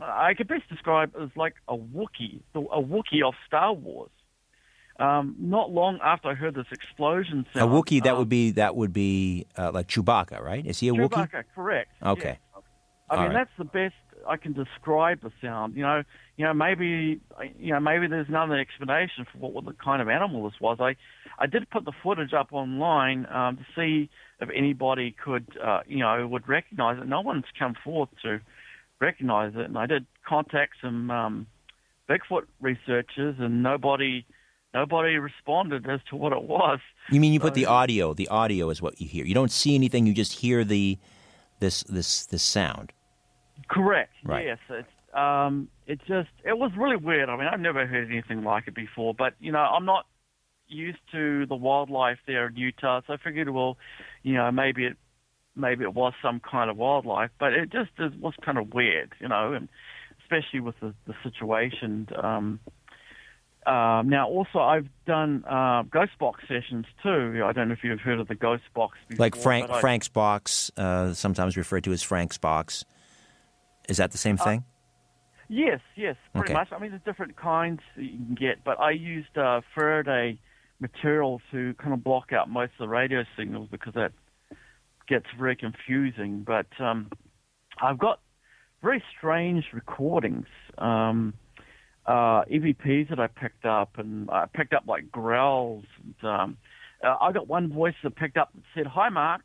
I 0.01 0.35
could 0.35 0.49
best 0.49 0.69
describe 0.69 1.13
as 1.21 1.29
like 1.37 1.55
a 1.69 1.77
Wookiee, 1.77 2.41
a 2.55 2.81
Wookiee 2.81 3.27
of 3.27 3.35
Star 3.47 3.73
Wars. 3.73 4.11
Um, 4.99 5.35
not 5.39 5.71
long 5.71 5.99
after 6.03 6.29
I 6.29 6.35
heard 6.35 6.55
this 6.55 6.67
explosion 6.71 7.47
sound, 7.55 7.71
a 7.71 7.75
Wookiee 7.75 8.03
that 8.05 8.13
um, 8.13 8.19
would 8.19 8.29
be 8.29 8.51
that 8.53 8.77
would 8.77 8.93
be 8.93 9.47
uh, 9.57 9.71
like 9.73 9.89
Chewbacca, 9.89 10.41
right? 10.41 10.65
Is 10.67 10.81
he 10.81 10.89
a 10.89 10.93
Chewbacca, 10.93 11.09
Wookiee? 11.09 11.31
Chewbacca, 11.31 11.45
correct. 11.55 11.91
Okay. 12.05 12.39
Yes. 12.55 12.63
I 13.11 13.17
All 13.17 13.23
mean, 13.23 13.33
right. 13.33 13.47
that's 13.47 13.51
the 13.59 13.65
best 13.65 13.95
I 14.27 14.37
can 14.37 14.53
describe 14.53 15.21
the 15.23 15.31
sound. 15.43 15.77
You 15.77 15.83
know, 15.83 16.03
you 16.37 16.45
know, 16.45 16.55
maybe 16.55 17.21
you 17.59 17.73
know, 17.73 17.81
maybe 17.81 18.07
there's 18.07 18.29
another 18.29 18.59
explanation 18.59 19.27
for 19.31 19.39
what, 19.39 19.53
what 19.53 19.65
the 19.65 19.73
kind 19.73 20.01
of 20.01 20.09
animal 20.09 20.45
this 20.49 20.61
was. 20.61 20.79
I, 20.81 20.97
I 21.39 21.47
did 21.47 21.69
put 21.71 21.85
the 21.85 21.93
footage 22.03 22.33
up 22.33 22.49
online 22.53 23.27
um, 23.27 23.59
to 23.59 23.65
see 23.77 24.11
if 24.41 24.49
anybody 24.55 25.15
could, 25.23 25.47
uh, 25.63 25.81
you 25.87 25.99
know, 25.99 26.27
would 26.27 26.49
recognize 26.49 26.99
it. 27.01 27.07
No 27.07 27.21
one's 27.21 27.45
come 27.59 27.75
forth 27.85 28.09
to 28.23 28.41
recognize 29.01 29.53
it, 29.57 29.67
and 29.67 29.79
I 29.79 29.87
did 29.87 30.07
contact 30.27 30.75
some 30.83 31.11
um, 31.11 31.47
Bigfoot 32.09 32.47
researchers, 32.61 33.37
and 33.39 33.63
nobody 33.63 34.25
nobody 34.75 35.17
responded 35.17 35.89
as 35.89 36.01
to 36.11 36.17
what 36.17 36.33
it 36.33 36.43
was. 36.43 36.81
You 37.11 37.21
mean 37.21 37.33
you 37.33 37.41
put 37.41 37.55
the 37.55 37.67
audio? 37.67 38.15
The 38.15 38.29
audio 38.29 38.71
is 38.71 38.81
what 38.81 39.01
you 39.01 39.09
hear. 39.09 39.25
You 39.25 39.35
don't 39.35 39.53
see 39.53 39.75
anything. 39.75 40.07
You 40.07 40.15
just 40.15 40.33
hear 40.33 40.65
the 40.65 40.99
this 41.61 41.83
this 41.85 42.27
this 42.27 42.43
sound. 42.43 42.93
Correct. 43.69 44.13
Right. 44.25 44.47
Yes. 44.47 44.59
It's, 44.69 44.89
um, 45.15 45.69
it 45.87 46.01
just 46.07 46.31
it 46.45 46.59
was 46.59 46.73
really 46.77 46.97
weird. 46.97 47.29
I 47.29 47.37
mean, 47.37 47.47
I've 47.47 47.61
never 47.61 47.87
heard 47.87 48.11
anything 48.11 48.45
like 48.45 48.69
it 48.69 48.75
before. 48.75 49.15
But 49.15 49.35
you 49.41 49.53
know, 49.53 49.61
I'm 49.61 49.85
not 49.85 50.07
used 50.69 51.01
to 51.13 51.47
the 51.47 51.55
wildlife 51.55 52.19
there 52.27 52.47
in 52.47 52.57
Utah, 52.57 53.03
so 53.07 53.13
I 53.13 53.17
figured, 53.19 53.51
well, 53.51 53.77
you 54.23 54.35
know, 54.35 54.51
maybe 54.51 54.87
it 54.87 54.97
maybe 55.55 55.85
it 55.85 55.95
was 55.95 56.15
some 56.23 56.41
kind 56.41 56.71
of 56.71 56.77
wildlife, 56.77 57.31
but 57.39 57.53
it 57.53 57.71
just 57.71 57.91
was 58.21 58.35
kind 58.43 58.57
of 58.57 58.73
weird, 58.73 59.13
you 59.21 59.29
know, 59.29 59.53
and 59.53 59.69
especially 60.23 60.61
with 60.61 60.75
the, 60.81 60.95
the 61.07 61.15
situation. 61.23 62.09
Um, 62.23 62.61
um, 63.67 64.09
now, 64.09 64.29
also, 64.29 64.59
I've 64.59 64.89
done 65.07 65.45
uh, 65.45 65.83
ghost 65.83 66.13
box 66.19 66.43
sessions 66.49 66.87
too. 67.03 67.43
I 67.45 67.53
don't 67.53 67.69
know 67.69 67.75
if 67.75 67.85
you've 67.85 68.01
heard 68.01 68.19
of 68.21 68.29
the 68.29 68.35
ghost 68.35 68.65
box 68.75 68.99
before. 69.09 69.25
Like 69.25 69.37
Frank 69.37 69.71
I- 69.71 69.81
Frank's 69.81 70.09
box, 70.09 70.71
uh, 70.77 71.13
sometimes 71.15 71.57
referred 71.57 71.85
to 71.85 71.93
as 71.93 72.03
Frank's 72.03 72.39
box. 72.39 72.85
Is 73.89 73.97
that 73.99 74.11
the 74.13 74.19
same 74.19 74.37
Uh, 74.41 74.45
thing? 74.45 74.65
Yes, 75.49 75.81
yes, 75.97 76.17
pretty 76.33 76.47
Okay. 76.53 76.55
much. 76.55 76.73
I 76.73 76.79
mean, 76.79 76.91
there's 76.91 77.03
different 77.03 77.37
kinds 77.37 77.81
that 77.97 78.03
you 78.05 78.11
can 78.17 78.35
get, 78.35 78.65
but 78.65 78.81
I 78.81 78.91
used 78.93 79.37
uh, 79.37 79.61
Faraday 79.75 80.39
material 80.81 81.41
to 81.51 81.75
kind 81.75 81.93
of 81.93 82.03
block 82.03 82.33
out 82.33 82.49
most 82.49 82.73
of 82.73 82.79
the 82.79 82.89
radio 82.89 83.25
signals 83.37 83.69
because 83.71 83.95
that 83.95 84.13
gets 85.07 85.27
very 85.39 85.55
confusing. 85.57 86.43
But 86.43 86.67
um, 86.81 87.11
I've 87.81 87.99
got 87.99 88.21
very 88.83 89.03
strange 89.17 89.67
recordings, 89.73 90.47
um, 90.79 91.35
uh, 92.07 92.45
EVPs 92.45 93.11
that 93.11 93.21
I 93.21 93.27
picked 93.29 93.65
up, 93.65 93.99
and 93.99 94.31
I 94.31 94.47
picked 94.47 94.73
up 94.73 94.85
like 94.87 95.11
growls. 95.11 95.85
And, 96.03 96.31
um, 96.31 96.57
uh, 97.03 97.17
I 97.21 97.33
got 97.33 97.49
one 97.49 97.73
voice 97.73 97.95
that 98.03 98.17
picked 98.17 98.37
up 98.37 98.51
and 98.55 98.63
said, 98.75 98.87
"Hi, 98.87 99.09
Mark." 99.09 99.43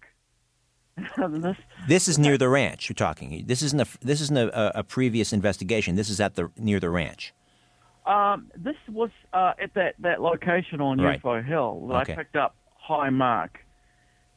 this, 1.18 1.58
this 1.88 2.08
is 2.08 2.18
near 2.18 2.38
the 2.38 2.50
ranch. 2.50 2.90
You're 2.90 2.96
talking. 2.96 3.44
This 3.46 3.62
isn't 3.62 3.80
a 3.80 3.86
this 4.02 4.22
isn't 4.22 4.38
a, 4.38 4.80
a 4.80 4.84
previous 4.84 5.32
investigation. 5.32 5.96
This 5.96 6.10
is 6.10 6.20
at 6.20 6.36
the 6.36 6.50
near 6.58 6.80
the 6.80 6.90
ranch. 6.90 7.34
Um, 8.08 8.50
this 8.56 8.76
was 8.90 9.10
uh, 9.34 9.54
at 9.62 9.74
that, 9.74 9.96
that 10.00 10.22
location 10.22 10.80
on 10.80 11.00
right. 11.00 11.22
UFO 11.22 11.46
Hill 11.46 11.88
that 11.90 12.04
okay. 12.04 12.14
I 12.14 12.16
picked 12.16 12.38
up 12.38 12.56
Hi 12.88 13.10
Mark, 13.10 13.60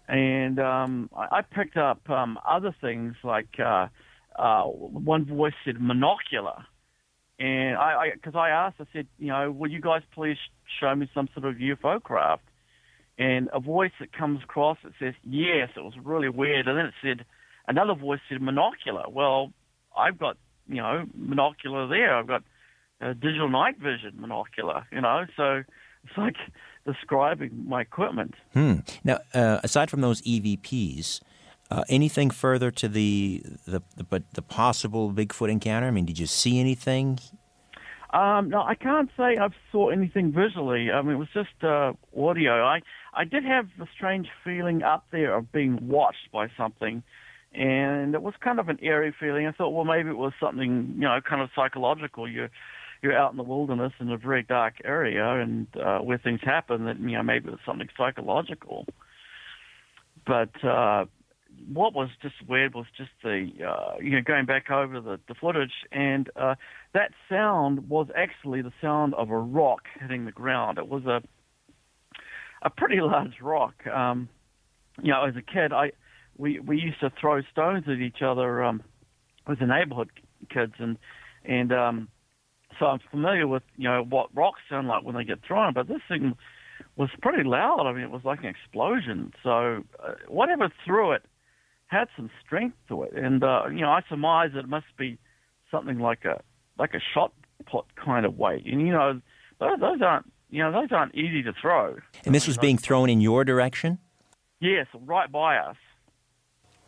and 0.09 0.59
um, 0.59 1.09
I, 1.17 1.39
I, 1.39 1.43
picked 1.43 1.77
up 1.77 2.11
um, 2.11 2.37
other 2.47 2.75
things 2.81 3.15
like 3.23 3.61
uh, 3.65 3.87
uh, 4.37 4.65
one 4.65 5.25
voice 5.25 5.53
said 5.65 5.77
monocular, 5.77 6.65
and 7.41 7.77
I 7.77 8.11
because 8.13 8.35
I, 8.37 8.49
I, 8.49 8.67
asked, 8.67 8.77
I 8.81 8.85
said, 8.93 9.07
you 9.19 9.29
know, 9.29 9.51
will 9.51 9.71
you 9.71 9.81
guys 9.81 10.03
please 10.13 10.37
show 10.79 10.95
me 10.95 11.11
some 11.15 11.29
sort 11.35 11.47
of 11.47 11.57
UFO 11.57 12.01
craft? 12.03 12.45
And 13.19 13.49
a 13.53 13.61
voice 13.61 13.93
that 13.99 14.13
comes 14.13 14.43
across 14.43 14.79
that 14.85 14.93
says 14.99 15.15
yes. 15.25 15.71
It 15.75 15.81
was 15.81 15.95
really 16.03 16.29
weird, 16.29 16.69
and 16.69 16.79
then 16.79 16.87
it 16.87 16.95
said 17.03 17.25
another 17.67 17.95
voice 17.95 18.21
said 18.29 18.41
monocular. 18.41 19.11
Well, 19.11 19.53
I've 19.97 20.19
got 20.19 20.37
you 20.69 20.77
know 20.77 21.07
monocular 21.19 21.89
there. 21.89 22.15
I've 22.15 22.27
got 22.27 22.43
a 23.01 23.15
digital 23.15 23.49
night 23.49 23.79
vision 23.79 24.19
monocular. 24.21 24.85
You 24.93 25.01
know, 25.01 25.25
so 25.35 25.63
it's 26.05 26.19
like 26.19 26.37
describing 26.87 27.65
my 27.67 27.81
equipment. 27.81 28.35
Hmm. 28.53 28.81
Now, 29.03 29.21
uh, 29.33 29.61
aside 29.63 29.91
from 29.91 30.03
those 30.03 30.21
EVPs, 30.23 31.21
uh, 31.71 31.85
anything 31.89 32.31
further 32.31 32.71
to 32.71 32.89
the 32.89 33.43
the, 33.67 33.83
the 33.97 34.23
the 34.33 34.43
possible 34.43 35.13
Bigfoot 35.13 35.51
encounter? 35.51 35.87
I 35.87 35.91
mean, 35.91 36.07
did 36.07 36.19
you 36.19 36.27
see 36.27 36.59
anything? 36.59 37.19
Um, 38.13 38.49
no, 38.49 38.63
I 38.63 38.75
can't 38.75 39.09
say 39.17 39.37
I've 39.37 39.55
saw 39.71 39.91
anything 39.91 40.33
visually. 40.33 40.91
I 40.91 41.01
mean, 41.03 41.13
it 41.13 41.19
was 41.19 41.29
just 41.33 41.63
uh, 41.63 41.93
audio. 42.19 42.65
I 42.65 42.81
I 43.15 43.25
did 43.25 43.45
have 43.45 43.67
a 43.81 43.87
strange 43.95 44.29
feeling 44.43 44.83
up 44.83 45.07
there 45.13 45.37
of 45.37 45.53
being 45.53 45.79
watched 45.87 46.33
by 46.33 46.49
something, 46.57 47.05
and 47.53 48.15
it 48.15 48.23
was 48.23 48.35
kind 48.41 48.59
of 48.59 48.69
an 48.69 48.79
eerie 48.83 49.15
feeling. 49.19 49.47
I 49.47 49.53
thought, 49.53 49.71
well, 49.71 49.85
maybe 49.85 50.11
it 50.11 50.17
was 50.17 50.33
something, 50.41 50.95
you 50.97 51.03
know, 51.03 51.21
kind 51.21 51.41
of 51.41 51.51
psychological. 51.55 52.29
You're 52.29 52.51
you're 53.01 53.17
out 53.17 53.31
in 53.31 53.37
the 53.37 53.45
wilderness 53.45 53.93
in 54.01 54.11
a 54.11 54.17
very 54.17 54.43
dark 54.43 54.75
area, 54.85 55.41
and 55.41 55.69
uh, 55.77 55.99
where 56.01 56.19
things 56.19 56.41
happen, 56.43 56.87
that 56.87 56.99
you 56.99 57.13
know 57.13 57.23
maybe 57.23 57.47
it 57.49 57.53
was 57.53 57.61
something 57.65 57.89
psychological. 57.97 58.87
But 60.27 60.65
uh, 60.65 61.07
what 61.69 61.95
was 61.95 62.09
just 62.23 62.35
weird 62.49 62.75
was 62.75 62.87
just 62.97 63.11
the 63.23 63.49
uh, 63.67 63.97
you 64.01 64.11
know 64.11 64.23
going 64.23 64.47
back 64.47 64.71
over 64.71 65.01
the, 65.01 65.21
the 65.29 65.35
footage, 65.35 65.73
and 65.93 66.31
uh, 66.37 66.55
that 66.95 67.13
sound 67.29 67.89
was 67.89 68.09
actually 68.17 68.63
the 68.63 68.73
sound 68.81 69.15
of 69.15 69.31
a 69.31 69.39
rock 69.39 69.83
hitting 70.01 70.25
the 70.25 70.33
ground. 70.33 70.79
It 70.79 70.89
was 70.89 71.05
a 71.07 71.23
a 72.63 72.71
pretty 72.71 73.01
large 73.01 73.41
rock. 73.41 73.87
Um, 73.87 74.29
you 75.03 75.13
know, 75.13 75.25
as 75.25 75.37
a 75.37 75.43
kid, 75.43 75.73
I 75.73 75.93
we 76.37 76.59
we 76.61 76.79
used 76.79 77.01
to 77.01 77.13
throw 77.21 77.43
stones 77.53 77.85
at 77.87 77.99
each 77.99 78.23
other 78.23 78.63
um, 78.65 78.83
with 79.47 79.59
the 79.59 79.67
neighborhood 79.67 80.11
kids, 80.53 80.75
and 80.79 80.97
and 81.45 81.73
um, 81.73 82.09
so 82.79 82.87
I'm 82.87 83.01
familiar 83.11 83.47
with 83.47 83.63
you 83.77 83.89
know 83.89 84.03
what 84.03 84.35
rocks 84.35 84.61
sound 84.69 84.89
like 84.89 85.05
when 85.05 85.15
they 85.15 85.25
get 85.25 85.45
thrown. 85.47 85.75
But 85.75 85.89
this 85.89 86.03
thing 86.09 86.37
was 86.97 87.11
pretty 87.23 87.45
loud. 87.45 87.87
I 87.87 87.93
mean, 87.93 88.03
it 88.03 88.11
was 88.11 88.25
like 88.25 88.41
an 88.41 88.47
explosion. 88.47 89.33
So 89.43 89.85
uh, 90.03 90.15
whatever 90.29 90.71
threw 90.85 91.13
it 91.13 91.25
had 91.91 92.09
some 92.17 92.31
strength 92.45 92.77
to 92.89 93.03
it, 93.03 93.13
and 93.15 93.43
uh, 93.43 93.65
you 93.67 93.81
know, 93.81 93.91
I 93.91 94.03
surmise 94.09 94.51
it 94.55 94.69
must 94.69 94.87
be 94.97 95.19
something 95.71 95.99
like 95.99 96.25
a 96.25 96.41
like 96.79 96.95
a 96.95 97.01
shot 97.13 97.33
put 97.71 97.85
kind 97.97 98.25
of 98.25 98.39
weight. 98.39 98.65
And 98.65 98.81
you 98.87 98.93
know, 98.93 99.21
those, 99.59 99.81
those 99.81 100.03
aren't 100.03 100.33
you 100.51 100.63
know 100.63 100.71
those 100.73 100.93
aren't 100.93 101.15
easy 101.15 101.43
to 101.43 101.53
throw. 101.61 101.97
And 102.25 102.35
this 102.35 102.47
was 102.47 102.57
being 102.57 102.79
thrown 102.79 103.11
in 103.11 103.21
your 103.21 103.45
direction. 103.45 103.99
Yes, 104.61 104.87
right 105.05 105.31
by 105.31 105.57
us. 105.57 105.77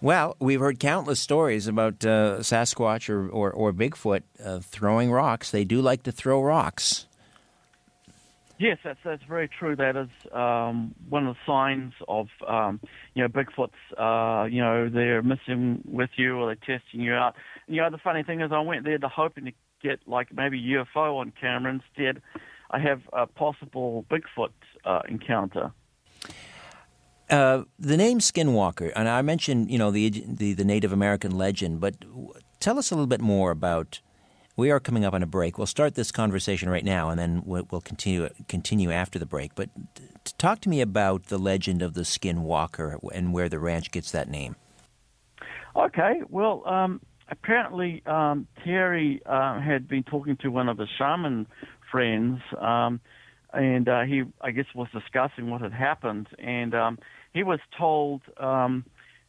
Well, 0.01 0.37
we've 0.41 0.61
heard 0.61 0.81
countless 0.81 1.21
stories 1.21 1.69
about 1.69 2.05
uh, 2.05 2.39
Sasquatch 2.41 3.09
or, 3.09 3.29
or, 3.29 3.53
or 3.53 3.73
Bigfoot 3.73 4.23
uh, 4.45 4.59
throwing 4.59 5.13
rocks. 5.13 5.53
They 5.53 5.65
do 5.65 5.81
like 5.81 6.03
to 6.03 6.13
throw 6.13 6.43
rocks. 6.43 7.07
Yes, 8.63 8.79
that's 8.85 9.01
that's 9.05 9.25
very 9.25 9.49
true. 9.49 9.75
That 9.75 9.97
is 9.97 10.09
um, 10.33 10.95
one 11.09 11.27
of 11.27 11.35
the 11.35 11.41
signs 11.45 11.95
of 12.07 12.29
um, 12.47 12.79
you 13.13 13.25
know 13.25 13.29
Bigfoot's. 13.29 13.73
Uh, 13.99 14.45
you 14.45 14.61
know 14.61 14.89
they're 14.89 15.21
messing 15.21 15.83
with 15.85 16.11
you 16.15 16.39
or 16.39 16.47
they're 16.47 16.79
testing 16.79 17.01
you 17.01 17.13
out. 17.13 17.35
And, 17.67 17.75
you 17.75 17.83
know 17.83 17.91
the 17.91 17.99
funny 17.99 18.23
thing 18.23 18.41
is, 18.41 18.53
I 18.53 18.61
went 18.61 18.85
there 18.85 18.99
to 18.99 19.09
hoping 19.09 19.47
to 19.47 19.53
get 19.83 19.99
like 20.07 20.29
maybe 20.33 20.63
UFO 20.63 21.19
on 21.19 21.33
camera. 21.41 21.73
Instead, 21.73 22.23
I 22.71 22.79
have 22.79 23.01
a 23.13 23.27
possible 23.27 24.07
Bigfoot 24.09 24.53
uh, 24.85 25.01
encounter. 25.09 25.73
Uh, 27.29 27.65
the 27.81 27.97
name 27.97 28.21
Skinwalker, 28.21 28.93
and 28.95 29.09
I 29.09 29.23
mentioned 29.23 29.73
you 29.73 29.79
know 29.79 29.91
the, 29.91 30.09
the 30.25 30.53
the 30.53 30.65
Native 30.65 30.93
American 30.93 31.37
legend, 31.37 31.81
but 31.81 31.97
tell 32.61 32.79
us 32.79 32.93
a 32.93 32.95
little 32.95 33.09
bit 33.09 33.21
more 33.21 33.51
about 33.51 34.01
we 34.57 34.71
are 34.71 34.81
coming 34.81 35.05
up 35.05 35.15
on 35.15 35.23
a 35.23 35.27
break. 35.27 35.59
We'll 35.59 35.67
start 35.67 35.95
this 35.95 36.13
conversation 36.13 36.69
right 36.69 36.85
now, 36.85 37.09
and 37.09 37.19
then 37.19 37.43
we'll, 37.45 37.65
continue 37.81 38.29
continue 38.49 38.91
after 38.91 39.19
the 39.19 39.27
break. 39.27 39.55
But 39.55 39.71
talk 40.39 40.61
to 40.63 40.69
me 40.69 40.81
about 40.81 41.27
the 41.27 41.39
legend 41.39 41.83
of 41.83 41.95
the 41.95 42.03
Skinwalker 42.03 42.99
and 43.15 43.33
where 43.33 43.49
the 43.49 43.59
ranch 43.59 43.91
gets 43.91 44.11
that 44.13 44.29
name. 44.29 44.57
Okay, 45.75 46.21
well, 46.29 46.63
um, 46.67 47.01
apparently 47.31 48.03
um, 48.05 48.47
Terry 48.63 49.23
uh, 49.25 49.59
had 49.61 49.89
been 49.89 50.03
talking 50.03 50.37
to 50.39 50.49
one 50.49 50.69
of 50.69 50.79
his 50.79 50.89
shaman 50.99 51.47
friends, 51.91 52.41
um, 52.61 53.01
and 53.55 53.89
uh, 53.89 54.03
he, 54.03 54.23
I 54.41 54.51
guess, 54.51 54.67
was 54.75 54.89
discussing 54.93 55.51
what 55.51 55.63
had 55.63 55.73
happened, 55.73 56.29
and 56.39 56.75
um, 56.75 56.99
he 57.33 57.43
was 57.43 57.61
told 57.79 58.21
um, 58.37 58.85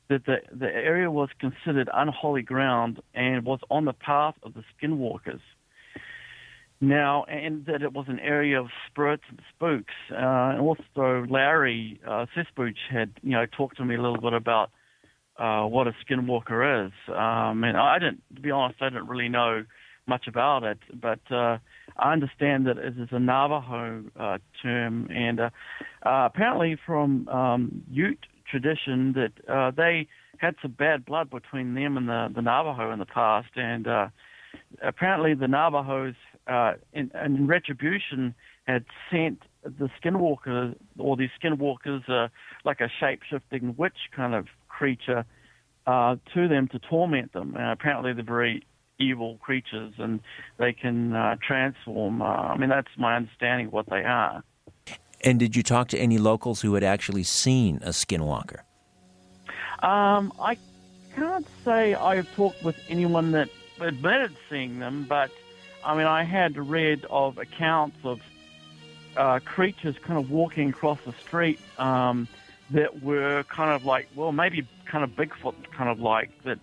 that 0.09 0.25
the, 0.25 0.37
the 0.51 0.67
area 0.67 1.09
was 1.09 1.29
considered 1.39 1.89
unholy 1.93 2.41
ground 2.41 3.01
and 3.13 3.45
was 3.45 3.59
on 3.69 3.85
the 3.85 3.93
path 3.93 4.35
of 4.43 4.53
the 4.53 4.63
skinwalkers. 4.75 5.41
Now, 6.81 7.23
and 7.25 7.65
that 7.67 7.81
it 7.81 7.93
was 7.93 8.07
an 8.09 8.19
area 8.19 8.59
of 8.59 8.67
spirits 8.89 9.23
and 9.29 9.39
spooks. 9.55 9.93
Uh, 10.11 10.51
and 10.51 10.59
also, 10.59 11.25
Larry 11.29 12.01
uh, 12.05 12.25
had, 12.91 13.11
you 13.21 13.31
know, 13.31 13.45
talked 13.45 13.77
to 13.77 13.85
me 13.85 13.95
a 13.95 14.01
little 14.01 14.19
bit 14.19 14.33
about 14.33 14.69
uh, 15.37 15.63
what 15.63 15.87
a 15.87 15.93
skinwalker 16.05 16.87
is. 16.87 16.91
Um, 17.07 17.63
and 17.63 17.77
I 17.77 17.99
didn't, 17.99 18.21
to 18.35 18.41
be 18.41 18.51
honest, 18.51 18.81
I 18.81 18.89
didn't 18.89 19.07
really 19.07 19.29
know 19.29 19.63
much 20.07 20.27
about 20.27 20.63
it, 20.63 20.79
but 20.93 21.19
uh, 21.31 21.57
I 21.97 22.11
understand 22.11 22.67
that 22.67 22.77
it 22.77 22.99
is 22.99 23.07
a 23.11 23.19
Navajo 23.19 24.03
uh, 24.19 24.37
term, 24.61 25.07
and 25.09 25.39
uh, 25.39 25.49
uh, 26.05 26.25
apparently 26.25 26.77
from 26.85 27.27
um, 27.29 27.83
Ute 27.89 28.25
tradition 28.53 29.13
that 29.13 29.33
uh, 29.51 29.71
they 29.71 30.07
had 30.37 30.53
some 30.61 30.71
bad 30.71 31.05
blood 31.05 31.27
between 31.29 31.73
them 31.73 31.97
and 31.97 32.07
the, 32.07 32.21
the 32.35 32.41
Navajo 32.41 32.91
in 32.91 32.99
the 32.99 33.05
past, 33.21 33.49
and 33.55 33.87
uh, 33.87 34.07
apparently 34.81 35.33
the 35.33 35.47
Navajos, 35.47 36.13
uh, 36.47 36.73
in, 36.93 37.09
in 37.25 37.47
retribution, 37.47 38.35
had 38.65 38.85
sent 39.11 39.39
the 39.63 39.89
skinwalker 39.97 40.75
or 40.99 41.17
these 41.17 41.33
skinwalkers, 41.41 42.07
uh, 42.09 42.27
like 42.63 42.79
a 42.79 42.89
shape-shifting 42.99 43.75
witch 43.77 44.01
kind 44.15 44.35
of 44.35 44.45
creature, 44.67 45.25
uh, 45.87 46.15
to 46.33 46.47
them 46.47 46.67
to 46.67 46.79
torment 46.79 47.33
them. 47.33 47.55
And 47.57 47.71
apparently, 47.71 48.13
they're 48.13 48.23
very 48.23 48.65
evil 48.99 49.39
creatures, 49.41 49.93
and 49.97 50.19
they 50.59 50.73
can 50.73 51.13
uh, 51.13 51.37
transform. 51.45 52.21
Uh, 52.21 52.25
I 52.25 52.57
mean, 52.57 52.69
that's 52.69 52.95
my 52.97 53.15
understanding 53.15 53.67
of 53.67 53.73
what 53.73 53.89
they 53.89 54.03
are. 54.03 54.43
And 55.23 55.39
did 55.39 55.55
you 55.55 55.63
talk 55.63 55.87
to 55.89 55.97
any 55.97 56.17
locals 56.17 56.61
who 56.61 56.73
had 56.73 56.83
actually 56.83 57.23
seen 57.23 57.79
a 57.81 57.89
skinwalker? 57.89 58.59
Um, 59.81 60.33
I 60.39 60.57
can't 61.15 61.47
say 61.63 61.93
I've 61.93 62.33
talked 62.35 62.63
with 62.63 62.75
anyone 62.89 63.31
that 63.31 63.49
admitted 63.79 64.35
seeing 64.49 64.79
them, 64.79 65.05
but 65.07 65.31
I 65.83 65.95
mean, 65.95 66.07
I 66.07 66.23
had 66.23 66.57
read 66.57 67.05
of 67.09 67.37
accounts 67.37 67.97
of 68.03 68.21
uh, 69.15 69.39
creatures 69.43 69.95
kind 70.01 70.19
of 70.19 70.31
walking 70.31 70.69
across 70.69 70.99
the 71.05 71.13
street 71.13 71.59
um, 71.77 72.27
that 72.71 73.03
were 73.03 73.43
kind 73.43 73.71
of 73.71 73.85
like, 73.85 74.09
well, 74.15 74.31
maybe 74.31 74.67
kind 74.85 75.03
of 75.03 75.11
Bigfoot, 75.11 75.55
kind 75.71 75.89
of 75.89 75.99
like 75.99 76.43
that. 76.43 76.59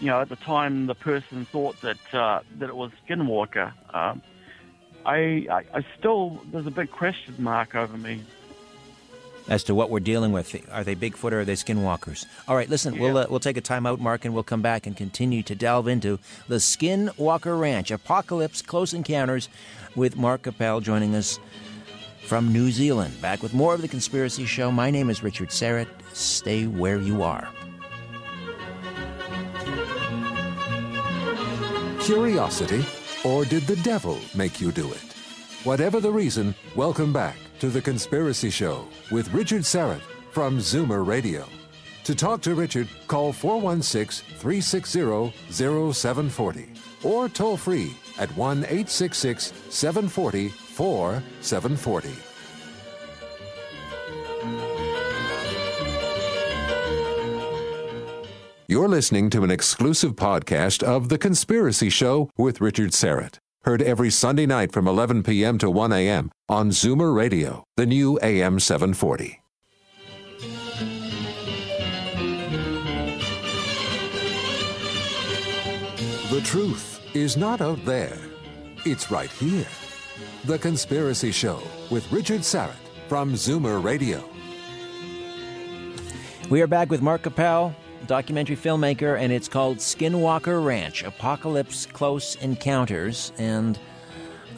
You 0.00 0.06
know, 0.06 0.22
at 0.22 0.30
the 0.30 0.36
time, 0.36 0.86
the 0.86 0.94
person 0.94 1.44
thought 1.44 1.78
that 1.82 2.14
uh, 2.14 2.40
that 2.58 2.70
it 2.70 2.76
was 2.76 2.90
Skinwalker. 3.06 3.70
Um, 3.92 4.22
I, 5.04 5.46
I, 5.50 5.64
I 5.74 5.84
still 5.98 6.40
there's 6.52 6.66
a 6.66 6.70
big 6.70 6.90
question 6.90 7.34
mark 7.38 7.74
over 7.74 7.96
me 7.96 8.22
as 9.48 9.64
to 9.64 9.74
what 9.74 9.90
we're 9.90 10.00
dealing 10.00 10.32
with. 10.32 10.54
Are 10.70 10.84
they 10.84 10.94
Bigfoot 10.94 11.32
or 11.32 11.40
are 11.40 11.44
they 11.44 11.54
skinwalkers? 11.54 12.24
All 12.46 12.56
right, 12.56 12.68
listen, 12.68 12.94
yeah. 12.94 13.00
we'll 13.00 13.18
uh, 13.18 13.26
we'll 13.28 13.40
take 13.40 13.56
a 13.56 13.60
time 13.62 13.84
out, 13.84 14.00
Mark, 14.00 14.24
and 14.24 14.32
we'll 14.32 14.42
come 14.42 14.62
back 14.62 14.86
and 14.86 14.96
continue 14.96 15.42
to 15.42 15.54
delve 15.54 15.88
into 15.88 16.18
the 16.48 16.56
Skinwalker 16.56 17.58
Ranch, 17.60 17.90
Apocalypse, 17.90 18.62
Close 18.62 18.94
Encounters, 18.94 19.48
with 19.96 20.16
Mark 20.16 20.42
Capel 20.42 20.80
joining 20.80 21.14
us 21.14 21.38
from 22.22 22.52
New 22.52 22.70
Zealand. 22.70 23.20
Back 23.20 23.42
with 23.42 23.52
more 23.52 23.74
of 23.74 23.82
The 23.82 23.88
Conspiracy 23.88 24.44
Show. 24.44 24.70
My 24.70 24.90
name 24.90 25.10
is 25.10 25.22
Richard 25.22 25.48
Syrett. 25.48 25.88
Stay 26.12 26.66
where 26.66 26.98
you 26.98 27.22
are. 27.22 27.48
Curiosity, 32.00 32.84
or 33.24 33.44
did 33.44 33.62
the 33.66 33.76
devil 33.76 34.18
make 34.34 34.60
you 34.60 34.72
do 34.72 34.92
it? 34.92 35.14
Whatever 35.64 36.00
the 36.00 36.10
reason, 36.10 36.54
welcome 36.74 37.12
back 37.12 37.36
to 37.58 37.68
The 37.68 37.82
Conspiracy 37.82 38.50
Show 38.50 38.86
with 39.10 39.32
Richard 39.34 39.62
Syrett 39.62 40.00
from 40.32 40.58
Zoomer 40.58 41.06
Radio. 41.06 41.46
To 42.04 42.14
talk 42.14 42.40
to 42.42 42.54
Richard, 42.54 42.88
call 43.08 43.32
416 43.32 44.24
360 44.38 45.32
0740 45.50 46.68
or 47.02 47.28
toll 47.28 47.56
free 47.56 47.94
at 48.18 48.34
1 48.36 48.58
866 48.64 49.52
740 49.68 50.48
4740. 50.48 52.29
You're 58.70 58.86
listening 58.86 59.30
to 59.30 59.42
an 59.42 59.50
exclusive 59.50 60.14
podcast 60.14 60.84
of 60.84 61.08
The 61.08 61.18
Conspiracy 61.18 61.90
Show 61.90 62.30
with 62.38 62.60
Richard 62.60 62.92
Syrett. 62.92 63.38
Heard 63.64 63.82
every 63.82 64.10
Sunday 64.10 64.46
night 64.46 64.70
from 64.70 64.86
11 64.86 65.24
p.m. 65.24 65.58
to 65.58 65.68
1 65.68 65.92
a.m. 65.92 66.30
on 66.48 66.70
Zoomer 66.70 67.12
Radio, 67.12 67.64
the 67.76 67.84
new 67.84 68.20
AM 68.22 68.60
740. 68.60 69.42
The 76.30 76.40
truth 76.44 77.00
is 77.12 77.36
not 77.36 77.60
out 77.60 77.84
there, 77.84 78.16
it's 78.86 79.10
right 79.10 79.32
here. 79.32 79.66
The 80.44 80.60
Conspiracy 80.60 81.32
Show 81.32 81.60
with 81.90 82.12
Richard 82.12 82.42
Syrett 82.42 82.76
from 83.08 83.32
Zoomer 83.32 83.82
Radio. 83.82 84.22
We 86.48 86.62
are 86.62 86.68
back 86.68 86.88
with 86.88 87.02
Mark 87.02 87.22
Capel, 87.22 87.74
documentary 88.10 88.56
filmmaker, 88.56 89.16
and 89.16 89.32
it's 89.32 89.46
called 89.46 89.78
Skinwalker 89.78 90.64
Ranch 90.64 91.04
Apocalypse 91.04 91.86
Close 91.86 92.34
Encounters. 92.34 93.32
And 93.38 93.78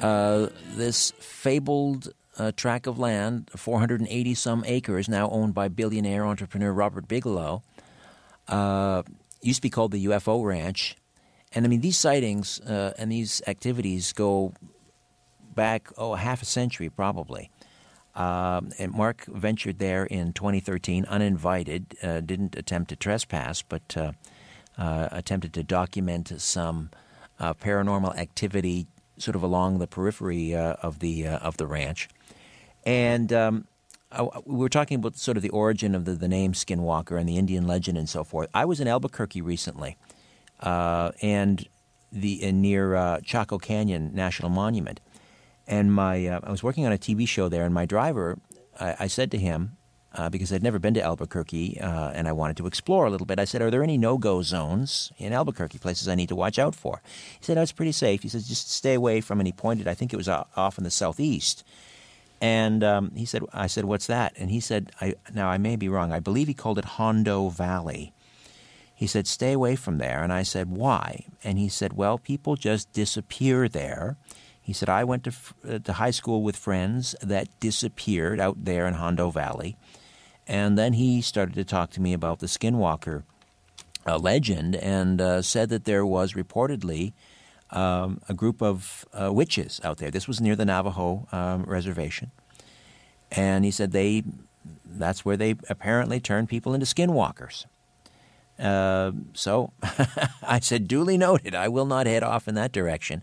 uh, 0.01 0.47
this 0.75 1.11
fabled 1.19 2.15
uh, 2.39 2.53
tract 2.57 2.87
of 2.87 2.99
land, 2.99 3.51
480 3.55 4.35
some 4.35 4.65
acres, 4.67 5.07
now 5.07 5.29
owned 5.29 5.53
by 5.53 5.69
billionaire 5.69 6.25
entrepreneur 6.25 6.73
Robert 6.73 7.07
Bigelow, 7.07 7.63
uh, 8.49 9.03
used 9.43 9.59
to 9.59 9.63
be 9.63 9.69
called 9.69 9.93
the 9.93 10.07
UFO 10.07 10.43
Ranch. 10.43 10.97
And 11.55 11.67
I 11.67 11.69
mean, 11.69 11.83
these 11.83 11.99
sightings 11.99 12.59
uh, 12.61 12.95
and 12.97 13.13
these 13.13 13.43
activities 13.47 14.15
go 14.15 14.55
back, 15.55 15.91
oh, 15.99 16.15
half 16.15 16.41
a 16.41 16.47
century 16.47 16.89
probably. 16.89 17.51
Um, 18.15 18.73
and 18.79 18.93
Mark 18.93 19.25
ventured 19.27 19.79
there 19.79 20.05
in 20.05 20.33
2013, 20.33 21.07
uninvited, 21.07 21.97
uh, 22.03 22.21
didn't 22.21 22.57
attempt 22.57 22.91
to 22.91 22.97
trespass, 22.97 23.63
but 23.63 23.97
uh, 23.97 24.13
uh, 24.77 25.09
attempted 25.11 25.55
to 25.55 25.63
document 25.63 26.33
some 26.41 26.91
uh, 27.41 27.55
paranormal 27.55 28.17
activity 28.17 28.87
sort 29.17 29.35
of 29.35 29.43
along 29.43 29.79
the 29.79 29.87
periphery 29.87 30.55
uh, 30.55 30.75
of 30.83 30.99
the 30.99 31.27
uh, 31.27 31.39
of 31.39 31.57
the 31.57 31.67
ranch. 31.67 32.09
And 32.85 33.33
um, 33.33 33.67
we 34.45 34.57
were 34.57 34.69
talking 34.69 34.97
about 34.97 35.17
sort 35.17 35.37
of 35.37 35.43
the 35.43 35.51
origin 35.51 35.95
of 35.95 36.05
the, 36.05 36.13
the 36.13 36.29
name 36.29 36.53
Skinwalker 36.53 37.19
and 37.19 37.29
the 37.29 37.39
Indian 37.39 37.67
legend 37.67 37.97
and 37.97 38.09
so 38.09 38.25
forth. 38.25 38.49
I 38.53 38.65
was 38.65 38.81
in 38.81 38.89
Albuquerque 38.89 39.41
recently, 39.41 39.97
and 40.61 41.67
the 42.11 42.53
near 42.53 43.21
Chaco 43.25 43.59
Canyon 43.59 44.11
National 44.15 44.51
Monument 44.51 45.01
and 45.67 45.93
my 45.93 46.27
uh, 46.27 46.41
I 46.43 46.51
was 46.51 46.63
working 46.63 46.87
on 46.87 46.93
a 46.93 46.99
TV 46.99 47.27
show 47.27 47.49
there, 47.49 47.65
and 47.65 47.75
my 47.75 47.87
driver, 47.87 48.39
I, 48.79 48.97
I 49.01 49.07
said 49.07 49.31
to 49.33 49.39
him, 49.39 49.77
uh, 50.15 50.29
because 50.29 50.53
I'd 50.53 50.63
never 50.63 50.79
been 50.79 50.95
to 50.95 51.03
Albuquerque 51.03 51.81
uh, 51.81 52.11
and 52.15 52.29
I 52.29 52.33
wanted 52.33 52.57
to 52.59 52.67
explore 52.67 53.07
a 53.07 53.11
little 53.11 53.27
bit, 53.27 53.39
I 53.39 53.45
said, 53.45 53.63
Are 53.63 53.71
there 53.71 53.83
any 53.83 53.97
no 53.97 54.19
go 54.19 54.43
zones 54.43 55.11
in 55.17 55.33
Albuquerque, 55.33 55.79
places 55.79 56.09
I 56.09 56.15
need 56.15 56.29
to 56.29 56.37
watch 56.37 56.59
out 56.59 56.75
for? 56.75 57.01
He 57.39 57.45
said, 57.45 57.57
Oh, 57.57 57.63
it's 57.63 57.73
pretty 57.73 57.93
safe. 57.93 58.23
He 58.23 58.29
said, 58.29 58.43
Just 58.45 58.71
stay 58.71 58.95
away 58.95 59.21
from, 59.21 59.41
and 59.41 59.47
he 59.47 59.53
pointed, 59.53 59.89
I 59.89 59.95
think 59.95 60.13
it 60.13 60.19
was 60.19 60.29
off 60.29 60.79
in 60.79 60.85
the 60.85 60.91
southeast. 60.91 61.65
And 62.41 62.83
um, 62.83 63.13
he 63.15 63.25
said, 63.25 63.43
I 63.55 63.67
said, 63.67 63.85
What's 63.85 64.07
that? 64.09 64.35
And 64.37 64.51
he 64.51 64.61
said, 64.61 64.93
I, 65.01 65.15
Now 65.33 65.49
I 65.49 65.59
may 65.59 65.77
be 65.77 65.89
wrong. 65.89 66.13
I 66.13 66.21
believe 66.21 66.49
he 66.49 66.55
called 66.55 66.79
it 66.79 66.85
Hondo 66.85 67.49
Valley. 67.49 68.13
He 68.95 69.07
said, 69.07 69.27
Stay 69.27 69.53
away 69.53 69.77
from 69.77 69.99
there. 69.99 70.23
And 70.23 70.33
I 70.33 70.43
said, 70.43 70.69
Why? 70.69 71.25
And 71.43 71.59
he 71.59 71.69
said, 71.69 71.95
Well, 71.95 72.19
people 72.19 72.57
just 72.57 72.93
disappear 72.93 73.69
there 73.69 74.17
he 74.63 74.73
said, 74.73 74.89
I 74.89 75.05
went 75.05 75.25
to, 75.25 75.33
uh, 75.69 75.79
to 75.81 75.93
high 75.95 76.13
school 76.13 76.43
with 76.43 76.57
friends 76.57 77.17
that 77.21 77.49
disappeared 77.61 78.41
out 78.41 78.65
there 78.65 78.87
in 78.87 78.95
Hondo 78.95 79.31
Valley. 79.31 79.77
And 80.47 80.79
then 80.79 80.95
he 80.95 81.21
started 81.21 81.55
to 81.57 81.65
talk 81.65 81.91
to 81.91 82.01
me 82.01 82.13
about 82.13 82.39
the 82.39 82.47
Skinwalker 82.47 83.25
uh, 84.07 84.19
legend 84.19 84.77
and 84.77 85.21
uh, 85.21 85.43
said 85.43 85.69
that 85.71 85.85
there 85.85 86.07
was 86.07 86.35
reportedly 86.35 87.13
um, 87.71 88.21
a 88.29 88.35
group 88.35 88.63
of 88.63 89.05
uh, 89.13 89.33
witches 89.33 89.81
out 89.83 89.99
there. 89.99 90.11
This 90.11 90.29
was 90.29 90.41
near 90.41 90.55
the 90.55 90.65
Navajo 90.65 91.27
um, 91.33 91.65
reservation. 91.65 92.31
And 93.31 93.65
he 93.65 93.71
said 93.71 93.93
they 93.93 94.23
that's 94.85 95.25
where 95.25 95.37
they 95.37 95.57
apparently 95.69 96.21
turned 96.21 96.49
people 96.49 96.75
into 96.75 96.87
skinwalkers. 96.87 97.65
Uh, 98.59 99.13
so 99.33 99.73
I 100.43 100.61
said, 100.61 100.87
duly 100.87 101.17
noted. 101.17 101.55
I 101.55 101.69
will 101.69 101.87
not 101.87 102.07
head 102.07 102.23
off 102.23 102.47
in 102.47 102.55
that 102.55 102.73
direction. 102.73 103.23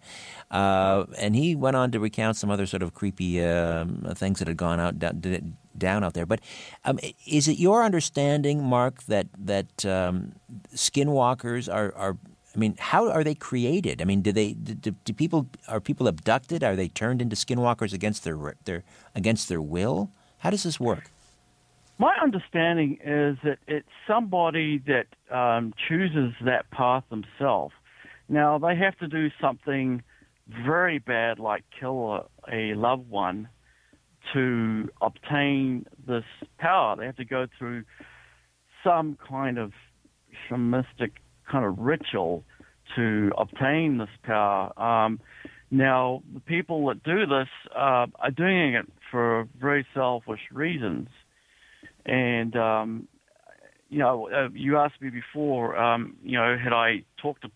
Uh, 0.51 1.05
and 1.17 1.35
he 1.35 1.55
went 1.55 1.75
on 1.75 1.91
to 1.91 1.99
recount 1.99 2.35
some 2.35 2.49
other 2.49 2.65
sort 2.65 2.81
of 2.81 2.93
creepy 2.93 3.43
um, 3.43 4.07
things 4.15 4.39
that 4.39 4.47
had 4.47 4.57
gone 4.57 4.79
out 4.79 4.97
down, 4.99 6.03
out 6.03 6.13
there. 6.13 6.25
But 6.25 6.41
um, 6.85 6.99
is 7.27 7.47
it 7.47 7.59
your 7.59 7.83
understanding, 7.83 8.63
Mark, 8.63 9.03
that 9.03 9.27
that 9.37 9.85
um, 9.85 10.33
skinwalkers 10.73 11.71
are, 11.71 11.93
are 11.95 12.17
I 12.55 12.57
mean, 12.57 12.75
how 12.79 13.09
are 13.09 13.23
they 13.23 13.35
created? 13.35 14.01
I 14.01 14.05
mean, 14.05 14.21
do 14.21 14.31
they 14.31 14.53
do, 14.53 14.91
do, 14.91 15.13
people 15.13 15.47
are 15.67 15.79
people 15.79 16.07
abducted? 16.07 16.63
Are 16.63 16.75
they 16.75 16.87
turned 16.87 17.21
into 17.21 17.35
skinwalkers 17.35 17.93
against 17.93 18.23
their 18.23 18.55
their 18.65 18.83
against 19.13 19.49
their 19.49 19.61
will? 19.61 20.09
How 20.39 20.49
does 20.49 20.63
this 20.63 20.79
work? 20.79 21.11
My 21.99 22.15
understanding 22.23 22.97
is 23.03 23.37
that 23.43 23.59
it's 23.67 23.87
somebody 24.07 24.81
that 24.87 25.07
um, 25.35 25.73
chooses 25.87 26.33
that 26.41 26.71
path 26.71 27.03
themselves. 27.09 27.73
Now 28.29 28.57
they 28.57 28.75
have 28.75 28.97
to 28.99 29.07
do 29.07 29.29
something 29.39 30.01
very 30.65 30.99
bad, 30.99 31.39
like 31.39 31.63
kill 31.79 32.27
a, 32.47 32.51
a 32.51 32.75
loved 32.75 33.09
one, 33.09 33.49
to 34.33 34.89
obtain 35.01 35.85
this 36.07 36.23
power. 36.57 36.95
They 36.95 37.05
have 37.05 37.15
to 37.17 37.25
go 37.25 37.47
through 37.57 37.83
some 38.83 39.17
kind 39.27 39.57
of 39.57 39.71
shamanistic 40.49 41.11
kind 41.49 41.65
of 41.65 41.79
ritual 41.79 42.43
to 42.95 43.31
obtain 43.37 43.97
this 43.97 44.09
power. 44.23 44.77
Um, 44.79 45.19
now, 45.71 46.23
the 46.33 46.39
people 46.39 46.87
that 46.87 47.03
do 47.03 47.25
this 47.25 47.47
uh, 47.75 48.07
are 48.15 48.31
doing 48.35 48.73
it 48.73 48.85
for 49.11 49.47
very 49.59 49.85
selfish 49.93 50.41
reasons. 50.51 51.07
And, 52.05 52.55
um, 52.55 53.07
you 53.89 53.99
know, 53.99 54.29
uh, 54.29 54.49
you 54.53 54.77
asked 54.77 55.01
me 55.01 55.09
before, 55.09 55.77
um, 55.77 56.15
you 56.23 56.37
know, 56.37 56.57
had 56.61 56.73
I 56.73 57.03
talked 57.21 57.43
to 57.43 57.51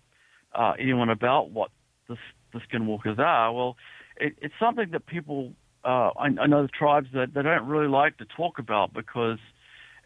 uh, 0.53 0.74
anyone 0.80 1.10
about 1.10 1.49
what 1.52 1.72
this 2.07 2.20
the 2.53 2.59
skinwalkers 2.59 3.19
are. 3.19 3.51
Well, 3.53 3.77
it, 4.17 4.35
it's 4.41 4.53
something 4.59 4.91
that 4.91 5.05
people, 5.05 5.53
uh, 5.84 6.11
I, 6.17 6.27
I 6.39 6.47
know 6.47 6.61
the 6.61 6.69
tribes 6.69 7.09
that 7.13 7.34
they 7.34 7.41
don't 7.41 7.67
really 7.67 7.88
like 7.88 8.17
to 8.17 8.25
talk 8.25 8.59
about 8.59 8.93
because 8.93 9.39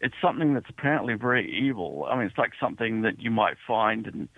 it's 0.00 0.14
something 0.22 0.54
that's 0.54 0.68
apparently 0.68 1.14
very 1.14 1.50
evil. 1.50 2.06
I 2.10 2.16
mean, 2.16 2.26
it's 2.26 2.38
like 2.38 2.52
something 2.60 3.02
that 3.02 3.20
you 3.20 3.30
might 3.30 3.56
find 3.66 4.06
in, 4.06 4.28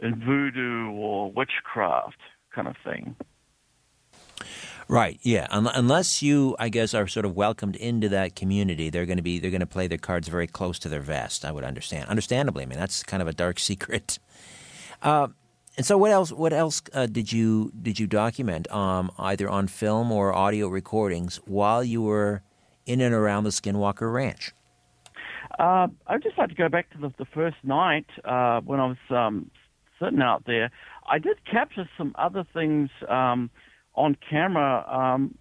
in 0.00 0.20
voodoo 0.24 0.90
or 0.90 1.30
witchcraft 1.30 2.18
kind 2.54 2.68
of 2.68 2.76
thing. 2.84 3.16
Right. 4.88 5.20
Yeah. 5.22 5.46
unless 5.50 6.22
you, 6.22 6.56
I 6.58 6.70
guess, 6.70 6.94
are 6.94 7.06
sort 7.06 7.26
of 7.26 7.36
welcomed 7.36 7.76
into 7.76 8.08
that 8.08 8.34
community, 8.34 8.88
they're 8.88 9.04
going 9.04 9.18
to 9.18 9.22
be 9.22 9.38
they're 9.38 9.50
going 9.50 9.60
to 9.60 9.66
play 9.66 9.86
their 9.86 9.98
cards 9.98 10.28
very 10.28 10.46
close 10.46 10.78
to 10.80 10.88
their 10.88 11.00
vest. 11.00 11.44
I 11.44 11.52
would 11.52 11.64
understand. 11.64 12.08
Understandably, 12.08 12.62
I 12.62 12.66
mean 12.66 12.78
that's 12.78 13.02
kind 13.02 13.20
of 13.20 13.28
a 13.28 13.34
dark 13.34 13.58
secret. 13.58 14.18
Uh, 15.02 15.28
and 15.78 15.86
so, 15.86 15.96
what 15.96 16.10
else? 16.10 16.32
What 16.32 16.52
else 16.52 16.82
uh, 16.92 17.06
did 17.06 17.32
you 17.32 17.70
did 17.80 18.00
you 18.00 18.08
document, 18.08 18.68
um, 18.72 19.12
either 19.16 19.48
on 19.48 19.68
film 19.68 20.10
or 20.10 20.34
audio 20.34 20.66
recordings, 20.66 21.36
while 21.44 21.84
you 21.84 22.02
were 22.02 22.42
in 22.84 23.00
and 23.00 23.14
around 23.14 23.44
the 23.44 23.50
Skinwalker 23.50 24.12
Ranch? 24.12 24.50
Uh, 25.56 25.86
I'd 26.08 26.24
just 26.24 26.36
like 26.36 26.48
to 26.48 26.56
go 26.56 26.68
back 26.68 26.90
to 26.90 26.98
the, 26.98 27.14
the 27.16 27.26
first 27.26 27.58
night 27.62 28.06
uh, 28.24 28.60
when 28.62 28.80
I 28.80 28.86
was 28.86 28.96
um, 29.10 29.52
sitting 30.00 30.20
out 30.20 30.42
there. 30.46 30.72
I 31.08 31.20
did 31.20 31.36
capture 31.48 31.88
some 31.96 32.12
other 32.18 32.44
things 32.52 32.90
um, 33.08 33.48
on 33.94 34.16
camera. 34.28 34.84
Um, 34.88 35.36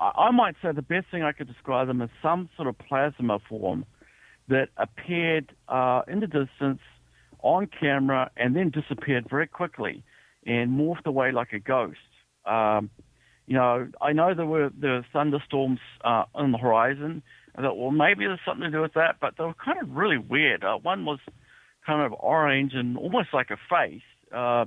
I, 0.00 0.12
I, 0.16 0.30
might 0.30 0.54
say 0.62 0.72
the 0.72 0.80
best 0.80 1.08
thing 1.10 1.22
I 1.22 1.32
could 1.32 1.46
describe 1.46 1.88
them 1.88 2.00
as 2.00 2.08
some 2.22 2.48
sort 2.56 2.68
of 2.68 2.78
plasma 2.78 3.38
form 3.50 3.84
that 4.48 4.68
appeared 4.78 5.54
uh, 5.68 6.02
in 6.08 6.20
the 6.20 6.26
distance 6.26 6.80
on 7.42 7.66
camera 7.66 8.30
and 8.36 8.54
then 8.54 8.70
disappeared 8.70 9.28
very 9.28 9.46
quickly 9.46 10.02
and 10.46 10.70
morphed 10.70 11.06
away 11.06 11.32
like 11.32 11.52
a 11.52 11.58
ghost. 11.58 11.98
Um, 12.46 12.90
you 13.46 13.54
know, 13.54 13.88
I 14.00 14.12
know 14.12 14.34
there 14.34 14.46
were 14.46 14.70
there 14.78 14.92
were 14.92 15.06
thunderstorms 15.12 15.80
uh, 16.04 16.24
on 16.34 16.52
the 16.52 16.58
horizon. 16.58 17.22
I 17.56 17.62
thought, 17.62 17.76
well, 17.76 17.90
maybe 17.90 18.26
there's 18.26 18.40
something 18.44 18.64
to 18.64 18.70
do 18.70 18.82
with 18.82 18.94
that, 18.94 19.16
but 19.20 19.34
they 19.36 19.44
were 19.44 19.54
kind 19.54 19.78
of 19.82 19.96
really 19.96 20.18
weird. 20.18 20.62
Uh, 20.62 20.76
one 20.76 21.04
was 21.04 21.18
kind 21.84 22.02
of 22.02 22.18
orange 22.20 22.72
and 22.74 22.96
almost 22.96 23.30
like 23.32 23.50
a 23.50 23.56
face. 23.68 24.02
Uh, 24.32 24.66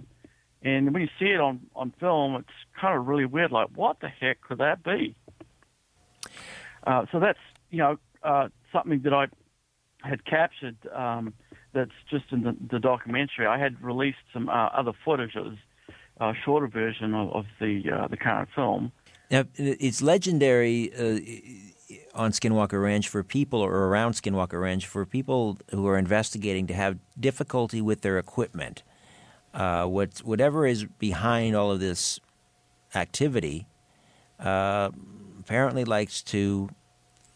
and 0.64 0.92
when 0.94 1.04
you 1.04 1.10
see 1.20 1.28
it 1.28 1.40
on, 1.40 1.62
on 1.76 1.94
film, 2.00 2.36
it's 2.36 2.50
kind 2.80 2.98
of 2.98 3.08
really 3.08 3.26
weird. 3.26 3.52
Like, 3.52 3.70
what 3.76 4.00
the 4.00 4.10
heck 4.10 4.42
could 4.42 4.58
that 4.58 4.84
be? 4.84 5.16
Uh, 6.86 7.06
so 7.12 7.20
that's 7.20 7.40
you 7.70 7.78
know 7.78 7.98
uh, 8.24 8.50
something 8.74 9.02
that 9.04 9.14
I 9.14 9.28
had 10.02 10.26
captured. 10.26 10.78
Um, 10.94 11.34
that's 11.74 11.92
just 12.10 12.26
in 12.32 12.44
the, 12.44 12.56
the, 12.70 12.80
documentary. 12.80 13.48
I 13.48 13.58
had 13.58 13.82
released 13.82 14.18
some 14.34 14.50
uh, 14.50 14.68
other 14.68 14.94
footage. 15.06 15.36
It 15.36 15.44
was 15.44 15.58
a 16.20 16.34
shorter 16.44 16.68
version 16.68 17.14
of, 17.14 17.32
of 17.32 17.46
the 17.60 17.84
uh, 17.92 18.08
the 18.08 18.18
current 18.18 18.50
film. 18.54 18.92
Now, 19.30 19.46
it's 19.56 20.02
legendary 20.02 20.94
uh, 20.94 21.20
on 22.14 22.32
Skinwalker 22.32 22.82
Ranch 22.82 23.08
for 23.08 23.24
people 23.24 23.62
or 23.62 23.88
around 23.88 24.14
Skinwalker 24.14 24.62
Ranch 24.62 24.86
for 24.86 25.06
people 25.06 25.58
who 25.72 25.88
are 25.88 25.98
investigating 25.98 26.68
to 26.68 26.74
have 26.74 26.98
difficulty 27.20 27.82
with 27.82 28.02
their 28.02 28.18
equipment. 28.18 28.84
Uh, 29.54 29.86
what, 29.86 30.20
whatever 30.20 30.66
is 30.66 30.86
behind 31.00 31.56
all 31.56 31.72
of 31.72 31.80
this 31.80 32.20
activity 32.96 33.68
uh, 34.40 34.90
apparently 35.40 35.86
likes 35.86 36.22
to 36.22 36.70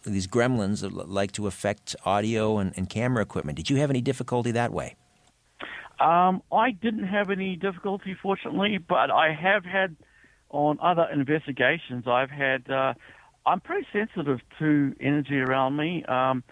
these 0.10 0.27
gremlins 0.27 0.88
like 0.91 1.32
to 1.34 1.48
affect 1.48 1.95
audio 2.06 2.57
and, 2.57 2.73
and, 2.76 2.90
camera 2.90 3.22
equipment. 3.22 3.56
Did 3.56 3.69
you 3.69 3.77
have 3.77 3.90
any 3.90 4.02
difficulty 4.02 4.52
that 4.52 4.72
way? 4.72 4.95
Um, 5.99 6.41
I 6.52 6.72
didn't 6.72 7.07
have 7.07 7.30
any 7.30 7.56
difficulty, 7.56 8.15
fortunately, 8.22 8.77
but 8.77 9.10
I 9.11 9.34
have 9.34 9.64
had 9.64 9.95
on 10.49 10.77
other 10.82 11.07
investigations. 11.11 12.06
I've 12.07 12.30
had. 12.30 12.69
Uh, 12.69 12.94
I'm 13.45 13.60
pretty 13.60 13.88
sensitive 13.94 14.40
to 14.60 14.95
energy 14.99 15.38
around 15.38 15.77
me. 15.77 16.03
Um, 16.06 16.44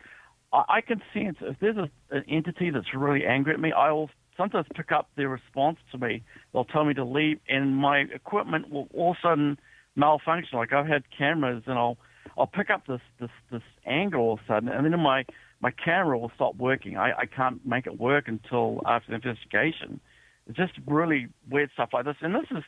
I, 0.52 0.64
I, 0.70 0.82
can 0.82 1.02
sense 1.14 1.38
if 1.42 1.58
there's 1.60 1.78
a, 1.78 1.90
an 2.16 2.24
entity 2.30 2.70
that's 2.70 2.94
really 2.94 3.26
angry 3.26 3.54
at 3.54 3.60
me, 3.60 3.72
I 3.72 3.92
will 3.92 4.10
sometimes 4.38 4.68
pick 4.76 4.92
up 4.92 5.10
their 5.16 5.30
response 5.30 5.80
to 5.92 5.98
me. 5.98 6.24
They'll 6.52 6.66
tell 6.66 6.86
me 6.86 6.94
to 6.94 7.04
leave, 7.04 7.40
and 7.50 7.76
my 7.76 8.00
equipment 8.14 8.70
will 8.70 8.88
all 8.94 9.12
of 9.12 9.18
a 9.18 9.28
sudden 9.28 9.60
malfunction. 9.96 10.58
Like 10.58 10.74
I've 10.74 10.88
had 10.88 11.04
cameras, 11.16 11.64
and 11.66 11.78
I'll 11.78 11.98
I'll 12.38 12.48
pick 12.48 12.70
up 12.70 12.86
this 12.88 13.02
this 13.20 13.30
this 13.52 13.62
angle 13.86 14.22
all 14.22 14.34
of 14.34 14.40
a 14.40 14.48
sudden, 14.48 14.70
and 14.70 14.86
then 14.86 15.00
my 15.00 15.26
my 15.62 15.72
camera 15.72 16.18
will 16.18 16.32
stop 16.36 16.56
working. 16.56 16.98
I, 16.98 17.12
I 17.20 17.26
can't 17.26 17.66
make 17.66 17.88
it 17.88 18.00
work 18.00 18.28
until 18.28 18.82
after 18.86 19.10
the 19.10 19.16
investigation. 19.16 20.00
It's 20.48 20.58
just 20.58 20.74
really 20.86 21.30
weird 21.50 21.70
stuff 21.74 21.90
like 21.94 22.06
this, 22.06 22.18
and 22.22 22.36
this 22.36 22.52
is 22.52 22.64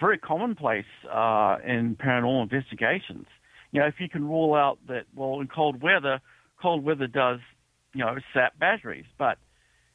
very 0.00 0.18
commonplace 0.18 0.84
uh, 1.08 1.58
in 1.64 1.96
paranormal 1.96 2.42
investigations. 2.42 3.26
You 3.70 3.80
know, 3.80 3.86
if 3.86 3.94
you 3.98 4.08
can 4.08 4.26
rule 4.26 4.54
out 4.54 4.78
that, 4.88 5.04
well, 5.14 5.40
in 5.40 5.46
cold 5.46 5.80
weather, 5.80 6.20
cold 6.60 6.84
weather 6.84 7.06
does, 7.06 7.38
you 7.94 8.00
know, 8.00 8.16
sap 8.34 8.58
batteries, 8.58 9.04
but 9.16 9.38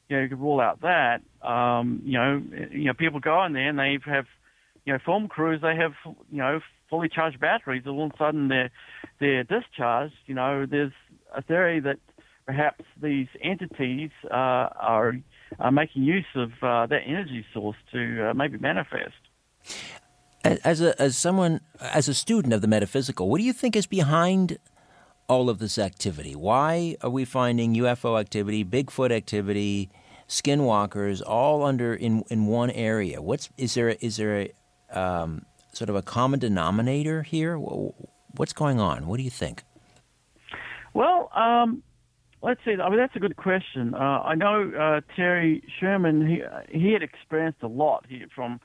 you 0.07 0.15
know, 0.15 0.23
you 0.23 0.29
can 0.29 0.39
rule 0.39 0.61
out 0.61 0.81
that. 0.81 1.21
Um, 1.45 2.01
you 2.05 2.13
know, 2.13 2.41
you 2.71 2.85
know, 2.85 2.93
people 2.93 3.19
go 3.19 3.43
in 3.45 3.53
there 3.53 3.67
and 3.67 3.77
they 3.77 3.97
have, 4.05 4.25
you 4.85 4.93
know, 4.93 4.99
film 5.03 5.27
crews. 5.27 5.61
They 5.61 5.75
have, 5.75 5.93
you 6.31 6.37
know, 6.37 6.59
fully 6.95 7.09
charged 7.09 7.39
batteries. 7.39 7.83
All 7.85 8.05
of 8.05 8.11
a 8.11 8.17
sudden, 8.17 8.47
they're 8.47 8.71
they're 9.19 9.43
discharged. 9.43 10.15
You 10.27 10.35
know, 10.35 10.65
there's 10.65 10.93
a 11.35 11.41
theory 11.41 11.79
that 11.81 11.97
perhaps 12.45 12.85
these 13.01 13.27
entities 13.43 14.11
uh, 14.31 14.33
are, 14.33 15.13
are 15.59 15.71
making 15.71 16.03
use 16.03 16.25
of 16.35 16.51
uh, 16.61 16.85
that 16.87 17.01
energy 17.05 17.45
source 17.53 17.77
to 17.91 18.29
uh, 18.29 18.33
maybe 18.33 18.57
manifest. 18.57 19.13
As 20.43 20.79
a 20.79 20.99
as 21.01 21.17
someone 21.17 21.59
as 21.81 22.07
a 22.07 22.13
student 22.13 22.53
of 22.53 22.61
the 22.61 22.67
metaphysical, 22.67 23.29
what 23.29 23.39
do 23.39 23.43
you 23.43 23.53
think 23.53 23.75
is 23.75 23.87
behind 23.87 24.57
all 25.27 25.49
of 25.49 25.57
this 25.57 25.77
activity? 25.77 26.35
Why 26.35 26.95
are 27.01 27.09
we 27.09 27.25
finding 27.25 27.73
UFO 27.75 28.19
activity, 28.19 28.63
Bigfoot 28.63 29.11
activity, 29.11 29.89
skinwalkers 30.29 31.21
all 31.25 31.63
under 31.63 31.95
in 31.95 32.23
in 32.29 32.45
one 32.45 32.69
area? 32.69 33.21
What's 33.21 33.49
is 33.57 33.73
there 33.73 33.89
is 33.89 34.17
there 34.17 34.41
a 34.41 34.99
um, 35.01 35.45
sort 35.75 35.89
of 35.89 35.95
a 35.95 36.01
common 36.01 36.39
denominator 36.39 37.23
here? 37.23 37.57
What's 37.57 38.53
going 38.53 38.79
on? 38.79 39.07
What 39.07 39.17
do 39.17 39.23
you 39.23 39.29
think? 39.29 39.63
Well, 40.93 41.29
um, 41.35 41.83
let's 42.41 42.61
see. 42.63 42.75
I 42.81 42.89
mean, 42.89 42.97
that's 42.97 43.15
a 43.15 43.19
good 43.19 43.35
question. 43.35 43.93
Uh, 43.93 43.97
I 43.97 44.35
know 44.35 44.71
uh, 44.71 45.01
Terry 45.15 45.63
Sherman. 45.79 46.27
He 46.27 46.41
he 46.77 46.93
had 46.93 47.03
experienced 47.03 47.61
a 47.63 47.67
lot 47.67 48.05
he, 48.07 48.23
from 48.33 48.59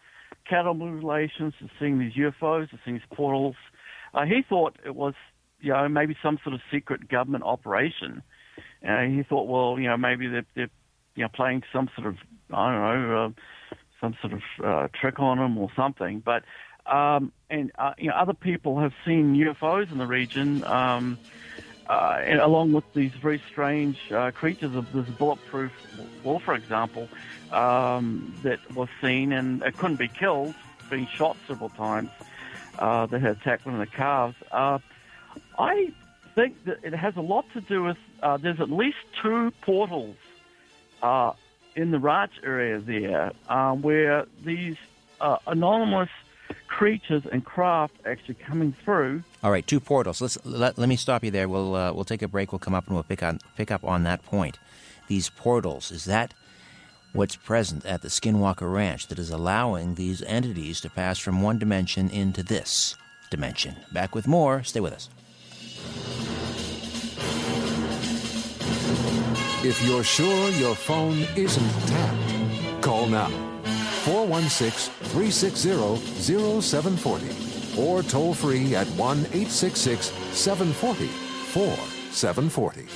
cattle 0.48 0.74
mutilations 0.74 1.54
to 1.60 1.68
seeing 1.78 1.98
these 1.98 2.12
UFOs 2.12 2.70
to 2.70 2.78
seeing 2.84 2.96
these 2.96 3.16
portals. 3.16 3.56
Uh, 4.14 4.24
he 4.24 4.42
thought 4.48 4.76
it 4.84 4.94
was, 4.94 5.14
you 5.60 5.72
know, 5.72 5.88
maybe 5.88 6.16
some 6.22 6.38
sort 6.42 6.54
of 6.54 6.60
secret 6.72 7.08
government 7.08 7.44
operation. 7.44 8.22
Uh, 8.86 9.02
he 9.02 9.22
thought, 9.22 9.46
well, 9.46 9.78
you 9.78 9.88
know, 9.88 9.96
maybe 9.96 10.26
they're, 10.26 10.46
they're 10.54 10.70
you 11.14 11.22
know, 11.22 11.28
playing 11.32 11.62
some 11.72 11.88
sort 11.94 12.08
of, 12.08 12.16
I 12.52 12.72
don't 12.72 12.80
know, 12.80 13.24
uh, 13.26 13.76
some 14.00 14.16
sort 14.20 14.32
of 14.32 14.40
uh, 14.64 14.88
trick 14.98 15.20
on 15.20 15.38
him 15.38 15.58
or 15.58 15.68
something. 15.76 16.22
But 16.24 16.44
um, 16.86 17.32
and 17.48 17.72
uh, 17.78 17.94
you 17.98 18.08
know, 18.08 18.14
other 18.14 18.34
people 18.34 18.78
have 18.78 18.92
seen 19.04 19.34
UFOs 19.34 19.90
in 19.90 19.98
the 19.98 20.06
region. 20.06 20.64
Um, 20.64 21.18
uh, 21.88 22.38
along 22.40 22.72
with 22.72 22.84
these 22.94 23.10
very 23.14 23.42
strange 23.50 24.12
uh, 24.12 24.30
creatures 24.30 24.76
of 24.76 24.92
this 24.92 25.08
bulletproof 25.16 25.72
wall, 26.22 26.38
for 26.38 26.54
example, 26.54 27.08
um, 27.50 28.32
that 28.44 28.60
was 28.76 28.88
seen 29.00 29.32
and 29.32 29.60
it 29.64 29.76
couldn't 29.76 29.96
be 29.96 30.06
killed, 30.06 30.54
being 30.88 31.08
shot 31.08 31.36
several 31.48 31.68
times. 31.70 32.10
Uh, 32.78 33.04
that 33.06 33.20
had 33.20 33.32
attacked 33.32 33.66
one 33.66 33.74
of 33.74 33.80
the 33.80 33.94
calves. 33.94 34.36
Uh, 34.52 34.78
I 35.58 35.92
think 36.34 36.64
that 36.64 36.78
it 36.82 36.94
has 36.94 37.14
a 37.16 37.20
lot 37.20 37.44
to 37.52 37.60
do 37.60 37.82
with 37.82 37.98
uh, 38.22 38.36
there's 38.36 38.60
at 38.60 38.70
least 38.70 38.96
two 39.20 39.52
portals 39.60 40.16
uh, 41.02 41.32
in 41.74 41.90
the 41.90 41.98
ranch 41.98 42.32
area 42.42 42.78
there 42.78 43.32
where 43.74 44.24
these 44.44 44.76
anonymous 45.46 46.08
creatures 46.70 47.24
and 47.30 47.44
craft 47.44 47.94
actually 48.06 48.36
coming 48.36 48.74
through. 48.84 49.22
All 49.42 49.50
right, 49.50 49.66
two 49.66 49.80
portals. 49.80 50.22
Let's 50.22 50.38
let, 50.46 50.78
let 50.78 50.88
me 50.88 50.96
stop 50.96 51.22
you 51.22 51.30
there. 51.30 51.48
We'll 51.48 51.74
uh, 51.74 51.92
we'll 51.92 52.04
take 52.04 52.22
a 52.22 52.28
break. 52.28 52.52
We'll 52.52 52.60
come 52.60 52.74
up 52.74 52.86
and 52.86 52.94
we'll 52.94 53.02
pick 53.02 53.22
on 53.22 53.40
pick 53.56 53.70
up 53.70 53.84
on 53.84 54.04
that 54.04 54.24
point. 54.24 54.58
These 55.08 55.28
portals 55.30 55.90
is 55.90 56.04
that 56.04 56.32
what's 57.12 57.34
present 57.36 57.84
at 57.84 58.02
the 58.02 58.08
Skinwalker 58.08 58.72
Ranch 58.72 59.08
that 59.08 59.18
is 59.18 59.30
allowing 59.30 59.96
these 59.96 60.22
entities 60.22 60.80
to 60.80 60.88
pass 60.88 61.18
from 61.18 61.42
one 61.42 61.58
dimension 61.58 62.08
into 62.08 62.42
this 62.42 62.96
dimension. 63.28 63.76
Back 63.92 64.14
with 64.14 64.28
more. 64.28 64.62
Stay 64.62 64.80
with 64.80 64.92
us. 64.92 65.10
If 69.62 69.84
you're 69.84 70.04
sure 70.04 70.48
your 70.50 70.74
phone 70.74 71.26
isn't 71.36 71.70
tapped, 71.88 72.82
call 72.82 73.06
now 73.06 73.49
416 74.04 74.92
360 75.10 76.60
0740 76.60 77.80
or 77.80 78.02
toll 78.02 78.34
free 78.34 78.74
at 78.74 78.86
1 78.88 79.18
866 79.18 80.06
740 80.32 81.06
4740. 81.06 82.86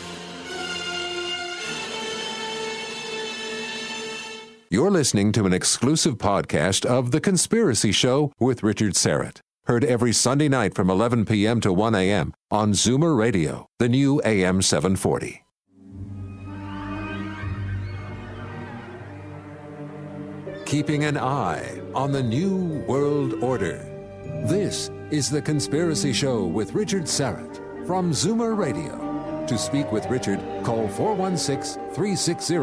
You're 4.71 4.91
listening 4.91 5.31
to 5.33 5.47
an 5.47 5.53
exclusive 5.53 6.17
podcast 6.19 6.85
of 6.85 7.13
The 7.13 7.21
Conspiracy 7.21 7.93
Show 7.93 8.33
with 8.41 8.65
Richard 8.65 8.95
Syrett. 8.95 9.39
Heard 9.67 9.85
every 9.85 10.13
Sunday 10.13 10.49
night 10.49 10.75
from 10.75 10.91
11 10.91 11.27
p.m. 11.27 11.61
to 11.61 11.73
1 11.73 11.95
a.m. 11.95 12.35
on 12.51 12.73
Zoomer 12.73 13.17
Radio, 13.17 13.67
the 13.79 13.89
new 13.89 14.21
AM 14.25 14.63
740. 14.63 15.44
Keeping 20.75 21.05
an 21.05 21.17
eye 21.17 21.81
on 21.95 22.11
the 22.11 22.21
New 22.21 22.83
World 22.89 23.35
Order. 23.45 23.77
This 24.45 24.91
is 25.13 25.31
The 25.31 25.41
Conspiracy 25.41 26.13
Show 26.13 26.47
with 26.47 26.75
Richard 26.75 27.05
Syrett 27.05 27.87
from 27.87 28.11
Zoomer 28.11 28.59
Radio. 28.59 29.47
To 29.47 29.57
speak 29.57 29.93
with 29.93 30.05
Richard, 30.07 30.41
call 30.65 30.89
416 30.89 31.81
360 31.95 32.57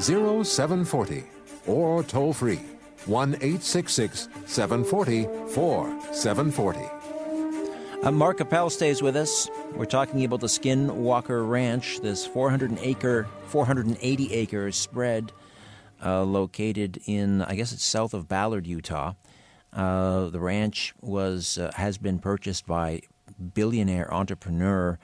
0740 0.00 1.24
or 1.66 2.02
toll 2.04 2.32
free 2.32 2.62
1 3.04 3.34
866 3.34 4.30
740 4.46 5.24
4740. 5.52 6.80
Uh, 8.02 8.10
Mark 8.10 8.38
Capel 8.38 8.70
stays 8.70 9.02
with 9.02 9.14
us. 9.14 9.50
We're 9.74 9.84
talking 9.84 10.24
about 10.24 10.40
the 10.40 10.46
Skinwalker 10.46 11.46
Ranch, 11.46 12.00
this 12.00 12.26
400 12.26 12.78
acre, 12.80 13.26
480 13.48 14.32
acre 14.32 14.72
spread 14.72 15.32
uh, 16.04 16.22
located 16.22 17.00
in, 17.06 17.42
I 17.42 17.54
guess 17.54 17.72
it's 17.72 17.84
south 17.84 18.14
of 18.14 18.28
Ballard, 18.28 18.66
Utah. 18.66 19.14
Uh, 19.72 20.28
the 20.30 20.40
ranch 20.40 20.94
was 21.00 21.58
uh, 21.58 21.70
has 21.74 21.98
been 21.98 22.18
purchased 22.18 22.66
by 22.66 23.02
billionaire 23.54 24.12
entrepreneur 24.12 24.98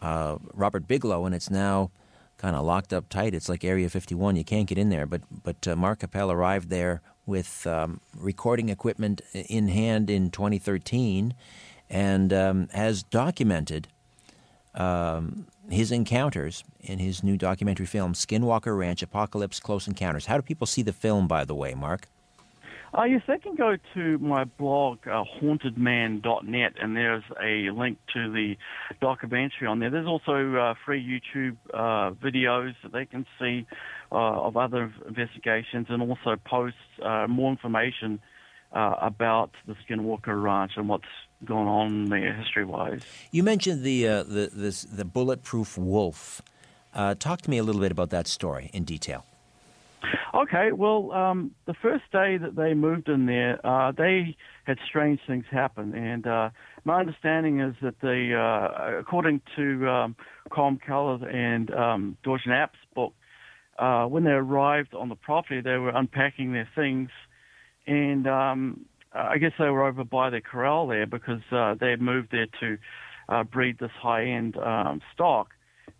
uh, 0.00 0.38
Robert 0.54 0.86
Bigelow, 0.86 1.24
and 1.24 1.34
it's 1.34 1.50
now 1.50 1.90
kind 2.36 2.56
of 2.56 2.64
locked 2.64 2.92
up 2.92 3.08
tight. 3.08 3.34
It's 3.34 3.48
like 3.48 3.64
Area 3.64 3.88
51; 3.88 4.36
you 4.36 4.44
can't 4.44 4.66
get 4.66 4.78
in 4.78 4.88
there. 4.90 5.06
But 5.06 5.22
but 5.44 5.66
uh, 5.68 5.76
Mark 5.76 6.00
Capel 6.00 6.32
arrived 6.32 6.68
there 6.68 7.00
with 7.26 7.66
um, 7.66 8.00
recording 8.16 8.70
equipment 8.70 9.20
in 9.32 9.68
hand 9.68 10.08
in 10.08 10.30
2013 10.30 11.34
and 11.90 12.32
um, 12.32 12.68
has 12.72 13.02
documented 13.02 13.88
um, 14.74 15.46
his 15.70 15.92
encounters 15.92 16.64
in 16.80 16.98
his 16.98 17.22
new 17.22 17.36
documentary 17.36 17.86
film, 17.86 18.14
Skinwalker 18.14 18.76
Ranch 18.76 19.02
Apocalypse 19.02 19.60
Close 19.60 19.86
Encounters. 19.86 20.26
How 20.26 20.36
do 20.36 20.42
people 20.42 20.66
see 20.66 20.82
the 20.82 20.92
film, 20.92 21.28
by 21.28 21.44
the 21.44 21.54
way, 21.54 21.74
Mark? 21.74 22.08
Uh, 22.96 23.04
yes, 23.04 23.20
they 23.28 23.38
can 23.38 23.54
go 23.54 23.76
to 23.94 24.18
my 24.18 24.44
blog, 24.44 25.06
uh, 25.06 25.22
hauntedman.net, 25.40 26.72
and 26.80 26.96
there's 26.96 27.22
a 27.42 27.70
link 27.70 27.98
to 28.14 28.32
the 28.32 28.56
documentary 29.00 29.66
on 29.66 29.78
there. 29.78 29.90
There's 29.90 30.06
also 30.06 30.54
uh, 30.54 30.74
free 30.86 31.04
YouTube 31.04 31.58
uh, 31.74 32.12
videos 32.14 32.74
that 32.82 32.92
they 32.92 33.04
can 33.04 33.26
see 33.38 33.66
uh, 34.10 34.14
of 34.14 34.56
other 34.56 34.92
investigations 35.06 35.88
and 35.90 36.00
also 36.00 36.36
posts 36.46 36.78
uh, 37.02 37.26
more 37.28 37.50
information 37.50 38.20
uh, 38.72 38.94
about 39.02 39.50
the 39.66 39.74
Skinwalker 39.86 40.42
Ranch 40.42 40.72
and 40.76 40.88
what's 40.88 41.04
going 41.44 41.68
on 41.68 42.06
there 42.06 42.32
history-wise. 42.34 43.02
You 43.30 43.42
mentioned 43.42 43.84
the 43.84 44.08
uh, 44.08 44.22
the 44.22 44.50
this, 44.52 44.82
the 44.82 45.04
bulletproof 45.04 45.78
wolf. 45.78 46.42
Uh, 46.94 47.14
talk 47.14 47.42
to 47.42 47.50
me 47.50 47.58
a 47.58 47.62
little 47.62 47.80
bit 47.80 47.92
about 47.92 48.10
that 48.10 48.26
story 48.26 48.70
in 48.72 48.84
detail. 48.84 49.24
Okay, 50.34 50.72
well, 50.72 51.10
um, 51.12 51.50
the 51.66 51.74
first 51.74 52.04
day 52.12 52.36
that 52.38 52.54
they 52.54 52.72
moved 52.72 53.08
in 53.08 53.26
there, 53.26 53.64
uh, 53.66 53.92
they 53.92 54.36
had 54.64 54.78
strange 54.86 55.20
things 55.26 55.44
happen, 55.50 55.94
and 55.94 56.26
uh, 56.26 56.50
my 56.84 57.00
understanding 57.00 57.60
is 57.60 57.74
that 57.82 57.96
they, 58.00 58.32
uh, 58.34 58.98
according 58.98 59.40
to 59.56 59.88
um, 59.88 60.16
Colm 60.50 60.80
Kelleher 60.80 61.28
and 61.28 61.72
um, 61.72 62.16
George 62.24 62.42
Knapp's 62.46 62.78
book, 62.94 63.14
uh, 63.78 64.04
when 64.06 64.24
they 64.24 64.30
arrived 64.30 64.94
on 64.94 65.08
the 65.08 65.16
property, 65.16 65.60
they 65.60 65.76
were 65.76 65.90
unpacking 65.90 66.52
their 66.52 66.68
things, 66.74 67.10
and 67.86 68.26
um, 68.26 68.86
I 69.12 69.38
guess 69.38 69.52
they 69.58 69.70
were 69.70 69.86
over 69.86 70.04
by 70.04 70.30
the 70.30 70.40
corral 70.40 70.86
there 70.86 71.06
because 71.06 71.40
uh, 71.50 71.74
they 71.80 71.96
moved 71.96 72.28
there 72.30 72.46
to 72.60 72.78
uh, 73.28 73.44
breed 73.44 73.78
this 73.78 73.90
high-end 74.00 74.56
um, 74.56 75.00
stock. 75.14 75.48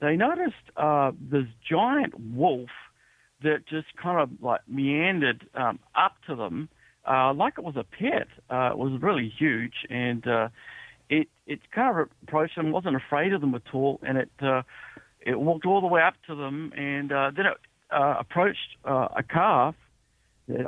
They 0.01 0.17
noticed 0.17 0.55
uh, 0.77 1.13
this 1.21 1.47
giant 1.69 2.19
wolf 2.19 2.71
that 3.43 3.67
just 3.69 3.87
kind 4.01 4.21
of 4.21 4.31
like 4.43 4.61
meandered 4.69 5.47
um, 5.55 5.79
up 5.95 6.17
to 6.27 6.35
them 6.37 6.69
uh, 7.09 7.33
like 7.33 7.55
it 7.57 7.65
was 7.65 7.77
a 7.77 7.85
pet. 7.85 8.29
Uh, 8.51 8.71
it 8.73 8.79
was 8.79 9.01
really 9.01 9.33
huge, 9.39 9.75
and 9.89 10.27
uh, 10.27 10.49
it 11.09 11.29
it 11.47 11.61
kind 11.73 11.99
of 11.99 12.09
approached 12.23 12.57
them, 12.57 12.71
wasn't 12.71 12.95
afraid 12.95 13.33
of 13.33 13.41
them 13.41 13.55
at 13.55 13.63
all, 13.73 13.99
and 14.03 14.19
it 14.19 14.31
uh, 14.43 14.63
it 15.21 15.41
walked 15.41 15.65
all 15.65 15.81
the 15.81 15.87
way 15.87 16.03
up 16.03 16.15
to 16.27 16.35
them, 16.35 16.73
and 16.77 17.11
uh, 17.11 17.31
then 17.35 17.47
it 17.47 17.57
uh, 17.91 18.17
approached 18.19 18.77
uh, 18.85 19.09
a 19.17 19.23
calf. 19.23 19.75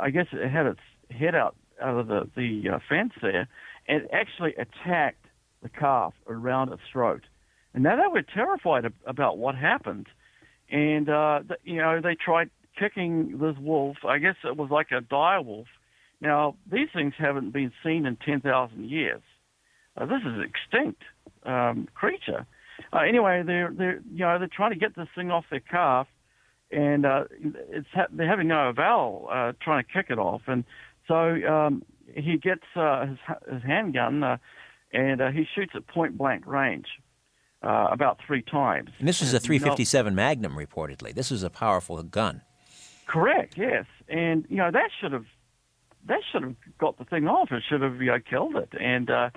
I 0.01 0.11
guess 0.11 0.27
it 0.33 0.49
had 0.51 0.67
its 0.67 0.81
head 1.11 1.35
out 1.35 1.57
out 1.81 1.99
of 1.99 2.07
the 2.09 2.29
the 2.37 2.71
uh, 2.71 2.79
fence 2.89 3.13
there, 3.21 3.49
and 3.89 4.09
actually 4.13 4.55
attacked 4.55 5.25
the 5.63 5.69
calf 5.69 6.15
around 6.27 6.73
its 6.73 6.83
throat. 6.93 7.23
And 7.75 7.83
now 7.83 7.97
they 7.97 8.09
were 8.11 8.23
terrified 8.23 8.85
ab- 8.85 8.95
about 9.07 9.39
what 9.39 9.55
happened, 9.55 10.07
and 10.71 11.09
uh, 11.09 11.41
the, 11.47 11.57
you 11.65 11.79
know 11.79 12.01
they 12.01 12.15
tried 12.15 12.51
kicking 12.79 13.39
this 13.39 13.57
wolf. 13.61 13.99
I 14.07 14.19
guess 14.19 14.37
it 14.45 14.57
was 14.57 14.71
like 14.71 14.89
a 14.91 15.01
dire 15.01 15.43
wolf. 15.43 15.69
Now 16.21 16.57
these 16.71 16.89
things 16.95 17.15
haven't 17.19 17.53
been 17.53 17.73
seen 17.85 18.07
in 18.07 18.17
ten 18.17 18.41
thousand 18.41 18.89
years. 18.91 19.23
Uh, 19.97 20.07
this 20.07 20.23
is 20.25 20.41
extinct 20.43 21.03
um, 21.45 21.89
creature. 21.95 22.47
Uh, 22.93 23.01
anyway, 23.01 23.43
they're 23.45 23.73
they're 23.77 24.01
you 24.13 24.21
know 24.21 24.39
they're 24.39 24.49
trying 24.49 24.73
to 24.73 24.79
get 24.79 24.97
this 24.97 25.09
thing 25.15 25.31
off 25.31 25.45
their 25.51 25.61
calf, 25.61 26.07
and 26.71 27.05
uh, 27.05 27.25
it's 27.71 27.89
ha- 27.93 28.07
they're 28.13 28.29
having 28.29 28.49
no 28.49 28.69
avail 28.69 29.29
uh, 29.31 29.53
trying 29.63 29.85
to 29.85 29.93
kick 29.93 30.07
it 30.11 30.19
off. 30.19 30.43
And 30.47 30.65
so 31.11 31.35
um, 31.53 31.83
he 32.15 32.37
gets 32.37 32.63
uh, 32.77 33.07
his, 33.07 33.19
his 33.53 33.63
handgun 33.65 34.23
uh, 34.23 34.37
and 34.93 35.21
uh, 35.21 35.31
he 35.31 35.45
shoots 35.55 35.73
at 35.75 35.87
point 35.89 36.17
blank 36.17 36.47
range 36.47 36.87
uh, 37.63 37.89
about 37.91 38.19
three 38.25 38.43
times. 38.43 38.91
And 38.99 39.09
this 39.09 39.21
was 39.21 39.35
a 39.35 39.41
357 39.41 40.15
no, 40.15 40.17
Magnum, 40.17 40.57
reportedly. 40.57 41.13
This 41.13 41.31
was 41.31 41.43
a 41.43 41.51
powerful 41.51 42.01
gun. 42.03 42.43
Correct. 43.07 43.55
Yes, 43.57 43.87
and 44.09 44.47
you 44.49 44.59
know 44.59 44.71
that 44.71 44.91
should 45.01 45.13
have 45.13 45.27
that 46.07 46.21
should 46.31 46.43
have 46.43 46.55
got 46.79 46.97
the 46.97 47.05
thing 47.05 47.27
off. 47.27 47.51
It 47.51 47.65
should 47.69 47.83
have 47.83 48.01
you 48.01 48.13
know, 48.13 48.19
killed 48.21 48.55
it, 48.55 48.71
and 48.81 49.11
uh, 49.11 49.31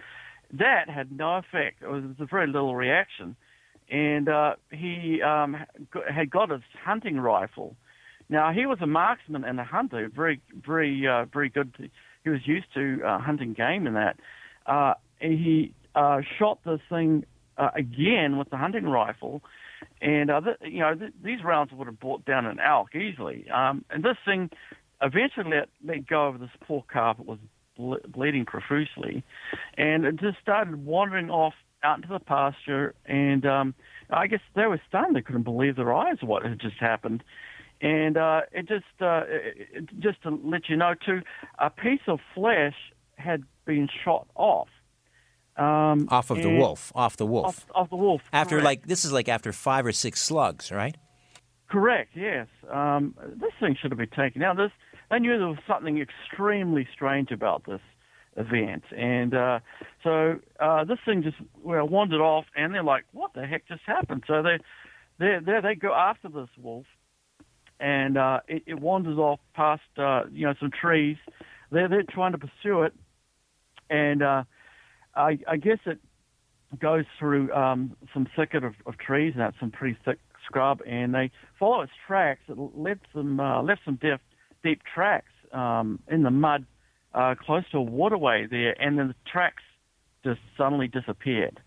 that 0.54 0.90
had 0.90 1.12
no 1.12 1.38
effect. 1.38 1.82
It 1.82 1.90
was 1.90 2.04
a 2.20 2.26
very 2.26 2.46
little 2.46 2.76
reaction, 2.76 3.36
and 3.90 4.30
uh, 4.30 4.56
he 4.70 5.24
um, 5.24 5.58
had 6.08 6.30
got 6.30 6.52
his 6.52 6.62
hunting 6.86 7.20
rifle. 7.20 7.76
Now 8.34 8.52
he 8.52 8.66
was 8.66 8.80
a 8.82 8.88
marksman 8.88 9.44
and 9.44 9.60
a 9.60 9.64
hunter, 9.64 10.10
very, 10.14 10.42
very, 10.66 11.08
uh, 11.08 11.26
very 11.26 11.50
good. 11.50 11.92
He 12.24 12.30
was 12.32 12.40
used 12.46 12.66
to 12.74 13.00
uh, 13.06 13.20
hunting 13.20 13.54
game 13.54 13.86
and 13.86 13.96
that. 13.96 14.18
Uh, 14.66 14.96
he 15.20 15.76
uh, 15.94 16.22
shot 16.40 16.58
this 16.66 16.80
thing 16.90 17.26
uh, 17.60 17.70
again 17.76 18.40
with 18.40 18.50
the 18.50 18.58
hunting 18.58 18.86
rifle, 18.86 19.44
and 20.02 20.32
uh, 20.32 20.42
th- 20.42 20.58
you 20.64 20.80
know 20.80 20.96
th- 20.96 21.14
these 21.24 21.44
rounds 21.44 21.72
would 21.74 21.86
have 21.86 22.00
brought 22.00 22.26
down 22.26 22.48
an 22.48 22.60
elk 22.60 22.96
easily. 22.96 23.46
Um, 23.52 23.86
and 23.92 24.04
this 24.04 24.18
thing 24.26 24.50
eventually 25.00 25.52
let, 25.52 25.70
let 25.86 26.08
go 26.08 26.26
of 26.26 26.40
this 26.40 26.50
poor 26.62 26.84
calf. 26.92 27.18
It 27.20 27.28
was 27.28 27.38
ble- 27.78 28.00
bleeding 28.08 28.46
profusely, 28.46 29.24
and 29.78 30.06
it 30.06 30.16
just 30.16 30.40
started 30.42 30.84
wandering 30.84 31.30
off 31.30 31.54
out 31.84 31.98
into 31.98 32.08
the 32.08 32.20
pasture. 32.20 32.96
And 33.06 33.46
um, 33.46 33.76
I 34.10 34.26
guess 34.26 34.42
they 34.56 34.66
were 34.66 34.82
stunned; 34.90 35.16
they 35.16 35.22
couldn't 35.22 35.44
believe 35.44 35.76
their 35.76 35.94
eyes 35.94 36.18
what 36.22 36.44
had 36.44 36.60
just 36.60 36.80
happened. 36.80 37.24
And 37.84 38.16
uh, 38.16 38.42
it 38.54 38.68
just 38.70 38.86
uh, 39.02 39.24
it, 39.28 39.90
just 40.00 40.24
to 40.24 40.40
let 40.44 40.70
you 40.70 40.78
know 40.78 40.94
too, 41.06 41.22
a 41.60 41.70
piece 41.70 42.00
of 42.08 42.20
flesh 42.34 42.76
had 43.18 43.44
been 43.66 43.90
shot 44.04 44.28
off. 44.36 44.70
Um, 45.58 46.08
off 46.10 46.32
of 46.32 46.42
the 46.42 46.50
wolf, 46.50 46.92
off 46.96 47.18
the 47.18 47.26
wolf, 47.26 47.46
off, 47.46 47.66
off 47.76 47.90
the 47.90 47.98
wolf. 47.98 48.22
After 48.32 48.56
correct. 48.56 48.66
like 48.66 48.88
this 48.88 49.04
is 49.04 49.12
like 49.12 49.28
after 49.28 49.52
five 49.52 49.86
or 49.86 49.92
six 49.92 50.22
slugs, 50.22 50.72
right? 50.72 50.96
Correct. 51.70 52.12
Yes. 52.16 52.48
Um, 52.72 53.16
this 53.36 53.52
thing 53.60 53.76
should 53.80 53.92
have 53.92 53.98
been 53.98 54.10
taken 54.10 54.42
out. 54.44 54.56
This 54.56 54.72
they 55.12 55.20
knew 55.20 55.38
there 55.38 55.48
was 55.48 55.58
something 55.68 56.00
extremely 56.00 56.88
strange 56.96 57.32
about 57.32 57.66
this 57.66 57.82
event, 58.38 58.84
and 58.98 59.36
uh, 59.36 59.60
so 60.04 60.40
uh, 60.60 60.86
this 60.86 61.00
thing 61.06 61.22
just 61.22 61.38
well 61.62 61.88
wandered 61.88 62.22
off, 62.22 62.46
and 62.56 62.74
they're 62.74 62.82
like, 62.82 63.04
"What 63.12 63.34
the 63.34 63.46
heck 63.46 63.68
just 63.68 63.82
happened?" 63.86 64.24
So 64.26 64.42
they 64.42 64.58
they 65.20 65.38
they, 65.46 65.60
they 65.62 65.76
go 65.76 65.94
after 65.94 66.30
this 66.30 66.50
wolf, 66.58 66.86
and 67.80 68.18
uh, 68.18 68.40
it, 68.48 68.64
it 68.66 68.80
wanders 68.80 69.18
off 69.18 69.40
past 69.54 69.82
uh, 69.98 70.24
you 70.32 70.46
know 70.46 70.54
some 70.60 70.72
trees. 70.72 71.18
They're 71.72 71.88
they're 71.88 72.04
trying 72.04 72.34
to 72.34 72.38
pursue 72.38 72.84
it, 72.84 72.94
and 73.90 74.22
uh, 74.22 74.44
I, 75.16 75.40
I 75.48 75.58
guess 75.58 75.80
it 75.86 76.00
goes 76.80 77.06
through 77.20 77.54
um, 77.54 77.96
some 78.14 78.28
thicket 78.36 78.64
of, 78.64 78.74
of 78.86 78.98
trees 78.98 79.34
and 79.34 79.42
that's 79.42 79.60
some 79.60 79.72
pretty 79.72 79.98
thick 80.06 80.20
scrub, 80.46 80.82
and 80.88 81.14
they 81.14 81.32
follow 81.60 81.82
its 81.82 81.92
tracks. 82.08 82.42
It 82.48 82.58
left 82.58 83.02
some 83.14 83.40
uh, 83.40 83.62
left 83.62 83.82
some 83.86 83.96
deep 84.02 84.20
deep 84.64 84.82
tracks 84.94 85.32
um, 85.52 86.00
in 86.10 86.24
the 86.24 86.32
mud 86.32 86.66
uh, 87.14 87.36
close 87.36 87.64
to 87.72 87.78
a 87.78 87.82
waterway 87.82 88.48
there, 88.50 88.80
and 88.82 88.98
then 88.98 89.10
the 89.10 89.16
tracks 89.32 89.64
just 90.24 90.40
suddenly 90.58 90.88
disappeared. 90.88 91.60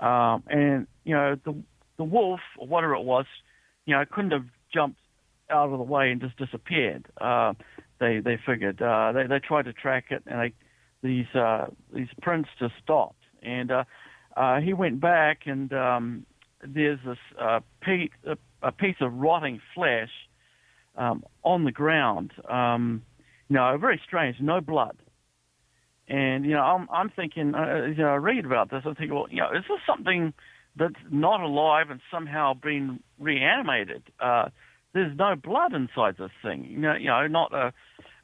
Um, 0.00 0.42
and 0.48 0.86
you 1.04 1.14
know 1.14 1.36
the 1.44 1.54
the 1.98 2.04
wolf 2.04 2.40
or 2.58 2.66
whatever 2.66 2.94
it 2.94 3.04
was, 3.04 3.26
you 3.86 3.94
know, 3.94 4.04
couldn't 4.10 4.32
have 4.32 4.46
jumped 4.74 4.98
out 5.52 5.70
of 5.70 5.78
the 5.78 5.84
way 5.84 6.10
and 6.10 6.20
just 6.20 6.36
disappeared. 6.36 7.06
Uh, 7.20 7.52
they 8.00 8.20
they 8.20 8.38
figured 8.44 8.80
uh, 8.82 9.12
they 9.12 9.26
they 9.26 9.38
tried 9.38 9.66
to 9.66 9.72
track 9.72 10.06
it, 10.10 10.22
and 10.26 10.40
they 10.40 10.52
these 11.02 11.34
uh, 11.34 11.66
these 11.94 12.08
prints 12.20 12.48
just 12.58 12.74
stopped. 12.82 13.16
And 13.42 13.70
uh, 13.70 13.84
uh, 14.36 14.60
he 14.60 14.72
went 14.72 15.00
back, 15.00 15.42
and 15.46 15.72
um, 15.72 16.26
there's 16.66 16.98
this 17.04 17.18
uh, 17.40 17.60
a, 17.86 18.36
a 18.62 18.72
piece 18.72 18.96
of 19.00 19.12
rotting 19.14 19.60
flesh 19.74 20.10
um, 20.96 21.24
on 21.42 21.64
the 21.64 21.72
ground. 21.72 22.32
Um, 22.48 23.02
you 23.48 23.56
know, 23.56 23.76
very 23.78 24.00
strange, 24.06 24.36
no 24.40 24.60
blood. 24.60 24.96
And 26.08 26.44
you 26.44 26.52
know, 26.52 26.60
I'm 26.62 26.88
I'm 26.92 27.10
thinking, 27.10 27.54
uh, 27.54 27.86
you 27.86 28.02
know, 28.02 28.08
I 28.08 28.16
read 28.16 28.44
about 28.44 28.70
this. 28.70 28.82
I 28.86 28.94
think, 28.94 29.12
well, 29.12 29.26
you 29.30 29.38
know, 29.38 29.50
is 29.50 29.64
this 29.68 29.78
something 29.86 30.32
that's 30.76 30.94
not 31.10 31.40
alive 31.40 31.90
and 31.90 32.00
somehow 32.10 32.54
been 32.54 33.00
reanimated? 33.18 34.02
Uh, 34.18 34.48
there's 34.94 35.16
no 35.16 35.34
blood 35.36 35.72
inside 35.72 36.16
this 36.18 36.30
thing. 36.42 36.64
You 36.64 36.78
know, 36.78 36.94
you 36.94 37.06
know, 37.06 37.26
not 37.26 37.52
a 37.54 37.72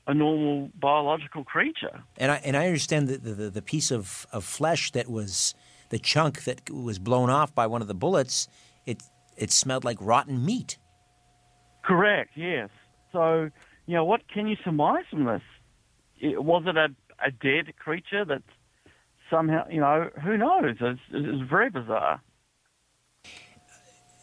a 0.08 0.14
normal 0.14 0.70
biological 0.80 1.44
creature. 1.44 2.02
And 2.16 2.32
I 2.32 2.36
and 2.36 2.56
I 2.56 2.66
understand 2.66 3.08
that 3.08 3.22
the, 3.22 3.34
the, 3.34 3.50
the 3.50 3.62
piece 3.62 3.90
of, 3.90 4.26
of 4.32 4.42
flesh 4.42 4.90
that 4.92 5.08
was 5.08 5.54
the 5.90 5.98
chunk 5.98 6.44
that 6.44 6.70
was 6.70 6.98
blown 6.98 7.30
off 7.30 7.54
by 7.54 7.66
one 7.66 7.82
of 7.82 7.88
the 7.88 7.94
bullets, 7.94 8.48
it 8.86 9.02
it 9.36 9.52
smelled 9.52 9.84
like 9.84 9.98
rotten 10.00 10.44
meat. 10.44 10.78
Correct. 11.84 12.30
Yes. 12.34 12.70
So 13.12 13.50
you 13.86 13.94
know, 13.94 14.04
what 14.04 14.28
can 14.28 14.48
you 14.48 14.56
surmise 14.64 15.04
from 15.10 15.24
this? 15.24 15.42
It, 16.18 16.42
was 16.42 16.64
it 16.66 16.76
a 16.76 16.88
a 17.24 17.30
dead 17.30 17.76
creature 17.78 18.24
that 18.24 18.42
somehow 19.30 19.66
you 19.70 19.80
know 19.80 20.08
who 20.24 20.38
knows? 20.38 20.76
It's, 20.80 21.00
it's 21.12 21.50
very 21.50 21.68
bizarre. 21.68 22.22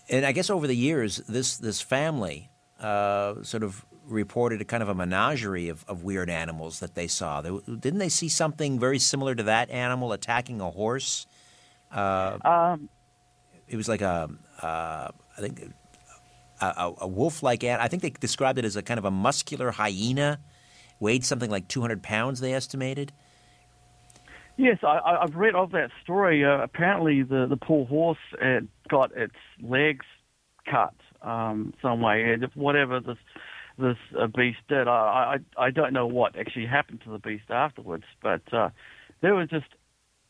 And 0.09 0.25
I 0.25 0.31
guess 0.31 0.49
over 0.49 0.67
the 0.67 0.75
years, 0.75 1.17
this 1.27 1.57
this 1.57 1.81
family 1.81 2.49
uh, 2.79 3.35
sort 3.43 3.63
of 3.63 3.85
reported 4.07 4.61
a 4.61 4.65
kind 4.65 4.83
of 4.83 4.89
a 4.89 4.95
menagerie 4.95 5.69
of, 5.69 5.83
of 5.87 6.03
weird 6.03 6.29
animals 6.29 6.79
that 6.79 6.95
they 6.95 7.07
saw. 7.07 7.41
They, 7.41 7.49
didn't 7.79 7.99
they 7.99 8.09
see 8.09 8.29
something 8.29 8.79
very 8.79 8.99
similar 8.99 9.35
to 9.35 9.43
that 9.43 9.69
animal 9.71 10.13
attacking 10.13 10.61
a 10.61 10.69
horse? 10.69 11.25
Uh, 11.91 12.37
Um, 12.43 12.89
it 13.67 13.77
was 13.77 13.87
like 13.87 14.01
a, 14.01 14.29
uh, 14.61 15.09
I 15.37 15.41
think, 15.41 15.73
a, 16.61 16.93
a, 17.01 17.07
wolf-like 17.07 17.63
animal. 17.63 17.83
I 17.83 17.87
think 17.87 18.03
they 18.03 18.11
described 18.11 18.59
it 18.59 18.65
as 18.65 18.75
a 18.75 18.83
kind 18.83 18.97
of 18.97 19.05
a 19.05 19.11
muscular 19.11 19.71
hyena, 19.71 20.39
weighed 20.99 21.25
something 21.25 21.49
like 21.49 21.67
200 21.67 22.03
pounds. 22.03 22.39
They 22.39 22.53
estimated. 22.53 23.11
Yes, 24.57 24.77
I, 24.83 25.17
I've 25.21 25.35
read 25.35 25.55
of 25.55 25.71
that 25.71 25.89
story. 26.03 26.45
Uh, 26.45 26.61
apparently, 26.61 27.23
the, 27.23 27.45
the 27.49 27.57
poor 27.57 27.85
horse 27.85 28.17
had 28.41 28.67
got 28.89 29.15
its 29.15 29.35
legs 29.61 30.05
cut 30.69 30.93
um, 31.21 31.73
some 31.81 32.01
way, 32.01 32.31
and 32.33 32.43
whatever 32.55 32.99
this 32.99 33.17
this 33.77 33.97
uh, 34.17 34.27
beast 34.27 34.59
did, 34.69 34.87
I, 34.87 35.37
I 35.57 35.65
I 35.65 35.69
don't 35.71 35.91
know 35.91 36.07
what 36.07 36.37
actually 36.37 36.65
happened 36.65 37.01
to 37.03 37.09
the 37.09 37.19
beast 37.19 37.49
afterwards. 37.49 38.05
But 38.23 38.41
uh, 38.53 38.69
there 39.21 39.35
was 39.35 39.49
just 39.49 39.67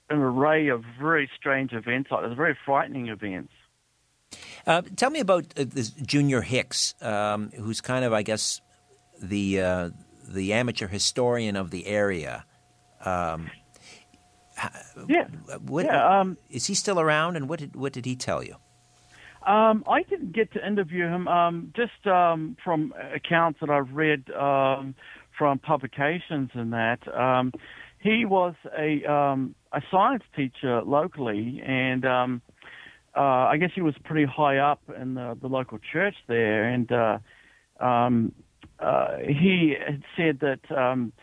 an 0.10 0.18
array 0.18 0.70
of 0.70 0.84
very 1.00 1.30
strange 1.38 1.74
events, 1.74 2.10
like 2.10 2.24
this, 2.24 2.36
very 2.36 2.58
frightening 2.66 3.08
events. 3.10 3.54
Uh, 4.66 4.82
tell 4.96 5.12
me 5.12 5.20
about 5.20 5.46
uh, 5.58 5.66
this 5.68 5.92
Junior 5.92 6.42
Hicks, 6.42 6.96
um, 7.02 7.52
who's 7.52 7.82
kind 7.82 8.04
of, 8.04 8.14
I 8.14 8.24
guess, 8.24 8.62
the 9.22 9.62
uh, 9.62 9.90
the 10.28 10.54
amateur 10.54 10.88
historian 10.88 11.56
of 11.56 11.70
the 11.70 11.86
area. 11.86 12.46
Um, 13.04 13.52
Yeah, 15.08 15.28
what, 15.66 15.86
yeah. 15.86 16.20
Um, 16.20 16.38
is 16.50 16.68
he 16.68 16.74
still 16.74 17.00
around, 17.00 17.36
and 17.36 17.50
what 17.50 17.60
did 17.60 17.76
what 17.76 17.94
did 17.94 18.06
he 18.06 18.16
tell 18.16 18.44
you? 18.44 18.56
Um, 19.46 19.84
I 19.88 20.02
didn't 20.04 20.32
get 20.32 20.52
to 20.54 20.66
interview 20.66 21.06
him. 21.06 21.28
Um, 21.28 21.74
just 21.76 22.08
um, 22.08 22.58
from 22.64 22.94
accounts 23.14 23.60
that 23.60 23.70
I've 23.70 23.92
read 23.92 24.30
um, 24.32 24.96
from 25.38 25.60
publications 25.60 26.50
and 26.54 26.74
that. 26.74 27.08
Um, 27.14 27.52
he 28.00 28.26
was 28.26 28.56
a 28.78 29.04
um, 29.12 29.56
a 29.72 29.82
science 29.92 30.24
teacher 30.36 30.82
locally, 30.84 31.62
and 31.66 32.06
um, 32.06 32.42
uh, 33.16 33.20
I 33.20 33.58
guess 33.58 33.72
he 33.74 33.82
was 33.82 33.96
pretty 34.04 34.26
high 34.26 34.58
up 34.58 34.82
in 35.00 35.16
the, 35.16 35.38
the 35.42 35.48
local 35.48 35.80
church 35.92 36.16
there. 36.28 36.66
And 36.66 36.92
uh, 36.92 37.18
um, 37.80 38.32
uh, 38.80 39.18
he 39.18 39.76
had 39.80 40.04
said 40.18 40.40
that 40.42 40.72
um, 40.76 41.14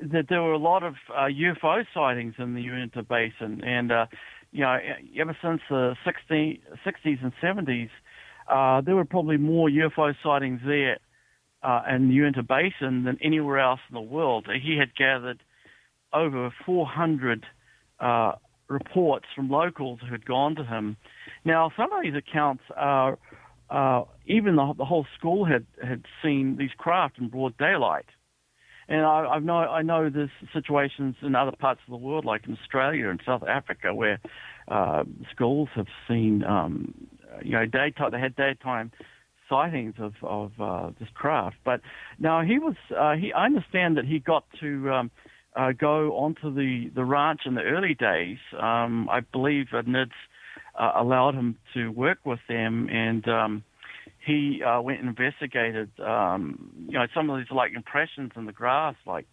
that 0.00 0.26
there 0.28 0.42
were 0.42 0.52
a 0.52 0.58
lot 0.58 0.82
of 0.82 0.94
uh, 1.14 1.26
UFO 1.26 1.84
sightings 1.94 2.34
in 2.38 2.54
the 2.54 2.62
Uinta 2.62 3.02
Basin, 3.02 3.62
and 3.64 3.92
uh, 3.92 4.06
you 4.52 4.62
know, 4.62 4.78
ever 5.18 5.36
since 5.42 5.60
the 5.68 5.96
60, 6.04 6.62
60s 6.84 7.22
and 7.22 7.32
70s, 7.42 7.90
uh, 8.48 8.80
there 8.80 8.96
were 8.96 9.04
probably 9.04 9.36
more 9.36 9.68
UFO 9.68 10.14
sightings 10.22 10.60
there 10.64 10.98
uh, 11.62 11.82
in 11.94 12.08
the 12.08 12.14
Uinta 12.14 12.42
Basin 12.42 13.04
than 13.04 13.18
anywhere 13.22 13.58
else 13.58 13.80
in 13.88 13.94
the 13.94 14.00
world. 14.00 14.48
He 14.60 14.76
had 14.76 14.94
gathered 14.96 15.42
over 16.12 16.52
400 16.66 17.46
uh, 18.00 18.32
reports 18.68 19.26
from 19.34 19.50
locals 19.50 20.00
who 20.00 20.10
had 20.10 20.24
gone 20.24 20.56
to 20.56 20.64
him. 20.64 20.96
Now, 21.44 21.70
some 21.76 21.92
of 21.92 22.02
these 22.02 22.14
accounts 22.14 22.64
are 22.76 23.18
uh, 23.68 24.02
even 24.26 24.56
the, 24.56 24.74
the 24.76 24.84
whole 24.84 25.06
school 25.16 25.44
had 25.44 25.64
had 25.82 26.04
seen 26.22 26.56
these 26.56 26.70
craft 26.76 27.18
in 27.18 27.28
broad 27.28 27.56
daylight. 27.56 28.06
And 28.90 29.06
I, 29.06 29.36
I 29.36 29.38
know 29.38 29.54
I 29.54 29.82
know 29.82 30.10
there's 30.10 30.30
situations 30.52 31.14
in 31.22 31.36
other 31.36 31.52
parts 31.56 31.80
of 31.86 31.92
the 31.92 31.96
world, 31.96 32.24
like 32.24 32.44
in 32.46 32.58
Australia 32.60 33.08
and 33.08 33.20
South 33.24 33.44
Africa, 33.44 33.94
where 33.94 34.18
uh, 34.66 35.04
schools 35.32 35.68
have 35.76 35.86
seen, 36.08 36.42
um, 36.42 36.92
you 37.40 37.52
know, 37.52 37.66
daytime. 37.66 38.10
They 38.10 38.18
had 38.18 38.34
daytime 38.34 38.90
sightings 39.48 39.94
of 39.98 40.14
of 40.22 40.50
uh, 40.60 40.90
this 40.98 41.08
craft. 41.14 41.56
But 41.64 41.82
now 42.18 42.42
he 42.42 42.58
was. 42.58 42.74
Uh, 42.90 43.14
he 43.14 43.32
I 43.32 43.46
understand 43.46 43.96
that 43.96 44.06
he 44.06 44.18
got 44.18 44.42
to 44.58 44.90
um, 44.90 45.10
uh, 45.54 45.70
go 45.70 46.16
onto 46.16 46.52
the 46.52 46.90
the 46.92 47.04
ranch 47.04 47.42
in 47.46 47.54
the 47.54 47.62
early 47.62 47.94
days. 47.94 48.38
Um, 48.60 49.08
I 49.08 49.20
believe 49.20 49.66
NIDS 49.72 50.10
uh, 50.76 50.92
allowed 50.96 51.36
him 51.36 51.56
to 51.74 51.90
work 51.90 52.18
with 52.24 52.40
them 52.48 52.88
and. 52.90 53.28
Um, 53.28 53.64
he 54.24 54.62
uh, 54.62 54.80
went 54.80 55.00
and 55.00 55.08
investigated, 55.08 55.90
um, 56.00 56.70
you 56.86 56.92
know, 56.98 57.06
some 57.14 57.30
of 57.30 57.38
these 57.38 57.50
like 57.50 57.72
impressions 57.74 58.32
in 58.36 58.46
the 58.46 58.52
grass, 58.52 58.94
like 59.06 59.26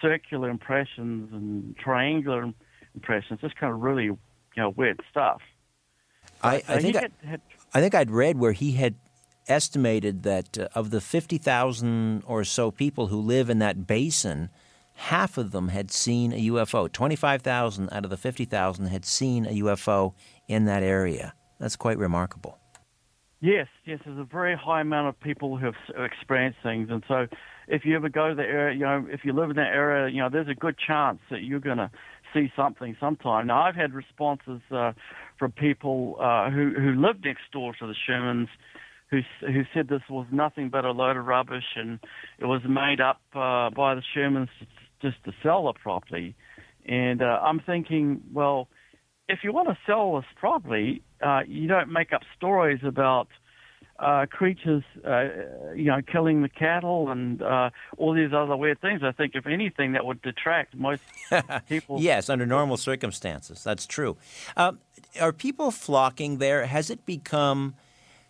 circular 0.00 0.48
impressions 0.50 1.32
and 1.32 1.76
triangular 1.76 2.52
impressions, 2.94 3.40
just 3.40 3.56
kind 3.56 3.72
of 3.72 3.80
really, 3.80 4.04
you 4.04 4.18
know, 4.56 4.70
weird 4.70 5.00
stuff. 5.10 5.40
I, 6.42 6.56
Uh, 6.58 6.60
I 6.68 6.80
think 6.80 6.96
I, 6.96 7.00
had- 7.00 7.12
had- 7.24 7.40
I 7.74 7.80
think 7.80 7.94
I'd 7.94 8.10
read 8.10 8.38
where 8.38 8.52
he 8.52 8.72
had 8.72 8.94
estimated 9.48 10.22
that 10.24 10.58
uh, 10.58 10.68
of 10.74 10.90
the 10.90 11.00
fifty 11.00 11.38
thousand 11.38 12.22
or 12.26 12.42
so 12.44 12.70
people 12.70 13.08
who 13.08 13.20
live 13.20 13.48
in 13.50 13.58
that 13.60 13.86
basin, 13.86 14.48
half 14.94 15.36
of 15.38 15.52
them 15.52 15.68
had 15.68 15.90
seen 15.90 16.32
a 16.32 16.46
UFO. 16.50 16.90
Twenty 16.90 17.16
five 17.16 17.42
thousand 17.42 17.90
out 17.92 18.04
of 18.04 18.10
the 18.10 18.16
fifty 18.16 18.44
thousand 18.44 18.86
had 18.86 19.04
seen 19.04 19.46
a 19.46 19.50
UFO 19.62 20.14
in 20.48 20.64
that 20.64 20.82
area. 20.82 21.34
That's 21.58 21.76
quite 21.76 21.98
remarkable. 21.98 22.58
Yes, 23.40 23.66
yes, 23.84 24.00
there's 24.04 24.18
a 24.18 24.24
very 24.24 24.56
high 24.56 24.80
amount 24.80 25.08
of 25.08 25.20
people 25.20 25.58
who 25.58 25.66
have 25.66 25.74
experienced 25.96 26.58
things, 26.62 26.88
and 26.90 27.02
so 27.06 27.26
if 27.68 27.84
you 27.84 27.94
ever 27.94 28.08
go 28.08 28.30
to 28.30 28.34
the 28.34 28.42
area, 28.42 28.74
you 28.74 28.84
know, 28.84 29.06
if 29.10 29.20
you 29.24 29.32
live 29.32 29.50
in 29.50 29.56
that 29.56 29.72
area, 29.74 30.10
you 30.10 30.20
know, 30.22 30.30
there's 30.30 30.48
a 30.48 30.54
good 30.54 30.76
chance 30.86 31.18
that 31.30 31.42
you're 31.42 31.60
going 31.60 31.76
to 31.76 31.90
see 32.32 32.50
something 32.56 32.96
sometime. 32.98 33.48
Now, 33.48 33.62
I've 33.62 33.74
had 33.74 33.92
responses 33.92 34.60
uh, 34.70 34.92
from 35.38 35.52
people 35.52 36.16
uh, 36.20 36.50
who 36.50 36.72
who 36.74 36.94
lived 36.94 37.24
next 37.24 37.42
door 37.52 37.74
to 37.78 37.86
the 37.86 37.94
Shermans, 38.08 38.48
who 39.10 39.20
who 39.40 39.62
said 39.74 39.88
this 39.88 40.02
was 40.08 40.26
nothing 40.32 40.70
but 40.70 40.84
a 40.84 40.92
load 40.92 41.16
of 41.16 41.26
rubbish, 41.26 41.76
and 41.76 41.98
it 42.38 42.46
was 42.46 42.62
made 42.68 43.00
up 43.00 43.20
uh, 43.34 43.70
by 43.70 43.94
the 43.94 44.02
Shermans 44.16 44.48
just 45.02 45.22
to 45.24 45.32
sell 45.42 45.66
the 45.66 45.74
property. 45.74 46.34
And 46.86 47.20
uh, 47.20 47.40
I'm 47.42 47.60
thinking, 47.60 48.22
well, 48.32 48.68
if 49.28 49.40
you 49.42 49.52
want 49.52 49.68
to 49.68 49.78
sell 49.86 50.16
this 50.16 50.24
property, 50.36 51.02
uh, 51.20 51.42
you 51.46 51.66
don't 51.68 51.92
make 51.92 52.12
up 52.12 52.22
stories 52.36 52.80
about 52.84 53.28
uh, 53.98 54.26
creatures, 54.30 54.84
uh, 55.06 55.28
you 55.74 55.86
know, 55.86 56.00
killing 56.02 56.42
the 56.42 56.48
cattle 56.48 57.10
and 57.10 57.40
uh, 57.40 57.70
all 57.96 58.12
these 58.12 58.32
other 58.32 58.56
weird 58.56 58.80
things. 58.80 59.00
I 59.02 59.12
think, 59.12 59.34
if 59.34 59.46
anything, 59.46 59.92
that 59.92 60.04
would 60.04 60.20
detract 60.22 60.76
most 60.76 61.02
people. 61.68 62.00
Yes, 62.00 62.28
under 62.28 62.46
normal 62.46 62.76
circumstances, 62.76 63.64
that's 63.64 63.86
true. 63.86 64.16
Um, 64.56 64.80
are 65.20 65.32
people 65.32 65.70
flocking 65.70 66.38
there? 66.38 66.66
Has 66.66 66.90
it 66.90 67.06
become 67.06 67.74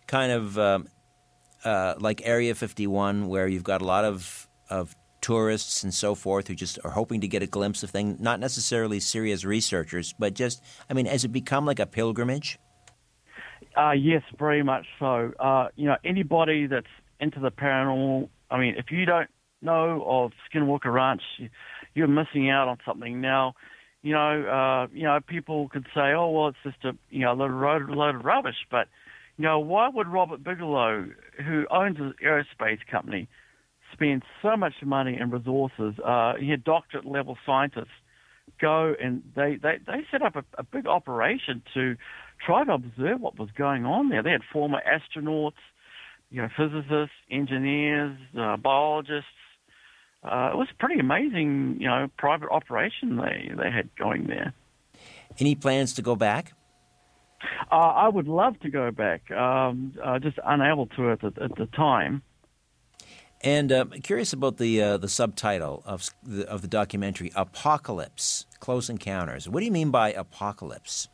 kind 0.07 0.31
of 0.31 0.57
um, 0.57 0.87
uh, 1.65 1.95
like 1.99 2.21
Area 2.23 2.55
51, 2.55 3.27
where 3.27 3.47
you've 3.47 3.63
got 3.63 3.81
a 3.81 3.85
lot 3.85 4.05
of 4.05 4.47
of 4.69 4.95
tourists 5.27 5.83
and 5.83 5.93
so 5.93 6.15
forth 6.15 6.47
who 6.47 6.55
just 6.55 6.79
are 6.85 6.91
hoping 6.91 7.19
to 7.19 7.27
get 7.27 7.41
a 7.43 7.47
glimpse 7.47 7.83
of 7.83 7.89
things, 7.89 8.19
not 8.19 8.39
necessarily 8.39 8.99
serious 8.99 9.43
researchers, 9.43 10.13
but 10.17 10.33
just, 10.33 10.63
I 10.89 10.93
mean, 10.93 11.05
has 11.05 11.25
it 11.25 11.33
become 11.41 11.65
like 11.65 11.79
a 11.79 11.85
pilgrimage? 11.85 12.57
Uh, 13.75 13.91
yes, 13.91 14.23
very 14.39 14.63
much 14.63 14.85
so. 14.99 15.33
Uh, 15.39 15.67
you 15.75 15.85
know, 15.85 15.97
anybody 16.05 16.67
that's 16.67 16.93
into 17.19 17.39
the 17.41 17.51
paranormal, 17.51 18.29
I 18.49 18.57
mean, 18.57 18.75
if 18.77 18.89
you 18.89 19.05
don't 19.05 19.29
know 19.61 20.01
of 20.07 20.31
Skinwalker 20.47 20.93
Ranch, 20.93 21.23
you- 21.37 21.49
you're 21.93 22.07
missing 22.07 22.49
out 22.49 22.67
on 22.69 22.77
something. 22.85 23.19
Now, 23.19 23.55
you 24.03 24.13
know, 24.13 24.33
uh, 24.57 24.87
you 24.93 25.03
know, 25.03 25.19
people 25.19 25.67
could 25.67 25.87
say, 25.93 26.13
oh, 26.13 26.29
well, 26.29 26.47
it's 26.49 26.63
just 26.63 26.85
a, 26.85 26.95
you 27.09 27.21
know, 27.25 27.33
load 27.33 27.51
of, 27.51 27.89
load 27.89 28.15
of 28.15 28.23
rubbish. 28.23 28.61
But, 28.69 28.87
you 29.37 29.43
know, 29.43 29.59
why 29.59 29.89
would 29.89 30.07
Robert 30.07 30.41
Bigelow, 30.43 31.09
who 31.45 31.65
owns 31.69 31.97
an 31.99 32.13
aerospace 32.23 32.79
company, 32.89 33.27
spend 33.97 34.23
so 34.41 34.55
much 34.55 34.73
money 34.83 35.17
and 35.19 35.31
resources? 35.31 35.95
Uh, 36.03 36.33
he 36.39 36.49
had 36.49 36.63
doctorate 36.63 37.05
level 37.05 37.37
scientists 37.45 37.91
go 38.59 38.93
and 38.99 39.23
they, 39.35 39.57
they, 39.61 39.79
they 39.85 40.05
set 40.11 40.21
up 40.21 40.35
a, 40.35 40.43
a 40.57 40.63
big 40.63 40.87
operation 40.87 41.61
to 41.73 41.95
try 42.45 42.63
to 42.63 42.73
observe 42.73 43.19
what 43.19 43.37
was 43.37 43.49
going 43.57 43.85
on 43.85 44.09
there. 44.09 44.23
They 44.23 44.31
had 44.31 44.41
former 44.51 44.79
astronauts, 44.79 45.53
you 46.29 46.41
know, 46.41 46.49
physicists, 46.55 47.15
engineers, 47.29 48.17
uh, 48.39 48.57
biologists. 48.57 49.29
Uh, 50.23 50.51
it 50.53 50.57
was 50.57 50.67
a 50.71 50.75
pretty 50.75 50.99
amazing, 50.99 51.77
you 51.79 51.87
know, 51.87 52.07
private 52.17 52.49
operation 52.49 53.17
they, 53.17 53.51
they 53.55 53.71
had 53.71 53.89
going 53.95 54.27
there. 54.27 54.53
Any 55.39 55.55
plans 55.55 55.93
to 55.93 56.01
go 56.01 56.15
back? 56.15 56.53
Uh, 57.71 57.75
I 57.75 58.07
would 58.07 58.27
love 58.27 58.59
to 58.61 58.69
go 58.69 58.89
back, 58.91 59.29
um, 59.31 59.93
uh, 60.03 60.17
just 60.17 60.39
unable 60.43 60.87
to 60.87 61.11
at 61.11 61.21
the, 61.21 61.27
at 61.41 61.55
the 61.55 61.67
time. 61.67 62.23
And 63.41 63.71
uh, 63.71 63.85
curious 64.03 64.33
about 64.33 64.57
the 64.57 64.81
uh, 64.81 64.97
the 64.97 65.07
subtitle 65.07 65.83
of 65.85 66.09
the, 66.23 66.47
of 66.49 66.61
the 66.61 66.67
documentary, 66.67 67.31
"Apocalypse: 67.35 68.45
Close 68.59 68.89
Encounters." 68.89 69.47
What 69.47 69.59
do 69.59 69.65
you 69.65 69.71
mean 69.71 69.91
by 69.91 70.11
apocalypse? 70.11 71.07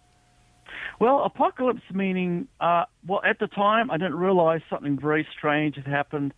Well, 0.99 1.23
apocalypse 1.25 1.81
meaning, 1.93 2.47
uh, 2.61 2.85
well, 3.05 3.21
at 3.25 3.39
the 3.39 3.47
time 3.47 3.91
I 3.91 3.97
didn't 3.97 4.15
realize 4.15 4.61
something 4.69 4.97
very 4.97 5.27
strange 5.37 5.75
had 5.75 5.87
happened. 5.87 6.33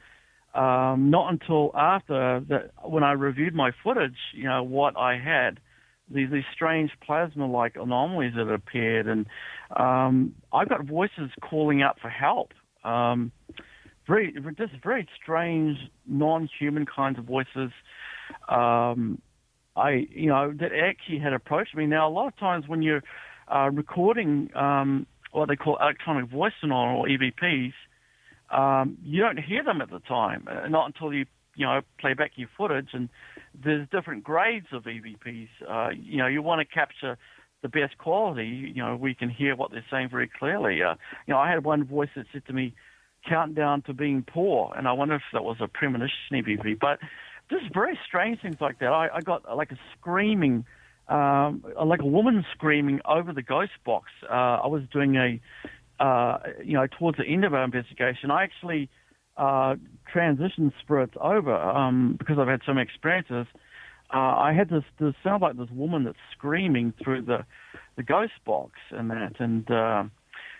Um, 0.56 1.10
not 1.10 1.32
until 1.32 1.72
after 1.76 2.40
that, 2.48 2.72
when 2.82 3.04
I 3.04 3.12
reviewed 3.12 3.54
my 3.54 3.72
footage, 3.84 4.16
you 4.34 4.46
know, 4.46 4.64
what 4.64 4.96
I 4.98 5.18
had, 5.18 5.60
these, 6.10 6.30
these 6.32 6.46
strange 6.54 6.92
plasma-like 7.06 7.76
anomalies 7.76 8.34
that 8.36 8.50
appeared, 8.50 9.08
and 9.08 9.26
um, 9.76 10.34
I 10.54 10.64
got 10.64 10.86
voices 10.86 11.30
calling 11.42 11.82
out 11.82 12.00
for 12.00 12.10
help. 12.10 12.54
Um, 12.86 13.34
very 14.08 14.34
just 14.58 14.74
very 14.84 15.08
strange, 15.22 15.78
non-human 16.08 16.86
kinds 16.86 17.18
of 17.18 17.26
voices. 17.26 17.72
Um, 18.50 19.22
I, 19.76 20.08
you 20.10 20.28
know, 20.28 20.54
that 20.60 20.72
actually 20.74 21.20
had 21.20 21.34
approached 21.34 21.76
me. 21.76 21.86
Now, 21.86 22.08
a 22.08 22.12
lot 22.12 22.28
of 22.28 22.38
times 22.38 22.68
when 22.68 22.82
you're 22.82 23.04
uh, 23.54 23.70
recording 23.72 24.50
um, 24.56 25.06
what 25.32 25.50
they 25.50 25.56
call 25.56 25.78
electronic 25.82 26.30
voice 26.30 26.54
phenomena 26.62 26.98
or 26.98 27.08
EVPs, 27.08 27.74
um, 28.52 28.98
you 29.04 29.22
don't 29.22 29.40
hear 29.40 29.64
them 29.64 29.82
at 29.82 29.90
the 29.90 30.00
time, 30.00 30.48
uh, 30.50 30.68
not 30.68 30.86
until 30.88 31.14
you, 31.14 31.26
you 31.56 31.66
know, 31.66 31.82
play 32.00 32.14
back 32.14 32.32
your 32.36 32.48
footage. 32.58 32.90
And 32.94 33.10
there's 33.64 33.88
different 33.90 34.24
grades 34.24 34.68
of 34.72 34.84
EVPs. 34.84 35.50
Uh, 35.68 35.90
you 35.90 36.18
know, 36.18 36.28
you 36.28 36.42
want 36.42 36.68
to 36.68 36.74
capture 36.74 37.18
the 37.62 37.70
best 37.70 37.98
quality. 37.98 38.72
You 38.74 38.82
know, 38.82 38.96
we 38.96 39.14
can 39.14 39.30
hear 39.30 39.56
what 39.56 39.72
they're 39.72 39.86
saying 39.92 40.10
very 40.10 40.30
clearly. 40.40 40.82
Uh, 40.84 40.96
you 41.28 41.34
know, 41.34 41.40
I 41.40 41.50
had 41.50 41.66
one 41.66 41.84
voice 41.84 42.10
that 42.16 42.28
said 42.32 42.46
to 42.46 42.54
me, 42.54 42.76
"Countdown 43.28 43.82
to 43.84 43.94
being 43.94 44.24
poor," 44.24 44.74
and 44.76 44.88
I 44.88 44.94
wonder 44.94 45.16
if 45.16 45.24
that 45.34 45.44
was 45.44 45.58
a 45.60 45.68
premonition 45.68 46.16
EVP, 46.32 46.80
but 46.80 47.00
just 47.50 47.74
very 47.74 47.98
strange 48.08 48.42
things 48.42 48.58
like 48.60 48.80
that. 48.80 48.92
I, 48.92 49.10
I 49.16 49.22
got 49.22 49.48
uh, 49.48 49.56
like 49.56 49.72
a 49.72 49.80
screaming, 49.98 50.66
um, 51.08 51.64
like 51.84 52.02
a 52.02 52.06
woman 52.06 52.46
screaming 52.54 53.02
over 53.06 53.34
the 53.34 53.44
ghost 53.44 53.72
box. 53.86 54.10
Uh, 54.24 54.34
I 54.34 54.68
was 54.68 54.84
doing 54.92 55.16
a, 55.16 56.04
uh, 56.04 56.40
you 56.64 56.74
know, 56.74 56.88
towards 56.88 57.18
the 57.18 57.26
end 57.26 57.46
of 57.46 57.54
our 57.54 57.64
investigation, 57.64 58.32
I 58.32 58.44
actually 58.44 58.90
uh, 59.38 59.76
transitioned 60.14 60.72
spirits 60.82 61.14
over 61.20 61.56
um, 61.56 62.16
because 62.18 62.38
I've 62.40 62.48
had 62.48 62.62
so 62.66 62.74
many 62.74 62.88
experiences. 62.88 63.48
Uh, 64.14 64.18
I 64.18 64.54
had 64.54 64.70
this, 64.70 64.84
this 65.00 65.14
sound 65.24 65.42
like 65.42 65.58
this 65.58 65.70
woman 65.72 66.04
that's 66.04 66.18
screaming 66.32 66.94
through 67.04 67.24
the 67.24 67.46
the 67.96 68.04
ghost 68.04 68.34
box 68.46 68.74
and 68.92 69.10
that, 69.10 69.40
and 69.40 69.70
uh, 69.72 70.04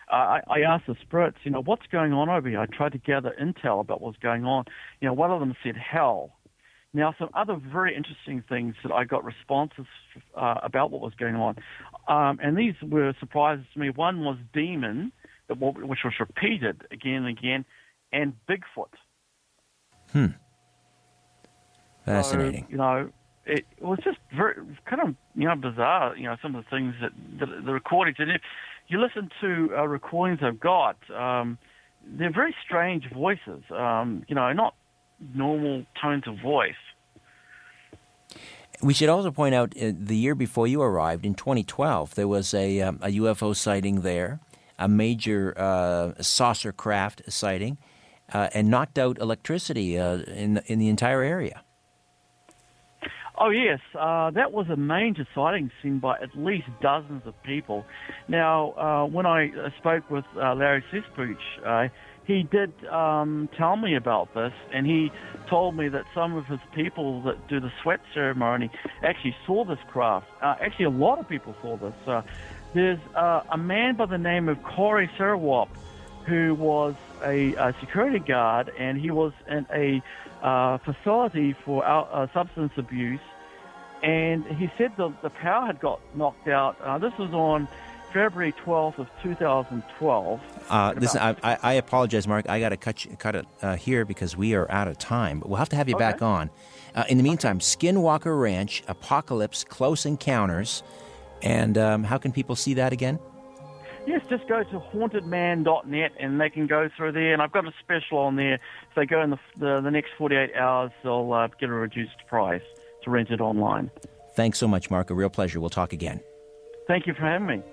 I, 0.10 0.42
I 0.48 0.60
asked 0.62 0.88
the 0.88 0.96
spirits, 1.02 1.38
you 1.44 1.52
know, 1.52 1.62
what's 1.62 1.88
going 1.92 2.14
on 2.14 2.30
over 2.30 2.48
here? 2.48 2.60
I 2.60 2.66
tried 2.66 2.92
to 2.94 2.98
gather 2.98 3.36
intel 3.42 3.82
about 3.82 4.02
what's 4.02 4.18
going 4.18 4.46
on. 4.46 4.66
You 5.02 5.08
know, 5.08 5.14
one 5.14 5.32
of 5.32 5.40
them 5.40 5.56
said 5.64 5.76
hell. 5.76 6.32
Now, 6.94 7.14
some 7.20 7.30
other 7.34 7.58
very 7.58 7.96
interesting 7.96 8.42
things 8.48 8.76
that 8.84 8.92
I 8.94 9.04
got 9.04 9.26
responses 9.26 9.86
uh, 10.36 10.56
about 10.64 10.92
what 10.92 11.02
was 11.02 11.14
going 11.16 11.36
on, 11.36 11.58
um, 12.08 12.40
and 12.42 12.58
these 12.58 12.76
were 12.82 13.14
surprises 13.20 13.66
to 13.74 13.80
me. 13.80 13.90
One 13.90 14.24
was 14.24 14.38
demon, 14.54 15.12
which 15.50 16.00
was 16.06 16.14
repeated 16.22 16.84
again 16.92 17.26
and 17.26 17.38
again, 17.38 17.66
and 18.14 18.34
Bigfoot. 18.48 18.94
Hmm. 20.14 20.28
Fascinating. 22.06 22.62
So, 22.62 22.72
you 22.72 22.78
know, 22.78 23.10
it 23.46 23.66
was 23.82 24.00
just 24.04 24.18
very 24.36 24.56
kind 24.86 25.02
of 25.02 25.16
you 25.36 25.48
know 25.48 25.56
bizarre. 25.56 26.16
You 26.16 26.24
know, 26.24 26.38
some 26.42 26.56
of 26.56 26.64
the 26.64 26.70
things 26.70 26.96
that 27.02 27.12
the, 27.40 27.62
the 27.62 27.74
recordings, 27.74 28.18
and 28.20 28.32
you 28.88 29.02
listen 29.02 29.30
to 29.42 29.72
uh, 29.78 29.88
recordings 29.88 30.40
I've 30.42 30.60
got, 30.60 30.98
um, 31.12 31.58
they're 32.06 32.32
very 32.32 32.56
strange 32.64 33.10
voices. 33.12 33.64
Um, 33.72 34.24
you 34.28 34.36
know, 34.36 34.52
not 34.54 34.76
normal 35.34 35.86
tones 36.02 36.24
of 36.28 36.40
voice. 36.40 36.76
We 38.82 38.94
should 38.94 39.10
also 39.10 39.32
point 39.32 39.56
out 39.56 39.74
uh, 39.78 39.92
the 39.98 40.18
year 40.18 40.36
before 40.36 40.68
you 40.68 40.82
arrived, 40.82 41.26
in 41.26 41.34
2012, 41.34 42.16
there 42.16 42.28
was 42.28 42.54
a, 42.54 42.82
um, 42.82 43.00
a 43.02 43.08
UFO 43.08 43.56
sighting 43.56 44.02
there, 44.02 44.40
a 44.78 44.88
major 44.88 45.54
uh, 45.58 46.22
saucer 46.22 46.72
craft 46.72 47.22
sighting, 47.28 47.78
uh, 48.34 48.50
and 48.54 48.70
knocked 48.70 49.00
out 49.00 49.18
electricity 49.20 49.98
uh, 49.98 50.18
in, 50.18 50.62
in 50.66 50.80
the 50.80 50.90
entire 50.90 51.22
area. 51.22 51.64
Oh, 53.38 53.50
yes. 53.50 53.80
Uh, 53.94 54.32
that 54.32 54.52
was 54.52 54.70
a 54.70 54.78
major 54.78 55.28
sighting 55.36 55.72
seen 55.82 56.00
by 56.00 56.20
at 56.20 56.36
least 56.38 56.68
dozens 56.82 57.26
of 57.26 57.34
people. 57.44 57.86
Now, 58.28 58.72
uh, 58.72 59.06
when 59.06 59.26
I 59.26 59.52
spoke 59.78 60.10
with 60.10 60.26
Larry 60.36 60.84
Cesspooch, 60.92 61.92
he 62.26 62.44
did 62.44 62.74
um, 62.88 63.50
tell 63.56 63.76
me 63.76 63.96
about 63.96 64.34
this, 64.34 64.54
and 64.72 64.86
he 64.86 65.12
told 65.48 65.76
me 65.76 65.88
that 65.90 66.06
some 66.14 66.36
of 66.36 66.46
his 66.46 66.60
people 66.74 67.22
that 67.24 67.48
do 67.48 67.60
the 67.60 67.72
sweat 67.84 68.00
ceremony 68.14 68.72
actually 69.04 69.36
saw 69.46 69.64
this 69.64 69.80
craft. 69.90 70.28
Uh, 70.42 70.56
actually, 70.60 70.86
a 70.86 70.90
lot 70.90 71.20
of 71.20 71.30
people 71.30 71.56
saw 71.62 71.78
this. 71.78 71.94
Uh, 72.08 72.24
there's 72.74 73.00
uh, 73.16 73.44
a 73.52 73.58
man 73.58 73.96
by 73.96 74.08
the 74.08 74.18
name 74.18 74.50
of 74.50 74.62
Corey 74.64 75.10
Sarawap 75.18 75.70
who 76.26 76.56
was 76.56 76.96
a, 77.24 77.54
a, 77.54 77.76
security 77.80 78.18
guard, 78.18 78.72
and 78.80 79.00
he 79.00 79.12
was 79.12 79.32
in 79.48 79.68
a 79.72 80.02
uh, 80.46 80.78
facility 80.78 81.56
for 81.66 81.84
uh, 81.84 82.28
substance 82.32 82.72
abuse. 82.78 83.20
And 84.04 84.46
he 84.46 84.70
said 84.78 84.92
the, 84.96 85.12
the 85.24 85.32
power 85.32 85.66
had 85.66 85.80
got 85.80 86.00
knocked 86.16 86.48
out. 86.48 86.80
Uh, 86.82 87.00
this 87.00 87.18
was 87.18 87.34
on 87.34 87.68
February 88.14 88.54
12th 88.64 89.00
of 89.00 89.10
2012. 89.24 90.42
Uh, 90.70 90.94
listen, 90.98 91.20
I, 91.20 91.58
I, 91.64 91.74
apologize, 91.74 92.28
Mark. 92.28 92.48
I 92.48 92.60
got 92.60 92.70
to 92.70 92.78
cut 92.78 93.04
you, 93.04 93.16
cut 93.18 93.36
it 93.36 93.48
uh, 93.64 93.76
here 93.76 94.06
because 94.06 94.38
we 94.38 94.54
are 94.54 94.72
out 94.72 94.88
of 94.88 95.00
time. 95.00 95.40
But 95.40 95.50
we'll 95.50 95.58
have 95.58 95.70
to 95.70 95.76
have 95.76 95.90
you 95.90 95.96
okay. 95.96 96.04
back 96.04 96.22
on. 96.22 96.52
Uh, 96.94 97.06
in 97.10 97.18
the 97.18 97.24
meantime, 97.24 97.60
Skinwalker 97.60 98.40
Ranch, 98.40 98.84
Apocalypse, 98.88 99.64
Close 99.64 100.06
Encounters, 100.06 100.84
and 101.42 101.78
um, 101.78 102.04
how 102.04 102.20
can 102.20 102.32
people 102.32 102.56
see 102.56 102.76
that 102.76 102.94
again? 102.94 103.20
Yes, 104.08 104.22
just 104.30 104.48
go 104.48 104.64
to 104.64 104.80
hauntedman.net 104.80 106.12
and 106.20 106.40
they 106.40 106.50
can 106.50 106.68
go 106.68 106.90
through 106.96 107.14
there. 107.14 107.34
And 107.34 107.42
I've 107.42 107.52
got 107.52 107.66
a 107.66 107.74
special 107.82 108.20
on 108.20 108.36
there. 108.36 108.56
If 108.56 108.96
they 108.96 109.06
go 109.06 109.22
in 109.22 109.32
the, 109.32 109.40
the, 109.60 109.82
the 109.82 109.92
next 109.92 110.12
48 110.18 110.56
hours, 110.56 110.92
they'll 111.04 111.34
uh, 111.34 111.48
get 111.60 111.70
a 111.70 111.74
reduced 111.74 112.26
price 112.28 112.62
to 113.04 113.10
rent 113.10 113.32
it 113.32 113.42
online. 113.42 113.90
Thanks 114.36 114.60
so 114.60 114.68
much, 114.68 114.92
Mark. 114.92 115.10
A 115.10 115.14
real 115.14 115.30
pleasure. 115.30 115.60
We'll 115.60 115.70
talk 115.70 115.94
again. 115.94 116.20
Thank 116.88 117.08
you 117.08 117.14
for 117.14 117.22
having 117.22 117.48
me. 117.48 117.64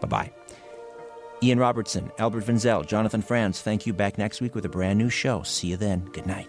Bye 0.00 0.08
bye. 0.08 0.32
Ian 1.42 1.58
Robertson, 1.58 2.12
Albert 2.18 2.44
Vinzel, 2.44 2.86
Jonathan 2.86 3.20
Franz, 3.20 3.62
thank 3.62 3.84
you 3.84 3.92
back 3.92 4.16
next 4.16 4.40
week 4.40 4.54
with 4.54 4.64
a 4.64 4.68
brand 4.68 4.98
new 4.98 5.10
show. 5.10 5.42
See 5.42 5.68
you 5.68 5.76
then. 5.76 6.04
Good 6.12 6.26
night. 6.26 6.48